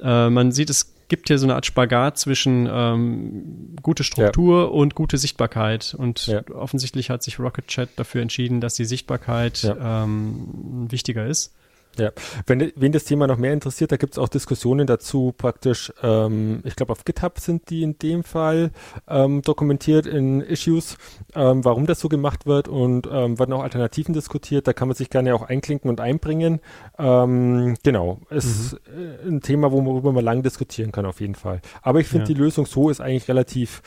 äh, 0.00 0.30
man 0.30 0.52
sieht, 0.52 0.70
es 0.70 0.94
gibt 1.08 1.28
hier 1.28 1.38
so 1.38 1.46
eine 1.46 1.54
Art 1.54 1.66
Spagat 1.66 2.18
zwischen 2.18 2.68
ähm, 2.70 3.76
gute 3.82 4.04
Struktur 4.04 4.72
und 4.72 4.94
gute 4.94 5.18
Sichtbarkeit. 5.18 5.94
Und 5.98 6.26
Ja. 6.26 6.42
offensichtlich 6.54 7.10
hat 7.10 7.22
sich 7.22 7.38
Rocket 7.38 7.66
Chat 7.66 7.90
dafür 7.96 8.22
entschieden, 8.22 8.60
dass 8.60 8.74
die 8.74 8.84
Sichtbarkeit 8.86 9.62
Ja. 9.62 10.04
ähm, 10.04 10.86
wichtiger 10.90 11.26
ist. 11.26 11.54
Ja, 11.98 12.10
wenn 12.46 12.72
wen 12.76 12.92
das 12.92 13.04
Thema 13.04 13.26
noch 13.26 13.38
mehr 13.38 13.52
interessiert, 13.52 13.92
da 13.92 13.96
gibt 13.96 14.14
es 14.14 14.18
auch 14.18 14.28
Diskussionen 14.28 14.86
dazu 14.86 15.32
praktisch. 15.36 15.92
Ähm, 16.02 16.60
ich 16.64 16.74
glaube, 16.76 16.92
auf 16.92 17.04
GitHub 17.04 17.38
sind 17.38 17.70
die 17.70 17.82
in 17.82 17.98
dem 17.98 18.24
Fall 18.24 18.70
ähm, 19.08 19.42
dokumentiert 19.42 20.06
in 20.06 20.40
Issues, 20.40 20.96
ähm, 21.34 21.64
warum 21.64 21.86
das 21.86 22.00
so 22.00 22.08
gemacht 22.08 22.46
wird 22.46 22.68
und 22.68 23.06
ähm, 23.10 23.38
werden 23.38 23.52
auch 23.52 23.62
Alternativen 23.62 24.12
diskutiert. 24.14 24.66
Da 24.66 24.72
kann 24.72 24.88
man 24.88 24.96
sich 24.96 25.10
gerne 25.10 25.34
auch 25.34 25.42
einklinken 25.42 25.88
und 25.88 26.00
einbringen. 26.00 26.60
Ähm, 26.98 27.76
genau, 27.82 28.20
ist 28.30 28.74
äh, 28.86 29.28
ein 29.28 29.40
Thema, 29.40 29.70
worüber 29.70 30.12
man 30.12 30.24
lang 30.24 30.42
diskutieren 30.42 30.90
kann 30.92 31.06
auf 31.06 31.20
jeden 31.20 31.34
Fall. 31.34 31.60
Aber 31.82 32.00
ich 32.00 32.08
finde 32.08 32.24
Ja. 32.24 32.34
die 32.34 32.40
Lösung 32.40 32.66
so 32.66 32.90
ist 32.90 33.00
eigentlich 33.00 33.28
relativ 33.28 33.82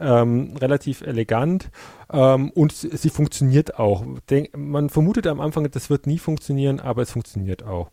ähm, 0.00 0.56
relativ 0.60 1.02
elegant 1.02 1.70
und 2.08 2.72
sie, 2.72 2.94
sie 2.94 3.08
funktioniert 3.08 3.78
auch. 3.78 4.04
Denk, 4.28 4.54
man 4.54 4.90
vermutet 4.90 5.26
am 5.26 5.40
Anfang, 5.40 5.70
das 5.70 5.88
wird 5.88 6.06
nie 6.06 6.18
funktionieren, 6.18 6.78
aber 6.78 7.00
es 7.02 7.10
funktioniert 7.10 7.51
auch. 7.62 7.90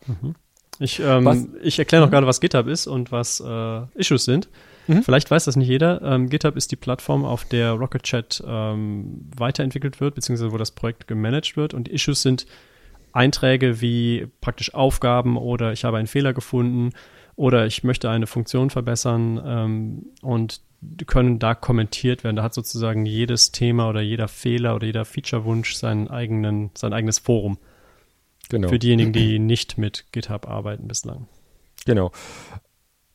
Ich, 0.78 0.98
ähm, 0.98 1.54
ich 1.62 1.78
erkläre 1.78 2.02
noch 2.02 2.10
gerade, 2.10 2.26
was 2.26 2.40
GitHub 2.40 2.66
ist 2.66 2.86
und 2.86 3.12
was 3.12 3.40
äh, 3.40 3.82
Issues 3.94 4.24
sind. 4.24 4.48
Mhm. 4.86 5.02
Vielleicht 5.02 5.30
weiß 5.30 5.44
das 5.44 5.56
nicht 5.56 5.68
jeder. 5.68 6.00
Ähm, 6.02 6.30
GitHub 6.30 6.56
ist 6.56 6.72
die 6.72 6.76
Plattform, 6.76 7.24
auf 7.24 7.44
der 7.44 7.72
Rocket 7.72 8.02
Chat 8.02 8.42
ähm, 8.46 9.28
weiterentwickelt 9.36 10.00
wird, 10.00 10.14
beziehungsweise 10.14 10.52
wo 10.52 10.56
das 10.56 10.70
Projekt 10.70 11.06
gemanagt 11.06 11.56
wird. 11.56 11.74
Und 11.74 11.88
Issues 11.88 12.22
sind 12.22 12.46
Einträge 13.12 13.80
wie 13.80 14.28
praktisch 14.40 14.72
Aufgaben 14.74 15.36
oder 15.36 15.72
ich 15.72 15.84
habe 15.84 15.98
einen 15.98 16.06
Fehler 16.06 16.32
gefunden 16.32 16.92
oder 17.36 17.66
ich 17.66 17.84
möchte 17.84 18.08
eine 18.08 18.26
Funktion 18.26 18.70
verbessern 18.70 19.40
ähm, 19.44 20.06
und 20.22 20.60
können 21.06 21.38
da 21.38 21.54
kommentiert 21.54 22.24
werden. 22.24 22.36
Da 22.36 22.42
hat 22.42 22.54
sozusagen 22.54 23.04
jedes 23.06 23.52
Thema 23.52 23.88
oder 23.88 24.00
jeder 24.00 24.28
Fehler 24.28 24.74
oder 24.74 24.86
jeder 24.86 25.04
Feature-Wunsch 25.04 25.74
seinen 25.74 26.08
eigenen, 26.08 26.70
sein 26.74 26.92
eigenes 26.92 27.18
Forum. 27.18 27.58
Genau. 28.50 28.68
Für 28.68 28.78
diejenigen, 28.78 29.12
die 29.12 29.38
nicht 29.38 29.78
mit 29.78 30.06
GitHub 30.12 30.46
arbeiten 30.48 30.86
bislang. 30.88 31.26
Genau. 31.86 32.10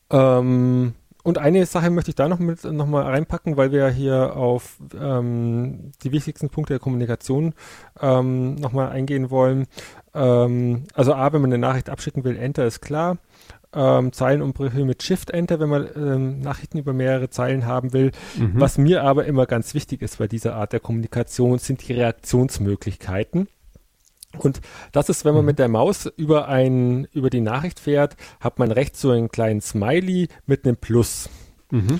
Ähm, 0.09 0.93
und 1.23 1.37
eine 1.39 1.65
Sache 1.65 1.89
möchte 1.89 2.11
ich 2.11 2.15
da 2.15 2.29
noch 2.29 2.39
mit 2.39 2.63
noch 2.63 2.85
mal 2.85 3.03
reinpacken, 3.03 3.57
weil 3.57 3.71
wir 3.71 3.79
ja 3.79 3.89
hier 3.89 4.35
auf 4.35 4.77
ähm, 4.99 5.91
die 6.03 6.11
wichtigsten 6.11 6.49
Punkte 6.49 6.73
der 6.73 6.79
Kommunikation 6.79 7.53
ähm, 7.99 8.55
nochmal 8.55 8.89
eingehen 8.89 9.29
wollen. 9.29 9.65
Ähm, 10.13 10.83
also 10.93 11.13
A, 11.13 11.33
wenn 11.33 11.41
man 11.41 11.51
eine 11.51 11.57
Nachricht 11.57 11.89
abschicken 11.89 12.23
will, 12.23 12.37
Enter 12.37 12.65
ist 12.65 12.81
klar. 12.81 13.17
Ähm, 13.73 14.13
Zeilenumbrüche 14.13 14.85
mit 14.85 15.03
Shift 15.03 15.31
Enter, 15.31 15.59
wenn 15.59 15.69
man 15.69 15.89
ähm, 15.95 16.39
Nachrichten 16.39 16.77
über 16.77 16.93
mehrere 16.93 17.29
Zeilen 17.29 17.65
haben 17.65 17.91
will. 17.91 18.11
Mhm. 18.37 18.53
Was 18.53 18.77
mir 18.77 19.03
aber 19.03 19.25
immer 19.25 19.47
ganz 19.47 19.73
wichtig 19.73 20.01
ist 20.01 20.19
bei 20.19 20.27
dieser 20.27 20.55
Art 20.55 20.71
der 20.71 20.79
Kommunikation, 20.79 21.57
sind 21.57 21.85
die 21.87 21.93
Reaktionsmöglichkeiten. 21.93 23.49
Und 24.39 24.61
das 24.91 25.09
ist, 25.09 25.25
wenn 25.25 25.33
man 25.33 25.45
mit 25.45 25.59
der 25.59 25.67
Maus 25.67 26.05
über, 26.17 26.47
ein, 26.47 27.05
über 27.11 27.29
die 27.29 27.41
Nachricht 27.41 27.79
fährt, 27.79 28.15
hat 28.39 28.59
man 28.59 28.71
rechts 28.71 29.01
so 29.01 29.11
einen 29.11 29.29
kleinen 29.29 29.61
Smiley 29.61 30.27
mit 30.45 30.65
einem 30.65 30.77
Plus. 30.77 31.29
Mhm. 31.71 31.99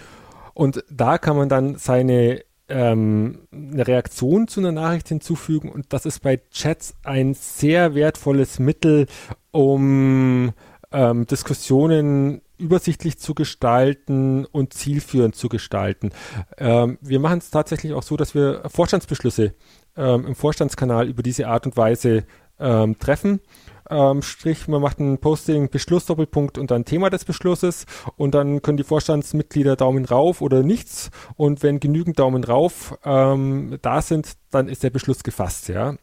Und 0.54 0.84
da 0.90 1.18
kann 1.18 1.36
man 1.36 1.50
dann 1.50 1.76
seine 1.76 2.44
ähm, 2.68 3.48
eine 3.52 3.88
Reaktion 3.88 4.48
zu 4.48 4.60
einer 4.60 4.72
Nachricht 4.72 5.10
hinzufügen. 5.10 5.70
Und 5.70 5.94
das 5.94 6.06
ist 6.06 6.22
bei 6.22 6.42
Chats 6.52 6.96
ein 7.04 7.34
sehr 7.34 7.94
wertvolles 7.96 8.60
Mittel, 8.60 9.08
um 9.52 10.54
ähm, 10.92 11.26
Diskussionen 11.28 12.42
übersichtlich 12.58 13.20
zu 13.20 13.34
gestalten 13.34 14.46
und 14.46 14.74
zielführend 14.74 15.36
zu 15.36 15.50
gestalten. 15.50 16.12
Ähm, 16.58 16.98
wir 17.02 17.20
machen 17.20 17.40
es 17.40 17.52
tatsächlich 17.52 17.94
auch 17.94 18.04
so, 18.04 18.16
dass 18.16 18.34
wir 18.34 18.64
Vorstandsbeschlüsse 18.68 19.54
ähm, 19.98 20.26
im 20.26 20.36
Vorstandskanal 20.36 21.08
über 21.08 21.24
diese 21.24 21.48
Art 21.48 21.66
und 21.66 21.78
Weise 21.78 22.26
ähm, 22.60 22.98
treffen. 23.00 23.42
Ähm, 23.90 24.24
Strich, 24.24 24.68
man 24.68 24.82
macht 24.82 25.00
ein 25.00 25.20
Posting, 25.20 25.70
Beschluss, 25.70 26.06
Doppelpunkt 26.08 26.58
und 26.58 26.72
dann 26.72 26.86
Thema 26.86 27.10
des 27.10 27.24
Beschlusses 27.24 27.86
und 28.16 28.34
dann 28.34 28.62
können 28.62 28.78
die 28.78 28.84
Vorstandsmitglieder 28.84 29.76
Daumen 29.76 30.06
rauf 30.06 30.42
oder 30.42 30.64
nichts 30.64 31.12
und 31.36 31.62
wenn 31.62 31.80
genügend 31.80 32.18
Daumen 32.18 32.44
rauf 32.44 32.98
ähm, 33.04 33.78
da 33.84 34.02
sind, 34.02 34.34
dann 34.50 34.68
ist 34.68 34.84
der 34.84 34.90
Beschluss 34.90 35.24
gefasst, 35.24 35.68
ja. 35.68 35.96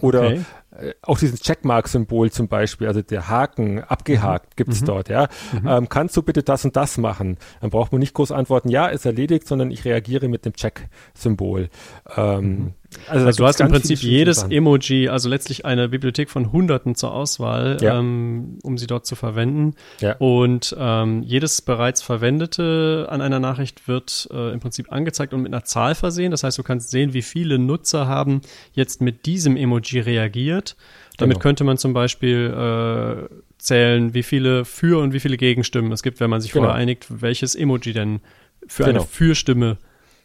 Oder 0.00 0.26
Okay. 0.26 0.44
Äh, 0.78 0.94
auch 1.02 1.18
dieses 1.18 1.40
Checkmark-Symbol 1.40 2.30
zum 2.30 2.48
Beispiel, 2.48 2.86
also 2.86 3.02
der 3.02 3.28
Haken 3.28 3.82
abgehakt 3.82 4.56
gibt's 4.56 4.82
dort, 4.84 5.08
ja. 5.08 5.28
Ähm, 5.66 5.88
kannst 5.88 6.16
du 6.16 6.22
bitte 6.22 6.42
das 6.42 6.64
und 6.64 6.76
das 6.76 6.98
machen? 6.98 7.36
Dann 7.60 7.70
braucht 7.70 7.92
man 7.92 7.98
nicht 7.98 8.14
groß 8.14 8.32
antworten, 8.32 8.68
ja, 8.68 8.86
ist 8.86 9.04
erledigt, 9.06 9.46
sondern 9.46 9.70
ich 9.70 9.84
reagiere 9.84 10.28
mit 10.28 10.44
dem 10.44 10.54
Check-Symbol. 10.54 11.68
Ähm, 12.16 12.74
Also, 13.06 13.26
also 13.26 13.42
du 13.42 13.46
hast 13.46 13.60
im 13.60 13.68
Prinzip 13.68 13.98
jedes 14.00 14.44
Emoji, 14.44 15.10
also 15.10 15.28
letztlich 15.28 15.66
eine 15.66 15.90
Bibliothek 15.90 16.30
von 16.30 16.52
Hunderten 16.52 16.94
zur 16.94 17.12
Auswahl, 17.12 17.76
ja. 17.82 17.98
ähm, 17.98 18.58
um 18.62 18.78
sie 18.78 18.86
dort 18.86 19.04
zu 19.04 19.14
verwenden. 19.14 19.74
Ja. 20.00 20.16
Und 20.16 20.74
ähm, 20.78 21.22
jedes 21.22 21.60
bereits 21.60 22.00
verwendete 22.00 23.06
an 23.10 23.20
einer 23.20 23.40
Nachricht 23.40 23.88
wird 23.88 24.28
äh, 24.32 24.52
im 24.52 24.60
Prinzip 24.60 24.90
angezeigt 24.90 25.34
und 25.34 25.42
mit 25.42 25.52
einer 25.52 25.64
Zahl 25.64 25.94
versehen. 25.94 26.30
Das 26.30 26.44
heißt, 26.44 26.56
du 26.56 26.62
kannst 26.62 26.88
sehen, 26.90 27.12
wie 27.12 27.20
viele 27.20 27.58
Nutzer 27.58 28.08
haben 28.08 28.40
jetzt 28.72 29.02
mit 29.02 29.26
diesem 29.26 29.58
Emoji 29.58 30.00
reagiert. 30.00 30.67
Damit 31.16 31.36
genau. 31.36 31.42
könnte 31.42 31.64
man 31.64 31.78
zum 31.78 31.92
Beispiel 31.92 33.28
äh, 33.30 33.34
zählen, 33.58 34.14
wie 34.14 34.22
viele 34.22 34.64
Für- 34.64 35.02
und 35.02 35.12
wie 35.12 35.20
viele 35.20 35.36
Gegenstimmen 35.36 35.90
es 35.92 36.02
gibt, 36.02 36.20
wenn 36.20 36.30
man 36.30 36.40
sich 36.40 36.52
genau. 36.52 36.66
vorher 36.66 36.80
einigt, 36.80 37.06
welches 37.08 37.54
Emoji 37.54 37.92
denn 37.92 38.20
für 38.66 38.84
genau. 38.84 39.00
eine 39.00 39.08
Fürstimme 39.08 39.78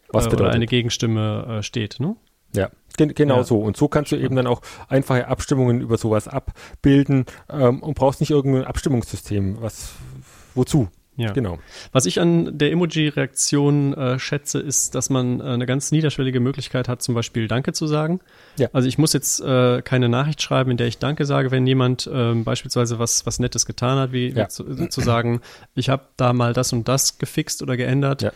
Was 0.09 0.27
äh, 0.27 0.29
oder 0.29 0.49
eine 0.51 0.65
Gegenstimme 0.65 1.59
äh, 1.59 1.63
steht. 1.63 1.99
Ne? 1.99 2.15
Ja, 2.55 2.69
gen 2.97 3.13
genau 3.15 3.37
ja. 3.37 3.43
so. 3.43 3.59
Und 3.59 3.77
so 3.77 3.87
kannst 3.87 4.11
du 4.11 4.15
eben 4.15 4.35
dann 4.35 4.47
auch 4.47 4.61
einfache 4.87 5.27
Abstimmungen 5.27 5.81
über 5.81 5.97
sowas 5.97 6.27
abbilden 6.27 7.25
ähm, 7.49 7.81
und 7.81 7.95
brauchst 7.95 8.19
nicht 8.19 8.29
irgendein 8.29 8.65
Abstimmungssystem. 8.65 9.61
Was, 9.61 9.93
wozu? 10.53 10.89
Ja, 11.15 11.31
genau. 11.31 11.59
Was 11.91 12.05
ich 12.05 12.19
an 12.19 12.57
der 12.57 12.71
Emoji-Reaktion 12.71 13.93
äh, 13.93 14.19
schätze, 14.19 14.59
ist, 14.59 14.95
dass 14.95 15.09
man 15.09 15.39
äh, 15.39 15.43
eine 15.43 15.65
ganz 15.65 15.91
niederschwellige 15.91 16.39
Möglichkeit 16.39 16.89
hat, 16.89 17.01
zum 17.01 17.13
Beispiel 17.13 17.47
Danke 17.47 17.73
zu 17.73 17.85
sagen. 17.85 18.19
Ja. 18.57 18.69
Also 18.73 18.87
ich 18.87 18.97
muss 18.97 19.13
jetzt 19.13 19.39
äh, 19.41 19.81
keine 19.83 20.09
Nachricht 20.09 20.41
schreiben, 20.41 20.71
in 20.71 20.77
der 20.77 20.87
ich 20.87 20.97
Danke 20.97 21.25
sage, 21.25 21.51
wenn 21.51 21.67
jemand 21.67 22.09
ähm, 22.11 22.43
beispielsweise 22.43 22.97
was 22.97 23.25
was 23.25 23.39
Nettes 23.39 23.65
getan 23.65 23.97
hat, 23.99 24.11
wie 24.11 24.29
ja. 24.29 24.49
zu, 24.49 24.87
zu, 24.87 25.01
sagen, 25.01 25.41
ich 25.75 25.89
habe 25.89 26.03
da 26.17 26.33
mal 26.33 26.53
das 26.53 26.73
und 26.73 26.87
das 26.87 27.19
gefixt 27.19 27.61
oder 27.61 27.77
geändert. 27.77 28.23
Ja 28.23 28.31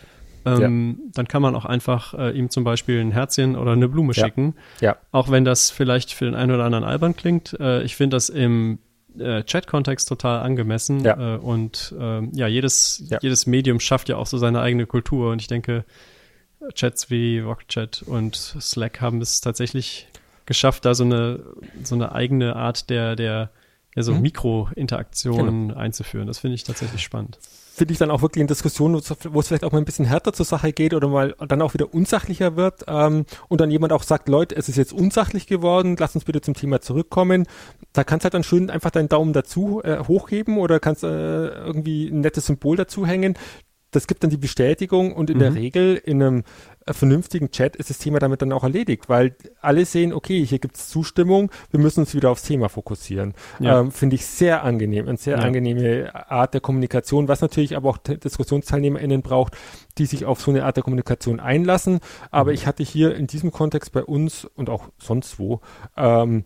ähm, 0.48 0.98
ja. 1.00 1.12
dann 1.14 1.28
kann 1.28 1.42
man 1.42 1.56
auch 1.56 1.66
einfach 1.66 2.14
äh, 2.14 2.32
ihm 2.32 2.50
zum 2.50 2.64
Beispiel 2.64 3.02
ein 3.02 3.12
Herzchen 3.12 3.56
oder 3.56 3.72
eine 3.72 3.90
Blume 3.90 4.14
ja. 4.14 4.26
schicken. 4.26 4.56
Ja. 4.80 4.98
Auch 5.12 5.30
wenn 5.30 5.46
das 5.46 5.70
vielleicht 5.70 6.14
für 6.14 6.26
den 6.26 6.36
einen 6.36 6.52
oder 6.52 6.64
anderen 6.64 6.86
albern 6.86 7.16
klingt. 7.16 7.58
Äh, 7.60 7.84
ich 7.84 7.96
finde 7.96 8.16
das 8.16 8.30
im 8.30 8.80
äh, 9.20 9.44
Chat-Kontext 9.44 10.08
total 10.08 10.42
angemessen. 10.42 11.04
Ja. 11.04 11.36
Äh, 11.36 11.38
und 11.38 11.96
ähm, 12.00 12.32
ja, 12.34 12.48
jedes, 12.48 13.04
ja. 13.08 13.20
jedes 13.22 13.46
Medium 13.48 13.80
schafft 13.80 14.10
ja 14.10 14.18
auch 14.18 14.28
so 14.28 14.38
seine 14.38 14.62
eigene 14.62 14.86
Kultur. 14.86 15.32
Und 15.32 15.42
ich 15.42 15.48
denke, 15.48 15.86
Chats 16.74 17.10
wie 17.10 17.40
Rockchat 17.40 18.04
und 18.04 18.36
Slack 18.36 19.02
haben 19.02 19.22
es 19.22 19.42
tatsächlich 19.42 20.08
geschafft, 20.46 20.86
da 20.86 20.96
so 20.96 21.04
eine, 21.04 21.44
so 21.84 21.96
eine 21.96 22.14
eigene 22.14 22.56
Art 22.56 22.90
der, 22.90 23.16
der 23.16 23.52
ja, 23.96 24.04
so 24.04 24.14
mhm. 24.14 24.22
Mikrointeraktionen 24.22 25.70
genau. 25.70 25.80
einzuführen. 25.80 26.28
Das 26.28 26.40
finde 26.40 26.56
ich 26.56 26.64
tatsächlich 26.64 27.02
spannend 27.02 27.38
finde 27.78 27.94
ich 27.94 28.00
dann 28.00 28.10
auch 28.10 28.24
wirklich 28.24 28.42
in 28.42 28.48
Diskussionen, 28.48 28.96
wo 28.96 29.40
es 29.40 29.48
vielleicht 29.48 29.64
auch 29.64 29.72
mal 29.72 29.78
ein 29.78 29.86
bisschen 29.86 30.06
härter 30.06 30.34
zur 30.34 30.46
Sache 30.46 30.74
geht 30.74 30.96
oder 30.96 31.08
mal 31.08 31.36
dann 31.48 31.62
auch 31.62 31.76
wieder 31.76 31.94
unsachlicher 31.94 32.56
wird 32.56 32.86
ähm, 32.88 33.26
und 33.50 33.62
dann 33.62 33.70
jemand 33.70 33.94
auch 33.94 34.02
sagt, 34.02 34.30
Leute, 34.30 34.56
es 34.56 34.68
ist 34.68 34.78
jetzt 34.78 34.94
unsachlich 34.94 35.46
geworden, 35.46 35.96
lass 36.00 36.16
uns 36.16 36.26
bitte 36.26 36.42
zum 36.42 36.56
Thema 36.56 36.82
zurückkommen. 36.82 37.46
Da 37.94 38.04
kannst 38.04 38.24
halt 38.24 38.34
dann 38.34 38.44
schön 38.44 38.72
einfach 38.72 38.90
deinen 38.90 39.10
Daumen 39.10 39.32
dazu 39.32 39.82
äh, 39.84 40.00
hochheben 40.00 40.58
oder 40.58 40.80
kannst 40.80 41.04
äh, 41.04 41.08
irgendwie 41.08 42.08
ein 42.08 42.22
nettes 42.22 42.48
Symbol 42.48 42.78
dazu 42.78 43.06
hängen 43.06 43.36
das 43.92 44.06
gibt 44.08 44.24
dann 44.24 44.30
die 44.30 44.38
Bestätigung 44.38 45.14
und 45.14 45.30
in 45.30 45.38
mhm. 45.38 45.42
der 45.42 45.56
Regel 45.56 45.96
in 45.96 46.22
einem 46.22 46.44
vernünftigen 46.94 47.52
Chat 47.52 47.76
ist 47.76 47.90
das 47.90 47.98
Thema 47.98 48.20
damit 48.20 48.42
dann 48.42 48.52
auch 48.52 48.64
erledigt, 48.64 49.10
weil 49.10 49.36
alle 49.62 49.86
sehen, 49.86 50.14
okay, 50.14 50.46
hier 50.46 50.60
gibt 50.60 50.78
es 50.78 50.90
Zustimmung, 50.90 51.52
wir 51.72 51.80
müssen 51.80 52.02
uns 52.02 52.14
wieder 52.14 52.32
aufs 52.32 52.44
Thema 52.44 52.70
fokussieren. 52.70 53.34
Ja. 53.60 53.80
Ähm, 53.80 53.92
Finde 53.92 54.16
ich 54.16 54.26
sehr 54.26 54.64
angenehm, 54.64 55.08
eine 55.08 55.18
sehr 55.18 55.38
ja. 55.38 55.44
angenehme 55.44 56.14
Art 56.30 56.54
der 56.54 56.62
Kommunikation, 56.62 57.28
was 57.28 57.42
natürlich 57.42 57.76
aber 57.76 57.90
auch 57.90 57.98
DiskussionsteilnehmerInnen 57.98 59.22
braucht, 59.22 59.58
die 59.98 60.06
sich 60.06 60.26
auf 60.26 60.42
so 60.42 60.52
eine 60.52 60.66
Art 60.66 60.78
der 60.78 60.84
Kommunikation 60.84 61.40
einlassen. 61.40 62.00
Aber 62.32 62.52
mhm. 62.52 62.56
ich 62.56 62.68
hatte 62.68 62.84
hier 62.84 63.16
in 63.16 63.28
diesem 63.28 63.52
Kontext 63.52 63.92
bei 63.92 64.04
uns 64.04 64.46
und 64.46 64.70
auch 64.70 64.90
sonst 64.98 65.40
wo 65.40 65.62
ähm, 65.96 66.46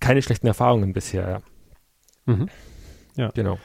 keine 0.00 0.22
schlechten 0.22 0.46
Erfahrungen 0.46 0.92
bisher. 0.92 1.42
Mhm. 2.26 2.48
Ja. 3.16 3.30
Genau. 3.34 3.58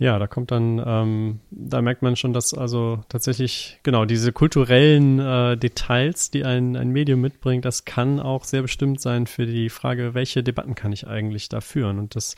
Ja, 0.00 0.18
da 0.18 0.26
kommt 0.26 0.50
dann, 0.50 0.82
ähm, 0.82 1.40
da 1.50 1.82
merkt 1.82 2.00
man 2.00 2.16
schon, 2.16 2.32
dass 2.32 2.54
also 2.54 3.04
tatsächlich, 3.10 3.78
genau, 3.82 4.06
diese 4.06 4.32
kulturellen 4.32 5.18
äh, 5.18 5.58
Details, 5.58 6.30
die 6.30 6.42
ein, 6.42 6.74
ein 6.74 6.88
Medium 6.88 7.20
mitbringt, 7.20 7.66
das 7.66 7.84
kann 7.84 8.18
auch 8.18 8.44
sehr 8.44 8.62
bestimmt 8.62 9.02
sein 9.02 9.26
für 9.26 9.44
die 9.44 9.68
Frage, 9.68 10.14
welche 10.14 10.42
Debatten 10.42 10.74
kann 10.74 10.90
ich 10.90 11.06
eigentlich 11.06 11.50
da 11.50 11.60
führen. 11.60 11.98
Und 11.98 12.16
das, 12.16 12.34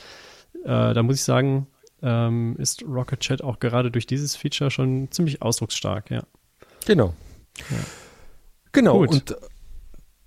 äh, 0.64 0.92
da 0.92 1.04
muss 1.04 1.14
ich 1.14 1.22
sagen, 1.22 1.68
ähm, 2.02 2.56
ist 2.58 2.82
Rocket 2.82 3.20
Chat 3.20 3.44
auch 3.44 3.60
gerade 3.60 3.92
durch 3.92 4.08
dieses 4.08 4.34
Feature 4.34 4.72
schon 4.72 5.12
ziemlich 5.12 5.40
ausdrucksstark, 5.40 6.10
ja. 6.10 6.24
Genau. 6.84 7.14
Ja. 7.70 7.76
Genau, 8.72 8.98
Gut. 8.98 9.10
und 9.10 9.36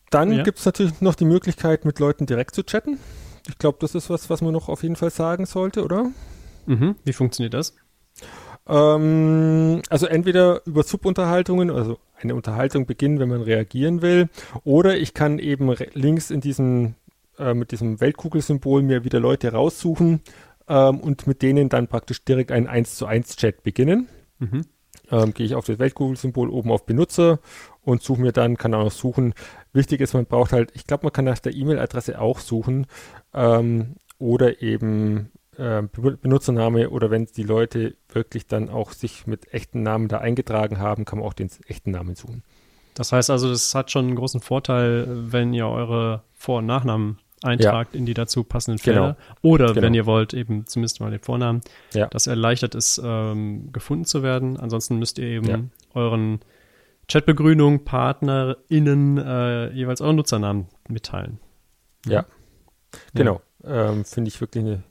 dann 0.09 0.31
ja. 0.31 0.43
gibt 0.43 0.59
es 0.59 0.65
natürlich 0.65 1.01
noch 1.01 1.15
die 1.15 1.25
Möglichkeit, 1.25 1.83
mit 1.83 1.99
Leuten 1.99 2.27
direkt 2.27 2.55
zu 2.55 2.63
chatten. 2.63 2.97
Ich 3.49 3.57
glaube, 3.57 3.79
das 3.81 3.93
ist 3.93 4.09
was, 4.09 4.29
was 4.29 4.39
man 4.39 4.53
noch 4.53 4.69
auf 4.69 4.83
jeden 4.83 4.95
Fall 4.95 5.09
sagen 5.09 5.45
sollte, 5.45 5.83
oder? 5.83 6.11
Mhm. 6.65 6.95
Wie 7.03 7.13
funktioniert 7.13 7.53
das? 7.53 7.75
Ähm, 8.67 9.81
also 9.89 10.07
entweder 10.07 10.61
über 10.65 10.83
Subunterhaltungen, 10.83 11.69
also 11.69 11.99
eine 12.19 12.35
Unterhaltung 12.35 12.85
beginnen, 12.85 13.19
wenn 13.19 13.29
man 13.29 13.41
reagieren 13.41 14.01
will, 14.01 14.29
oder 14.63 14.97
ich 14.97 15.13
kann 15.13 15.39
eben 15.39 15.73
links 15.93 16.31
in 16.31 16.41
diesem 16.41 16.95
äh, 17.37 17.53
mit 17.53 17.71
diesem 17.71 17.99
Weltkugelsymbol 17.99 18.81
mir 18.81 19.03
wieder 19.03 19.19
Leute 19.19 19.51
raussuchen 19.51 20.21
ähm, 20.67 20.99
und 20.99 21.27
mit 21.27 21.41
denen 21.41 21.69
dann 21.69 21.87
praktisch 21.87 22.23
direkt 22.23 22.51
einen 22.51 22.67
1 22.67 22.95
zu 22.95 23.05
1 23.05 23.35
Chat 23.35 23.63
beginnen. 23.63 24.07
Mhm. 24.39 24.61
Ähm, 25.11 25.33
Gehe 25.33 25.45
ich 25.45 25.55
auf 25.55 25.65
das 25.65 25.77
Weltkugelsymbol 25.77 26.49
oben 26.49 26.71
auf 26.71 26.85
Benutzer 26.85 27.39
und 27.81 28.01
suche 28.01 28.21
mir 28.21 28.31
dann, 28.31 28.57
kann 28.57 28.73
auch 28.73 28.85
noch 28.85 28.91
suchen. 28.91 29.33
Wichtig 29.73 30.01
ist, 30.01 30.13
man 30.13 30.25
braucht 30.25 30.53
halt, 30.53 30.71
ich 30.73 30.87
glaube, 30.87 31.03
man 31.05 31.13
kann 31.13 31.25
nach 31.25 31.39
der 31.39 31.53
E-Mail-Adresse 31.53 32.19
auch 32.19 32.39
suchen 32.39 32.87
ähm, 33.33 33.97
oder 34.17 34.61
eben 34.61 35.31
äh, 35.57 35.83
Benutzername 36.21 36.89
oder 36.89 37.11
wenn 37.11 37.25
die 37.25 37.43
Leute 37.43 37.95
wirklich 38.09 38.47
dann 38.47 38.69
auch 38.69 38.91
sich 38.91 39.27
mit 39.27 39.53
echten 39.53 39.83
Namen 39.83 40.07
da 40.07 40.19
eingetragen 40.19 40.79
haben, 40.79 41.05
kann 41.05 41.19
man 41.19 41.27
auch 41.27 41.33
den 41.33 41.49
echten 41.67 41.91
Namen 41.91 42.15
suchen. 42.15 42.43
Das 42.93 43.11
heißt 43.11 43.29
also, 43.29 43.49
das 43.49 43.75
hat 43.75 43.91
schon 43.91 44.07
einen 44.07 44.15
großen 44.15 44.39
Vorteil, 44.39 45.05
wenn 45.31 45.53
ihr 45.53 45.67
eure 45.67 46.23
Vor- 46.33 46.59
und 46.59 46.65
Nachnamen 46.65 47.19
eintragt 47.43 47.93
ja. 47.93 47.99
in 47.99 48.05
die 48.05 48.13
dazu 48.13 48.43
passenden 48.43 48.79
Felder. 48.79 49.17
Genau. 49.41 49.53
Oder 49.53 49.67
genau. 49.67 49.81
wenn 49.81 49.93
ihr 49.93 50.05
wollt, 50.05 50.33
eben 50.33 50.65
zumindest 50.65 50.99
mal 50.99 51.11
den 51.11 51.19
Vornamen. 51.19 51.61
Ja. 51.93 52.07
Das 52.07 52.27
erleichtert 52.27 52.73
es, 52.75 52.99
ähm, 53.03 53.71
gefunden 53.71 54.05
zu 54.05 54.23
werden. 54.23 54.57
Ansonsten 54.57 54.97
müsst 54.97 55.19
ihr 55.19 55.27
eben 55.27 55.47
ja. 55.47 55.59
euren 55.93 56.39
Chatbegrünung, 57.07 57.83
PartnerInnen 57.83 59.17
äh, 59.17 59.71
jeweils 59.71 60.01
euren 60.01 60.15
Nutzernamen 60.15 60.67
mitteilen. 60.87 61.39
Ja, 62.05 62.25
genau. 63.13 63.41
Ähm, 63.63 64.05
Finde 64.05 64.29
ich 64.29 64.41
wirklich 64.41 64.63
eine 64.63 64.83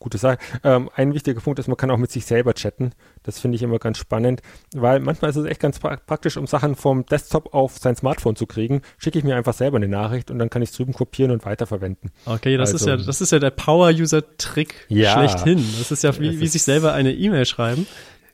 gute 0.00 0.18
Sache. 0.18 0.38
Ähm, 0.64 0.90
ein 0.96 1.14
wichtiger 1.14 1.40
Punkt 1.40 1.60
ist, 1.60 1.68
man 1.68 1.76
kann 1.76 1.90
auch 1.90 1.98
mit 1.98 2.10
sich 2.10 2.26
selber 2.26 2.54
chatten. 2.54 2.92
Das 3.22 3.38
finde 3.38 3.56
ich 3.56 3.62
immer 3.62 3.78
ganz 3.78 3.98
spannend, 3.98 4.42
weil 4.74 4.98
manchmal 4.98 5.30
ist 5.30 5.36
es 5.36 5.44
echt 5.44 5.60
ganz 5.60 5.78
pra 5.78 5.96
praktisch, 5.96 6.36
um 6.36 6.46
Sachen 6.46 6.74
vom 6.74 7.06
Desktop 7.06 7.54
auf 7.54 7.78
sein 7.78 7.94
Smartphone 7.94 8.34
zu 8.34 8.46
kriegen. 8.46 8.82
Schicke 8.98 9.18
ich 9.18 9.24
mir 9.24 9.36
einfach 9.36 9.54
selber 9.54 9.76
eine 9.76 9.88
Nachricht 9.88 10.30
und 10.30 10.38
dann 10.38 10.50
kann 10.50 10.62
ich 10.62 10.70
es 10.70 10.76
drüben 10.76 10.94
kopieren 10.94 11.30
und 11.30 11.44
weiterverwenden. 11.44 12.10
Okay, 12.24 12.56
das 12.56 12.72
also, 12.72 12.84
ist 12.84 12.88
ja, 12.88 13.06
das 13.06 13.20
ist 13.20 13.30
ja 13.30 13.38
der 13.38 13.50
Power-User-Trick 13.50 14.86
ja, 14.88 15.12
schlechthin. 15.12 15.64
Das 15.78 15.92
ist 15.92 16.02
ja 16.02 16.18
wie, 16.18 16.40
wie 16.40 16.46
sich 16.46 16.62
selber 16.62 16.94
eine 16.94 17.12
E-Mail 17.12 17.44
schreiben. 17.44 17.86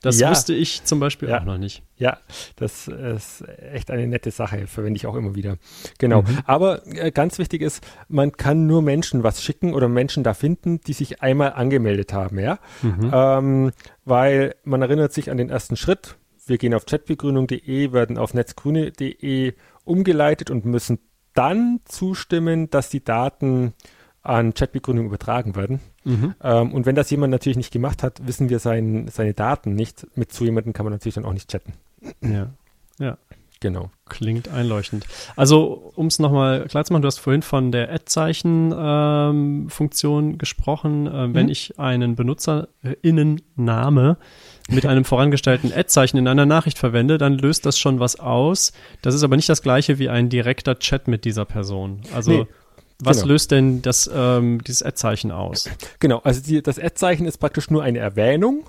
Das 0.07 0.21
ja. 0.21 0.29
wusste 0.29 0.53
ich 0.53 0.85
zum 0.85 1.01
Beispiel 1.01 1.27
ja. 1.27 1.41
auch 1.41 1.43
noch 1.43 1.57
nicht. 1.57 1.83
Ja, 1.97 2.19
das 2.55 2.87
ist 2.87 3.43
echt 3.73 3.91
eine 3.91 4.07
nette 4.07 4.31
Sache, 4.31 4.65
verwende 4.65 4.95
ich 4.95 5.05
auch 5.05 5.15
immer 5.15 5.35
wieder. 5.35 5.57
Genau. 5.97 6.21
Mhm. 6.21 6.39
Aber 6.45 6.87
äh, 6.87 7.11
ganz 7.11 7.39
wichtig 7.39 7.61
ist, 7.61 7.85
man 8.07 8.31
kann 8.31 8.67
nur 8.67 8.81
Menschen 8.81 9.23
was 9.23 9.43
schicken 9.43 9.73
oder 9.73 9.89
Menschen 9.89 10.23
da 10.23 10.33
finden, 10.33 10.79
die 10.79 10.93
sich 10.93 11.21
einmal 11.21 11.51
angemeldet 11.51 12.13
haben, 12.13 12.39
ja. 12.39 12.59
Mhm. 12.81 13.11
Ähm, 13.13 13.71
weil 14.05 14.55
man 14.63 14.81
erinnert 14.81 15.11
sich 15.11 15.29
an 15.29 15.35
den 15.35 15.49
ersten 15.49 15.75
Schritt. 15.75 16.15
Wir 16.45 16.57
gehen 16.57 16.73
auf 16.73 16.85
chatbegrünung.de, 16.85 17.91
werden 17.91 18.17
auf 18.17 18.33
netzgrüne.de 18.33 19.55
umgeleitet 19.83 20.49
und 20.51 20.63
müssen 20.63 20.99
dann 21.33 21.81
zustimmen, 21.83 22.69
dass 22.69 22.89
die 22.89 23.03
Daten 23.03 23.73
an 24.21 24.53
Chatbegründung 24.53 25.07
übertragen 25.07 25.57
werden. 25.57 25.81
Mhm. 26.07 26.33
Ähm, 26.41 26.73
und 26.73 26.85
wenn 26.85 26.95
das 26.95 27.09
jemand 27.09 27.31
natürlich 27.31 27.57
nicht 27.57 27.73
gemacht 27.73 28.01
hat, 28.01 28.25
wissen 28.25 28.47
wir 28.49 28.59
sein, 28.59 29.09
seine 29.09 29.33
Daten 29.33 29.75
nicht. 29.75 30.07
Mit 30.15 30.31
so 30.31 30.45
jemandem 30.45 30.71
kann 30.71 30.85
man 30.85 30.93
natürlich 30.93 31.15
dann 31.15 31.25
auch 31.25 31.33
nicht 31.33 31.49
chatten. 31.49 31.73
Ja, 32.21 32.47
ja. 32.97 33.17
Genau. 33.59 33.89
Klingt 34.07 34.49
einleuchtend. 34.49 35.07
Also, 35.35 35.91
um 35.95 36.05
es 36.07 36.19
nochmal 36.19 36.67
klar 36.67 36.85
zu 36.85 36.93
machen, 36.93 37.01
du 37.01 37.07
hast 37.07 37.17
vorhin 37.17 37.41
von 37.41 37.71
der 37.71 37.91
Ad-Zeichen-Funktion 37.91 40.31
ähm, 40.31 40.37
gesprochen. 40.37 41.07
Äh, 41.07 41.27
mhm. 41.27 41.33
Wenn 41.33 41.49
ich 41.49 41.79
einen 41.79 42.15
BenutzerInnen-Name 42.15 44.17
mit 44.69 44.85
einem 44.85 45.05
vorangestellten 45.05 45.73
Ad-Zeichen 45.73 46.17
in 46.17 46.27
einer 46.27 46.45
Nachricht 46.45 46.77
verwende, 46.77 47.17
dann 47.17 47.39
löst 47.39 47.65
das 47.65 47.79
schon 47.79 47.99
was 47.99 48.19
aus. 48.19 48.73
Das 49.01 49.15
ist 49.15 49.23
aber 49.23 49.35
nicht 49.35 49.49
das 49.49 49.63
gleiche 49.63 49.97
wie 49.97 50.09
ein 50.09 50.29
direkter 50.29 50.77
Chat 50.77 51.07
mit 51.07 51.25
dieser 51.25 51.45
Person. 51.45 52.01
Also, 52.13 52.31
nee. 52.31 52.45
Was 52.99 53.17
genau. 53.17 53.33
löst 53.33 53.51
denn 53.51 53.81
das, 53.81 54.09
ähm, 54.13 54.63
dieses 54.63 54.81
Ad-Zeichen 54.81 55.31
aus? 55.31 55.69
Genau, 55.99 56.19
also 56.23 56.41
die, 56.41 56.63
das 56.63 56.79
Ad-Zeichen 56.79 57.27
ist 57.27 57.37
praktisch 57.37 57.69
nur 57.69 57.83
eine 57.83 57.99
Erwähnung 57.99 58.65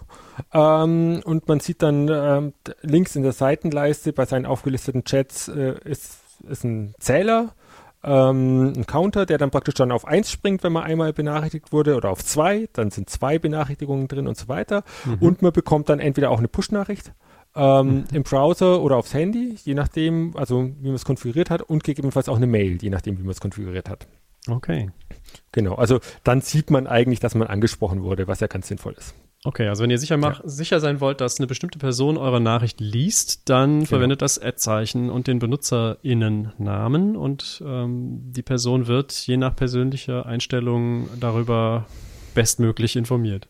ähm, 0.53 1.23
und 1.25 1.49
man 1.49 1.61
sieht 1.61 1.83
dann 1.83 2.09
ähm, 2.11 2.53
links 2.83 3.17
in 3.17 3.23
der 3.23 3.33
Seitenleiste 3.33 4.13
bei 4.13 4.27
seinen 4.27 4.45
aufgelisteten 4.45 5.05
Chats 5.05 5.49
äh, 5.49 5.77
ist, 5.85 6.19
ist 6.49 6.65
ein 6.65 6.95
Zähler 6.99 7.55
ähm, 8.05 8.73
einen 8.75 8.87
Counter, 8.87 9.27
der 9.27 9.39
dann 9.39 9.51
praktisch 9.51 9.75
dann 9.75 9.91
auf 9.91 10.07
eins 10.07 10.31
springt, 10.31 10.63
wenn 10.63 10.73
man 10.73 10.85
einmal 10.85 11.13
benachrichtigt 11.13 11.73
wurde, 11.73 11.97
oder 11.97 12.11
auf 12.11 12.25
zwei, 12.25 12.69
dann 12.73 12.91
sind 12.91 13.11
zwei 13.11 13.39
Benachrichtigungen 13.39 14.09
drin 14.09 14.29
und 14.29 14.37
so 14.37 14.49
weiter. 14.49 14.85
Mhm. 15.05 15.15
Und 15.21 15.43
man 15.43 15.53
bekommt 15.53 15.89
dann 15.89 15.99
entweder 15.99 16.31
auch 16.31 16.39
eine 16.39 16.49
Push-Nachricht 16.49 17.13
ähm, 17.57 17.87
mhm. 17.89 18.05
im 18.13 18.23
Browser 18.23 18.81
oder 18.83 18.97
aufs 18.97 19.15
Handy, 19.15 19.57
je 19.65 19.75
nachdem, 19.75 20.37
also 20.37 20.71
wie 20.81 20.87
man 20.87 20.95
es 20.95 21.05
konfiguriert 21.05 21.51
hat, 21.51 21.63
und 21.63 21.83
gegebenenfalls 21.83 22.29
auch 22.29 22.37
eine 22.37 22.47
Mail, 22.47 22.79
je 22.81 22.91
nachdem, 22.91 23.19
wie 23.19 23.23
man 23.23 23.33
es 23.33 23.41
konfiguriert 23.41 23.89
hat. 23.89 24.07
Okay. 24.49 24.91
Genau, 25.53 25.75
also 25.75 26.01
dann 26.25 26.41
sieht 26.41 26.71
man 26.71 26.87
eigentlich, 26.87 27.21
dass 27.21 27.35
man 27.35 27.49
angesprochen 27.49 28.03
wurde, 28.03 28.29
was 28.29 28.41
ja 28.41 28.47
ganz 28.47 28.69
sinnvoll 28.69 28.95
ist. 28.95 29.15
Okay, 29.45 29.69
also 29.69 29.85
wenn 29.85 29.91
ihr 29.91 29.99
sicher, 29.99 30.17
mach, 30.17 30.43
ja. 30.43 30.49
sicher 30.49 30.81
sein 30.81 31.01
wollt, 31.01 31.21
dass 31.21 31.39
eine 31.39 31.47
bestimmte 31.47 31.79
Person 31.79 32.17
eure 32.17 32.41
Nachricht 32.41 32.81
liest, 32.81 33.49
dann 33.49 33.79
genau. 33.79 33.87
verwendet 33.87 34.21
das 34.21 34.39
Ad-Zeichen 34.39 35.11
und 35.11 35.29
den 35.29 35.39
BenutzerInnen-Namen 35.39 37.17
und 37.17 37.63
ähm, 37.65 38.33
die 38.33 38.43
Person 38.43 38.89
wird 38.89 39.13
je 39.13 39.37
nach 39.37 39.55
persönlicher 39.55 40.27
Einstellung 40.27 41.09
darüber 41.21 41.87
bestmöglich 42.35 42.97
informiert. 42.97 43.49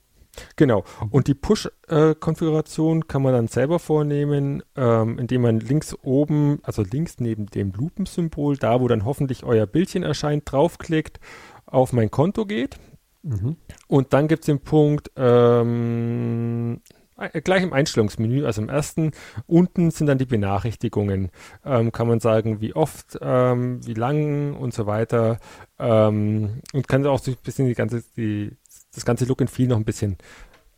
Genau. 0.56 0.84
Und 1.10 1.26
die 1.26 1.34
Push-Konfiguration 1.34 3.06
kann 3.06 3.22
man 3.22 3.32
dann 3.32 3.48
selber 3.48 3.78
vornehmen, 3.78 4.62
ähm, 4.76 5.18
indem 5.18 5.42
man 5.42 5.60
links 5.60 5.96
oben, 6.02 6.58
also 6.62 6.82
links 6.82 7.16
neben 7.18 7.46
dem 7.46 7.72
Lupensymbol, 7.72 8.56
da 8.56 8.80
wo 8.80 8.88
dann 8.88 9.04
hoffentlich 9.04 9.44
euer 9.44 9.66
Bildchen 9.66 10.02
erscheint, 10.02 10.50
draufklickt, 10.50 11.20
auf 11.66 11.92
mein 11.92 12.10
Konto 12.10 12.46
geht. 12.46 12.78
Mhm. 13.22 13.56
Und 13.86 14.12
dann 14.12 14.28
gibt 14.28 14.42
es 14.42 14.46
den 14.46 14.60
Punkt, 14.60 15.10
ähm, 15.16 16.80
äh, 17.18 17.40
gleich 17.40 17.62
im 17.62 17.72
Einstellungsmenü, 17.72 18.46
also 18.46 18.62
im 18.62 18.68
ersten, 18.68 19.10
unten 19.46 19.90
sind 19.90 20.06
dann 20.06 20.18
die 20.18 20.26
Benachrichtigungen. 20.26 21.30
Ähm, 21.64 21.92
kann 21.92 22.06
man 22.06 22.20
sagen, 22.20 22.60
wie 22.60 22.74
oft, 22.74 23.18
ähm, 23.20 23.84
wie 23.84 23.94
lang 23.94 24.54
und 24.54 24.72
so 24.72 24.86
weiter. 24.86 25.38
Ähm, 25.78 26.62
und 26.72 26.88
kann 26.88 27.04
auch 27.06 27.18
so 27.18 27.32
ein 27.32 27.36
bisschen 27.42 27.66
die 27.66 27.74
ganze, 27.74 28.02
die, 28.16 28.56
das 28.98 29.04
ganze 29.04 29.24
Look 29.24 29.40
and 29.40 29.50
Feel 29.50 29.68
noch 29.68 29.76
ein 29.76 29.84
bisschen 29.84 30.16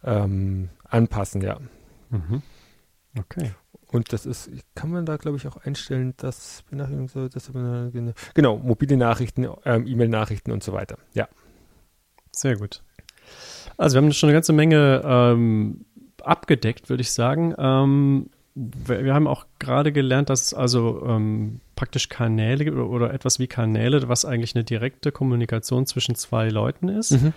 ähm, 0.04 0.70
anpassen, 0.84 1.42
ja. 1.42 1.58
Mhm. 2.10 2.42
Okay. 3.18 3.52
Und 3.92 4.12
das 4.12 4.24
ist, 4.24 4.50
kann 4.74 4.90
man 4.90 5.04
da 5.04 5.16
glaube 5.16 5.36
ich 5.36 5.48
auch 5.48 5.56
einstellen, 5.56 6.14
dass 6.16 6.62
Benachrichtigungen 6.70 7.08
so, 7.08 7.28
dass, 7.28 7.50
genau, 8.34 8.56
mobile 8.56 8.96
Nachrichten, 8.96 9.48
ähm, 9.64 9.86
E-Mail-Nachrichten 9.86 10.52
und 10.52 10.62
so 10.62 10.72
weiter, 10.72 10.96
ja. 11.14 11.28
Sehr 12.32 12.56
gut. 12.56 12.82
Also 13.76 13.96
wir 13.96 14.02
haben 14.02 14.12
schon 14.12 14.28
eine 14.28 14.36
ganze 14.36 14.52
Menge 14.52 15.02
ähm, 15.04 15.84
abgedeckt, 16.22 16.88
würde 16.88 17.00
ich 17.00 17.12
sagen. 17.12 17.54
Ähm, 17.58 18.30
wir, 18.54 19.04
wir, 19.04 19.14
haben 19.14 19.26
auch 19.26 19.46
gerade 19.58 19.92
gelernt, 19.92 20.28
dass 20.28 20.42
es 20.42 20.54
also 20.54 21.04
ähm, 21.06 21.60
praktisch 21.76 22.08
Kanäle 22.08 22.72
oder, 22.72 22.88
oder, 22.88 23.14
etwas 23.14 23.38
wie 23.38 23.46
Kanäle, 23.46 24.08
was 24.08 24.24
eigentlich 24.24 24.54
eine 24.54 24.64
direkte 24.64 25.12
Kommunikation 25.12 25.86
zwischen 25.86 26.14
zwei 26.14 26.48
Leuten 26.48 26.88
ist. 26.88 27.12
Mhm. 27.12 27.32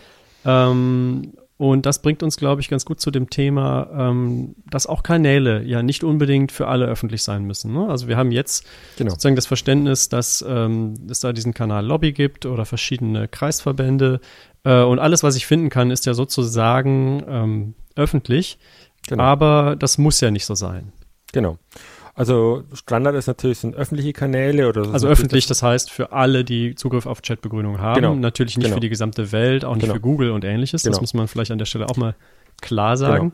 Ähm, 0.46 1.34
und 1.58 1.86
das 1.86 2.02
bringt 2.02 2.24
uns, 2.24 2.36
glaube 2.38 2.62
ich, 2.62 2.68
ganz 2.68 2.84
gut 2.84 3.00
zu 3.00 3.12
dem 3.12 3.30
Thema, 3.30 3.88
ähm, 3.96 4.56
dass 4.70 4.88
auch 4.88 5.04
Kanäle 5.04 5.64
ja 5.64 5.84
nicht 5.84 6.04
unbedingt 6.04 6.52
für 6.52 6.68
alle 6.68 6.88
öffentlich 6.88 7.24
sein 7.24 7.46
müssen. 7.46 7.72
Ne? 7.74 7.88
Also 7.88 8.08
wir 8.08 8.18
haben 8.18 8.32
jetzt 8.32 8.66
genau. 8.98 9.12
sozusagen 9.12 9.36
das 9.36 9.46
Verständnis, 9.46 10.10
dass 10.10 10.44
ähm, 10.48 10.96
es 11.10 11.20
da 11.20 11.32
diesen 11.32 11.54
Kanal 11.54 11.86
Lobby 11.86 12.12
gibt 12.12 12.46
oder 12.46 12.66
verschiedene 12.66 13.28
Kreisverbände. 13.28 14.20
Äh, 14.64 14.82
und 14.82 15.00
alles, 15.00 15.24
was 15.24 15.36
ich 15.36 15.46
finden 15.46 15.70
kann, 15.70 15.92
ist 15.92 16.06
ja 16.06 16.14
sozusagen 16.14 17.24
ähm, 17.30 17.74
öffentlich. 17.96 18.58
Genau. 19.08 19.24
Aber 19.24 19.76
das 19.78 19.98
muss 19.98 20.20
ja 20.22 20.32
nicht 20.32 20.46
so 20.46 20.56
sein. 20.56 20.92
Genau. 21.32 21.58
Also 22.16 22.64
Standard 22.74 23.16
ist 23.16 23.26
natürlich 23.26 23.58
sind 23.58 23.76
öffentliche 23.76 24.14
Kanäle 24.14 24.70
oder 24.70 24.94
Also 24.94 25.08
öffentlich, 25.08 25.48
das 25.48 25.64
heißt 25.64 25.90
für 25.90 26.12
alle, 26.12 26.44
die 26.44 26.76
Zugriff 26.76 27.08
auf 27.08 27.24
Chatbegründung 27.24 27.80
haben. 27.80 28.02
Genau. 28.02 28.14
Natürlich 28.14 28.56
nicht 28.56 28.66
genau. 28.66 28.76
für 28.76 28.82
die 28.82 28.90
gesamte 28.90 29.32
Welt, 29.32 29.66
auch 29.66 29.74
nicht 29.74 29.84
genau. 29.84 29.96
für 29.96 30.00
Google 30.00 30.32
und 30.32 30.46
ähnliches. 30.46 30.84
Das 30.84 30.92
genau. 30.92 31.02
muss 31.02 31.14
man 31.16 31.28
vielleicht 31.28 31.52
an 31.52 31.58
der 31.58 31.66
Stelle 31.66 31.90
auch 31.90 31.98
mal 31.98 32.16
klar 32.62 32.98
sagen. 32.98 33.34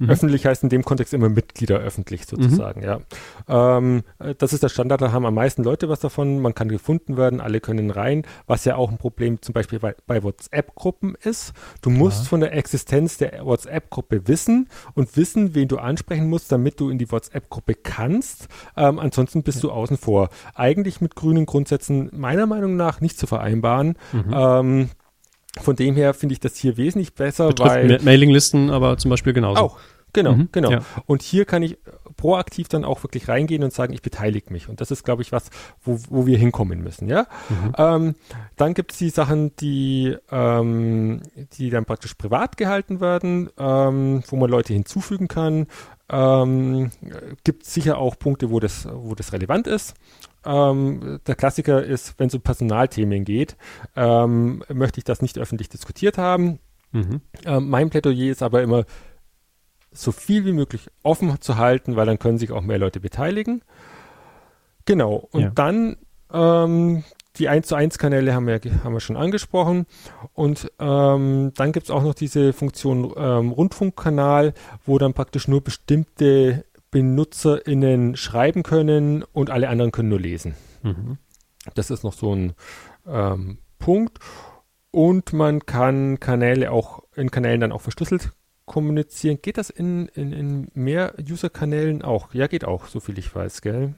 Mhm. 0.00 0.08
Öffentlich 0.08 0.46
heißt 0.46 0.62
in 0.62 0.70
dem 0.70 0.82
Kontext 0.82 1.12
immer 1.12 1.28
Mitglieder 1.28 1.78
öffentlich 1.78 2.24
sozusagen, 2.24 2.80
mhm. 2.80 2.86
ja. 2.86 3.00
Ähm, 3.48 4.02
das 4.38 4.54
ist 4.54 4.62
der 4.62 4.70
Standard, 4.70 5.02
da 5.02 5.12
haben 5.12 5.26
am 5.26 5.34
meisten 5.34 5.62
Leute 5.62 5.90
was 5.90 6.00
davon, 6.00 6.40
man 6.40 6.54
kann 6.54 6.68
gefunden 6.68 7.18
werden, 7.18 7.40
alle 7.40 7.60
können 7.60 7.90
rein, 7.90 8.24
was 8.46 8.64
ja 8.64 8.76
auch 8.76 8.90
ein 8.90 8.96
Problem 8.96 9.42
zum 9.42 9.52
Beispiel 9.52 9.78
bei, 9.78 9.94
bei 10.06 10.22
WhatsApp-Gruppen 10.22 11.16
ist. 11.22 11.52
Du 11.82 11.90
musst 11.90 12.24
ja. 12.24 12.28
von 12.30 12.40
der 12.40 12.54
Existenz 12.54 13.18
der 13.18 13.44
WhatsApp-Gruppe 13.44 14.26
wissen 14.26 14.68
und 14.94 15.16
wissen, 15.18 15.54
wen 15.54 15.68
du 15.68 15.76
ansprechen 15.76 16.28
musst, 16.28 16.50
damit 16.50 16.80
du 16.80 16.88
in 16.88 16.96
die 16.96 17.12
WhatsApp-Gruppe 17.12 17.74
kannst. 17.74 18.48
Ähm, 18.78 18.98
ansonsten 18.98 19.42
bist 19.42 19.58
ja. 19.58 19.68
du 19.68 19.72
außen 19.72 19.98
vor. 19.98 20.30
Eigentlich 20.54 21.02
mit 21.02 21.14
grünen 21.14 21.44
Grundsätzen 21.44 22.08
meiner 22.12 22.46
Meinung 22.46 22.76
nach 22.76 23.02
nicht 23.02 23.18
zu 23.18 23.26
vereinbaren. 23.26 23.96
Mhm. 24.12 24.34
Ähm, 24.34 24.88
von 25.58 25.76
dem 25.76 25.96
her 25.96 26.14
finde 26.14 26.34
ich 26.34 26.40
das 26.40 26.56
hier 26.56 26.76
wesentlich 26.76 27.14
besser, 27.14 27.48
Betrifft 27.48 27.70
weil 27.70 27.98
Mailinglisten 28.02 28.70
aber 28.70 28.96
zum 28.98 29.10
Beispiel 29.10 29.32
genauso. 29.32 29.60
Auch, 29.60 29.78
genau, 30.12 30.34
mhm, 30.34 30.48
genau. 30.52 30.70
Ja. 30.70 30.80
Und 31.06 31.22
hier 31.22 31.44
kann 31.44 31.62
ich 31.62 31.78
proaktiv 32.16 32.68
dann 32.68 32.84
auch 32.84 33.02
wirklich 33.02 33.28
reingehen 33.28 33.64
und 33.64 33.72
sagen, 33.72 33.92
ich 33.94 34.02
beteilige 34.02 34.52
mich. 34.52 34.68
Und 34.68 34.80
das 34.80 34.90
ist, 34.90 35.04
glaube 35.04 35.22
ich, 35.22 35.32
was, 35.32 35.50
wo, 35.82 35.98
wo 36.10 36.26
wir 36.26 36.36
hinkommen 36.36 36.82
müssen, 36.82 37.08
ja. 37.08 37.26
Mhm. 37.48 37.72
Ähm, 37.78 38.14
dann 38.56 38.74
gibt 38.74 38.92
es 38.92 38.98
die 38.98 39.10
Sachen, 39.10 39.56
die, 39.56 40.16
ähm, 40.30 41.22
die 41.54 41.70
dann 41.70 41.86
praktisch 41.86 42.14
privat 42.14 42.56
gehalten 42.56 43.00
werden, 43.00 43.48
ähm, 43.58 44.22
wo 44.28 44.36
man 44.36 44.50
Leute 44.50 44.72
hinzufügen 44.72 45.28
kann. 45.28 45.66
Ähm, 46.10 46.90
gibt 47.44 47.64
sicher 47.64 47.98
auch 47.98 48.18
Punkte, 48.18 48.50
wo 48.50 48.60
das, 48.60 48.86
wo 48.90 49.14
das 49.14 49.32
relevant 49.32 49.66
ist. 49.66 49.94
Ähm, 50.44 51.20
der 51.26 51.34
Klassiker 51.34 51.82
ist, 51.82 52.14
wenn 52.18 52.28
es 52.28 52.34
um 52.34 52.40
Personalthemen 52.40 53.24
geht, 53.24 53.56
ähm, 53.96 54.62
möchte 54.72 54.98
ich 54.98 55.04
das 55.04 55.22
nicht 55.22 55.38
öffentlich 55.38 55.68
diskutiert 55.68 56.18
haben. 56.18 56.58
Mhm. 56.92 57.20
Ähm, 57.44 57.68
mein 57.68 57.90
Plädoyer 57.90 58.30
ist 58.30 58.42
aber 58.42 58.62
immer, 58.62 58.84
so 59.92 60.12
viel 60.12 60.44
wie 60.44 60.52
möglich 60.52 60.88
offen 61.02 61.40
zu 61.40 61.56
halten, 61.56 61.96
weil 61.96 62.06
dann 62.06 62.18
können 62.18 62.38
sich 62.38 62.52
auch 62.52 62.62
mehr 62.62 62.78
Leute 62.78 63.00
beteiligen. 63.00 63.62
Genau. 64.84 65.28
Und 65.32 65.40
ja. 65.42 65.50
dann 65.50 65.96
ähm, 66.32 67.04
die 67.36 67.48
1 67.48 67.66
zu 67.66 67.74
1 67.74 67.98
Kanäle 67.98 68.34
haben 68.34 68.46
wir, 68.46 68.60
haben 68.84 68.92
wir 68.92 69.00
schon 69.00 69.16
angesprochen. 69.16 69.86
Und 70.34 70.70
ähm, 70.78 71.52
dann 71.54 71.72
gibt 71.72 71.84
es 71.84 71.90
auch 71.90 72.02
noch 72.02 72.14
diese 72.14 72.52
Funktion 72.52 73.12
ähm, 73.16 73.50
Rundfunkkanal, 73.50 74.54
wo 74.84 74.98
dann 74.98 75.14
praktisch 75.14 75.48
nur 75.48 75.62
bestimmte 75.62 76.64
BenutzerInnen 76.90 78.16
schreiben 78.16 78.62
können 78.62 79.22
und 79.22 79.50
alle 79.50 79.68
anderen 79.68 79.92
können 79.92 80.08
nur 80.08 80.20
lesen. 80.20 80.54
Mhm. 80.82 81.18
Das 81.74 81.90
ist 81.90 82.04
noch 82.04 82.12
so 82.12 82.34
ein 82.34 82.54
ähm, 83.06 83.58
Punkt. 83.78 84.18
Und 84.90 85.32
man 85.32 85.66
kann 85.66 86.18
Kanäle 86.18 86.72
auch 86.72 87.04
in 87.14 87.30
Kanälen 87.30 87.60
dann 87.60 87.72
auch 87.72 87.80
verschlüsselt 87.80 88.32
kommunizieren. 88.64 89.38
Geht 89.40 89.58
das 89.58 89.70
in, 89.70 90.06
in, 90.08 90.32
in 90.32 90.68
mehr 90.74 91.14
User-Kanälen 91.20 92.02
auch? 92.02 92.34
Ja, 92.34 92.46
geht 92.46 92.64
auch, 92.64 92.86
so 92.86 93.00
viel 93.00 93.18
ich 93.18 93.34
weiß, 93.34 93.62
gell? 93.62 93.94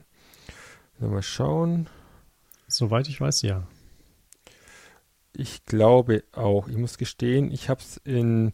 Mal 0.99 1.21
schauen. 1.21 1.89
Soweit 2.67 3.07
ich 3.07 3.19
weiß, 3.19 3.41
ja. 3.41 3.67
Ich 5.35 5.65
glaube 5.65 6.23
auch. 6.31 6.67
Ich 6.67 6.77
muss 6.77 6.97
gestehen, 6.97 7.51
ich 7.51 7.69
habe 7.69 7.81
es 7.81 7.97
in 7.97 8.53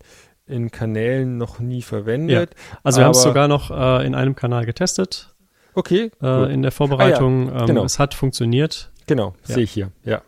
in 0.50 0.72
Kanälen 0.72 1.38
noch 1.38 1.60
nie 1.60 1.82
verwendet. 1.82 2.52
Ja. 2.54 2.80
Also 2.84 3.00
wir 3.00 3.06
haben 3.06 3.12
es 3.12 3.24
sogar 3.24 3.48
noch 3.48 3.72
äh, 3.72 4.06
in 4.06 4.16
einem 4.16 4.36
Kanal 4.36 4.66
getestet. 4.66 5.34
Okay. 5.74 6.12
Äh, 6.22 6.54
in 6.54 6.62
der 6.62 6.72
Vorbereitung. 6.72 7.50
Ah, 7.50 7.54
ja. 7.54 7.60
Ähm, 7.62 7.68
genau. 7.68 7.84
es 7.86 8.00
hat 8.00 8.14
funktioniert. 8.14 8.92
Genau, 9.06 9.34
ja. 9.48 9.56
sehe 9.56 9.64
ich 9.64 9.72
hier. 9.72 9.92
Ja. 10.04 10.22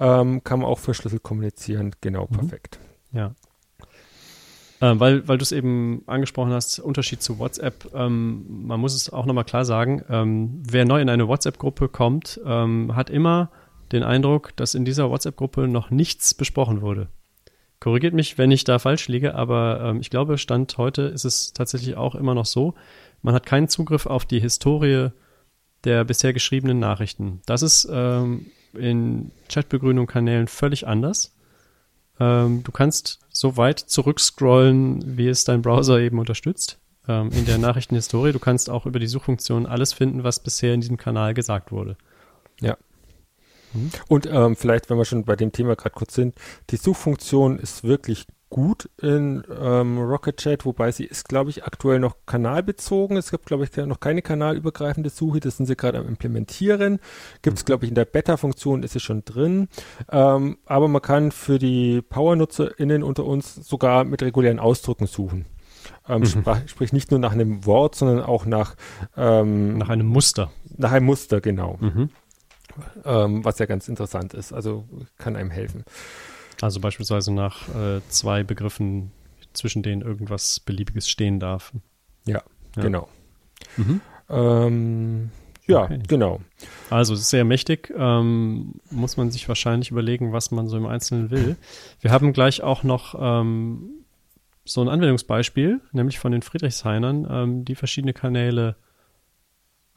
Ähm, 0.00 0.42
kann 0.42 0.60
man 0.60 0.68
auch 0.68 0.78
verschlüsselt 0.78 1.22
kommunizieren. 1.22 1.94
Genau, 2.00 2.26
mhm. 2.30 2.36
perfekt. 2.36 2.78
Ja. 3.12 3.34
Äh, 4.80 4.98
weil 4.98 5.28
weil 5.28 5.36
du 5.36 5.42
es 5.42 5.52
eben 5.52 6.02
angesprochen 6.06 6.52
hast, 6.52 6.80
Unterschied 6.80 7.22
zu 7.22 7.38
WhatsApp. 7.38 7.92
Ähm, 7.94 8.66
man 8.66 8.80
muss 8.80 8.94
es 8.94 9.12
auch 9.12 9.26
nochmal 9.26 9.44
klar 9.44 9.66
sagen. 9.66 10.02
Ähm, 10.08 10.62
wer 10.66 10.86
neu 10.86 11.00
in 11.00 11.10
eine 11.10 11.28
WhatsApp-Gruppe 11.28 11.88
kommt, 11.88 12.40
ähm, 12.46 12.96
hat 12.96 13.10
immer 13.10 13.50
den 13.92 14.02
Eindruck, 14.02 14.56
dass 14.56 14.74
in 14.74 14.86
dieser 14.86 15.10
WhatsApp-Gruppe 15.10 15.68
noch 15.68 15.90
nichts 15.90 16.32
besprochen 16.32 16.80
wurde. 16.80 17.08
Korrigiert 17.80 18.12
mich, 18.12 18.36
wenn 18.36 18.50
ich 18.50 18.64
da 18.64 18.78
falsch 18.78 19.08
liege, 19.08 19.34
aber 19.34 19.80
ähm, 19.82 20.00
ich 20.00 20.10
glaube, 20.10 20.36
Stand 20.36 20.76
heute 20.76 21.02
ist 21.02 21.24
es 21.24 21.54
tatsächlich 21.54 21.96
auch 21.96 22.14
immer 22.14 22.34
noch 22.34 22.46
so. 22.46 22.74
Man 23.22 23.34
hat 23.34 23.46
keinen 23.46 23.68
Zugriff 23.68 24.06
auf 24.06 24.26
die 24.26 24.40
Historie 24.40 25.08
der 25.84 26.04
bisher 26.04 26.34
geschriebenen 26.34 26.78
Nachrichten. 26.78 27.40
Das 27.46 27.62
ist 27.62 27.88
ähm, 27.90 28.46
in 28.74 29.32
Chatbegrünung-Kanälen 29.48 30.46
völlig 30.46 30.86
anders. 30.86 31.34
Ähm, 32.18 32.62
du 32.62 32.70
kannst 32.70 33.20
so 33.30 33.56
weit 33.56 33.78
zurückscrollen, 33.78 35.16
wie 35.16 35.28
es 35.28 35.44
dein 35.44 35.62
Browser 35.62 36.00
eben 36.00 36.18
unterstützt 36.18 36.78
ähm, 37.08 37.30
in 37.32 37.46
der 37.46 37.56
Nachrichtenhistorie. 37.56 38.32
Du 38.32 38.38
kannst 38.38 38.68
auch 38.68 38.84
über 38.84 38.98
die 38.98 39.06
Suchfunktion 39.06 39.64
alles 39.64 39.94
finden, 39.94 40.22
was 40.22 40.42
bisher 40.42 40.74
in 40.74 40.82
diesem 40.82 40.98
Kanal 40.98 41.32
gesagt 41.32 41.72
wurde. 41.72 41.96
Ja, 42.60 42.76
und 44.08 44.26
ähm, 44.26 44.56
vielleicht, 44.56 44.90
wenn 44.90 44.98
wir 44.98 45.04
schon 45.04 45.24
bei 45.24 45.36
dem 45.36 45.52
Thema 45.52 45.76
gerade 45.76 45.94
kurz 45.94 46.14
sind, 46.14 46.34
die 46.70 46.76
Suchfunktion 46.76 47.58
ist 47.58 47.84
wirklich 47.84 48.26
gut 48.50 48.90
in 49.00 49.44
ähm, 49.58 49.98
Rocket 49.98 50.36
Chat, 50.36 50.66
wobei 50.66 50.90
sie 50.90 51.04
ist, 51.04 51.28
glaube 51.28 51.50
ich, 51.50 51.64
aktuell 51.64 52.00
noch 52.00 52.16
kanalbezogen. 52.26 53.16
Es 53.16 53.30
gibt, 53.30 53.46
glaube 53.46 53.64
ich, 53.64 53.74
noch 53.76 54.00
keine 54.00 54.22
kanalübergreifende 54.22 55.08
Suche. 55.08 55.40
Das 55.40 55.56
sind 55.56 55.66
sie 55.66 55.76
gerade 55.76 55.98
am 55.98 56.08
Implementieren. 56.08 56.98
Gibt 57.42 57.58
es, 57.58 57.64
glaube 57.64 57.84
ich, 57.84 57.90
in 57.90 57.94
der 57.94 58.04
Beta-Funktion 58.04 58.82
ist 58.82 58.96
es 58.96 59.02
schon 59.02 59.24
drin. 59.24 59.68
Ähm, 60.10 60.58
aber 60.66 60.88
man 60.88 61.00
kann 61.00 61.30
für 61.30 61.58
die 61.58 62.02
Power-NutzerInnen 62.02 63.04
unter 63.04 63.24
uns 63.24 63.54
sogar 63.54 64.04
mit 64.04 64.22
regulären 64.22 64.58
Ausdrücken 64.58 65.06
suchen. 65.06 65.46
Ähm, 66.08 66.20
mhm. 66.20 66.26
sprach, 66.26 66.60
sprich 66.66 66.92
nicht 66.92 67.10
nur 67.10 67.20
nach 67.20 67.32
einem 67.32 67.64
Wort, 67.64 67.94
sondern 67.94 68.20
auch 68.20 68.44
nach 68.44 68.74
ähm, 69.16 69.78
nach 69.78 69.88
einem 69.88 70.06
Muster. 70.06 70.50
Nach 70.76 70.92
einem 70.92 71.06
Muster, 71.06 71.40
genau. 71.40 71.78
Mhm. 71.80 72.10
Ähm, 73.04 73.44
was 73.44 73.58
ja 73.58 73.66
ganz 73.66 73.88
interessant 73.88 74.34
ist. 74.34 74.52
Also 74.52 74.84
kann 75.18 75.36
einem 75.36 75.50
helfen. 75.50 75.84
Also 76.60 76.80
beispielsweise 76.80 77.32
nach 77.32 77.68
äh, 77.74 78.00
zwei 78.08 78.42
Begriffen, 78.42 79.12
zwischen 79.52 79.82
denen 79.82 80.02
irgendwas 80.02 80.60
Beliebiges 80.60 81.08
stehen 81.08 81.40
darf. 81.40 81.72
Ja, 82.26 82.42
ja. 82.76 82.82
genau. 82.82 83.08
Mhm. 83.76 84.00
Ähm, 84.28 85.30
ja, 85.66 85.84
okay. 85.84 86.00
genau. 86.06 86.40
Also 86.88 87.14
es 87.14 87.20
ist 87.20 87.30
sehr 87.30 87.44
mächtig. 87.44 87.92
Ähm, 87.96 88.74
muss 88.90 89.16
man 89.16 89.30
sich 89.30 89.48
wahrscheinlich 89.48 89.90
überlegen, 89.90 90.32
was 90.32 90.50
man 90.50 90.68
so 90.68 90.76
im 90.76 90.86
Einzelnen 90.86 91.30
will. 91.30 91.56
Wir 92.00 92.10
haben 92.10 92.32
gleich 92.32 92.62
auch 92.62 92.82
noch 92.82 93.14
ähm, 93.18 94.04
so 94.64 94.80
ein 94.82 94.88
Anwendungsbeispiel, 94.88 95.80
nämlich 95.92 96.18
von 96.18 96.32
den 96.32 96.42
Friedrichshainern, 96.42 97.26
ähm, 97.30 97.64
die 97.64 97.74
verschiedene 97.74 98.12
Kanäle 98.12 98.76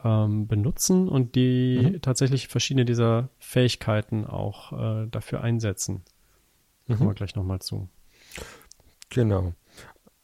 ähm, 0.04 0.46
benutzen 0.46 1.08
und 1.08 1.34
die 1.34 1.80
mhm. 1.82 2.02
tatsächlich 2.02 2.48
verschiedene 2.48 2.84
dieser 2.84 3.30
Fähigkeiten 3.38 4.26
auch 4.26 4.72
äh, 4.72 5.06
dafür 5.10 5.40
einsetzen. 5.40 6.02
Mhm. 6.86 6.96
Kommen 6.96 7.10
wir 7.10 7.14
gleich 7.14 7.34
nochmal 7.34 7.60
zu. 7.60 7.88
Genau. 9.10 9.54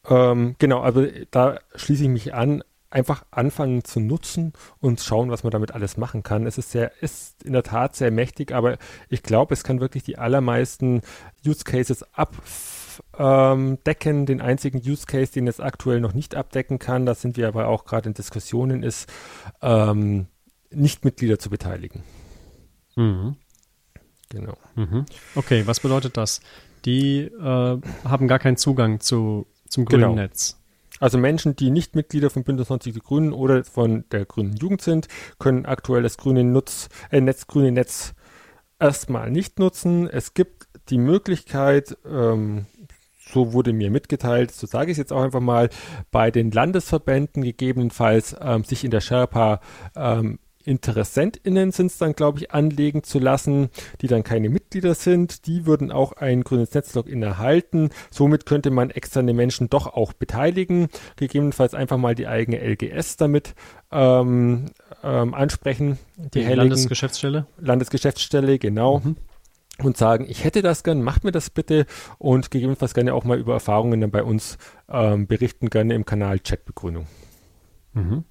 Ähm, 0.09 0.55
genau, 0.59 0.81
also 0.81 1.05
da 1.31 1.59
schließe 1.75 2.03
ich 2.03 2.09
mich 2.09 2.33
an, 2.33 2.63
einfach 2.91 3.25
anfangen 3.31 3.83
zu 3.83 3.99
nutzen 3.99 4.53
und 4.79 5.01
schauen, 5.01 5.31
was 5.31 5.43
man 5.43 5.51
damit 5.51 5.71
alles 5.71 5.97
machen 5.97 6.23
kann. 6.23 6.45
Es 6.45 6.57
ist 6.57 6.71
sehr, 6.71 6.91
ist 7.01 7.43
in 7.43 7.53
der 7.53 7.63
Tat 7.63 7.95
sehr 7.95 8.11
mächtig, 8.11 8.51
aber 8.51 8.77
ich 9.09 9.23
glaube, 9.23 9.53
es 9.53 9.63
kann 9.63 9.79
wirklich 9.79 10.03
die 10.03 10.17
allermeisten 10.17 11.01
Use 11.45 11.63
Cases 11.63 12.05
abdecken. 12.13 14.25
Den 14.25 14.41
einzigen 14.41 14.79
Use 14.79 15.05
Case, 15.05 15.31
den 15.31 15.47
es 15.47 15.59
aktuell 15.59 16.01
noch 16.01 16.13
nicht 16.13 16.35
abdecken 16.35 16.79
kann, 16.79 17.05
da 17.05 17.15
sind 17.15 17.37
wir 17.37 17.47
aber 17.47 17.67
auch 17.67 17.85
gerade 17.85 18.09
in 18.09 18.13
Diskussionen, 18.13 18.83
ist, 18.83 19.11
ähm, 19.61 20.27
Nichtmitglieder 20.69 21.39
zu 21.39 21.49
beteiligen. 21.49 22.03
Mhm. 22.95 23.37
Genau. 24.29 24.57
Mhm. 24.75 25.05
Okay, 25.35 25.65
was 25.65 25.79
bedeutet 25.79 26.17
das? 26.17 26.41
Die 26.85 27.21
äh, 27.21 27.81
haben 28.03 28.27
gar 28.27 28.39
keinen 28.39 28.57
Zugang 28.57 28.99
zu, 28.99 29.47
zum 29.67 29.85
grünen 29.85 30.01
genau. 30.01 30.15
Netz. 30.15 30.60
Also 31.01 31.17
Menschen, 31.17 31.55
die 31.55 31.71
nicht 31.71 31.95
Mitglieder 31.95 32.29
von 32.29 32.43
Bündnis 32.43 32.69
90 32.69 32.93
Die 32.93 32.99
Grünen 32.99 33.33
oder 33.33 33.63
von 33.63 34.05
der 34.11 34.25
Grünen 34.25 34.55
Jugend 34.55 34.83
sind, 34.83 35.07
können 35.39 35.65
aktuell 35.65 36.03
das 36.03 36.17
grüne 36.17 36.43
Nutz, 36.43 36.89
äh, 37.09 37.19
Netz, 37.19 37.47
grüne 37.47 37.71
Netz 37.71 38.13
erstmal 38.79 39.31
nicht 39.31 39.57
nutzen. 39.57 40.07
Es 40.07 40.35
gibt 40.35 40.67
die 40.89 40.99
Möglichkeit, 40.99 41.97
ähm, 42.05 42.67
so 43.17 43.51
wurde 43.51 43.73
mir 43.73 43.89
mitgeteilt, 43.89 44.51
so 44.51 44.67
sage 44.67 44.91
ich 44.91 44.95
es 44.95 44.97
jetzt 44.99 45.11
auch 45.11 45.23
einfach 45.23 45.39
mal, 45.39 45.69
bei 46.11 46.29
den 46.29 46.51
Landesverbänden 46.51 47.41
gegebenenfalls 47.43 48.35
ähm, 48.39 48.63
sich 48.63 48.83
in 48.83 48.91
der 48.91 49.01
Sherpa 49.01 49.59
ähm, 49.95 50.37
InteressentInnen 50.65 51.71
sind 51.71 51.87
es 51.87 51.97
dann, 51.97 52.13
glaube 52.13 52.39
ich, 52.39 52.51
anlegen 52.51 53.03
zu 53.03 53.19
lassen, 53.19 53.69
die 54.01 54.07
dann 54.07 54.23
keine 54.23 54.49
Mitglieder 54.49 54.95
sind. 54.95 55.47
Die 55.47 55.65
würden 55.65 55.91
auch 55.91 56.13
ein 56.13 56.43
grünes 56.43 56.73
Netzlogin 56.73 57.23
erhalten. 57.23 57.89
Somit 58.09 58.45
könnte 58.45 58.71
man 58.71 58.89
externe 58.89 59.33
Menschen 59.33 59.69
doch 59.69 59.87
auch 59.87 60.13
beteiligen. 60.13 60.89
Gegebenenfalls 61.15 61.73
einfach 61.73 61.97
mal 61.97 62.15
die 62.15 62.27
eigene 62.27 62.57
LGS 62.59 63.17
damit 63.17 63.55
ähm, 63.91 64.65
ähm, 65.03 65.33
ansprechen. 65.33 65.97
Die, 66.17 66.45
die 66.45 66.53
Landesgeschäftsstelle? 66.53 67.45
Landesgeschäftsstelle, 67.59 68.59
genau. 68.59 68.99
Mhm. 68.99 69.17
Und 69.79 69.97
sagen, 69.97 70.25
ich 70.29 70.43
hätte 70.43 70.61
das 70.61 70.83
gern, 70.83 71.01
macht 71.01 71.23
mir 71.23 71.31
das 71.31 71.49
bitte 71.49 71.87
und 72.19 72.51
gegebenenfalls 72.51 72.93
gerne 72.93 73.15
auch 73.15 73.23
mal 73.23 73.39
über 73.39 73.53
Erfahrungen 73.53 73.99
dann 73.99 74.11
bei 74.11 74.21
uns 74.21 74.59
ähm, 74.87 75.25
berichten, 75.25 75.71
gerne 75.71 75.95
im 75.95 76.05
Kanal 76.05 76.39
Chatbegründung. 76.39 77.07
Mhm. 77.93 78.25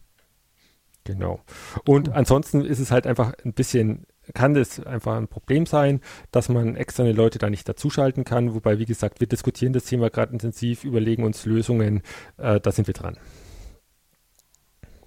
Genau. 1.10 1.40
Und 1.86 2.12
ansonsten 2.12 2.64
ist 2.64 2.78
es 2.78 2.92
halt 2.92 3.06
einfach 3.06 3.32
ein 3.44 3.52
bisschen, 3.52 4.06
kann 4.32 4.54
das 4.54 4.78
einfach 4.78 5.16
ein 5.16 5.26
Problem 5.26 5.66
sein, 5.66 6.00
dass 6.30 6.48
man 6.48 6.76
externe 6.76 7.12
Leute 7.12 7.38
da 7.38 7.50
nicht 7.50 7.68
dazuschalten 7.68 8.24
kann. 8.24 8.54
Wobei, 8.54 8.78
wie 8.78 8.84
gesagt, 8.84 9.20
wir 9.20 9.26
diskutieren 9.26 9.72
das 9.72 9.84
Thema 9.84 10.08
gerade 10.08 10.32
intensiv, 10.32 10.84
überlegen 10.84 11.24
uns 11.24 11.44
Lösungen. 11.46 12.02
Äh, 12.36 12.60
da 12.60 12.70
sind 12.70 12.86
wir 12.86 12.94
dran. 12.94 13.16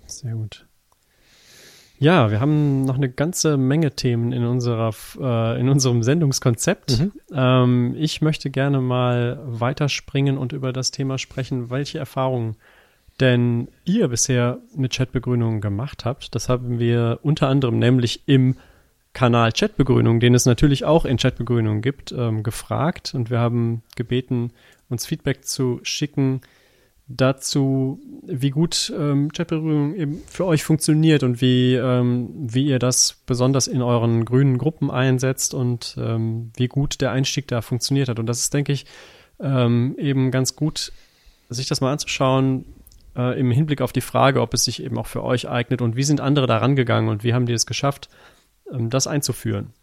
Sehr 0.08 0.34
gut. 0.34 0.68
Ja, 2.00 2.32
wir 2.32 2.42
haben 2.42 2.84
noch 2.84 2.98
eine 2.98 3.10
ganze 3.10 3.56
Menge 3.56 3.92
Themen 3.92 4.34
in 4.34 4.44
unserer 4.44 4.94
äh, 5.22 5.60
in 5.60 5.70
unserem 5.70 6.04
Sendungskonzept. 6.04 7.00
Mhm. 7.00 7.12
Ähm, 7.34 7.96
ich 7.98 8.22
möchte 8.22 8.50
gerne 8.50 8.82
mal 8.82 9.40
weiterspringen 9.46 10.38
und 10.38 10.52
über 10.52 10.74
das 10.74 10.92
Thema 10.92 11.18
sprechen, 11.18 11.70
welche 11.70 12.00
Erfahrungen 12.00 12.58
denn 13.24 13.70
ihr 13.86 14.10
bisher 14.10 14.60
mit 14.76 14.92
Chatbegrünungen 14.94 15.62
gemacht 15.62 16.04
habt. 16.04 16.36
Das 16.36 16.50
haben 16.50 16.78
wir 16.78 17.20
unter 17.24 17.48
anderem 17.48 17.80
nämlich 17.80 18.24
im 18.28 18.58
Kanal 19.14 19.54
Chatbegrünung, 19.54 20.20
den 20.20 20.36
es 20.36 20.46
natürlich 20.46 20.84
auch 20.84 21.06
in 21.06 21.16
Chatbegrünungen 21.16 21.82
gibt, 21.82 22.12
ähm, 22.12 22.44
gefragt 22.44 23.14
und 23.16 23.30
wir 23.30 23.40
haben 23.40 23.82
gebeten, 23.96 24.52
uns 24.90 25.06
Feedback 25.06 25.46
zu 25.46 25.80
schicken 25.84 26.42
dazu, 27.08 28.02
wie 28.24 28.50
gut 28.50 28.92
ähm, 28.98 29.32
Chatbegrünung 29.32 29.96
eben 29.96 30.22
für 30.28 30.46
euch 30.46 30.64
funktioniert 30.64 31.24
und 31.24 31.40
wie, 31.40 31.76
ähm, 31.76 32.30
wie 32.36 32.66
ihr 32.66 32.80
das 32.80 33.22
besonders 33.26 33.68
in 33.68 33.82
euren 33.82 34.26
grünen 34.26 34.58
Gruppen 34.58 34.92
einsetzt 34.92 35.54
und 35.54 35.96
ähm, 35.98 36.52
wie 36.58 36.68
gut 36.68 37.00
der 37.00 37.12
Einstieg 37.12 37.48
da 37.48 37.62
funktioniert 37.62 38.10
hat. 38.10 38.20
Und 38.20 38.26
das 38.26 38.40
ist, 38.40 38.54
denke 38.54 38.74
ich, 38.74 38.86
ähm, 39.40 39.96
eben 39.98 40.30
ganz 40.30 40.58
gut, 40.58 40.92
sich 41.50 41.68
das 41.68 41.80
mal 41.80 41.92
anzuschauen, 41.94 42.66
äh, 43.16 43.40
im 43.40 43.52
Hinblick 43.52 43.82
auf 43.82 43.94
die 43.94 44.02
Frage, 44.02 44.42
ob 44.42 44.54
es 44.54 44.66
sich 44.66 44.84
eben 44.84 44.98
auch 44.98 45.08
für 45.08 45.24
euch 45.24 45.50
eignet 45.50 45.82
und 45.82 45.96
wie 45.96 46.04
sind 46.04 46.22
andere 46.22 46.48
da 46.48 46.58
rangegangen 46.58 47.10
und 47.10 47.24
wie 47.24 47.34
haben 47.34 47.46
die 47.46 47.54
es 47.54 47.66
geschafft, 47.66 48.10
ähm, 48.72 48.90
das 48.90 49.08
einzuführen. 49.08 49.74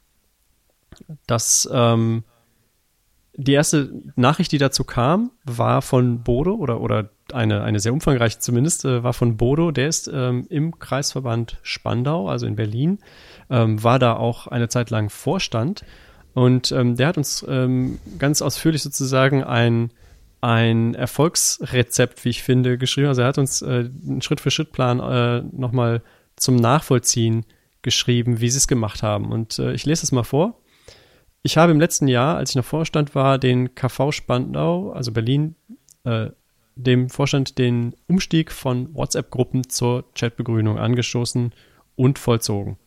Das, 1.26 1.68
ähm, 1.72 2.24
die 3.34 3.52
erste 3.52 3.92
Nachricht, 4.16 4.52
die 4.52 4.58
dazu 4.58 4.84
kam, 4.84 5.30
war 5.44 5.82
von 5.82 6.22
Bodo 6.22 6.54
oder, 6.54 6.80
oder 6.80 7.10
eine, 7.32 7.62
eine 7.62 7.80
sehr 7.80 7.92
umfangreiche 7.92 8.38
zumindest, 8.38 8.84
äh, 8.84 9.02
war 9.02 9.12
von 9.12 9.36
Bodo. 9.36 9.70
Der 9.70 9.88
ist 9.88 10.10
ähm, 10.12 10.46
im 10.50 10.78
Kreisverband 10.78 11.58
Spandau, 11.62 12.28
also 12.28 12.46
in 12.46 12.56
Berlin, 12.56 12.98
ähm, 13.48 13.82
war 13.82 13.98
da 13.98 14.14
auch 14.14 14.46
eine 14.46 14.68
Zeit 14.68 14.90
lang 14.90 15.10
Vorstand. 15.10 15.84
Und 16.34 16.72
ähm, 16.72 16.96
der 16.96 17.08
hat 17.08 17.18
uns 17.18 17.44
ähm, 17.48 17.98
ganz 18.18 18.42
ausführlich 18.42 18.82
sozusagen 18.82 19.42
ein 19.42 19.90
ein 20.40 20.94
Erfolgsrezept, 20.94 22.24
wie 22.24 22.30
ich 22.30 22.42
finde, 22.42 22.78
geschrieben. 22.78 23.08
Also 23.08 23.22
er 23.22 23.28
hat 23.28 23.38
uns 23.38 23.62
äh, 23.62 23.90
einen 24.06 24.22
Schritt-für-Schritt-Plan 24.22 25.00
äh, 25.00 25.42
nochmal 25.52 26.02
zum 26.36 26.56
Nachvollziehen 26.56 27.44
geschrieben, 27.82 28.40
wie 28.40 28.50
sie 28.50 28.58
es 28.58 28.68
gemacht 28.68 29.02
haben. 29.02 29.30
Und 29.32 29.58
äh, 29.58 29.72
ich 29.72 29.84
lese 29.84 30.04
es 30.04 30.12
mal 30.12 30.24
vor. 30.24 30.60
Ich 31.42 31.56
habe 31.56 31.72
im 31.72 31.80
letzten 31.80 32.08
Jahr, 32.08 32.36
als 32.36 32.50
ich 32.50 32.56
noch 32.56 32.64
Vorstand 32.64 33.14
war, 33.14 33.38
den 33.38 33.74
KV 33.74 34.12
Spandau, 34.12 34.92
also 34.92 35.12
Berlin, 35.12 35.56
äh, 36.04 36.30
dem 36.74 37.08
Vorstand 37.10 37.58
den 37.58 37.94
Umstieg 38.06 38.52
von 38.52 38.94
WhatsApp-Gruppen 38.94 39.68
zur 39.68 40.04
Chatbegrünung 40.14 40.78
angestoßen 40.78 41.52
und 41.96 42.18
vollzogen. 42.18 42.78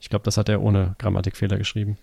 Ich 0.00 0.08
glaube, 0.08 0.24
das 0.24 0.36
hat 0.36 0.48
er 0.48 0.62
ohne 0.62 0.94
Grammatikfehler 0.98 1.58
geschrieben. 1.58 1.98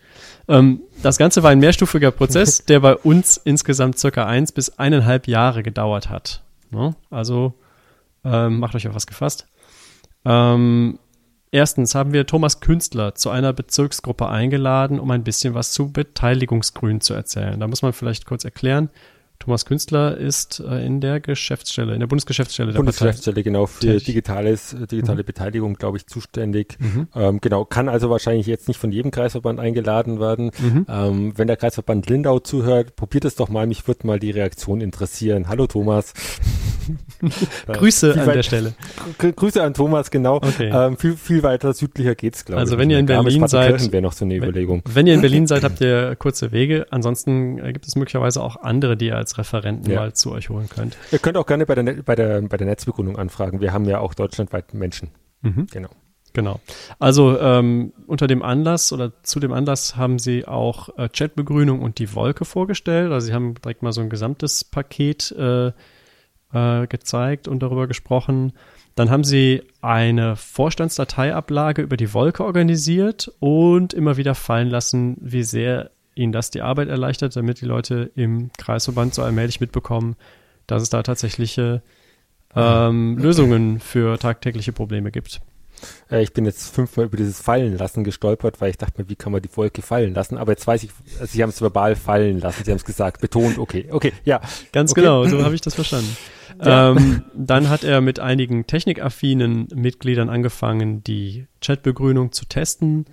Ähm, 0.47 0.81
das 1.01 1.17
Ganze 1.17 1.43
war 1.43 1.51
ein 1.51 1.59
mehrstufiger 1.59 2.11
Prozess, 2.11 2.63
der 2.65 2.79
bei 2.79 2.95
uns 2.95 3.37
insgesamt 3.37 3.97
circa 3.97 4.25
eins 4.25 4.51
bis 4.51 4.77
eineinhalb 4.77 5.27
Jahre 5.27 5.63
gedauert 5.63 6.09
hat. 6.09 6.43
Ne? 6.69 6.95
Also 7.09 7.53
ähm, 8.23 8.59
macht 8.59 8.75
euch 8.75 8.87
auf 8.87 8.95
was 8.95 9.07
gefasst. 9.07 9.47
Ähm, 10.25 10.99
erstens 11.51 11.95
haben 11.95 12.13
wir 12.13 12.27
Thomas 12.27 12.59
Künstler 12.59 13.15
zu 13.15 13.29
einer 13.29 13.53
Bezirksgruppe 13.53 14.27
eingeladen, 14.27 14.99
um 14.99 15.09
ein 15.11 15.23
bisschen 15.23 15.53
was 15.53 15.71
zu 15.71 15.91
Beteiligungsgrün 15.91 17.01
zu 17.01 17.13
erzählen. 17.13 17.59
Da 17.59 17.67
muss 17.67 17.81
man 17.81 17.93
vielleicht 17.93 18.25
kurz 18.25 18.45
erklären. 18.45 18.89
Thomas 19.47 19.63
Künstler 19.63 20.17
ist 20.17 20.59
äh, 20.59 20.85
in 20.85 20.99
der 20.99 21.21
Geschäftsstelle, 21.21 21.93
in 21.93 22.01
der 22.01 22.07
Bundesgeschäftsstelle 22.07 22.73
der 22.73 22.79
Bundesgeschäftsstelle, 22.79 23.43
genau, 23.43 23.65
für 23.65 23.95
digitales, 23.97 24.73
äh, 24.73 24.87
digitale 24.87 25.21
mhm. 25.21 25.25
Beteiligung, 25.25 25.75
glaube 25.75 25.95
ich, 25.95 26.05
zuständig. 26.05 26.75
Mhm. 26.79 27.07
Ähm, 27.15 27.39
genau, 27.39 27.63
kann 27.63 27.87
also 27.87 28.09
wahrscheinlich 28.09 28.45
jetzt 28.45 28.67
nicht 28.67 28.77
von 28.77 28.91
jedem 28.91 29.09
Kreisverband 29.09 29.61
eingeladen 29.61 30.19
werden. 30.19 30.51
Mhm. 30.59 30.85
Ähm, 30.89 31.33
wenn 31.37 31.47
der 31.47 31.55
Kreisverband 31.55 32.09
Lindau 32.09 32.39
zuhört, 32.39 32.97
probiert 32.97 33.23
es 33.23 33.35
doch 33.35 33.47
mal, 33.47 33.67
mich 33.67 33.87
würde 33.87 34.05
mal 34.05 34.19
die 34.19 34.31
Reaktion 34.31 34.81
interessieren. 34.81 35.47
Hallo 35.47 35.65
Thomas. 35.65 36.13
Grüße 37.67 38.13
an 38.19 38.27
weit- 38.27 38.35
der 38.35 38.43
Stelle. 38.43 38.73
Grü- 39.19 39.33
Grüße 39.33 39.61
an 39.61 39.73
Thomas, 39.73 40.11
genau. 40.11 40.35
Okay. 40.37 40.69
Ähm, 40.73 40.97
viel, 40.97 41.15
viel 41.17 41.43
weiter 41.43 41.73
südlicher 41.73 42.15
geht's, 42.15 42.45
glaube 42.45 42.59
Also 42.59 42.75
ich. 42.75 42.79
wenn 42.79 42.89
ihr 42.89 42.99
in 42.99 43.05
Berlin 43.05 43.47
seid- 43.47 43.91
wäre 43.91 44.01
noch 44.01 44.13
so 44.13 44.25
eine 44.25 44.35
Überlegung. 44.35 44.81
Wenn 44.85 45.07
ihr 45.07 45.13
in 45.13 45.21
Berlin 45.21 45.47
seid, 45.47 45.63
habt 45.63 45.81
ihr 45.81 46.15
kurze 46.15 46.51
Wege. 46.51 46.87
Ansonsten 46.91 47.59
äh, 47.59 47.73
gibt 47.73 47.87
es 47.87 47.95
möglicherweise 47.95 48.41
auch 48.41 48.57
andere, 48.57 48.97
die 48.97 49.07
ihr 49.07 49.17
als 49.17 49.37
Referenten 49.37 49.91
Ja. 49.91 49.99
mal 50.01 50.13
zu 50.13 50.31
euch 50.31 50.49
holen 50.49 50.69
könnt. 50.69 50.97
Ihr 51.11 51.19
könnt 51.19 51.37
auch 51.37 51.45
gerne 51.45 51.65
bei 51.65 51.75
der, 51.75 51.83
Net- 51.83 52.05
bei 52.05 52.15
der, 52.15 52.41
bei 52.41 52.57
der 52.57 52.67
Netzbegründung 52.67 53.17
anfragen. 53.17 53.61
Wir 53.61 53.73
haben 53.73 53.85
ja 53.85 53.99
auch 53.99 54.13
deutschlandweit 54.13 54.73
Menschen. 54.73 55.09
Mhm. 55.41 55.67
Genau. 55.71 55.89
Genau. 56.33 56.59
Also 56.99 57.39
ähm, 57.39 57.93
unter 58.05 58.27
dem 58.27 58.43
Anlass 58.43 58.93
oder 58.93 59.11
zu 59.23 59.39
dem 59.39 59.51
Anlass 59.53 59.95
haben 59.95 60.19
sie 60.19 60.45
auch 60.45 60.89
äh, 60.97 61.09
Chatbegrünung 61.09 61.81
und 61.81 61.97
die 61.97 62.13
Wolke 62.13 62.45
vorgestellt. 62.45 63.11
Also 63.11 63.27
sie 63.27 63.33
haben 63.33 63.55
direkt 63.55 63.81
mal 63.81 63.91
so 63.91 64.01
ein 64.01 64.09
gesamtes 64.09 64.63
Paket 64.63 65.31
äh, 65.31 65.71
äh, 66.53 66.87
gezeigt 66.87 67.47
und 67.47 67.59
darüber 67.61 67.87
gesprochen. 67.87 68.53
Dann 68.95 69.09
haben 69.09 69.23
sie 69.23 69.61
eine 69.81 70.35
Vorstandsdateiablage 70.35 71.81
über 71.81 71.97
die 71.97 72.13
Wolke 72.13 72.43
organisiert 72.43 73.31
und 73.39 73.93
immer 73.93 74.17
wieder 74.17 74.33
fallen 74.33 74.69
lassen, 74.69 75.17
wie 75.19 75.43
sehr 75.43 75.91
ihnen 76.15 76.31
das 76.31 76.49
die 76.49 76.61
Arbeit 76.61 76.89
erleichtert, 76.89 77.35
damit 77.35 77.61
die 77.61 77.65
Leute 77.65 78.11
im 78.15 78.49
Kreisverband 78.57 79.13
so 79.13 79.21
allmählich 79.21 79.61
mitbekommen, 79.61 80.15
dass 80.65 80.81
es 80.81 80.89
da 80.89 81.03
tatsächliche 81.03 81.83
ähm, 82.55 83.17
Lösungen 83.19 83.79
für 83.79 84.17
tagtägliche 84.17 84.73
Probleme 84.73 85.11
gibt. 85.11 85.41
Äh, 86.11 86.23
ich 86.23 86.33
bin 86.33 86.45
jetzt 86.45 86.73
fünfmal 86.73 87.05
über 87.07 87.17
dieses 87.17 87.41
Fallen 87.41 87.77
lassen 87.77 88.03
gestolpert, 88.03 88.61
weil 88.61 88.69
ich 88.71 88.77
dachte 88.77 89.01
mir, 89.01 89.09
wie 89.09 89.15
kann 89.15 89.31
man 89.31 89.41
die 89.41 89.55
Wolke 89.55 89.81
fallen 89.81 90.13
lassen? 90.13 90.37
Aber 90.37 90.51
jetzt 90.51 90.65
weiß 90.67 90.83
ich, 90.83 90.91
also 91.19 91.31
sie 91.31 91.43
haben 91.43 91.49
es 91.49 91.61
verbal 91.61 91.95
fallen 91.95 92.39
lassen, 92.39 92.63
sie 92.63 92.71
haben 92.71 92.77
es 92.77 92.85
gesagt, 92.85 93.21
betont, 93.21 93.57
okay, 93.57 93.87
okay, 93.91 94.13
ja. 94.25 94.41
Ganz 94.71 94.91
Okay. 94.91 95.01
genau, 95.01 95.25
so 95.25 95.43
habe 95.43 95.55
ich 95.55 95.61
das 95.61 95.75
verstanden. 95.75 96.15
Ja. 96.63 96.91
Ähm, 96.91 97.23
dann 97.35 97.69
hat 97.69 97.83
er 97.83 98.01
mit 98.01 98.19
einigen 98.19 98.65
technikaffinen 98.65 99.67
Mitgliedern 99.75 100.29
angefangen, 100.29 101.03
die 101.03 101.45
Chatbegrünung 101.61 102.31
zu 102.31 102.45
testen. 102.45 103.05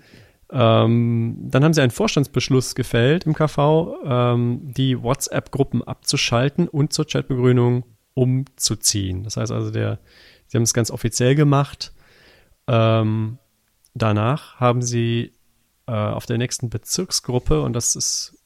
Ähm, 0.50 1.36
dann 1.50 1.64
haben 1.64 1.74
sie 1.74 1.82
einen 1.82 1.90
Vorstandsbeschluss 1.90 2.74
gefällt 2.74 3.26
im 3.26 3.34
KV, 3.34 3.96
ähm, 4.06 4.60
die 4.72 5.02
WhatsApp-Gruppen 5.02 5.82
abzuschalten 5.82 6.68
und 6.68 6.92
zur 6.92 7.06
Chatbegrünung 7.06 7.84
umzuziehen. 8.14 9.24
Das 9.24 9.36
heißt 9.36 9.52
also, 9.52 9.70
der, 9.70 9.98
sie 10.46 10.56
haben 10.56 10.62
es 10.62 10.72
ganz 10.72 10.90
offiziell 10.90 11.34
gemacht. 11.34 11.92
Ähm, 12.66 13.38
danach 13.94 14.60
haben 14.60 14.82
sie 14.82 15.32
äh, 15.86 15.92
auf 15.92 16.26
der 16.26 16.38
nächsten 16.38 16.70
Bezirksgruppe, 16.70 17.62
und 17.62 17.74
das 17.74 17.96
ist, 17.96 18.36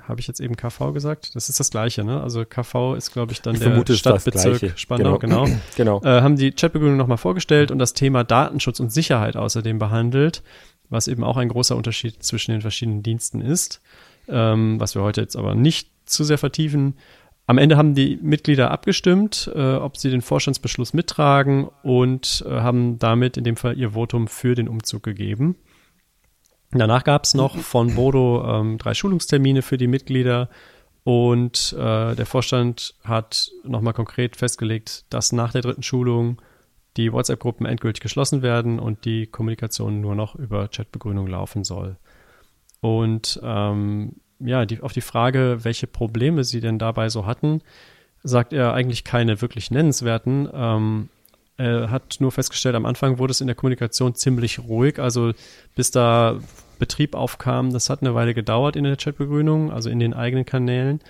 habe 0.00 0.20
ich 0.20 0.26
jetzt 0.26 0.40
eben 0.40 0.56
KV 0.56 0.92
gesagt? 0.92 1.34
Das 1.34 1.48
ist 1.48 1.60
das 1.60 1.70
Gleiche, 1.70 2.04
ne? 2.04 2.22
Also 2.22 2.44
KV 2.44 2.94
ist, 2.94 3.12
glaube 3.12 3.32
ich, 3.32 3.42
dann 3.42 3.54
Ich 3.54 3.60
der 3.60 3.94
Stadtbezirk. 3.94 4.78
Spandau, 4.78 5.18
genau. 5.18 5.46
Genau. 5.76 6.02
Äh, 6.02 6.22
haben 6.22 6.36
die 6.36 6.52
Chatbegründung 6.52 6.96
nochmal 6.96 7.18
vorgestellt 7.18 7.70
und 7.70 7.78
das 7.78 7.92
Thema 7.92 8.24
Datenschutz 8.24 8.80
und 8.80 8.90
Sicherheit 8.92 9.36
außerdem 9.36 9.78
behandelt, 9.78 10.42
was 10.88 11.06
eben 11.06 11.22
auch 11.22 11.36
ein 11.36 11.48
großer 11.48 11.76
Unterschied 11.76 12.22
zwischen 12.22 12.52
den 12.52 12.62
verschiedenen 12.62 13.02
Diensten 13.02 13.40
ist, 13.40 13.80
ähm, 14.28 14.80
was 14.80 14.94
wir 14.94 15.02
heute 15.02 15.20
jetzt 15.20 15.36
aber 15.36 15.54
nicht 15.54 15.90
zu 16.06 16.24
sehr 16.24 16.38
vertiefen. 16.38 16.94
Am 17.50 17.58
Ende 17.58 17.76
haben 17.76 17.96
die 17.96 18.16
Mitglieder 18.22 18.70
abgestimmt, 18.70 19.50
äh, 19.52 19.74
ob 19.74 19.96
sie 19.96 20.08
den 20.08 20.22
Vorstandsbeschluss 20.22 20.94
mittragen 20.94 21.66
und 21.82 22.44
äh, 22.46 22.60
haben 22.60 23.00
damit 23.00 23.36
in 23.36 23.42
dem 23.42 23.56
Fall 23.56 23.76
ihr 23.76 23.94
Votum 23.94 24.28
für 24.28 24.54
den 24.54 24.68
Umzug 24.68 25.02
gegeben. 25.02 25.56
Danach 26.70 27.02
gab 27.02 27.24
es 27.24 27.34
noch 27.34 27.58
von 27.58 27.96
Bodo 27.96 28.44
ähm, 28.46 28.78
drei 28.78 28.94
Schulungstermine 28.94 29.62
für 29.62 29.78
die 29.78 29.88
Mitglieder 29.88 30.48
und 31.02 31.74
äh, 31.76 32.14
der 32.14 32.24
Vorstand 32.24 32.94
hat 33.02 33.50
nochmal 33.64 33.94
konkret 33.94 34.36
festgelegt, 34.36 35.06
dass 35.10 35.32
nach 35.32 35.50
der 35.50 35.62
dritten 35.62 35.82
Schulung 35.82 36.40
die 36.96 37.12
WhatsApp-Gruppen 37.12 37.66
endgültig 37.66 38.00
geschlossen 38.00 38.42
werden 38.42 38.78
und 38.78 39.04
die 39.04 39.26
Kommunikation 39.26 40.00
nur 40.00 40.14
noch 40.14 40.36
über 40.36 40.68
Chatbegrünung 40.68 41.26
laufen 41.26 41.64
soll. 41.64 41.96
Und 42.80 43.40
ähm, 43.42 44.20
ja, 44.40 44.66
die, 44.66 44.80
auf 44.80 44.92
die 44.92 45.00
Frage, 45.00 45.58
welche 45.62 45.86
Probleme 45.86 46.44
sie 46.44 46.60
denn 46.60 46.78
dabei 46.78 47.08
so 47.08 47.26
hatten, 47.26 47.62
sagt 48.22 48.52
er 48.52 48.74
eigentlich 48.74 49.04
keine 49.04 49.40
wirklich 49.40 49.70
nennenswerten. 49.70 50.48
Ähm, 50.52 51.08
er 51.56 51.90
hat 51.90 52.16
nur 52.20 52.32
festgestellt, 52.32 52.74
am 52.74 52.86
Anfang 52.86 53.18
wurde 53.18 53.32
es 53.32 53.40
in 53.40 53.46
der 53.46 53.56
Kommunikation 53.56 54.14
ziemlich 54.14 54.58
ruhig. 54.60 54.98
Also 54.98 55.32
bis 55.74 55.90
da 55.90 56.38
Betrieb 56.78 57.14
aufkam, 57.14 57.72
das 57.72 57.90
hat 57.90 58.00
eine 58.00 58.14
Weile 58.14 58.32
gedauert 58.32 58.76
in 58.76 58.84
der 58.84 58.96
Chatbegrünung, 58.96 59.70
also 59.70 59.90
in 59.90 59.98
den 59.98 60.14
eigenen 60.14 60.46
Kanälen. 60.46 61.00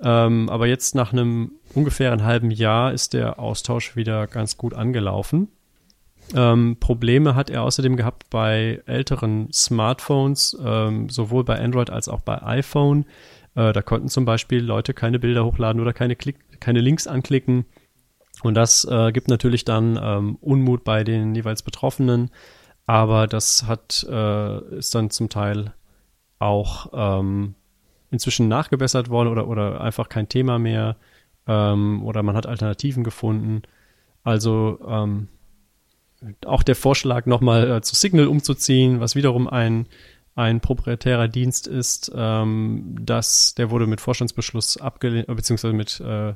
Ähm, 0.00 0.48
aber 0.48 0.66
jetzt 0.66 0.94
nach 0.94 1.12
einem 1.12 1.52
ungefähren 1.74 2.24
halben 2.24 2.50
Jahr 2.50 2.92
ist 2.92 3.12
der 3.12 3.38
Austausch 3.38 3.94
wieder 3.94 4.26
ganz 4.26 4.56
gut 4.56 4.74
angelaufen. 4.74 5.48
Ähm, 6.34 6.76
Probleme 6.80 7.34
hat 7.34 7.50
er 7.50 7.62
außerdem 7.62 7.96
gehabt 7.96 8.30
bei 8.30 8.82
älteren 8.86 9.52
Smartphones, 9.52 10.56
ähm, 10.64 11.08
sowohl 11.08 11.44
bei 11.44 11.58
Android 11.60 11.90
als 11.90 12.08
auch 12.08 12.20
bei 12.20 12.42
iPhone. 12.42 13.04
Äh, 13.54 13.72
da 13.72 13.82
konnten 13.82 14.08
zum 14.08 14.24
Beispiel 14.24 14.62
Leute 14.62 14.94
keine 14.94 15.18
Bilder 15.18 15.44
hochladen 15.44 15.80
oder 15.80 15.92
keine, 15.92 16.16
Klick 16.16 16.60
keine 16.60 16.80
Links 16.80 17.06
anklicken. 17.06 17.66
Und 18.42 18.54
das 18.54 18.84
äh, 18.84 19.12
gibt 19.12 19.28
natürlich 19.28 19.64
dann 19.64 19.98
ähm, 20.02 20.36
Unmut 20.40 20.84
bei 20.84 21.04
den 21.04 21.34
jeweils 21.34 21.62
Betroffenen. 21.62 22.30
Aber 22.86 23.26
das 23.26 23.66
hat, 23.66 24.04
äh, 24.08 24.76
ist 24.76 24.94
dann 24.94 25.10
zum 25.10 25.28
Teil 25.28 25.72
auch 26.38 26.88
ähm, 26.92 27.54
inzwischen 28.10 28.48
nachgebessert 28.48 29.08
worden 29.08 29.28
oder, 29.28 29.48
oder 29.48 29.80
einfach 29.80 30.08
kein 30.08 30.28
Thema 30.28 30.58
mehr. 30.58 30.96
Ähm, 31.46 32.02
oder 32.04 32.22
man 32.22 32.36
hat 32.36 32.46
Alternativen 32.46 33.04
gefunden. 33.04 33.62
Also 34.24 34.78
ähm, 34.86 35.28
auch 36.46 36.62
der 36.62 36.76
Vorschlag, 36.76 37.26
nochmal 37.26 37.70
äh, 37.70 37.80
zu 37.82 37.94
Signal 37.94 38.26
umzuziehen, 38.26 39.00
was 39.00 39.14
wiederum 39.14 39.48
ein, 39.48 39.86
ein 40.34 40.60
proprietärer 40.60 41.28
Dienst 41.28 41.66
ist, 41.66 42.12
ähm, 42.14 42.96
das, 43.00 43.54
der 43.54 43.70
wurde 43.70 43.86
mit 43.86 44.00
Vorstandsbeschluss 44.00 44.76
abgelehnt, 44.76 45.28
äh, 45.28 45.34
beziehungsweise 45.34 45.74
mit 45.74 46.00
äh, 46.00 46.34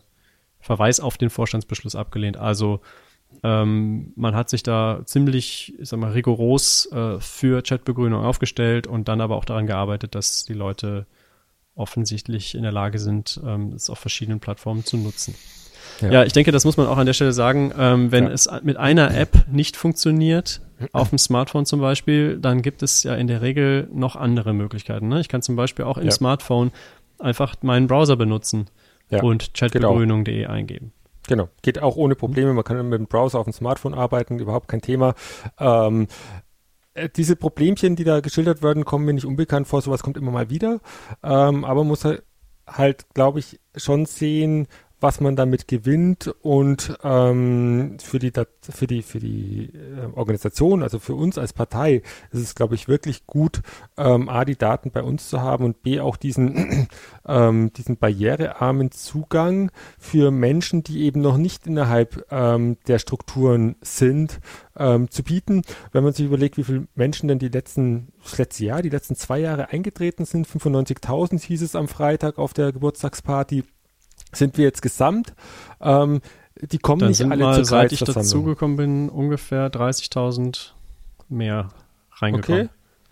Verweis 0.61 1.01
auf 1.01 1.19
den 1.19 1.31
Vorstandsbeschluss 1.31 1.95
abgelehnt. 1.95 2.37
Also 2.37 2.81
ähm, 3.43 4.13
man 4.17 4.35
hat 4.35 4.51
sich 4.51 4.63
da 4.63 5.03
ziemlich, 5.05 5.75
ich 5.79 5.89
sag 5.89 6.01
mal, 6.01 6.13
rigoros 6.13 6.91
äh, 6.93 7.21
für 7.21 7.63
Chatbegrünung 7.63 8.25
aufgestellt 8.25 8.87
und 8.87 9.09
dann 9.09 9.21
aber 9.21 9.37
auch 9.37 9.45
daran 9.45 9.67
gearbeitet, 9.67 10.15
dass 10.15 10.45
die 10.45 10.55
Leute 10.55 11.07
offensichtlich 11.75 12.55
in 12.55 12.63
der 12.63 12.73
Lage 12.73 12.99
sind, 12.99 13.41
ähm, 13.45 13.73
es 13.73 13.91
auf 13.91 13.99
verschiedenen 13.99 14.41
Plattformen 14.41 14.85
zu 14.85 14.97
nutzen. 14.97 15.35
Ja. 16.01 16.11
Ja. 16.11 16.25
ich 16.25 16.33
denke, 16.33 16.53
das 16.53 16.65
muss 16.65 16.77
man 16.77 16.87
auch 16.87 16.97
an 16.99 17.07
der 17.07 17.13
Stelle 17.13 17.33
sagen. 17.33 17.73
Ähm, 17.79 18.13
wenn 18.13 18.25
Ja. 18.25 18.31
es 18.31 18.49
mit 18.63 18.77
einer 18.77 19.17
App 19.17 19.47
nicht 19.51 19.77
funktioniert, 19.77 20.61
auf 20.93 21.09
dem 21.09 21.19
Smartphone 21.19 21.67
zum 21.67 21.81
Beispiel, 21.81 22.39
dann 22.39 22.63
gibt 22.63 22.83
es 22.85 23.03
ja 23.03 23.15
in 23.17 23.27
der 23.27 23.43
Regel 23.43 23.89
noch 23.93 24.15
andere 24.15 24.53
Möglichkeiten. 24.53 25.09
Ne? 25.09 25.21
Ich 25.21 25.29
kann 25.29 25.43
zum 25.43 25.57
Beispiel 25.57 25.85
auch 25.85 25.99
im 25.99 26.05
Ja. 26.05 26.11
Smartphone 26.13 26.71
einfach 27.19 27.57
meinen 27.63 27.89
Browser 27.89 28.15
benutzen 28.17 28.71
und 29.11 29.55
chatbegrünung.de 29.55 30.47
eingeben. 30.47 30.93
Genau, 31.27 31.49
geht 31.63 31.83
auch 31.83 31.97
ohne 31.97 32.15
Probleme. 32.15 32.55
Man 32.55 32.63
kann 32.65 32.89
mit 32.89 32.99
dem 33.01 33.07
Browser 33.07 33.39
auf 33.41 33.45
dem 33.45 33.53
Smartphone 33.53 33.93
arbeiten, 33.93 34.39
überhaupt 34.39 34.69
kein 34.69 34.81
Thema. 34.81 35.15
Ähm, 35.59 36.07
äh, 36.95 37.09
diese 37.15 37.37
Problemchen, 37.37 37.97
die 37.97 38.05
da 38.05 38.21
geschildert 38.21 38.63
werden, 38.63 38.85
kommen 38.85 39.05
mir 39.05 39.13
nicht 39.15 39.27
unbekannt 39.27 39.67
vor. 39.67 39.83
Sowas 39.83 40.03
kommt 40.03 40.17
immer 40.17 40.31
mal 40.31 40.49
wieder. 40.49 40.81
Ähm, 41.23 41.65
aber 41.65 41.81
man 41.81 41.89
muss 41.89 42.05
halt, 42.05 42.23
halt 42.69 43.07
glaube 43.15 43.41
ich, 43.41 43.59
schon 43.77 44.07
sehen, 44.07 44.69
was 45.01 45.21
man 45.21 45.37
damit 45.37 45.69
gewinnt 45.69 46.35
und 46.43 46.99
ähm, 47.05 47.99
für 48.01 48.19
die 48.19 48.33
für 48.61 48.87
die 48.87 49.03
für 49.03 49.21
die 49.21 49.71
äh, 49.75 50.07
Organisation, 50.15 50.83
also 50.83 50.99
für 50.99 51.15
uns 51.15 51.39
als 51.39 51.53
Partei, 51.53 52.03
ist 52.33 52.43
es 52.43 52.55
glaube 52.55 52.75
ich 52.75 52.89
wirklich 52.89 53.27
gut, 53.27 53.63
ähm, 53.97 54.29
a 54.29 54.45
die 54.45 54.57
Daten 54.57 54.91
bei 54.91 55.03
uns 55.03 55.29
zu 55.29 55.41
haben 55.41 55.65
und 55.65 55.83
b 55.83 56.01
auch 56.01 56.17
diesen 56.17 56.89
ähm, 57.29 57.73
diesen 57.75 57.97
barrierearmen 57.97 58.91
Zugang 58.91 59.71
für 59.99 60.31
Menschen, 60.31 60.83
die 60.83 61.03
eben 61.03 61.21
noch 61.21 61.37
nicht 61.37 61.67
innerhalb 61.67 62.27
ähm, 62.31 62.77
der 62.89 62.99
Strukturen 62.99 63.77
sind, 63.81 64.41
ähm, 64.77 65.11
zu 65.11 65.23
bieten. 65.23 65.63
Wenn 65.93 66.05
man 66.05 66.13
sich 66.13 66.27
überlegt, 66.27 66.57
wie 66.57 66.65
viele 66.65 66.89
Menschen 66.95 67.29
denn 67.29 67.39
die 67.39 67.49
letzten 67.49 68.13
das 68.23 68.39
letzte 68.39 68.65
Jahr, 68.65 68.83
die 68.83 68.91
letzten 68.91 69.15
zwei 69.15 69.39
Jahre 69.39 69.71
eingetreten 69.71 70.25
sind, 70.25 70.47
95.000 70.47 71.41
hieß 71.41 71.63
es 71.63 71.77
am 71.77 71.89
Freitag 71.89 72.39
auf 72.39 72.53
der 72.53 72.73
Geburtstagsparty 72.73 73.65
sind 74.33 74.59
wir 74.59 74.65
jetzt 74.65 74.83
gesamt. 74.83 75.35
Ähm, 75.81 76.21
die 76.61 76.79
kommen 76.79 77.01
Dann 77.01 77.11
nicht 77.11 77.25
alle 77.25 77.45
mal, 77.45 77.55
zur 77.55 77.65
seit 77.65 77.93
ich 77.93 78.01
dazugekommen 78.01 78.77
bin, 78.77 79.09
ungefähr 79.09 79.71
30.000 79.71 80.73
mehr 81.29 81.69
reingekommen. 82.17 82.67
Okay. 82.67 82.71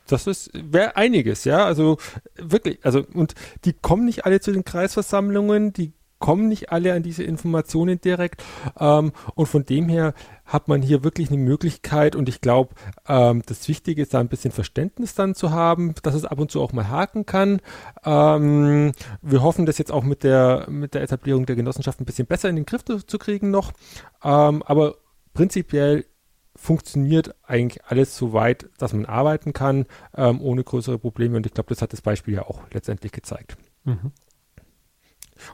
Das 0.09 0.26
ist 0.26 0.51
wäre 0.55 0.97
einiges, 0.97 1.44
ja. 1.44 1.64
Also 1.64 1.98
wirklich, 2.36 2.78
also 2.84 3.05
und 3.12 3.34
die 3.64 3.72
kommen 3.72 4.05
nicht 4.05 4.24
alle 4.24 4.40
zu 4.40 4.52
den 4.52 4.64
Kreisversammlungen, 4.64 5.72
die 5.72 5.93
kommen 6.18 6.48
nicht 6.48 6.72
alle 6.72 6.94
an 6.94 7.02
diese 7.02 7.22
Informationen 7.22 8.01
direkt. 8.01 8.43
Ähm, 8.78 9.12
und 9.34 9.47
von 9.47 9.64
dem 9.64 9.88
her 9.88 10.14
hat 10.44 10.68
man 10.68 10.82
hier 10.82 11.05
wirklich 11.05 11.28
eine 11.30 11.38
Möglichkeit 11.38 12.14
und 12.16 12.28
ich 12.28 12.40
glaube, 12.40 12.74
ähm, 13.09 13.43
das 13.47 13.68
Wichtige 13.68 14.02
ist 14.02 14.14
da 14.14 14.20
ein 14.20 14.28
bisschen 14.28 14.52
Verständnis 14.52 15.14
dann 15.14 15.34
zu 15.34 15.51
haben, 15.51 15.94
dass 16.02 16.14
es 16.14 16.24
ab 16.24 16.38
und 16.38 16.51
zu 16.51 16.62
auch 16.62 16.72
mal 16.72 16.88
haken 16.88 17.26
kann. 17.26 17.60
Ähm, 18.05 18.93
wir 19.22 19.43
hoffen, 19.43 19.66
das 19.66 19.78
jetzt 19.78 19.93
auch 19.93 20.05
mit 20.05 20.22
der, 20.22 20.66
mit 20.70 20.94
der 20.94 21.02
Etablierung 21.02 21.47
der 21.47 21.56
Genossenschaft 21.56 22.01
ein 22.01 22.05
bisschen 22.05 22.26
besser 22.26 22.48
in 22.48 22.56
den 22.56 22.66
Griff 22.66 22.84
zu, 22.84 23.05
zu 23.05 23.18
kriegen 23.18 23.51
noch. 23.51 23.72
Ähm, 24.22 24.62
aber 24.62 24.97
prinzipiell 25.34 26.06
funktioniert 26.55 27.34
eigentlich 27.43 27.84
alles 27.84 28.16
so 28.16 28.32
weit, 28.32 28.68
dass 28.78 28.93
man 28.93 29.05
arbeiten 29.05 29.52
kann, 29.52 29.86
ähm, 30.16 30.40
ohne 30.40 30.64
größere 30.64 30.98
Probleme. 30.98 31.36
Und 31.36 31.47
ich 31.47 31.52
glaube, 31.52 31.68
das 31.68 31.82
hat 31.82 31.93
das 31.93 32.01
Beispiel 32.01 32.34
ja 32.34 32.43
auch 32.43 32.62
letztendlich 32.72 33.12
gezeigt. 33.12 33.56
Mhm. 33.84 34.12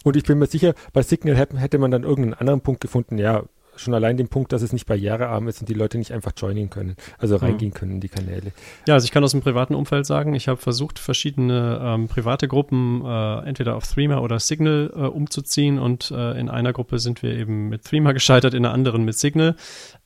Und 0.04 0.16
ich 0.16 0.24
bin 0.24 0.38
mir 0.38 0.46
sicher, 0.46 0.74
bei 0.92 1.02
Signal 1.02 1.36
hätte 1.36 1.78
man 1.78 1.90
dann 1.90 2.04
irgendeinen 2.04 2.34
anderen 2.34 2.60
Punkt 2.60 2.80
gefunden, 2.80 3.18
ja, 3.18 3.44
schon 3.76 3.94
allein 3.94 4.16
den 4.16 4.28
Punkt, 4.28 4.52
dass 4.52 4.62
es 4.62 4.72
nicht 4.72 4.86
barrierearm 4.86 5.48
ist 5.48 5.60
und 5.60 5.68
die 5.68 5.74
Leute 5.74 5.98
nicht 5.98 6.12
einfach 6.12 6.32
joinen 6.36 6.70
können, 6.70 6.96
also 7.18 7.36
mhm. 7.36 7.44
reingehen 7.44 7.72
können 7.72 7.92
in 7.92 8.00
die 8.00 8.08
Kanäle. 8.08 8.52
Ja, 8.86 8.94
also 8.94 9.04
ich 9.04 9.10
kann 9.10 9.24
aus 9.24 9.32
dem 9.32 9.40
privaten 9.40 9.74
Umfeld 9.74 10.06
sagen, 10.06 10.34
ich 10.34 10.48
habe 10.48 10.60
versucht, 10.60 10.98
verschiedene 10.98 11.80
ähm, 11.82 12.08
private 12.08 12.48
Gruppen 12.48 13.02
äh, 13.04 13.38
entweder 13.46 13.76
auf 13.76 13.86
Threema 13.86 14.20
oder 14.20 14.38
Signal 14.38 14.92
äh, 14.94 15.00
umzuziehen 15.00 15.78
und 15.78 16.10
äh, 16.10 16.38
in 16.38 16.48
einer 16.48 16.72
Gruppe 16.72 16.98
sind 16.98 17.22
wir 17.22 17.34
eben 17.34 17.68
mit 17.68 17.84
Threema 17.84 18.12
gescheitert, 18.12 18.54
in 18.54 18.62
der 18.62 18.72
anderen 18.72 19.04
mit 19.04 19.16
Signal, 19.16 19.56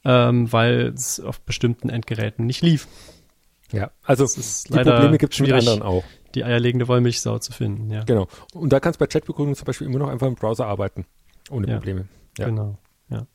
ähm, 0.04 0.52
weil 0.52 0.92
es 0.94 1.20
auf 1.20 1.40
bestimmten 1.40 1.88
Endgeräten 1.88 2.46
nicht 2.46 2.62
lief. 2.62 2.86
Ja, 3.72 3.90
also 4.04 4.26
die 4.26 4.72
Probleme 4.72 5.18
gibt 5.18 5.34
es 5.34 5.40
mit 5.40 5.52
anderen 5.52 5.82
auch 5.82 6.04
die 6.36 6.44
eierlegende 6.44 6.86
Wollmilchsau 6.86 7.38
zu 7.38 7.52
finden. 7.52 7.90
Ja. 7.90 8.04
Genau. 8.04 8.28
Und 8.52 8.72
da 8.72 8.78
kannst 8.78 9.00
du 9.00 9.04
bei 9.04 9.08
Chatbegründung 9.08 9.56
zum 9.56 9.64
Beispiel 9.64 9.86
immer 9.86 9.98
noch 9.98 10.08
einfach 10.08 10.26
im 10.26 10.34
Browser 10.34 10.66
arbeiten. 10.66 11.06
Ohne 11.50 11.66
ja. 11.66 11.74
Probleme. 11.76 12.06
Ja. 12.38 12.46
Genau. 12.46 12.78
Ja. 13.08 13.26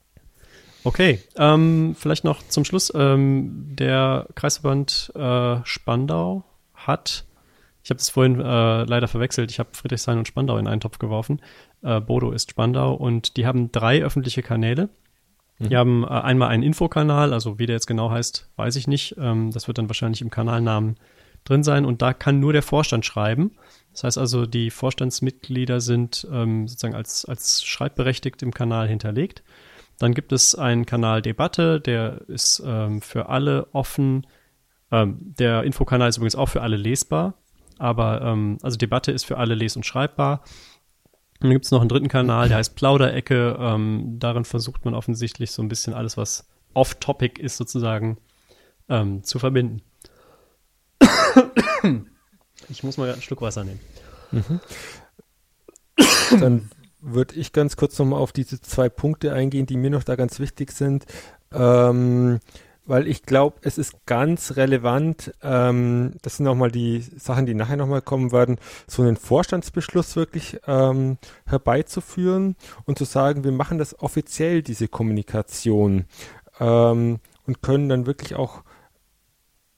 Okay. 0.84 1.20
Ähm, 1.36 1.96
vielleicht 1.98 2.24
noch 2.24 2.48
zum 2.48 2.64
Schluss. 2.64 2.94
Ähm, 2.96 3.68
der 3.72 4.28
Kreisverband 4.36 5.12
äh, 5.16 5.58
Spandau 5.66 6.44
hat, 6.76 7.26
ich 7.84 7.90
habe 7.90 7.98
das 7.98 8.10
vorhin 8.10 8.40
äh, 8.40 8.84
leider 8.84 9.08
verwechselt, 9.08 9.52
ich 9.52 9.60
habe 9.60 9.70
Friedrichshain 9.74 10.20
und 10.20 10.28
Spandau 10.28 10.58
in 10.58 10.68
einen 10.68 10.82
Topf 10.82 11.00
geworfen. 11.00 11.42
Äh, 11.82 12.00
Bodo 12.00 12.32
ist 12.32 12.52
Spandau 12.52 12.94
und 12.94 13.38
die 13.38 13.48
haben 13.48 13.72
drei 13.72 14.04
öffentliche 14.04 14.44
Kanäle. 14.44 14.90
Mhm. 15.58 15.70
Die 15.70 15.78
haben 15.78 16.04
äh, 16.04 16.08
einmal 16.08 16.50
einen 16.50 16.64
Infokanal, 16.64 17.34
also 17.34 17.58
wie 17.58 17.66
der 17.66 17.76
jetzt 17.76 17.88
genau 17.88 18.12
heißt, 18.12 18.50
weiß 18.58 18.76
ich 18.76 18.88
nicht. 18.88 19.16
Ähm, 19.18 19.52
das 19.52 19.68
wird 19.68 19.80
dann 19.80 19.90
wahrscheinlich 19.90 20.22
im 20.22 20.30
Kanalnamen 20.30 20.98
drin 21.44 21.64
sein 21.64 21.86
und 21.86 22.02
da 22.02 22.14
kann 22.14 22.40
nur 22.40 22.54
der 22.54 22.62
Vorstand 22.62 23.06
schreiben. 23.06 23.52
Das 23.92 24.04
heißt 24.04 24.18
also, 24.18 24.46
die 24.46 24.70
Vorstandsmitglieder 24.70 25.82
sind 25.82 26.28
ähm, 26.32 26.68
sozusagen 26.68 26.96
als, 26.96 27.26
als 27.26 27.64
schreibberechtigt 27.64 28.42
im 28.42 28.54
Kanal 28.54 28.88
hinterlegt. 28.88 29.44
Dann 29.98 30.14
gibt 30.14 30.32
es 30.32 30.56
einen 30.56 30.86
Kanal 30.86 31.22
Debatte, 31.22 31.80
der 31.80 32.22
ist 32.28 32.62
ähm, 32.66 33.02
für 33.02 33.30
alle 33.30 33.68
offen. 33.74 34.26
Ähm, 34.92 35.18
der 35.20 35.64
Infokanal 35.64 36.10
ist 36.10 36.18
übrigens 36.18 36.36
auch 36.36 36.50
für 36.50 36.62
alle 36.62 36.78
lesbar, 36.78 37.36
aber 37.78 38.22
ähm, 38.22 38.58
also 38.62 38.78
Debatte 38.78 39.12
ist 39.12 39.26
für 39.26 39.38
alle 39.38 39.56
les- 39.56 39.76
und 39.76 39.86
schreibbar. 39.86 40.42
Und 41.40 41.48
dann 41.48 41.52
gibt 41.52 41.66
es 41.66 41.72
noch 41.72 41.82
einen 41.82 41.90
dritten 41.90 42.08
Kanal, 42.08 42.48
der 42.48 42.58
heißt 42.58 42.76
Plauderecke. 42.76 43.58
Ähm, 43.60 44.18
darin 44.20 44.46
versucht 44.46 44.86
man 44.86 44.94
offensichtlich 44.94 45.52
so 45.52 45.62
ein 45.62 45.70
bisschen 45.70 45.94
alles, 45.94 46.18
was 46.18 46.48
off-topic 46.74 47.42
ist, 47.42 47.58
sozusagen 47.58 48.18
ähm, 48.90 49.24
zu 49.24 49.40
verbinden. 49.40 49.82
Ich 52.70 52.84
muss 52.84 52.98
mal 52.98 53.12
einen 53.12 53.22
Schluck 53.22 53.42
Wasser 53.42 53.64
nehmen. 53.64 53.80
Mhm. 54.32 54.60
Dann 56.40 56.70
würde 57.02 57.36
ich 57.36 57.52
ganz 57.52 57.76
kurz 57.76 57.98
nochmal 58.00 58.20
auf 58.20 58.32
diese 58.32 58.62
zwei 58.62 58.88
Punkte 58.90 59.34
eingehen, 59.34 59.66
die 59.66 59.78
mir 59.78 59.90
noch 59.90 60.04
da 60.04 60.16
ganz 60.16 60.40
wichtig 60.40 60.72
sind. 60.72 61.06
Ähm, 61.52 62.40
weil 62.86 63.08
ich 63.08 63.24
glaube, 63.24 63.58
es 63.62 63.78
ist 63.78 64.06
ganz 64.06 64.56
relevant, 64.56 65.34
ähm, 65.44 66.14
das 66.24 66.38
sind 66.38 66.46
nochmal 66.46 66.72
die 66.72 67.02
Sachen, 67.02 67.46
die 67.46 67.54
nachher 67.54 67.78
nochmal 67.78 68.02
kommen 68.02 68.32
werden, 68.32 68.58
so 68.88 69.02
einen 69.02 69.18
Vorstandsbeschluss 69.18 70.16
wirklich 70.16 70.60
ähm, 70.68 71.18
herbeizuführen 71.46 72.56
und 72.86 72.98
zu 72.98 73.06
sagen, 73.06 73.44
wir 73.44 73.52
machen 73.52 73.78
das 73.78 74.00
offiziell, 74.00 74.64
diese 74.64 74.88
Kommunikation 74.88 76.06
ähm, 76.60 77.20
und 77.46 77.62
können 77.62 77.88
dann 77.88 78.08
wirklich 78.08 78.36
auch 78.36 78.64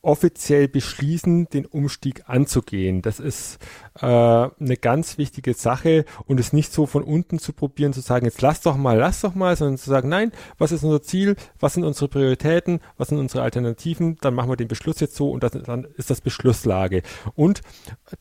offiziell 0.04 0.68
beschließen, 0.68 1.48
den 1.50 1.66
Umstieg 1.66 2.24
anzugehen. 2.28 3.02
Das 3.02 3.20
ist 3.20 3.58
äh, 4.00 4.06
eine 4.06 4.78
ganz 4.80 5.18
wichtige 5.18 5.54
Sache 5.54 6.06
und 6.26 6.40
es 6.40 6.54
nicht 6.54 6.74
so 6.74 6.86
von 6.86 7.04
unten 7.04 7.40
zu 7.40 7.54
probieren, 7.54 7.94
zu 7.94 8.02
sagen, 8.02 8.26
jetzt 8.26 8.42
lass 8.42 8.62
doch 8.62 8.76
mal, 8.76 8.98
lass 8.98 9.22
doch 9.22 9.34
mal, 9.34 9.56
sondern 9.56 9.78
zu 9.78 9.90
sagen, 9.90 10.10
nein, 10.10 10.32
was 10.58 10.74
ist 10.74 10.84
unser 10.84 11.02
Ziel, 11.02 11.36
was 11.60 11.74
sind 11.74 11.86
unsere 11.86 12.10
Prioritäten, 12.10 12.82
was 12.98 13.08
sind 13.08 13.18
unsere 13.18 13.44
Alternativen, 13.44 14.18
dann 14.22 14.36
machen 14.36 14.50
wir 14.50 14.58
den 14.58 14.68
Beschluss 14.68 15.00
jetzt 15.00 15.16
so 15.16 15.32
und 15.32 15.42
das, 15.42 15.54
dann 15.54 15.88
ist 15.96 16.10
das 16.10 16.20
Beschlusslage. 16.20 17.02
Und 17.34 17.62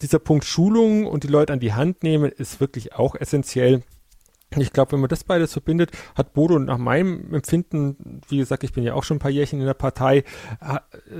dieser 0.00 0.20
Punkt 0.20 0.44
Schulung 0.44 1.06
und 1.06 1.24
die 1.24 1.28
Leute 1.28 1.52
an 1.52 1.60
die 1.60 1.72
Hand 1.72 2.04
nehmen 2.04 2.30
ist 2.30 2.60
wirklich 2.60 2.94
auch 2.94 3.16
essentiell 3.16 3.82
ich 4.60 4.72
glaube, 4.72 4.92
wenn 4.92 5.00
man 5.00 5.08
das 5.08 5.24
beides 5.24 5.52
verbindet, 5.52 5.90
hat 6.14 6.34
Bodo 6.34 6.58
nach 6.58 6.78
meinem 6.78 7.32
Empfinden, 7.34 8.20
wie 8.28 8.38
gesagt, 8.38 8.64
ich 8.64 8.72
bin 8.72 8.84
ja 8.84 8.94
auch 8.94 9.04
schon 9.04 9.16
ein 9.16 9.20
paar 9.20 9.30
Jährchen 9.30 9.60
in 9.60 9.66
der 9.66 9.74
Partei, 9.74 10.24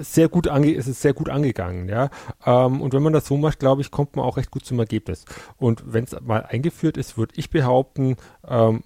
sehr 0.01 0.29
gut 0.29 0.49
ange 0.49 0.73
ist 0.73 0.87
es 0.87 1.03
sehr 1.03 1.15
gut 1.15 1.29
angegangen, 1.29 1.89
ja. 1.89 2.11
Ähm, 2.45 2.81
und 2.81 2.93
wenn 2.93 3.03
man 3.03 3.13
das 3.13 3.27
so 3.27 3.37
macht, 3.37 3.59
glaube 3.59 3.83
ich, 3.83 3.91
kommt 3.91 4.17
man 4.17 4.25
auch 4.25 4.37
recht 4.37 4.51
gut 4.51 4.65
zum 4.65 4.79
Ergebnis. 4.79 5.25
Und 5.57 5.83
wenn 5.87 6.05
es 6.05 6.17
mal 6.21 6.45
eingeführt 6.45 6.97
ist, 6.97 7.17
würde 7.17 7.35
ich 7.37 7.51
behaupten, 7.51 8.17
ähm, 8.47 8.83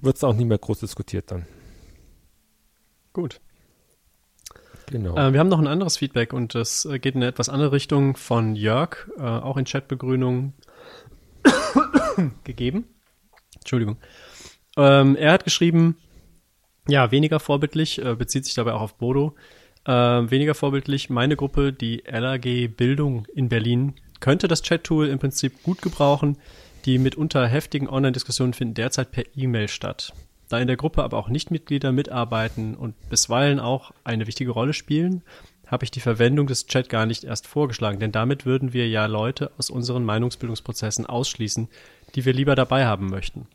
wird 0.00 0.16
es 0.16 0.24
auch 0.24 0.34
nicht 0.34 0.46
mehr 0.46 0.58
groß 0.58 0.80
diskutiert 0.80 1.30
dann. 1.30 1.46
Gut. 3.12 3.40
Genau. 4.86 5.16
Äh, 5.16 5.32
wir 5.32 5.40
haben 5.40 5.48
noch 5.48 5.58
ein 5.58 5.66
anderes 5.66 5.96
Feedback 5.96 6.32
und 6.32 6.54
das 6.54 6.84
äh, 6.84 6.98
geht 6.98 7.14
in 7.14 7.22
eine 7.22 7.30
etwas 7.30 7.48
andere 7.48 7.72
Richtung 7.72 8.16
von 8.16 8.54
Jörg, 8.54 9.08
äh, 9.18 9.22
auch 9.22 9.56
in 9.56 9.64
Chatbegrünung 9.64 10.52
gegeben. 12.44 12.84
Entschuldigung. 13.66 13.96
Ähm, 14.76 15.16
er 15.16 15.32
hat 15.32 15.44
geschrieben, 15.44 15.96
ja, 16.88 17.10
weniger 17.10 17.40
vorbildlich, 17.40 18.02
äh, 18.02 18.14
bezieht 18.14 18.44
sich 18.44 18.54
dabei 18.54 18.74
auch 18.74 18.80
auf 18.80 18.94
Bodo. 18.94 19.34
Äh, 19.84 19.90
weniger 19.92 20.54
vorbildlich, 20.54 21.10
meine 21.10 21.36
Gruppe, 21.36 21.72
die 21.72 22.04
LAG 22.06 22.68
Bildung 22.76 23.26
in 23.34 23.48
Berlin, 23.48 23.94
könnte 24.20 24.46
das 24.46 24.62
Chat-Tool 24.62 25.08
im 25.08 25.18
Prinzip 25.18 25.62
gut 25.64 25.82
gebrauchen. 25.82 26.38
Die 26.84 26.98
mitunter 26.98 27.46
heftigen 27.48 27.88
Online-Diskussionen 27.88 28.54
finden 28.54 28.74
derzeit 28.74 29.10
per 29.10 29.24
E-Mail 29.34 29.66
statt. 29.66 30.12
Da 30.48 30.60
in 30.60 30.68
der 30.68 30.76
Gruppe 30.76 31.02
aber 31.02 31.18
auch 31.18 31.28
Nichtmitglieder 31.28 31.90
mitarbeiten 31.90 32.76
und 32.76 32.94
bisweilen 33.10 33.58
auch 33.58 33.90
eine 34.04 34.28
wichtige 34.28 34.52
Rolle 34.52 34.74
spielen, 34.74 35.22
habe 35.66 35.84
ich 35.84 35.90
die 35.90 36.00
Verwendung 36.00 36.46
des 36.46 36.66
Chat 36.66 36.88
gar 36.88 37.06
nicht 37.06 37.24
erst 37.24 37.48
vorgeschlagen, 37.48 37.98
denn 37.98 38.12
damit 38.12 38.46
würden 38.46 38.72
wir 38.72 38.88
ja 38.88 39.06
Leute 39.06 39.50
aus 39.58 39.68
unseren 39.68 40.04
Meinungsbildungsprozessen 40.04 41.06
ausschließen, 41.06 41.68
die 42.14 42.24
wir 42.24 42.32
lieber 42.32 42.54
dabei 42.54 42.86
haben 42.86 43.08
möchten. 43.08 43.46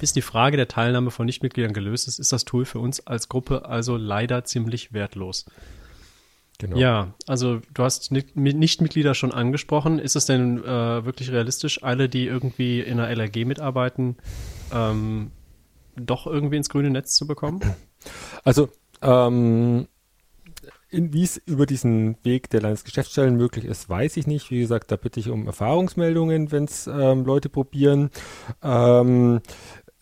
Bis 0.00 0.12
die 0.12 0.22
Frage 0.22 0.56
der 0.56 0.68
Teilnahme 0.68 1.10
von 1.10 1.26
Nichtmitgliedern 1.26 1.72
gelöst 1.72 2.08
ist, 2.08 2.18
ist 2.18 2.32
das 2.32 2.44
Tool 2.44 2.64
für 2.64 2.78
uns 2.78 3.06
als 3.06 3.28
Gruppe 3.28 3.66
also 3.66 3.96
leider 3.96 4.44
ziemlich 4.44 4.92
wertlos. 4.92 5.46
Genau. 6.58 6.76
Ja, 6.76 7.14
also 7.26 7.60
du 7.72 7.82
hast 7.82 8.12
Nichtmitglieder 8.12 9.14
schon 9.14 9.32
angesprochen. 9.32 9.98
Ist 9.98 10.14
es 10.14 10.26
denn 10.26 10.62
äh, 10.62 11.04
wirklich 11.04 11.32
realistisch, 11.32 11.82
alle, 11.82 12.08
die 12.08 12.26
irgendwie 12.26 12.80
in 12.80 12.98
der 12.98 13.08
LRG 13.08 13.44
mitarbeiten, 13.44 14.16
ähm, 14.72 15.32
doch 15.96 16.26
irgendwie 16.26 16.56
ins 16.56 16.68
grüne 16.68 16.90
Netz 16.90 17.14
zu 17.14 17.26
bekommen? 17.26 17.60
Also 18.44 18.68
ähm, 19.00 19.88
wie 20.94 21.22
es 21.22 21.36
über 21.46 21.66
diesen 21.66 22.16
Weg 22.24 22.50
der 22.50 22.62
Landesgeschäftsstellen 22.62 23.36
möglich 23.36 23.64
ist, 23.64 23.88
weiß 23.88 24.16
ich 24.16 24.26
nicht. 24.26 24.50
Wie 24.50 24.60
gesagt, 24.60 24.90
da 24.90 24.96
bitte 24.96 25.20
ich 25.20 25.28
um 25.28 25.46
Erfahrungsmeldungen, 25.46 26.52
wenn 26.52 26.64
es 26.64 26.86
ähm, 26.86 27.24
Leute 27.24 27.48
probieren. 27.48 28.10
Ähm, 28.62 29.40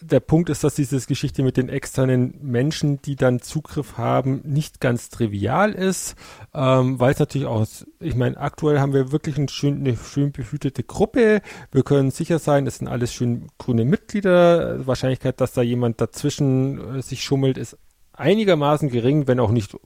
der 0.02 0.20
Punkt 0.20 0.51
ist, 0.51 0.64
dass 0.64 0.74
diese 0.74 1.01
Geschichte 1.01 1.43
mit 1.43 1.56
den 1.56 1.69
externen 1.69 2.35
Menschen, 2.43 3.01
die 3.02 3.16
dann 3.16 3.40
Zugriff 3.40 3.97
haben, 3.98 4.40
nicht 4.44 4.81
ganz 4.81 5.09
trivial 5.09 5.73
ist, 5.73 6.16
ähm, 6.55 6.98
weil 6.98 7.12
es 7.12 7.19
natürlich 7.19 7.47
auch, 7.47 7.66
ich 8.01 8.16
meine, 8.16 8.36
aktuell 8.36 8.81
haben 8.81 8.93
wir 8.93 9.12
wirklich 9.12 9.39
ein 9.39 9.48
schön, 9.48 9.78
eine 9.78 9.97
schön 9.97 10.32
behütete 10.32 10.82
Gruppe. 10.82 11.40
Wir 11.70 11.82
können 11.82 12.10
sicher 12.10 12.39
sein, 12.39 12.66
es 12.66 12.78
sind 12.78 12.89
alles 12.89 13.14
schön 13.14 13.47
grüne 13.59 13.85
Mitglieder. 13.85 14.78
Die 14.78 14.86
Wahrscheinlichkeit, 14.86 15.40
dass 15.40 15.52
da 15.52 15.62
jemand 15.62 16.01
dazwischen 16.01 16.97
äh, 16.97 17.02
sich 17.02 17.23
schummelt, 17.23 17.56
ist 17.56 17.78
einigermaßen 18.12 18.90
gering, 18.90 19.27
wenn 19.27 19.40
auch 19.40 19.52
nicht 19.52 19.77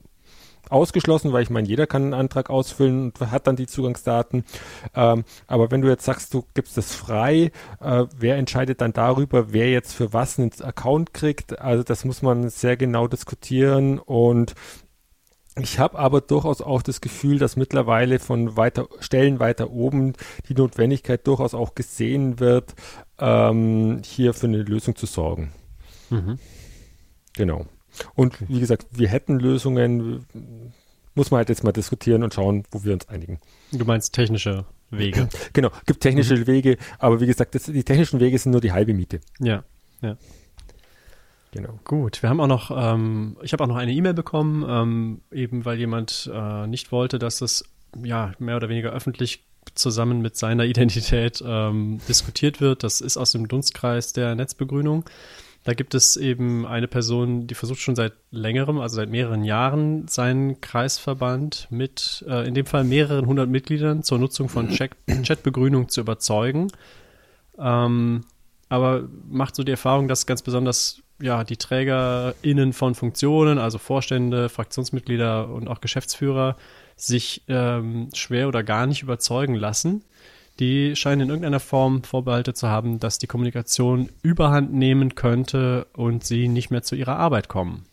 ausgeschlossen, 0.71 1.33
weil 1.33 1.43
ich 1.43 1.51
meine, 1.51 1.69
jeder 1.69 1.87
kann 1.87 2.03
einen 2.03 2.15
Antrag 2.15 2.51
ausfüllen 2.51 3.13
und 3.13 3.31
hat 3.31 3.47
dann 3.47 3.57
die 3.57 3.67
Zugangsdaten. 3.67 4.45
Ähm, 4.95 5.25
aber 5.47 5.71
wenn 5.71 5.81
du 5.83 5.89
jetzt 5.89 6.05
sagst, 6.05 6.35
du 6.35 6.45
gibst 6.55 6.77
es 6.79 6.95
frei, 6.95 7.51
äh, 7.81 8.05
wer 8.17 8.37
entscheidet 8.37 8.81
dann 8.81 8.93
darüber, 8.93 9.53
wer 9.53 9.71
jetzt 9.71 9.93
für 9.95 10.13
was 10.13 10.39
einen 10.39 10.53
Account 10.63 11.15
kriegt? 11.15 11.61
Also 11.61 11.83
das 11.83 12.05
muss 12.05 12.23
man 12.23 12.49
sehr 12.51 12.77
genau 12.77 13.07
diskutieren 13.09 13.99
und 13.99 14.55
Ich 15.59 15.79
habe 15.79 15.99
aber 15.99 16.21
durchaus 16.21 16.61
auch 16.61 16.83
das 16.83 17.01
Gefühl, 17.01 17.39
dass 17.39 17.57
mittlerweile 17.57 18.19
von 18.19 18.59
weiter 18.59 18.89
Stellen 19.01 19.41
weiter 19.41 19.71
oben 19.71 20.13
die 20.49 20.55
Notwendigkeit 20.55 21.27
durchaus 21.27 21.55
auch 21.55 21.75
gesehen 21.75 22.41
wird, 22.41 22.75
ähm, 23.19 24.03
hier 24.05 24.35
für 24.35 24.49
eine 24.49 24.63
Lösung 24.63 24.97
zu 24.97 25.07
sorgen. 25.07 25.53
Mhm. 26.11 26.39
Genau. 27.35 27.67
Und 28.15 28.37
wie 28.49 28.61
gesagt, 28.61 28.87
wir 28.91 29.09
hätten 29.09 29.39
Lösungen, 29.39 30.27
muss 31.15 31.31
man 31.31 31.39
halt 31.39 31.49
jetzt 31.49 31.65
mal 31.65 31.73
diskutieren 31.73 32.23
und 32.23 32.35
schauen, 32.35 32.65
wo 32.71 32.85
wir 32.85 32.93
uns 32.93 33.09
einigen. 33.09 33.41
Du 33.73 33.85
meinst 33.85 34.13
technische 34.13 34.65
Wege. 34.91 35.29
Genau, 35.53 35.71
gibt 35.87 36.01
technische 36.01 36.37
mhm. 36.37 36.47
Wege, 36.47 36.77
aber 36.99 37.21
wie 37.21 37.27
gesagt, 37.27 37.55
das, 37.55 37.65
die 37.65 37.85
technischen 37.85 38.21
Wege 38.21 38.39
sind 38.39 38.53
nur 38.53 38.61
die 38.61 38.73
halbe 38.73 38.95
Miete. 38.95 39.21
Ja, 39.41 39.65
ja. 40.03 40.17
Genau. 41.53 41.79
Gut, 41.85 42.23
wir 42.23 42.29
haben 42.29 42.41
auch 42.41 42.47
noch, 42.47 42.71
ähm, 42.71 43.39
ich 43.43 43.53
habe 43.53 43.65
auch 43.65 43.69
noch 43.69 43.77
eine 43.77 43.93
E-Mail 43.93 44.13
bekommen, 44.13 44.65
ähm, 44.69 45.21
eben 45.33 45.65
weil 45.65 45.79
jemand 45.79 46.31
äh, 46.33 46.67
nicht 46.67 46.93
wollte, 46.93 47.19
dass 47.19 47.41
es 47.41 47.65
ja 48.03 48.33
mehr 48.39 48.57
oder 48.57 48.69
weniger 48.69 48.91
öffentlich 48.91 49.43
zusammen 49.75 50.21
mit 50.21 50.37
seiner 50.37 50.65
Identität 50.67 51.43
ähm, 51.47 52.01
diskutiert 52.09 52.61
wird. 52.61 52.83
Das 52.83 53.01
ist 53.01 53.17
aus 53.17 53.33
dem 53.33 53.49
Dunstkreis 53.49 54.13
der 54.13 54.35
Netzbegrünung. 54.35 55.05
Da 55.67 55.75
gibt 55.75 55.97
es 55.97 56.17
eben 56.17 56.65
eine 56.65 56.87
Person, 56.87 57.49
die 57.49 57.57
versucht 57.57 57.81
schon 57.81 57.97
seit 57.97 58.13
längerem, 58.31 58.79
also 58.79 58.95
seit 58.95 59.11
mehreren 59.11 59.43
Jahren, 59.43 60.07
seinen 60.07 60.61
Kreisverband 60.61 61.67
mit, 61.71 62.25
äh, 62.29 62.47
in 62.47 62.55
dem 62.55 62.67
Fall 62.67 62.85
mehreren 62.85 63.27
hundert 63.27 63.49
Mitgliedern 63.49 64.05
zur 64.05 64.21
Nutzung 64.21 64.49
von 64.49 64.69
Chatbegrünung 65.25 65.89
zu 65.89 66.03
überzeugen. 66.03 66.69
Ähm, 67.59 68.23
aber 68.69 69.09
macht 69.29 69.57
so 69.57 69.65
die 69.65 69.73
Erfahrung, 69.73 70.07
dass 70.07 70.27
ganz 70.27 70.43
besonders 70.43 71.03
ja, 71.21 71.43
die 71.43 71.57
TrägerInnen 71.57 72.73
von 72.73 72.95
Funktionen, 72.95 73.59
also 73.59 73.79
Vorstände, 73.79 74.49
Fraktionsmitglieder 74.49 75.49
und 75.49 75.67
auch 75.67 75.81
Geschäftsführer, 75.81 76.57
sich 76.95 77.43
ähm, 77.49 78.11
schwer 78.15 78.47
oder 78.47 78.63
gar 78.63 78.87
nicht 78.87 79.03
überzeugen 79.03 79.57
lassen. 79.57 80.05
Die 80.59 80.97
scheinen 80.97 81.23
in 81.23 81.29
irgendeiner 81.29 81.61
Form 81.61 82.03
Vorbehalte 82.03 82.55
zu 82.55 82.69
haben, 82.69 82.99
dass 82.99 83.19
die 83.19 83.27
Kommunikation 83.27 84.09
überhand 84.23 84.73
nehmen 84.73 85.15
könnte 85.15 85.87
und 85.93 86.25
sie 86.25 86.49
nicht 86.49 86.71
mehr 86.71 86.83
zu 86.83 86.95
ihrer 86.95 87.17
Arbeit 87.17 87.49
kommen. 87.49 87.85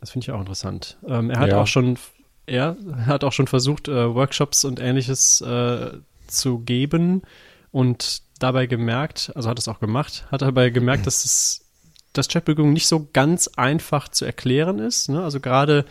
Das 0.00 0.10
finde 0.10 0.24
ich 0.24 0.30
auch 0.30 0.40
interessant. 0.40 0.98
Ähm, 1.06 1.30
er 1.30 1.40
hat 1.40 1.50
ja. 1.50 1.60
auch 1.60 1.66
schon, 1.66 1.98
er 2.46 2.76
hat 3.06 3.24
auch 3.24 3.32
schon 3.32 3.46
versucht, 3.46 3.88
äh, 3.88 4.14
Workshops 4.14 4.64
und 4.64 4.80
ähnliches 4.80 5.40
äh, 5.40 5.92
zu 6.26 6.58
geben 6.60 7.22
und 7.70 8.22
dabei 8.38 8.66
gemerkt, 8.66 9.32
also 9.34 9.48
hat 9.48 9.58
es 9.58 9.68
auch 9.68 9.80
gemacht, 9.80 10.26
hat 10.30 10.42
dabei 10.42 10.70
gemerkt, 10.70 11.06
dass 11.06 11.24
es 11.24 11.66
dass 12.12 12.28
Chatbegründung 12.28 12.72
nicht 12.72 12.88
so 12.88 13.08
ganz 13.12 13.48
einfach 13.48 14.08
zu 14.08 14.24
erklären 14.24 14.78
ist. 14.78 15.08
Ne? 15.08 15.22
Also 15.22 15.40
gerade 15.40 15.84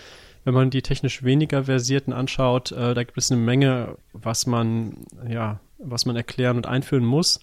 wenn 0.44 0.54
man 0.54 0.70
die 0.70 0.82
technisch 0.82 1.24
weniger 1.24 1.66
versierten 1.66 2.14
anschaut, 2.14 2.72
äh, 2.72 2.94
da 2.94 3.04
gibt 3.04 3.18
es 3.18 3.32
eine 3.32 3.40
Menge, 3.40 3.98
was 4.14 4.46
man, 4.46 5.06
ja, 5.28 5.60
was 5.80 6.06
man 6.06 6.16
erklären 6.16 6.58
und 6.58 6.68
einführen 6.68 7.06
muss. 7.06 7.40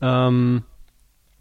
Ähm, 0.00 0.64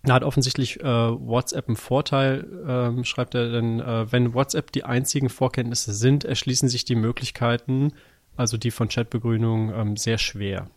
da 0.04 0.14
hat 0.14 0.24
offensichtlich 0.24 0.82
äh, 0.82 0.84
WhatsApp 0.84 1.68
einen 1.68 1.78
Vorteil, 1.78 2.48
ähm, 2.68 3.04
schreibt 3.04 3.34
er, 3.34 3.50
denn 3.50 3.80
äh, 3.80 4.12
wenn 4.12 4.34
WhatsApp 4.34 4.72
die 4.72 4.84
einzigen 4.84 5.30
Vorkenntnisse 5.30 5.94
sind, 5.94 6.24
erschließen 6.24 6.70
sich 6.70 6.86
die 6.86 6.96
Möglichkeiten, 6.96 7.94
also 8.36 8.58
die 8.58 8.72
von 8.72 8.88
Chatbegrünung, 8.88 9.74
ähm, 9.74 9.98
sehr 9.98 10.18
schwer. 10.18 10.70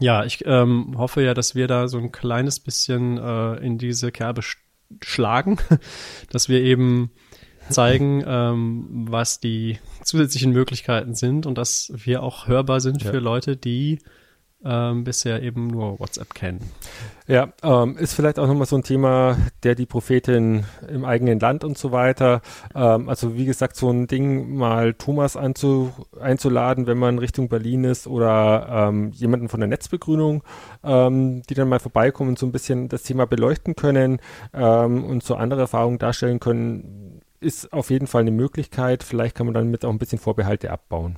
Ja, 0.00 0.24
ich 0.24 0.44
ähm, 0.46 0.94
hoffe 0.96 1.22
ja, 1.22 1.34
dass 1.34 1.54
wir 1.54 1.68
da 1.68 1.86
so 1.86 1.98
ein 1.98 2.10
kleines 2.10 2.58
bisschen 2.58 3.18
äh, 3.18 3.54
in 3.64 3.78
diese 3.78 4.10
Kerbe 4.10 4.42
sch 4.42 4.58
schlagen, 5.00 5.58
dass 6.30 6.48
wir 6.48 6.60
eben 6.60 7.12
zeigen, 7.72 8.22
ähm, 8.26 9.06
was 9.08 9.40
die 9.40 9.78
zusätzlichen 10.02 10.52
Möglichkeiten 10.52 11.14
sind 11.14 11.46
und 11.46 11.58
dass 11.58 11.92
wir 11.94 12.22
auch 12.22 12.46
hörbar 12.46 12.80
sind 12.80 13.02
ja. 13.02 13.10
für 13.10 13.18
Leute, 13.18 13.56
die 13.56 13.98
ähm, 14.64 15.04
bisher 15.04 15.42
eben 15.42 15.66
nur 15.66 15.98
WhatsApp 15.98 16.34
kennen. 16.34 16.60
Ja, 17.26 17.52
ähm, 17.62 17.96
ist 17.96 18.14
vielleicht 18.14 18.38
auch 18.38 18.46
nochmal 18.46 18.66
so 18.66 18.76
ein 18.76 18.82
Thema, 18.82 19.36
der 19.62 19.74
die 19.74 19.86
Prophetin 19.86 20.64
im 20.88 21.04
eigenen 21.04 21.40
Land 21.40 21.64
und 21.64 21.78
so 21.78 21.92
weiter. 21.92 22.42
Ähm, 22.74 23.08
also 23.08 23.36
wie 23.36 23.44
gesagt, 23.44 23.76
so 23.76 23.90
ein 23.90 24.06
Ding 24.06 24.54
mal 24.54 24.94
Thomas 24.94 25.36
einzu, 25.36 25.92
einzuladen, 26.20 26.86
wenn 26.86 26.98
man 26.98 27.18
Richtung 27.18 27.48
Berlin 27.48 27.84
ist 27.84 28.06
oder 28.06 28.88
ähm, 28.88 29.10
jemanden 29.12 29.48
von 29.48 29.60
der 29.60 29.68
Netzbegrünung, 29.68 30.42
ähm, 30.84 31.42
die 31.48 31.54
dann 31.54 31.68
mal 31.68 31.80
vorbeikommen 31.80 32.30
und 32.30 32.38
so 32.38 32.46
ein 32.46 32.52
bisschen 32.52 32.88
das 32.88 33.02
Thema 33.02 33.26
beleuchten 33.26 33.74
können 33.76 34.20
ähm, 34.52 35.04
und 35.04 35.22
so 35.22 35.34
andere 35.34 35.62
Erfahrungen 35.62 35.98
darstellen 35.98 36.40
können, 36.40 37.21
ist 37.42 37.72
auf 37.72 37.90
jeden 37.90 38.06
Fall 38.06 38.22
eine 38.22 38.30
Möglichkeit. 38.30 39.02
Vielleicht 39.02 39.36
kann 39.36 39.46
man 39.46 39.54
dann 39.54 39.70
mit 39.70 39.84
auch 39.84 39.90
ein 39.90 39.98
bisschen 39.98 40.18
Vorbehalte 40.18 40.70
abbauen. 40.70 41.16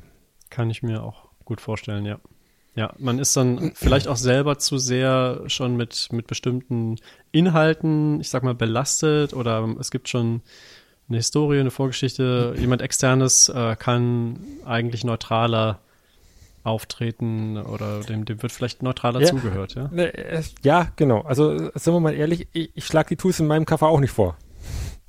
Kann 0.51 0.71
ich 0.71 0.83
mir 0.83 1.03
auch 1.03 1.29
gut 1.45 1.61
vorstellen, 1.61 2.05
ja. 2.05 2.19
Ja, 2.77 2.93
man 2.99 3.21
ist 3.21 3.37
dann 3.37 3.73
vielleicht 3.75 4.09
auch 4.09 4.17
selber 4.17 4.59
zu 4.59 4.79
sehr 4.79 5.43
schon 5.47 5.77
mit, 5.77 6.09
mit 6.11 6.27
bestimmten 6.27 6.97
Inhalten, 7.31 8.21
ich 8.21 8.31
sag 8.31 8.43
mal, 8.43 8.55
belastet 8.55 9.33
oder 9.33 9.77
es 9.79 9.93
gibt 9.93 10.09
schon 10.09 10.43
eine 11.09 11.19
Historie, 11.19 11.61
eine 11.61 11.71
Vorgeschichte. 11.71 12.55
Jemand 12.59 12.83
externes 12.83 13.49
äh, 13.49 13.77
kann 13.77 14.41
eigentlich 14.65 15.05
neutraler 15.05 15.81
auftreten 16.65 17.59
oder 17.59 18.01
dem, 18.01 18.25
dem 18.25 18.43
wird 18.43 18.51
vielleicht 18.51 18.83
neutraler 18.83 19.21
ja, 19.21 19.27
zugehört, 19.27 19.75
ja? 19.75 19.89
Ne, 19.93 20.43
ja, 20.63 20.89
genau. 20.97 21.21
Also 21.21 21.57
sind 21.57 21.93
wir 21.93 22.01
mal 22.01 22.15
ehrlich, 22.15 22.49
ich, 22.53 22.71
ich 22.75 22.87
schlage 22.87 23.11
die 23.11 23.17
Tools 23.17 23.39
in 23.39 23.47
meinem 23.47 23.67
Kaffer 23.67 23.87
auch 23.87 24.01
nicht 24.01 24.13
vor. 24.13 24.37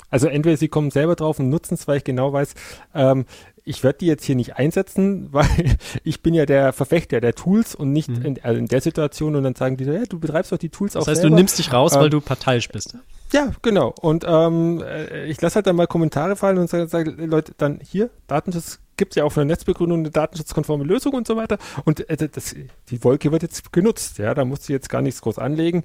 Also 0.10 0.28
entweder 0.28 0.58
sie 0.58 0.68
kommen 0.68 0.92
selber 0.92 1.16
drauf 1.16 1.40
und 1.40 1.50
nutzen 1.50 1.76
es, 1.76 1.88
weil 1.88 1.98
ich 1.98 2.04
genau 2.04 2.32
weiß, 2.34 2.54
ähm, 2.94 3.26
ich 3.66 3.84
werde 3.84 4.00
die 4.00 4.06
jetzt 4.06 4.24
hier 4.24 4.36
nicht 4.36 4.58
einsetzen, 4.58 5.30
weil 5.32 5.78
ich 6.04 6.22
bin 6.22 6.34
ja 6.34 6.46
der 6.46 6.74
Verfechter 6.74 7.20
der 7.22 7.36
Tools 7.36 7.76
und 7.76 7.92
nicht 7.92 8.10
mhm. 8.10 8.26
in, 8.26 8.44
also 8.44 8.60
in, 8.60 8.68
der 8.68 8.82
Situation 8.82 9.36
und 9.36 9.44
dann 9.44 9.56
sagen 9.56 9.78
die, 9.78 9.86
ja, 9.86 10.04
du 10.06 10.20
betreibst 10.20 10.52
doch 10.52 10.58
die 10.58 10.70
Tools 10.70 10.94
das 10.94 11.04
auch 11.04 11.08
heißt, 11.08 11.22
selber. 11.22 11.32
du 11.32 11.36
nimmst 11.36 11.60
dich 11.60 11.74
raus, 11.74 11.94
ähm, 11.94 12.02
weil 12.02 12.10
du 12.10 12.22
parteiisch 12.22 12.70
bist. 12.70 12.98
Ja, 13.34 13.52
genau. 13.62 13.94
Und 14.02 14.24
ähm, 14.28 14.82
äh, 14.82 15.26
ich 15.26 15.42
lasse 15.42 15.56
halt 15.56 15.68
dann 15.68 15.76
mal 15.76 15.88
Kommentare 15.88 16.36
fallen 16.36 16.58
und 16.58 16.70
sage, 16.70 16.88
sag, 16.88 17.08
Leute, 17.18 17.54
dann 17.58 17.80
hier, 17.84 18.10
Datenschutz 18.28 18.80
gibt 18.98 19.12
es 19.12 19.16
ja 19.16 19.24
auch 19.24 19.32
für 19.32 19.42
eine 19.42 19.50
Netzbegründung 19.52 20.00
eine 20.00 20.12
datenschutzkonforme 20.12 20.84
Lösung 20.84 21.14
und 21.14 21.28
so 21.28 21.36
weiter. 21.36 21.58
Und 21.84 22.10
äh, 22.10 22.30
das, 22.30 22.56
die 22.90 23.04
Wolke 23.04 23.32
wird 23.32 23.42
jetzt 23.42 23.74
genutzt, 23.74 24.20
ja, 24.20 24.34
da 24.34 24.46
musst 24.46 24.70
du 24.70 24.74
jetzt 24.74 24.90
gar 24.90 25.02
nichts 25.02 25.22
groß 25.22 25.40
anlegen, 25.40 25.84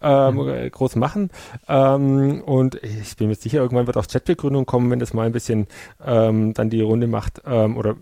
ähm, 0.00 0.36
mhm. 0.36 0.70
groß 0.70 0.96
machen. 0.96 1.30
Ähm, 1.68 2.42
und 2.42 2.76
ich 2.82 3.16
bin 3.16 3.28
mir 3.28 3.34
sicher, 3.34 3.58
irgendwann 3.58 3.86
wird 3.86 3.96
auch 3.96 4.06
Chatbegründung 4.06 4.66
kommen, 4.66 4.90
wenn 4.90 4.98
das 4.98 5.14
mal 5.14 5.26
ein 5.26 5.32
bisschen 5.32 5.66
ähm, 6.04 6.54
dann 6.54 6.70
die 6.70 6.80
Runde 6.80 7.06
macht 7.06 7.42
ähm, 7.46 7.76
oder 7.76 7.96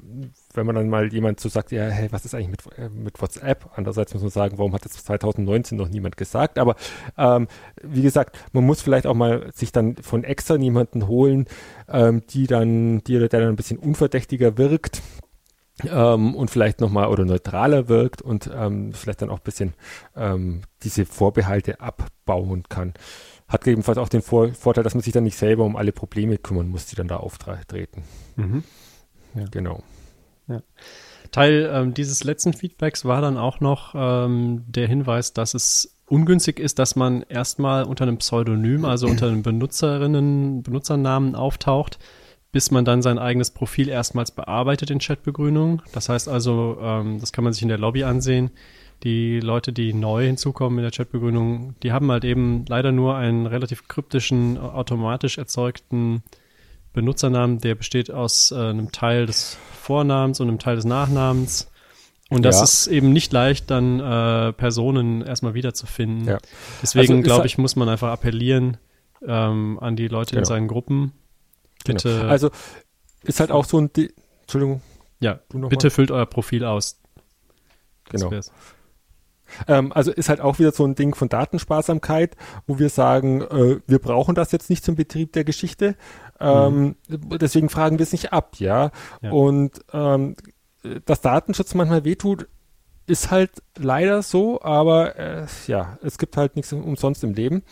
wenn 0.54 0.66
man 0.66 0.76
dann 0.76 0.88
mal 0.88 1.12
jemand 1.12 1.40
so 1.40 1.48
sagt, 1.48 1.72
ja, 1.72 1.84
hey, 1.84 2.08
was 2.10 2.24
ist 2.24 2.34
eigentlich 2.34 2.48
mit, 2.48 2.60
äh, 2.78 2.88
mit 2.88 3.20
WhatsApp? 3.20 3.70
Andererseits 3.74 4.14
muss 4.14 4.22
man 4.22 4.30
sagen, 4.30 4.58
warum 4.58 4.72
hat 4.72 4.84
das 4.84 4.92
2019 5.04 5.76
noch 5.76 5.88
niemand 5.88 6.16
gesagt? 6.16 6.58
Aber 6.58 6.76
ähm, 7.18 7.48
wie 7.82 8.02
gesagt, 8.02 8.38
man 8.52 8.64
muss 8.64 8.80
vielleicht 8.80 9.06
auch 9.06 9.14
mal 9.14 9.50
sich 9.52 9.72
dann 9.72 9.96
von 9.96 10.24
extra 10.24 10.56
jemanden 10.56 11.08
holen, 11.08 11.46
ähm, 11.88 12.22
die 12.30 12.46
dann, 12.46 13.02
die 13.04 13.18
der 13.18 13.28
dann 13.28 13.42
ein 13.48 13.56
bisschen 13.56 13.78
unverdächtiger 13.78 14.56
wirkt. 14.56 15.02
Ähm, 15.82 16.36
und 16.36 16.50
vielleicht 16.50 16.80
nochmal 16.80 17.08
oder 17.08 17.24
neutraler 17.24 17.88
wirkt 17.88 18.22
und 18.22 18.48
ähm, 18.54 18.92
vielleicht 18.92 19.22
dann 19.22 19.30
auch 19.30 19.38
ein 19.38 19.44
bisschen 19.44 19.74
ähm, 20.14 20.62
diese 20.82 21.04
Vorbehalte 21.04 21.80
abbauen 21.80 22.62
kann. 22.68 22.94
Hat 23.48 23.66
ebenfalls 23.66 23.98
auch 23.98 24.08
den 24.08 24.22
Vor 24.22 24.52
Vorteil, 24.54 24.84
dass 24.84 24.94
man 24.94 25.02
sich 25.02 25.12
dann 25.12 25.24
nicht 25.24 25.36
selber 25.36 25.64
um 25.64 25.76
alle 25.76 25.92
Probleme 25.92 26.38
kümmern 26.38 26.68
muss, 26.68 26.86
die 26.86 26.96
dann 26.96 27.08
da 27.08 27.16
auftreten. 27.16 28.04
Mhm. 28.36 28.62
Ja. 29.34 29.44
Genau. 29.50 29.82
Ja. 30.46 30.62
Teil 31.32 31.68
ähm, 31.72 31.94
dieses 31.94 32.22
letzten 32.22 32.52
Feedbacks 32.52 33.04
war 33.04 33.20
dann 33.20 33.36
auch 33.36 33.58
noch 33.58 33.94
ähm, 33.96 34.64
der 34.68 34.86
Hinweis, 34.86 35.32
dass 35.32 35.54
es 35.54 35.96
ungünstig 36.06 36.60
ist, 36.60 36.78
dass 36.78 36.94
man 36.94 37.22
erstmal 37.22 37.84
unter 37.84 38.04
einem 38.04 38.18
Pseudonym, 38.18 38.84
also 38.84 39.08
unter 39.08 39.26
einem 39.26 39.42
Benutzerinnen, 39.42 40.62
Benutzernamen 40.62 41.34
auftaucht, 41.34 41.98
bis 42.54 42.70
man 42.70 42.84
dann 42.84 43.02
sein 43.02 43.18
eigenes 43.18 43.50
Profil 43.50 43.88
erstmals 43.88 44.30
bearbeitet 44.30 44.88
in 44.88 45.00
Chatbegrünung. 45.00 45.82
Das 45.92 46.08
heißt 46.08 46.28
also, 46.28 46.78
ähm, 46.80 47.18
das 47.18 47.32
kann 47.32 47.42
man 47.42 47.52
sich 47.52 47.62
in 47.62 47.68
der 47.68 47.78
Lobby 47.78 48.04
ansehen. 48.04 48.52
Die 49.02 49.40
Leute, 49.40 49.72
die 49.72 49.92
neu 49.92 50.24
hinzukommen 50.24 50.78
in 50.78 50.84
der 50.84 50.92
Chatbegrünung, 50.92 51.74
die 51.82 51.90
haben 51.90 52.12
halt 52.12 52.22
eben 52.22 52.64
leider 52.68 52.92
nur 52.92 53.16
einen 53.16 53.46
relativ 53.46 53.88
kryptischen, 53.88 54.56
automatisch 54.56 55.36
erzeugten 55.36 56.22
Benutzernamen, 56.92 57.58
der 57.58 57.74
besteht 57.74 58.12
aus 58.12 58.52
äh, 58.52 58.54
einem 58.54 58.92
Teil 58.92 59.26
des 59.26 59.58
Vornamens 59.72 60.38
und 60.38 60.46
einem 60.46 60.60
Teil 60.60 60.76
des 60.76 60.84
Nachnamens. 60.84 61.72
Und 62.30 62.44
das 62.44 62.58
ja. 62.58 62.62
ist 62.62 62.86
eben 62.86 63.12
nicht 63.12 63.32
leicht, 63.32 63.68
dann 63.68 63.98
äh, 63.98 64.52
Personen 64.52 65.22
erstmal 65.22 65.54
wiederzufinden. 65.54 66.28
Ja. 66.28 66.38
Deswegen, 66.82 67.14
also 67.14 67.22
glaube 67.24 67.40
halt 67.40 67.46
ich, 67.46 67.58
muss 67.58 67.74
man 67.74 67.88
einfach 67.88 68.12
appellieren 68.12 68.76
ähm, 69.26 69.76
an 69.80 69.96
die 69.96 70.06
Leute 70.06 70.30
genau. 70.30 70.42
in 70.42 70.44
seinen 70.44 70.68
Gruppen. 70.68 71.12
Genau. 71.84 71.96
Bitte. 71.96 72.18
Genau. 72.18 72.30
Also 72.30 72.50
ist 73.22 73.40
halt 73.40 73.50
auch 73.50 73.64
so 73.64 73.78
ein. 73.78 73.92
De 73.92 74.10
Entschuldigung. 74.42 74.82
Ja, 75.20 75.40
bitte 75.48 75.86
mal. 75.86 75.90
füllt 75.90 76.10
euer 76.10 76.26
Profil 76.26 76.64
aus. 76.64 77.00
Genau. 78.10 78.30
Ähm, 79.68 79.92
also 79.92 80.10
ist 80.10 80.28
halt 80.28 80.40
auch 80.40 80.58
wieder 80.58 80.72
so 80.72 80.84
ein 80.84 80.94
Ding 80.94 81.14
von 81.14 81.28
Datensparsamkeit, 81.28 82.36
wo 82.66 82.78
wir 82.78 82.88
sagen, 82.88 83.42
äh, 83.42 83.80
wir 83.86 83.98
brauchen 83.98 84.34
das 84.34 84.52
jetzt 84.52 84.70
nicht 84.70 84.84
zum 84.84 84.96
Betrieb 84.96 85.32
der 85.32 85.44
Geschichte. 85.44 85.96
Ähm, 86.40 86.96
mhm. 87.08 87.38
Deswegen 87.38 87.68
fragen 87.68 87.98
wir 87.98 88.02
es 88.02 88.12
nicht 88.12 88.32
ab, 88.32 88.56
ja. 88.58 88.90
ja. 89.22 89.30
Und 89.30 89.80
ähm, 89.92 90.36
dass 91.04 91.20
Datenschutz 91.20 91.74
manchmal 91.74 92.04
wehtut, 92.04 92.48
ist 93.06 93.30
halt 93.30 93.50
leider 93.76 94.22
so, 94.22 94.62
aber 94.62 95.16
äh, 95.18 95.46
ja, 95.66 95.98
es 96.02 96.18
gibt 96.18 96.36
halt 96.36 96.56
nichts 96.56 96.72
umsonst 96.72 97.22
im 97.22 97.34
Leben. 97.34 97.62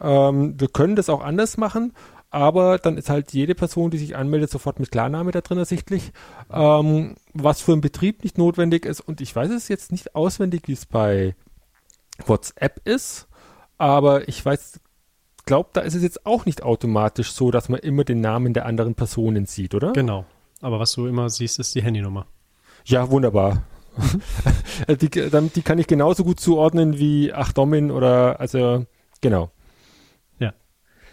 Ähm, 0.00 0.60
wir 0.60 0.68
können 0.68 0.96
das 0.96 1.08
auch 1.08 1.22
anders 1.22 1.56
machen, 1.56 1.92
aber 2.32 2.78
dann 2.78 2.96
ist 2.96 3.10
halt 3.10 3.32
jede 3.34 3.54
Person, 3.54 3.90
die 3.90 3.98
sich 3.98 4.16
anmeldet, 4.16 4.50
sofort 4.50 4.80
mit 4.80 4.90
Klarname 4.90 5.32
da 5.32 5.42
drin 5.42 5.58
ersichtlich, 5.58 6.12
ähm, 6.50 7.14
was 7.34 7.60
für 7.60 7.72
einen 7.72 7.82
Betrieb 7.82 8.24
nicht 8.24 8.38
notwendig 8.38 8.86
ist. 8.86 9.00
Und 9.00 9.20
ich 9.20 9.36
weiß 9.36 9.50
es 9.50 9.68
jetzt 9.68 9.92
nicht 9.92 10.14
auswendig, 10.14 10.62
wie 10.66 10.72
es 10.72 10.86
bei 10.86 11.36
WhatsApp 12.26 12.80
ist, 12.88 13.28
aber 13.76 14.28
ich 14.28 14.42
weiß, 14.42 14.80
glaube, 15.44 15.68
da 15.74 15.82
ist 15.82 15.94
es 15.94 16.02
jetzt 16.02 16.24
auch 16.24 16.46
nicht 16.46 16.62
automatisch 16.62 17.32
so, 17.32 17.50
dass 17.50 17.68
man 17.68 17.80
immer 17.80 18.04
den 18.04 18.22
Namen 18.22 18.54
der 18.54 18.64
anderen 18.64 18.94
Personen 18.94 19.44
sieht, 19.44 19.74
oder? 19.74 19.92
Genau. 19.92 20.24
Aber 20.62 20.80
was 20.80 20.92
du 20.92 21.06
immer 21.06 21.28
siehst, 21.28 21.58
ist 21.58 21.74
die 21.74 21.82
Handynummer. 21.82 22.26
Ja, 22.86 23.10
wunderbar. 23.10 23.64
die, 24.88 25.10
die 25.10 25.62
kann 25.62 25.78
ich 25.78 25.86
genauso 25.86 26.24
gut 26.24 26.40
zuordnen 26.40 26.98
wie 26.98 27.30
Achdomin 27.34 27.90
oder, 27.90 28.40
also, 28.40 28.86
genau. 29.20 29.50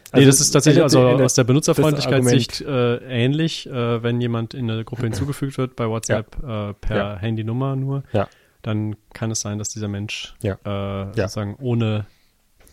Ja. 0.10 0.14
Also, 0.14 0.22
nee, 0.22 0.26
das 0.26 0.42
ist 0.42 0.52
tatsächlich 0.52 0.84
also 0.84 1.02
aus 1.08 1.36
der 1.36 1.44
Benutzerfreundlichkeitssicht 1.44 2.62
äh, 2.62 2.98
ähnlich, 2.98 3.68
äh, 3.68 4.02
wenn 4.02 4.20
jemand 4.22 4.54
in 4.56 4.70
eine 4.70 4.84
Gruppe 4.84 5.04
hinzugefügt 5.04 5.58
wird, 5.58 5.76
bei 5.76 5.88
WhatsApp 5.88 6.38
ja. 6.42 6.72
äh, 6.72 6.74
per 6.74 6.98
ja. 6.98 7.16
Handynummer 7.18 7.76
nur, 7.76 8.04
ja. 8.12 8.28
dann 8.64 8.96
kann 9.14 9.30
es 9.30 9.42
sein, 9.42 9.60
dass 9.60 9.70
dieser 9.70 9.88
Mensch. 9.88 10.36
Äh, 10.42 10.56
sozusagen 11.14 11.56
ohne, 11.60 12.08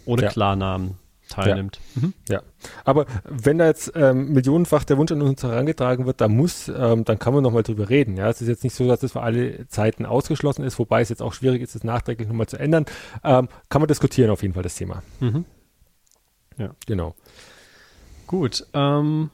ohne 0.07 0.29
Klarnamen 0.29 0.97
teilnimmt. 1.29 1.81
Ja. 1.95 2.03
Mhm. 2.03 2.15
ja. 2.29 2.43
Aber 2.85 3.07
wenn 3.25 3.59
da 3.59 3.67
jetzt 3.67 3.93
ähm, 3.95 4.33
millionenfach 4.33 4.85
der 4.85 4.97
Wunsch 4.97 5.13
an 5.13 5.23
uns 5.23 5.43
herangetragen 5.43 6.07
wird, 6.07 6.21
da 6.21 6.29
muss, 6.29 6.69
ähm, 6.69 7.05
dann 7.05 7.19
kann 7.19 7.35
man 7.35 7.43
nochmal 7.43 7.63
drüber 7.63 7.89
reden. 7.89 8.17
Ja, 8.17 8.29
es 8.29 8.41
ist 8.41 8.49
jetzt 8.49 8.65
nicht 8.65 8.75
so, 8.75 8.87
dass 8.87 9.01
das 9.01 9.13
für 9.13 9.23
alle 9.23 9.67
Zeiten 9.69 10.07
ausgeschlossen 10.07 10.65
ist, 10.65 10.79
wobei 10.79 11.01
es 11.01 11.09
jetzt 11.09 11.23
auch 11.23 11.33
schwierig 11.33 11.63
ist, 11.63 11.75
das 11.75 11.85
nachträglich 11.85 12.29
nochmal 12.29 12.47
zu 12.47 12.59
ändern. 12.59 12.87
Ähm, 13.25 13.49
kann 13.69 13.81
man 13.81 13.89
diskutieren 13.89 14.31
auf 14.31 14.43
jeden 14.43 14.55
Fall 14.55 14.63
das 14.63 14.77
Thema. 14.77 15.03
Mhm. 15.21 15.45
Ja. 16.59 16.71
Genau. 16.87 17.15
Gut. 18.27 18.66
Ähm, 18.73 19.31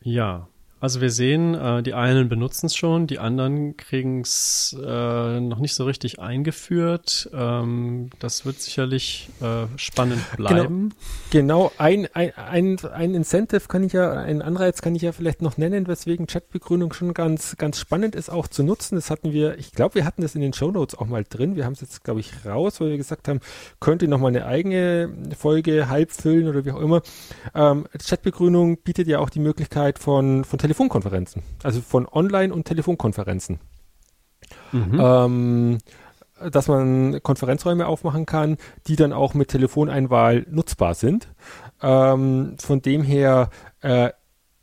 ja. 0.00 0.48
Also 0.80 1.00
wir 1.00 1.10
sehen, 1.10 1.54
äh, 1.54 1.82
die 1.82 1.94
einen 1.94 2.28
benutzen 2.28 2.66
es 2.66 2.76
schon, 2.76 3.08
die 3.08 3.18
anderen 3.18 3.76
kriegen 3.76 4.20
es 4.20 4.76
äh, 4.80 5.40
noch 5.40 5.58
nicht 5.58 5.74
so 5.74 5.84
richtig 5.84 6.20
eingeführt. 6.20 7.28
Ähm, 7.34 8.10
das 8.20 8.46
wird 8.46 8.60
sicherlich 8.60 9.28
äh, 9.40 9.66
spannend 9.76 10.20
genau. 10.36 10.48
bleiben. 10.48 10.94
Genau, 11.30 11.70
genau. 11.70 11.72
Ein, 11.78 12.06
ein, 12.14 12.32
ein, 12.36 12.78
ein 12.92 13.14
Incentive 13.14 13.66
kann 13.66 13.82
ich 13.82 13.92
ja, 13.92 14.12
ein 14.12 14.40
Anreiz 14.40 14.80
kann 14.80 14.94
ich 14.94 15.02
ja 15.02 15.10
vielleicht 15.10 15.42
noch 15.42 15.56
nennen, 15.56 15.88
weswegen 15.88 16.28
Chatbegründung 16.28 16.92
schon 16.92 17.12
ganz, 17.12 17.56
ganz 17.56 17.80
spannend 17.80 18.14
ist 18.14 18.30
auch 18.30 18.46
zu 18.46 18.62
nutzen. 18.62 18.94
Das 18.94 19.10
hatten 19.10 19.32
wir, 19.32 19.58
ich 19.58 19.72
glaube, 19.72 19.96
wir 19.96 20.04
hatten 20.04 20.22
das 20.22 20.36
in 20.36 20.40
den 20.42 20.52
Show 20.52 20.70
Notes 20.70 20.96
auch 20.96 21.06
mal 21.06 21.24
drin. 21.28 21.56
Wir 21.56 21.64
haben 21.64 21.72
es 21.72 21.80
jetzt, 21.80 22.04
glaube 22.04 22.20
ich, 22.20 22.46
raus, 22.46 22.80
weil 22.80 22.90
wir 22.90 22.98
gesagt 22.98 23.26
haben, 23.26 23.40
könnte 23.80 24.06
noch 24.06 24.20
mal 24.20 24.28
eine 24.28 24.46
eigene 24.46 25.12
Folge 25.36 25.88
halb 25.88 26.12
füllen 26.12 26.46
oder 26.46 26.64
wie 26.64 26.70
auch 26.70 26.80
immer. 26.80 27.02
Ähm, 27.52 27.88
Chatbegründung 27.98 28.78
bietet 28.78 29.08
ja 29.08 29.18
auch 29.18 29.30
die 29.30 29.40
Möglichkeit 29.40 29.98
von, 29.98 30.44
von 30.44 30.60
Telefonkonferenzen, 30.68 31.42
also 31.62 31.80
von 31.80 32.06
Online- 32.06 32.52
und 32.52 32.64
Telefonkonferenzen. 32.64 33.58
Mhm. 34.72 35.00
Ähm, 35.00 35.78
dass 36.52 36.68
man 36.68 37.22
Konferenzräume 37.22 37.86
aufmachen 37.86 38.26
kann, 38.26 38.58
die 38.86 38.96
dann 38.96 39.14
auch 39.14 39.32
mit 39.32 39.48
Telefoneinwahl 39.48 40.46
nutzbar 40.50 40.94
sind. 40.94 41.28
Ähm, 41.82 42.56
von 42.58 42.82
dem 42.82 43.02
her, 43.02 43.48
äh, 43.80 44.10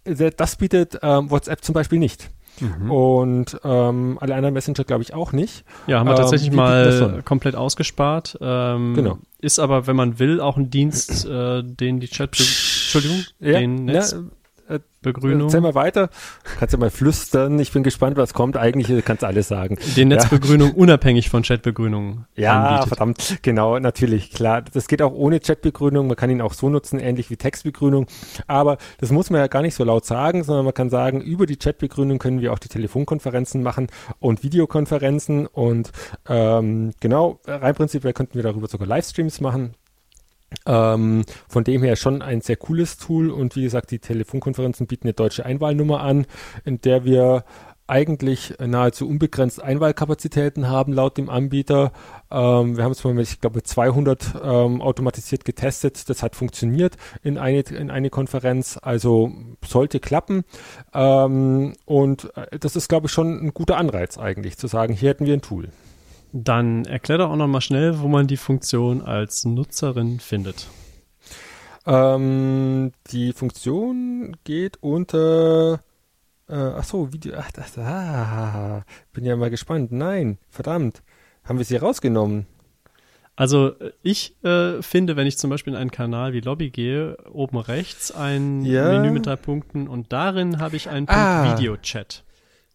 das 0.03 0.57
bietet 0.57 0.99
ähm, 1.01 1.31
WhatsApp 1.31 1.63
zum 1.63 1.73
Beispiel 1.73 1.97
nicht. 1.97 2.29
Mhm. 2.59 2.91
Und 2.91 3.59
ähm, 3.63 4.17
alle 4.21 4.35
anderen 4.35 4.53
Messenger 4.53 4.83
glaube 4.83 5.03
ich 5.03 5.13
auch 5.13 5.31
nicht. 5.31 5.65
Ja, 5.87 5.99
haben 5.99 6.07
wir 6.07 6.15
tatsächlich 6.15 6.49
ähm, 6.49 6.55
mal 6.55 7.21
komplett 7.25 7.55
ausgespart. 7.55 8.37
Ähm, 8.39 8.93
genau. 8.93 9.17
Ist 9.39 9.59
aber, 9.59 9.87
wenn 9.87 9.95
man 9.95 10.19
will, 10.19 10.39
auch 10.39 10.55
ein 10.55 10.69
Dienst, 10.69 11.25
äh, 11.25 11.63
den 11.63 11.99
die 11.99 12.07
Chat, 12.07 12.39
Entschuldigung, 12.39 13.23
ja, 13.39 13.59
den 13.59 13.85
Netz, 13.85 14.13
ja, 14.13 14.19
Begrünung. 15.05 15.47
Erzähl 15.47 15.61
mal 15.61 15.75
weiter. 15.75 16.09
Kannst 16.57 16.73
du 16.73 16.77
mal 16.79 16.89
flüstern. 16.89 17.59
Ich 17.59 17.71
bin 17.71 17.83
gespannt, 17.83 18.17
was 18.17 18.33
kommt. 18.33 18.57
Eigentlich 18.57 19.05
kannst 19.05 19.21
du 19.21 19.27
alles 19.27 19.47
sagen. 19.47 19.77
Den 19.95 20.07
Netzbegrünung 20.07 20.69
ja. 20.69 20.75
unabhängig 20.75 21.29
von 21.29 21.43
Chatbegrünung. 21.43 22.25
Ja, 22.35 22.63
anbietet. 22.63 22.87
verdammt. 22.89 23.37
Genau, 23.43 23.77
natürlich. 23.77 24.31
Klar. 24.31 24.63
Das 24.63 24.87
geht 24.87 25.01
auch 25.01 25.13
ohne 25.13 25.39
Chatbegrünung. 25.39 26.07
Man 26.07 26.15
kann 26.15 26.31
ihn 26.31 26.41
auch 26.41 26.53
so 26.53 26.69
nutzen, 26.69 26.99
ähnlich 26.99 27.29
wie 27.29 27.37
Textbegrünung. 27.37 28.07
Aber 28.47 28.77
das 28.99 29.11
muss 29.11 29.29
man 29.29 29.39
ja 29.39 29.47
gar 29.47 29.61
nicht 29.61 29.75
so 29.75 29.83
laut 29.83 30.05
sagen, 30.05 30.43
sondern 30.43 30.65
man 30.65 30.73
kann 30.73 30.89
sagen, 30.89 31.21
über 31.21 31.45
die 31.45 31.57
Chatbegrünung 31.57 32.17
können 32.17 32.41
wir 32.41 32.51
auch 32.51 32.59
die 32.59 32.69
Telefonkonferenzen 32.69 33.61
machen 33.61 33.87
und 34.19 34.43
Videokonferenzen. 34.43 35.45
Und 35.45 35.91
ähm, 36.27 36.93
genau, 36.99 37.39
rein 37.45 37.75
prinzipiell 37.75 38.13
könnten 38.13 38.35
wir 38.35 38.43
darüber 38.43 38.67
sogar 38.67 38.87
Livestreams 38.87 39.39
machen. 39.39 39.75
Ähm, 40.65 41.23
von 41.47 41.63
dem 41.63 41.83
her 41.83 41.95
schon 41.95 42.21
ein 42.21 42.41
sehr 42.41 42.57
cooles 42.57 42.97
Tool 42.97 43.29
und 43.29 43.55
wie 43.55 43.63
gesagt, 43.63 43.91
die 43.91 43.99
Telefonkonferenzen 43.99 44.87
bieten 44.87 45.07
eine 45.07 45.13
deutsche 45.13 45.45
Einwahlnummer 45.45 46.01
an, 46.01 46.25
in 46.63 46.81
der 46.81 47.05
wir 47.05 47.45
eigentlich 47.87 48.55
nahezu 48.59 49.07
unbegrenzt 49.07 49.61
Einwahlkapazitäten 49.61 50.67
haben 50.67 50.91
laut 50.91 51.17
dem 51.17 51.29
Anbieter. 51.29 51.91
Ähm, 52.31 52.77
wir 52.77 52.83
haben 52.83 52.91
es 52.91 53.03
mal 53.03 53.17
ich 53.19 53.41
glaube, 53.41 53.61
200 53.61 54.33
ähm, 54.43 54.81
automatisiert 54.81 55.45
getestet. 55.45 56.09
Das 56.09 56.23
hat 56.23 56.35
funktioniert 56.35 56.95
in 57.21 57.37
eine, 57.37 57.59
in 57.59 57.91
eine 57.91 58.09
Konferenz, 58.09 58.79
also 58.81 59.31
sollte 59.63 59.99
klappen. 59.99 60.45
Ähm, 60.93 61.73
und 61.85 62.35
äh, 62.35 62.57
das 62.57 62.75
ist, 62.75 62.87
glaube 62.87 63.05
ich, 63.05 63.11
schon 63.11 63.45
ein 63.45 63.53
guter 63.53 63.77
Anreiz 63.77 64.17
eigentlich, 64.17 64.57
zu 64.57 64.67
sagen, 64.67 64.93
hier 64.93 65.09
hätten 65.09 65.27
wir 65.27 65.33
ein 65.33 65.41
Tool. 65.41 65.69
Dann 66.37 66.83
erklär 66.83 67.19
doch 67.19 67.29
auch 67.29 67.37
nochmal 67.37 67.61
schnell, 67.61 68.01
wo 68.01 68.09
man 68.09 68.27
die 68.27 68.35
Funktion 68.35 69.01
als 69.01 69.45
Nutzerin 69.45 70.19
findet. 70.19 70.67
Ähm, 71.85 72.91
die 73.09 73.31
Funktion 73.31 74.35
geht 74.43 74.77
unter. 74.81 75.79
Äh, 76.49 76.55
ach 76.55 76.83
so, 76.83 77.13
Video. 77.13 77.35
Ach, 77.37 77.49
das, 77.53 77.77
ah, 77.77 78.83
bin 79.13 79.23
ja 79.23 79.37
mal 79.37 79.49
gespannt. 79.49 79.93
Nein, 79.93 80.37
verdammt. 80.49 81.03
Haben 81.45 81.57
wir 81.57 81.63
sie 81.63 81.77
rausgenommen? 81.77 82.47
Also 83.37 83.71
ich 84.03 84.35
äh, 84.43 84.81
finde, 84.81 85.15
wenn 85.15 85.27
ich 85.27 85.37
zum 85.37 85.49
Beispiel 85.49 85.71
in 85.71 85.79
einen 85.79 85.91
Kanal 85.91 86.33
wie 86.33 86.41
Lobby 86.41 86.69
gehe, 86.69 87.15
oben 87.31 87.59
rechts 87.59 88.11
ein 88.11 88.65
ja. 88.65 88.91
Menü 88.91 89.11
mit 89.11 89.25
drei 89.25 89.37
Punkten 89.37 89.87
und 89.87 90.11
darin 90.11 90.59
habe 90.59 90.75
ich 90.75 90.89
einen 90.89 91.05
Punkt 91.05 91.17
ah. 91.17 91.57
Video-Chat. 91.57 92.24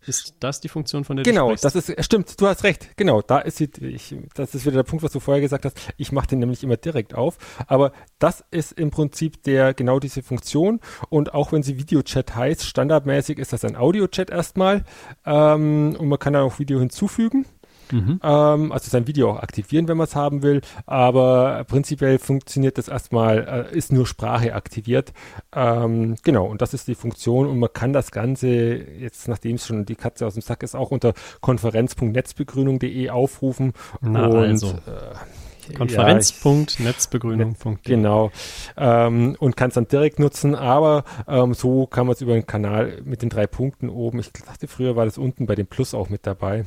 Ist 0.06 0.36
das 0.40 0.60
die 0.60 0.68
Funktion, 0.68 1.04
von 1.04 1.16
der 1.16 1.24
genau, 1.24 1.50
du 1.50 1.56
sprichst? 1.56 1.74
Genau, 1.74 1.82
das 1.82 1.88
ist, 1.88 2.04
stimmt, 2.04 2.40
du 2.40 2.46
hast 2.46 2.64
recht. 2.64 2.96
Genau, 2.96 3.20
da 3.20 3.38
ist 3.38 3.58
sie, 3.58 3.70
ich, 3.80 4.16
das 4.34 4.54
ist 4.54 4.64
wieder 4.64 4.76
der 4.76 4.82
Punkt, 4.82 5.04
was 5.04 5.12
du 5.12 5.20
vorher 5.20 5.42
gesagt 5.42 5.66
hast. 5.66 5.78
Ich 5.98 6.10
mache 6.10 6.28
den 6.28 6.38
nämlich 6.38 6.62
immer 6.62 6.78
direkt 6.78 7.14
auf. 7.14 7.36
Aber 7.66 7.92
das 8.18 8.42
ist 8.50 8.72
im 8.72 8.90
Prinzip 8.90 9.42
der, 9.42 9.74
genau 9.74 9.98
diese 9.98 10.22
Funktion. 10.22 10.80
Und 11.10 11.34
auch 11.34 11.52
wenn 11.52 11.62
sie 11.62 11.78
Videochat 11.78 12.34
heißt, 12.34 12.64
standardmäßig 12.64 13.38
ist 13.38 13.52
das 13.52 13.64
ein 13.64 13.76
Audiochat 13.76 14.30
erstmal. 14.30 14.84
Ähm, 15.26 15.96
und 15.98 16.08
man 16.08 16.18
kann 16.18 16.32
dann 16.32 16.44
auch 16.44 16.58
Video 16.58 16.80
hinzufügen. 16.80 17.44
Mhm. 17.92 18.20
Ähm, 18.22 18.72
also 18.72 18.90
sein 18.90 19.06
Video 19.06 19.30
auch 19.30 19.38
aktivieren, 19.38 19.88
wenn 19.88 19.96
man 19.96 20.04
es 20.04 20.16
haben 20.16 20.42
will. 20.42 20.60
Aber 20.86 21.64
prinzipiell 21.66 22.18
funktioniert 22.18 22.78
das 22.78 22.88
erstmal, 22.88 23.68
äh, 23.72 23.76
ist 23.76 23.92
nur 23.92 24.06
Sprache 24.06 24.54
aktiviert. 24.54 25.12
Ähm, 25.54 26.16
genau, 26.22 26.46
und 26.46 26.62
das 26.62 26.74
ist 26.74 26.88
die 26.88 26.94
Funktion. 26.94 27.46
Und 27.46 27.58
man 27.58 27.72
kann 27.72 27.92
das 27.92 28.10
Ganze 28.10 28.48
jetzt, 28.48 29.28
nachdem 29.28 29.56
es 29.56 29.66
schon 29.66 29.84
die 29.84 29.96
Katze 29.96 30.26
aus 30.26 30.34
dem 30.34 30.42
Sack 30.42 30.62
ist, 30.62 30.74
auch 30.74 30.90
unter 30.90 31.12
konferenz.netzbegrünung.de 31.40 33.10
aufrufen. 33.10 33.72
Na, 34.00 34.26
und 34.26 34.36
also. 34.36 34.68
äh, 34.68 35.74
Konferenz.netzbegrünung.de. 35.76 37.76
Genau. 37.84 38.32
Ähm, 38.76 39.36
und 39.38 39.56
kann 39.56 39.68
es 39.68 39.74
dann 39.74 39.86
direkt 39.86 40.18
nutzen, 40.18 40.56
aber 40.56 41.04
ähm, 41.28 41.54
so 41.54 41.86
kann 41.86 42.06
man 42.06 42.14
es 42.14 42.22
über 42.22 42.34
den 42.34 42.46
Kanal 42.46 43.00
mit 43.04 43.22
den 43.22 43.28
drei 43.28 43.46
Punkten 43.46 43.88
oben. 43.88 44.18
Ich 44.18 44.32
dachte, 44.32 44.66
früher 44.68 44.96
war 44.96 45.04
das 45.04 45.18
unten 45.18 45.46
bei 45.46 45.54
dem 45.54 45.68
Plus 45.68 45.94
auch 45.94 46.08
mit 46.08 46.26
dabei 46.26 46.64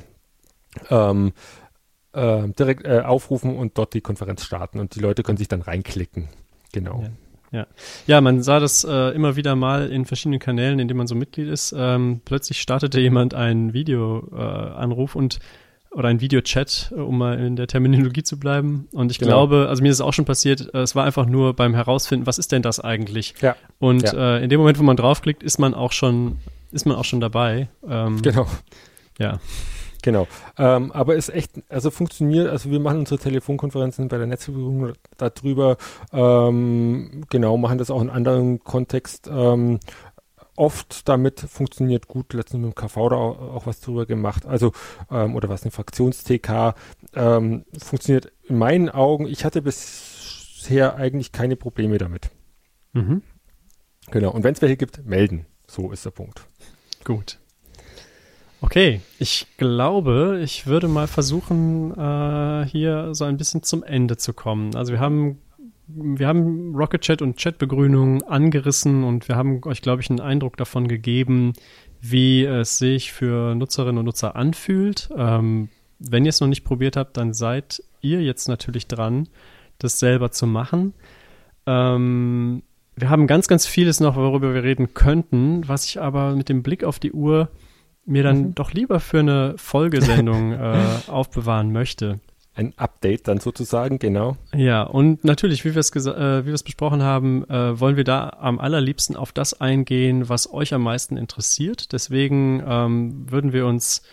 ähm, 0.89 1.33
äh, 2.13 2.47
direkt 2.49 2.85
äh, 2.85 3.01
aufrufen 3.01 3.57
und 3.57 3.77
dort 3.77 3.93
die 3.93 4.01
Konferenz 4.01 4.43
starten 4.43 4.79
und 4.79 4.95
die 4.95 4.99
Leute 4.99 5.23
können 5.23 5.37
sich 5.37 5.47
dann 5.47 5.61
reinklicken. 5.61 6.29
Genau. 6.71 7.01
Ja. 7.01 7.09
Ja, 7.51 7.67
ja 8.07 8.21
man 8.21 8.41
sah 8.41 8.59
das 8.59 8.83
äh, 8.83 9.15
immer 9.15 9.35
wieder 9.35 9.55
mal 9.55 9.89
in 9.89 10.05
verschiedenen 10.05 10.39
Kanälen, 10.39 10.79
in 10.79 10.87
denen 10.87 10.97
man 10.97 11.07
so 11.07 11.15
Mitglied 11.15 11.47
ist. 11.47 11.73
Ähm, 11.77 12.21
plötzlich 12.25 12.59
startete 12.59 12.99
jemand 12.99 13.33
einen 13.33 13.73
Videoanruf 13.73 15.15
äh, 15.15 15.17
und 15.17 15.39
oder 15.91 16.09
ein 16.09 16.21
Videochat, 16.21 16.91
äh, 16.91 16.99
um 16.99 17.17
mal 17.19 17.39
in 17.39 17.55
der 17.55 17.67
Terminologie 17.67 18.23
zu 18.23 18.39
bleiben. 18.39 18.87
Und 18.91 19.11
ich 19.11 19.19
genau. 19.19 19.31
glaube, 19.31 19.67
also 19.69 19.83
mir 19.83 19.89
ist 19.89 19.97
es 19.97 20.01
auch 20.01 20.13
schon 20.13 20.25
passiert, 20.25 20.73
äh, 20.73 20.79
es 20.79 20.95
war 20.95 21.05
einfach 21.05 21.27
nur 21.27 21.53
beim 21.53 21.75
Herausfinden, 21.75 22.25
was 22.25 22.39
ist 22.39 22.51
denn 22.51 22.63
das 22.63 22.79
eigentlich? 22.79 23.35
Ja. 23.41 23.55
Und 23.79 24.03
ja. 24.03 24.37
Äh, 24.37 24.43
in 24.43 24.49
dem 24.49 24.59
Moment, 24.59 24.79
wo 24.79 24.83
man 24.83 24.97
draufklickt, 24.97 25.43
ist 25.43 25.59
man 25.59 25.73
auch 25.73 25.91
schon, 25.91 26.37
ist 26.71 26.85
man 26.85 26.97
auch 26.97 27.05
schon 27.05 27.21
dabei. 27.21 27.69
Ähm, 27.87 28.21
genau. 28.21 28.47
Ja. 29.19 29.39
Genau. 30.03 30.27
Ähm, 30.57 30.91
aber 30.91 31.15
ist 31.15 31.29
echt, 31.29 31.51
also 31.69 31.89
funktioniert, 31.89 32.49
also 32.49 32.69
wir 32.69 32.79
machen 32.79 32.99
unsere 32.99 33.19
Telefonkonferenzen 33.19 34.09
bei 34.09 34.17
der 34.17 34.27
Netzverfügung 34.27 34.93
darüber, 35.17 35.77
ähm, 36.11 37.23
genau, 37.29 37.57
machen 37.57 37.77
das 37.77 37.89
auch 37.89 38.01
in 38.01 38.09
anderen 38.09 38.59
Kontext. 38.63 39.29
Ähm, 39.31 39.79
oft 40.55 41.07
damit 41.07 41.39
funktioniert 41.39 42.07
gut. 42.07 42.33
Letztens 42.33 42.61
mit 42.65 42.73
dem 42.73 42.75
KV 42.75 43.09
da 43.09 43.15
auch, 43.15 43.55
auch 43.55 43.65
was 43.65 43.79
drüber 43.79 44.05
gemacht. 44.05 44.45
Also, 44.45 44.73
ähm, 45.09 45.35
oder 45.35 45.49
was 45.49 45.63
eine 45.63 45.71
Fraktions-TK 45.71 46.75
ähm, 47.15 47.65
funktioniert 47.77 48.31
in 48.43 48.57
meinen 48.57 48.89
Augen. 48.89 49.25
Ich 49.25 49.45
hatte 49.45 49.61
bisher 49.61 50.95
eigentlich 50.95 51.31
keine 51.31 51.55
Probleme 51.55 51.97
damit. 51.97 52.29
Mhm. 52.91 53.21
Genau. 54.11 54.31
Und 54.31 54.43
wenn 54.43 54.53
es 54.53 54.61
welche 54.61 54.77
gibt, 54.77 55.05
melden. 55.05 55.45
So 55.65 55.91
ist 55.91 56.05
der 56.05 56.11
Punkt. 56.11 56.45
Gut. 57.05 57.39
Okay, 58.63 59.01
ich 59.19 59.45
glaube, 59.57 60.39
ich 60.41 60.67
würde 60.67 60.87
mal 60.87 61.07
versuchen, 61.07 61.91
äh, 61.97 62.65
hier 62.65 63.13
so 63.13 63.25
ein 63.25 63.35
bisschen 63.35 63.61
zum 63.61 63.83
Ende 63.83 64.15
zu 64.15 64.31
kommen. 64.31 64.73
Also 64.77 64.93
wir 64.93 65.01
haben, 65.01 65.41
wir 65.87 66.29
haben 66.29 66.73
Rocket 66.73 67.01
Chat 67.01 67.21
und 67.21 67.37
Chatbegrünung 67.37 68.23
angerissen 68.23 69.03
und 69.03 69.27
wir 69.27 69.35
haben 69.35 69.61
euch, 69.65 69.81
glaube 69.81 70.01
ich, 70.01 70.09
einen 70.09 70.21
Eindruck 70.21 70.55
davon 70.55 70.87
gegeben, 70.87 71.51
wie 71.99 72.45
es 72.45 72.77
sich 72.77 73.11
für 73.11 73.53
Nutzerinnen 73.53 73.97
und 73.97 74.05
Nutzer 74.05 74.37
anfühlt. 74.37 75.09
Ähm, 75.13 75.67
wenn 75.99 76.23
ihr 76.23 76.29
es 76.29 76.39
noch 76.39 76.47
nicht 76.47 76.63
probiert 76.63 76.95
habt, 76.95 77.17
dann 77.17 77.33
seid 77.33 77.83
ihr 77.99 78.21
jetzt 78.21 78.47
natürlich 78.47 78.87
dran, 78.87 79.27
das 79.77 79.99
selber 79.99 80.31
zu 80.31 80.47
machen. 80.47 80.93
Ähm, 81.65 82.63
wir 82.95 83.09
haben 83.09 83.27
ganz, 83.27 83.49
ganz 83.49 83.67
vieles 83.67 83.99
noch, 83.99 84.15
worüber 84.15 84.53
wir 84.53 84.63
reden 84.63 84.93
könnten, 84.93 85.67
was 85.67 85.85
ich 85.85 85.99
aber 85.99 86.33
mit 86.33 86.47
dem 86.47 86.63
Blick 86.63 86.85
auf 86.85 86.97
die 86.97 87.11
Uhr 87.11 87.49
mir 88.05 88.23
dann 88.23 88.37
mhm. 88.37 88.55
doch 88.55 88.71
lieber 88.71 88.99
für 88.99 89.19
eine 89.19 89.55
Folgesendung 89.57 90.51
äh, 90.53 90.75
aufbewahren 91.07 91.71
möchte. 91.71 92.19
Ein 92.55 92.73
Update 92.77 93.27
dann 93.27 93.39
sozusagen, 93.39 93.97
genau. 93.97 94.37
Ja, 94.53 94.83
und 94.83 95.23
natürlich, 95.23 95.65
wie 95.65 95.73
wir 95.73 95.79
es 95.79 95.89
äh, 95.95 96.43
wie 96.43 96.47
wir 96.47 96.53
es 96.53 96.61
besprochen 96.61 97.01
haben, 97.01 97.49
äh, 97.49 97.79
wollen 97.79 97.97
wir 97.97 98.03
da 98.03 98.37
am 98.39 98.59
allerliebsten 98.59 99.15
auf 99.15 99.31
das 99.31 99.59
eingehen, 99.59 100.29
was 100.29 100.53
euch 100.53 100.73
am 100.73 100.83
meisten 100.83 101.17
interessiert. 101.17 101.93
Deswegen 101.93 102.61
ähm, 102.67 103.25
würden 103.31 103.53
wir 103.53 103.65
uns 103.65 104.03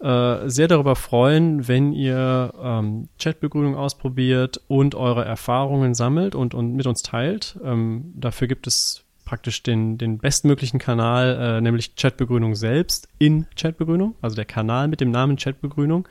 äh, 0.00 0.48
sehr 0.48 0.66
darüber 0.66 0.96
freuen, 0.96 1.68
wenn 1.68 1.92
ihr 1.92 2.54
ähm, 2.58 3.08
Chatbegrüßung 3.18 3.76
ausprobiert 3.76 4.62
und 4.66 4.94
eure 4.94 5.24
Erfahrungen 5.24 5.94
sammelt 5.94 6.34
und, 6.34 6.54
und 6.54 6.74
mit 6.74 6.86
uns 6.86 7.02
teilt. 7.02 7.58
Ähm, 7.62 8.14
dafür 8.16 8.48
gibt 8.48 8.66
es 8.66 9.03
praktisch 9.24 9.62
den, 9.62 9.98
den 9.98 10.18
bestmöglichen 10.18 10.78
Kanal, 10.78 11.38
äh, 11.40 11.60
nämlich 11.60 11.96
Chatbegrünung 11.96 12.54
selbst 12.54 13.08
in 13.18 13.46
Chatbegrünung, 13.56 14.14
also 14.20 14.36
der 14.36 14.44
Kanal 14.44 14.88
mit 14.88 15.00
dem 15.00 15.10
Namen 15.10 15.36
Chatbegrünung. 15.36 16.06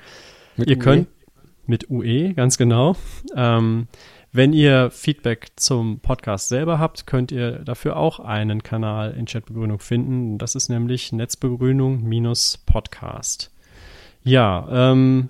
Mit 0.57 0.69
ihr 0.69 0.77
UE. 0.77 0.83
könnt 0.83 1.07
mit 1.65 1.89
UE, 1.89 2.33
ganz 2.33 2.57
genau. 2.57 2.97
Ähm, 3.35 3.87
wenn 4.31 4.51
ihr 4.51 4.89
Feedback 4.89 5.51
zum 5.55 5.99
Podcast 5.99 6.49
selber 6.49 6.79
habt, 6.79 7.05
könnt 7.05 7.31
ihr 7.31 7.59
dafür 7.59 7.97
auch 7.97 8.19
einen 8.19 8.63
Kanal 8.63 9.13
in 9.13 9.25
Chatbegrünung 9.25 9.77
finden. 9.79 10.39
Das 10.39 10.55
ist 10.55 10.69
nämlich 10.69 11.11
Netzbegrünung-Podcast. 11.11 13.51
Ja, 14.23 14.91
ähm, 14.91 15.29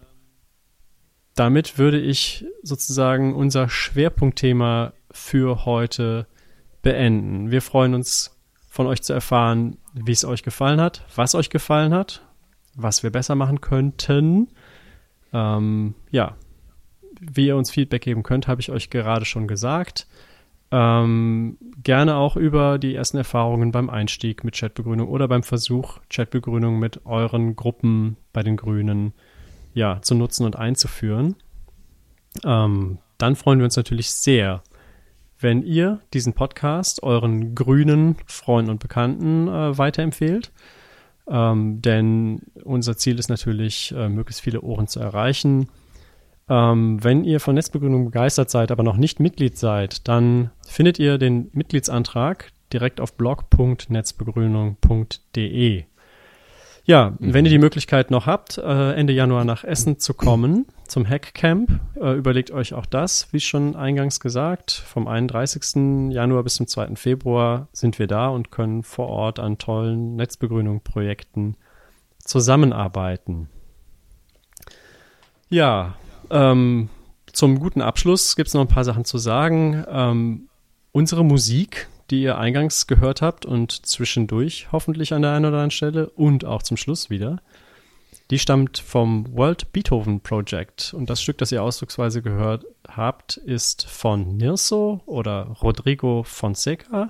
damit 1.36 1.78
würde 1.78 2.00
ich 2.00 2.46
sozusagen 2.62 3.36
unser 3.36 3.68
Schwerpunktthema 3.68 4.94
für 5.12 5.66
heute 5.66 6.28
beenden. 6.84 7.50
Wir 7.50 7.64
freuen 7.64 7.96
uns, 7.96 8.34
von 8.74 8.88
euch 8.88 9.04
zu 9.04 9.14
erfahren, 9.14 9.78
wie 9.94 10.14
es 10.14 10.26
euch 10.26 10.42
gefallen 10.42 10.82
hat, 10.82 11.06
was 11.16 11.36
euch 11.36 11.52
gefallen 11.52 11.94
hat, 11.94 12.26
was 12.74 13.04
wir 13.04 13.12
besser 13.12 13.36
machen 13.36 13.62
könnten. 13.62 14.48
Ähm, 15.32 15.94
ja, 16.10 16.36
wie 17.20 17.46
ihr 17.46 17.56
uns 17.56 17.70
Feedback 17.70 18.02
geben 18.02 18.24
könnt, 18.24 18.48
habe 18.48 18.62
ich 18.62 18.72
euch 18.72 18.90
gerade 18.90 19.26
schon 19.26 19.48
gesagt. 19.48 20.08
Ähm, 20.72 21.60
gerne 21.84 22.16
auch 22.16 22.36
über 22.36 22.80
die 22.80 22.96
ersten 22.96 23.18
Erfahrungen 23.18 23.72
beim 23.72 23.92
Einstieg 23.92 24.44
mit 24.44 24.56
Chatbegrünung 24.56 25.08
oder 25.08 25.28
beim 25.28 25.44
Versuch, 25.44 26.00
Chatbegrünung 26.10 26.80
mit 26.80 27.06
euren 27.06 27.56
Gruppen 27.56 28.18
bei 28.34 28.42
den 28.42 28.58
Grünen 28.58 29.14
ja, 29.76 30.02
zu 30.02 30.16
nutzen 30.16 30.48
und 30.48 30.56
einzuführen. 30.56 31.36
Ähm, 32.44 32.98
dann 33.20 33.36
freuen 33.36 33.60
wir 33.60 33.66
uns 33.66 33.78
natürlich 33.78 34.10
sehr, 34.10 34.64
wenn 35.44 35.62
ihr 35.62 36.00
diesen 36.14 36.34
Podcast 36.34 37.04
euren 37.04 37.54
grünen 37.54 38.16
Freunden 38.26 38.72
und 38.72 38.80
Bekannten 38.80 39.48
äh, 39.48 39.78
weiterempfehlt. 39.78 40.52
Ähm, 41.28 41.82
denn 41.82 42.42
unser 42.64 42.98
Ziel 42.98 43.20
ist 43.20 43.30
natürlich, 43.30 43.94
äh, 43.96 44.10
möglichst 44.10 44.42
viele 44.42 44.62
Ohren 44.62 44.88
zu 44.88 45.00
erreichen. 45.00 45.70
Ähm, 46.50 47.04
wenn 47.04 47.24
ihr 47.24 47.40
von 47.40 47.54
Netzbegründung 47.56 48.06
begeistert 48.06 48.50
seid, 48.50 48.72
aber 48.72 48.84
noch 48.84 48.98
nicht 48.98 49.20
Mitglied 49.20 49.58
seid, 49.58 50.08
dann 50.08 50.52
findet 50.68 51.00
ihr 51.00 51.18
den 51.18 51.50
Mitgliedsantrag 51.54 52.52
direkt 52.74 53.00
auf 53.00 53.16
blog.netzbegrünung.de. 53.16 55.84
Ja, 56.86 57.14
mhm. 57.18 57.34
wenn 57.34 57.46
ihr 57.46 57.52
die 57.52 57.60
Möglichkeit 57.60 58.12
noch 58.12 58.26
habt, 58.26 58.58
äh, 58.58 58.92
Ende 58.94 59.14
Januar 59.14 59.46
nach 59.46 59.64
Essen 59.64 60.00
zu 60.00 60.14
kommen, 60.14 60.66
zum 60.88 61.08
Hackcamp, 61.08 61.80
äh, 62.00 62.14
überlegt 62.14 62.52
euch 62.52 62.74
auch 62.74 62.86
das, 62.86 63.32
wie 63.32 63.40
schon 63.40 63.76
eingangs 63.76 64.20
gesagt. 64.20 64.72
Vom 64.72 65.08
31. 65.08 66.12
Januar 66.12 66.44
bis 66.44 66.56
zum 66.56 66.68
2. 66.68 66.96
Februar 66.96 67.68
sind 67.72 68.00
wir 68.00 68.08
da 68.08 68.28
und 68.28 68.52
können 68.52 68.84
vor 68.84 69.08
Ort 69.08 69.40
an 69.40 69.58
tollen 69.58 70.16
Netzbegrünung-Projekten 70.18 71.56
zusammenarbeiten. 72.20 73.50
Ja, 75.50 75.96
ähm, 76.30 76.90
zum 77.32 77.60
guten 77.60 77.82
Abschluss 77.82 78.36
gibt 78.36 78.50
es 78.50 78.54
noch 78.54 78.62
ein 78.62 78.68
paar 78.68 78.84
Sachen 78.84 79.06
zu 79.06 79.18
sagen. 79.18 79.86
Ähm, 79.88 80.50
unsere 80.92 81.24
Musik 81.24 81.88
die 82.14 82.22
ihr 82.22 82.38
eingangs 82.38 82.86
gehört 82.86 83.24
habt 83.24 83.44
und 83.44 83.72
zwischendurch 83.88 84.68
hoffentlich 84.72 85.16
an 85.16 85.24
der 85.24 85.32
einen 85.32 85.46
oder 85.46 85.56
anderen 85.56 85.72
Stelle 85.72 86.10
und 86.12 86.46
auch 86.46 86.62
zum 86.62 86.78
Schluss 86.78 87.10
wieder. 87.10 87.42
Die 88.30 88.38
stammt 88.38 88.78
vom 88.78 89.36
World 89.36 89.74
Beethoven 89.74 90.20
Project 90.22 90.94
und 90.94 91.10
das 91.10 91.24
Stück, 91.24 91.40
das 91.40 91.52
ihr 91.52 91.64
ausdrucksweise 91.64 92.22
gehört 92.22 92.66
habt, 92.88 93.38
ist 93.38 93.88
von 93.88 94.38
Nirso 94.38 95.02
oder 95.08 95.58
Rodrigo 95.64 96.22
Fonseca 96.22 97.10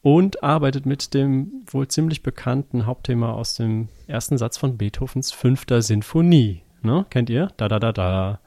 und 0.00 0.42
arbeitet 0.42 0.86
mit 0.86 1.14
dem 1.14 1.62
wohl 1.68 1.86
ziemlich 1.86 2.24
bekannten 2.24 2.84
Hauptthema 2.84 3.30
aus 3.30 3.54
dem 3.54 3.90
ersten 4.08 4.38
Satz 4.38 4.58
von 4.58 4.76
Beethovens 4.76 5.30
fünfter 5.30 5.82
Sinfonie. 5.82 6.62
Ne? 6.82 7.06
Kennt 7.10 7.30
ihr? 7.30 7.52
Da, 7.58 7.68
da, 7.68 7.78
da, 7.78 7.92
da. 7.92 8.40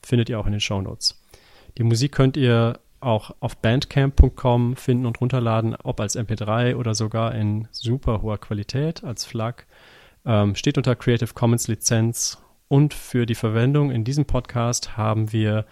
Findet 0.03 0.29
ihr 0.29 0.39
auch 0.39 0.47
in 0.47 0.53
den 0.53 0.61
Show 0.61 0.81
Notes. 0.81 1.21
Die 1.77 1.83
Musik 1.83 2.13
könnt 2.13 2.37
ihr 2.37 2.79
auch 3.01 3.35
auf 3.41 3.57
bandcamp.com 3.57 4.77
finden 4.77 5.07
und 5.07 5.21
runterladen, 5.21 5.75
ob 5.83 5.99
als 6.01 6.17
MP3 6.17 6.77
oder 6.77 6.95
sogar 6.95 7.35
in 7.35 7.67
super 7.73 8.23
hoher 8.23 8.39
Qualität 8.39 9.03
als 9.03 9.25
FLAC. 9.25 9.67
Ähm, 10.25 10.55
steht 10.55 10.79
unter 10.79 10.95
Creative 10.97 11.35
Commons 11.35 11.69
Lizenz 11.69 12.39
und 12.69 12.95
für 12.95 13.27
die 13.27 13.35
Verwendung 13.35 13.91
in 13.91 14.05
diesem 14.05 14.25
Podcast 14.25 14.97
haben 14.97 15.33
wir 15.33 15.67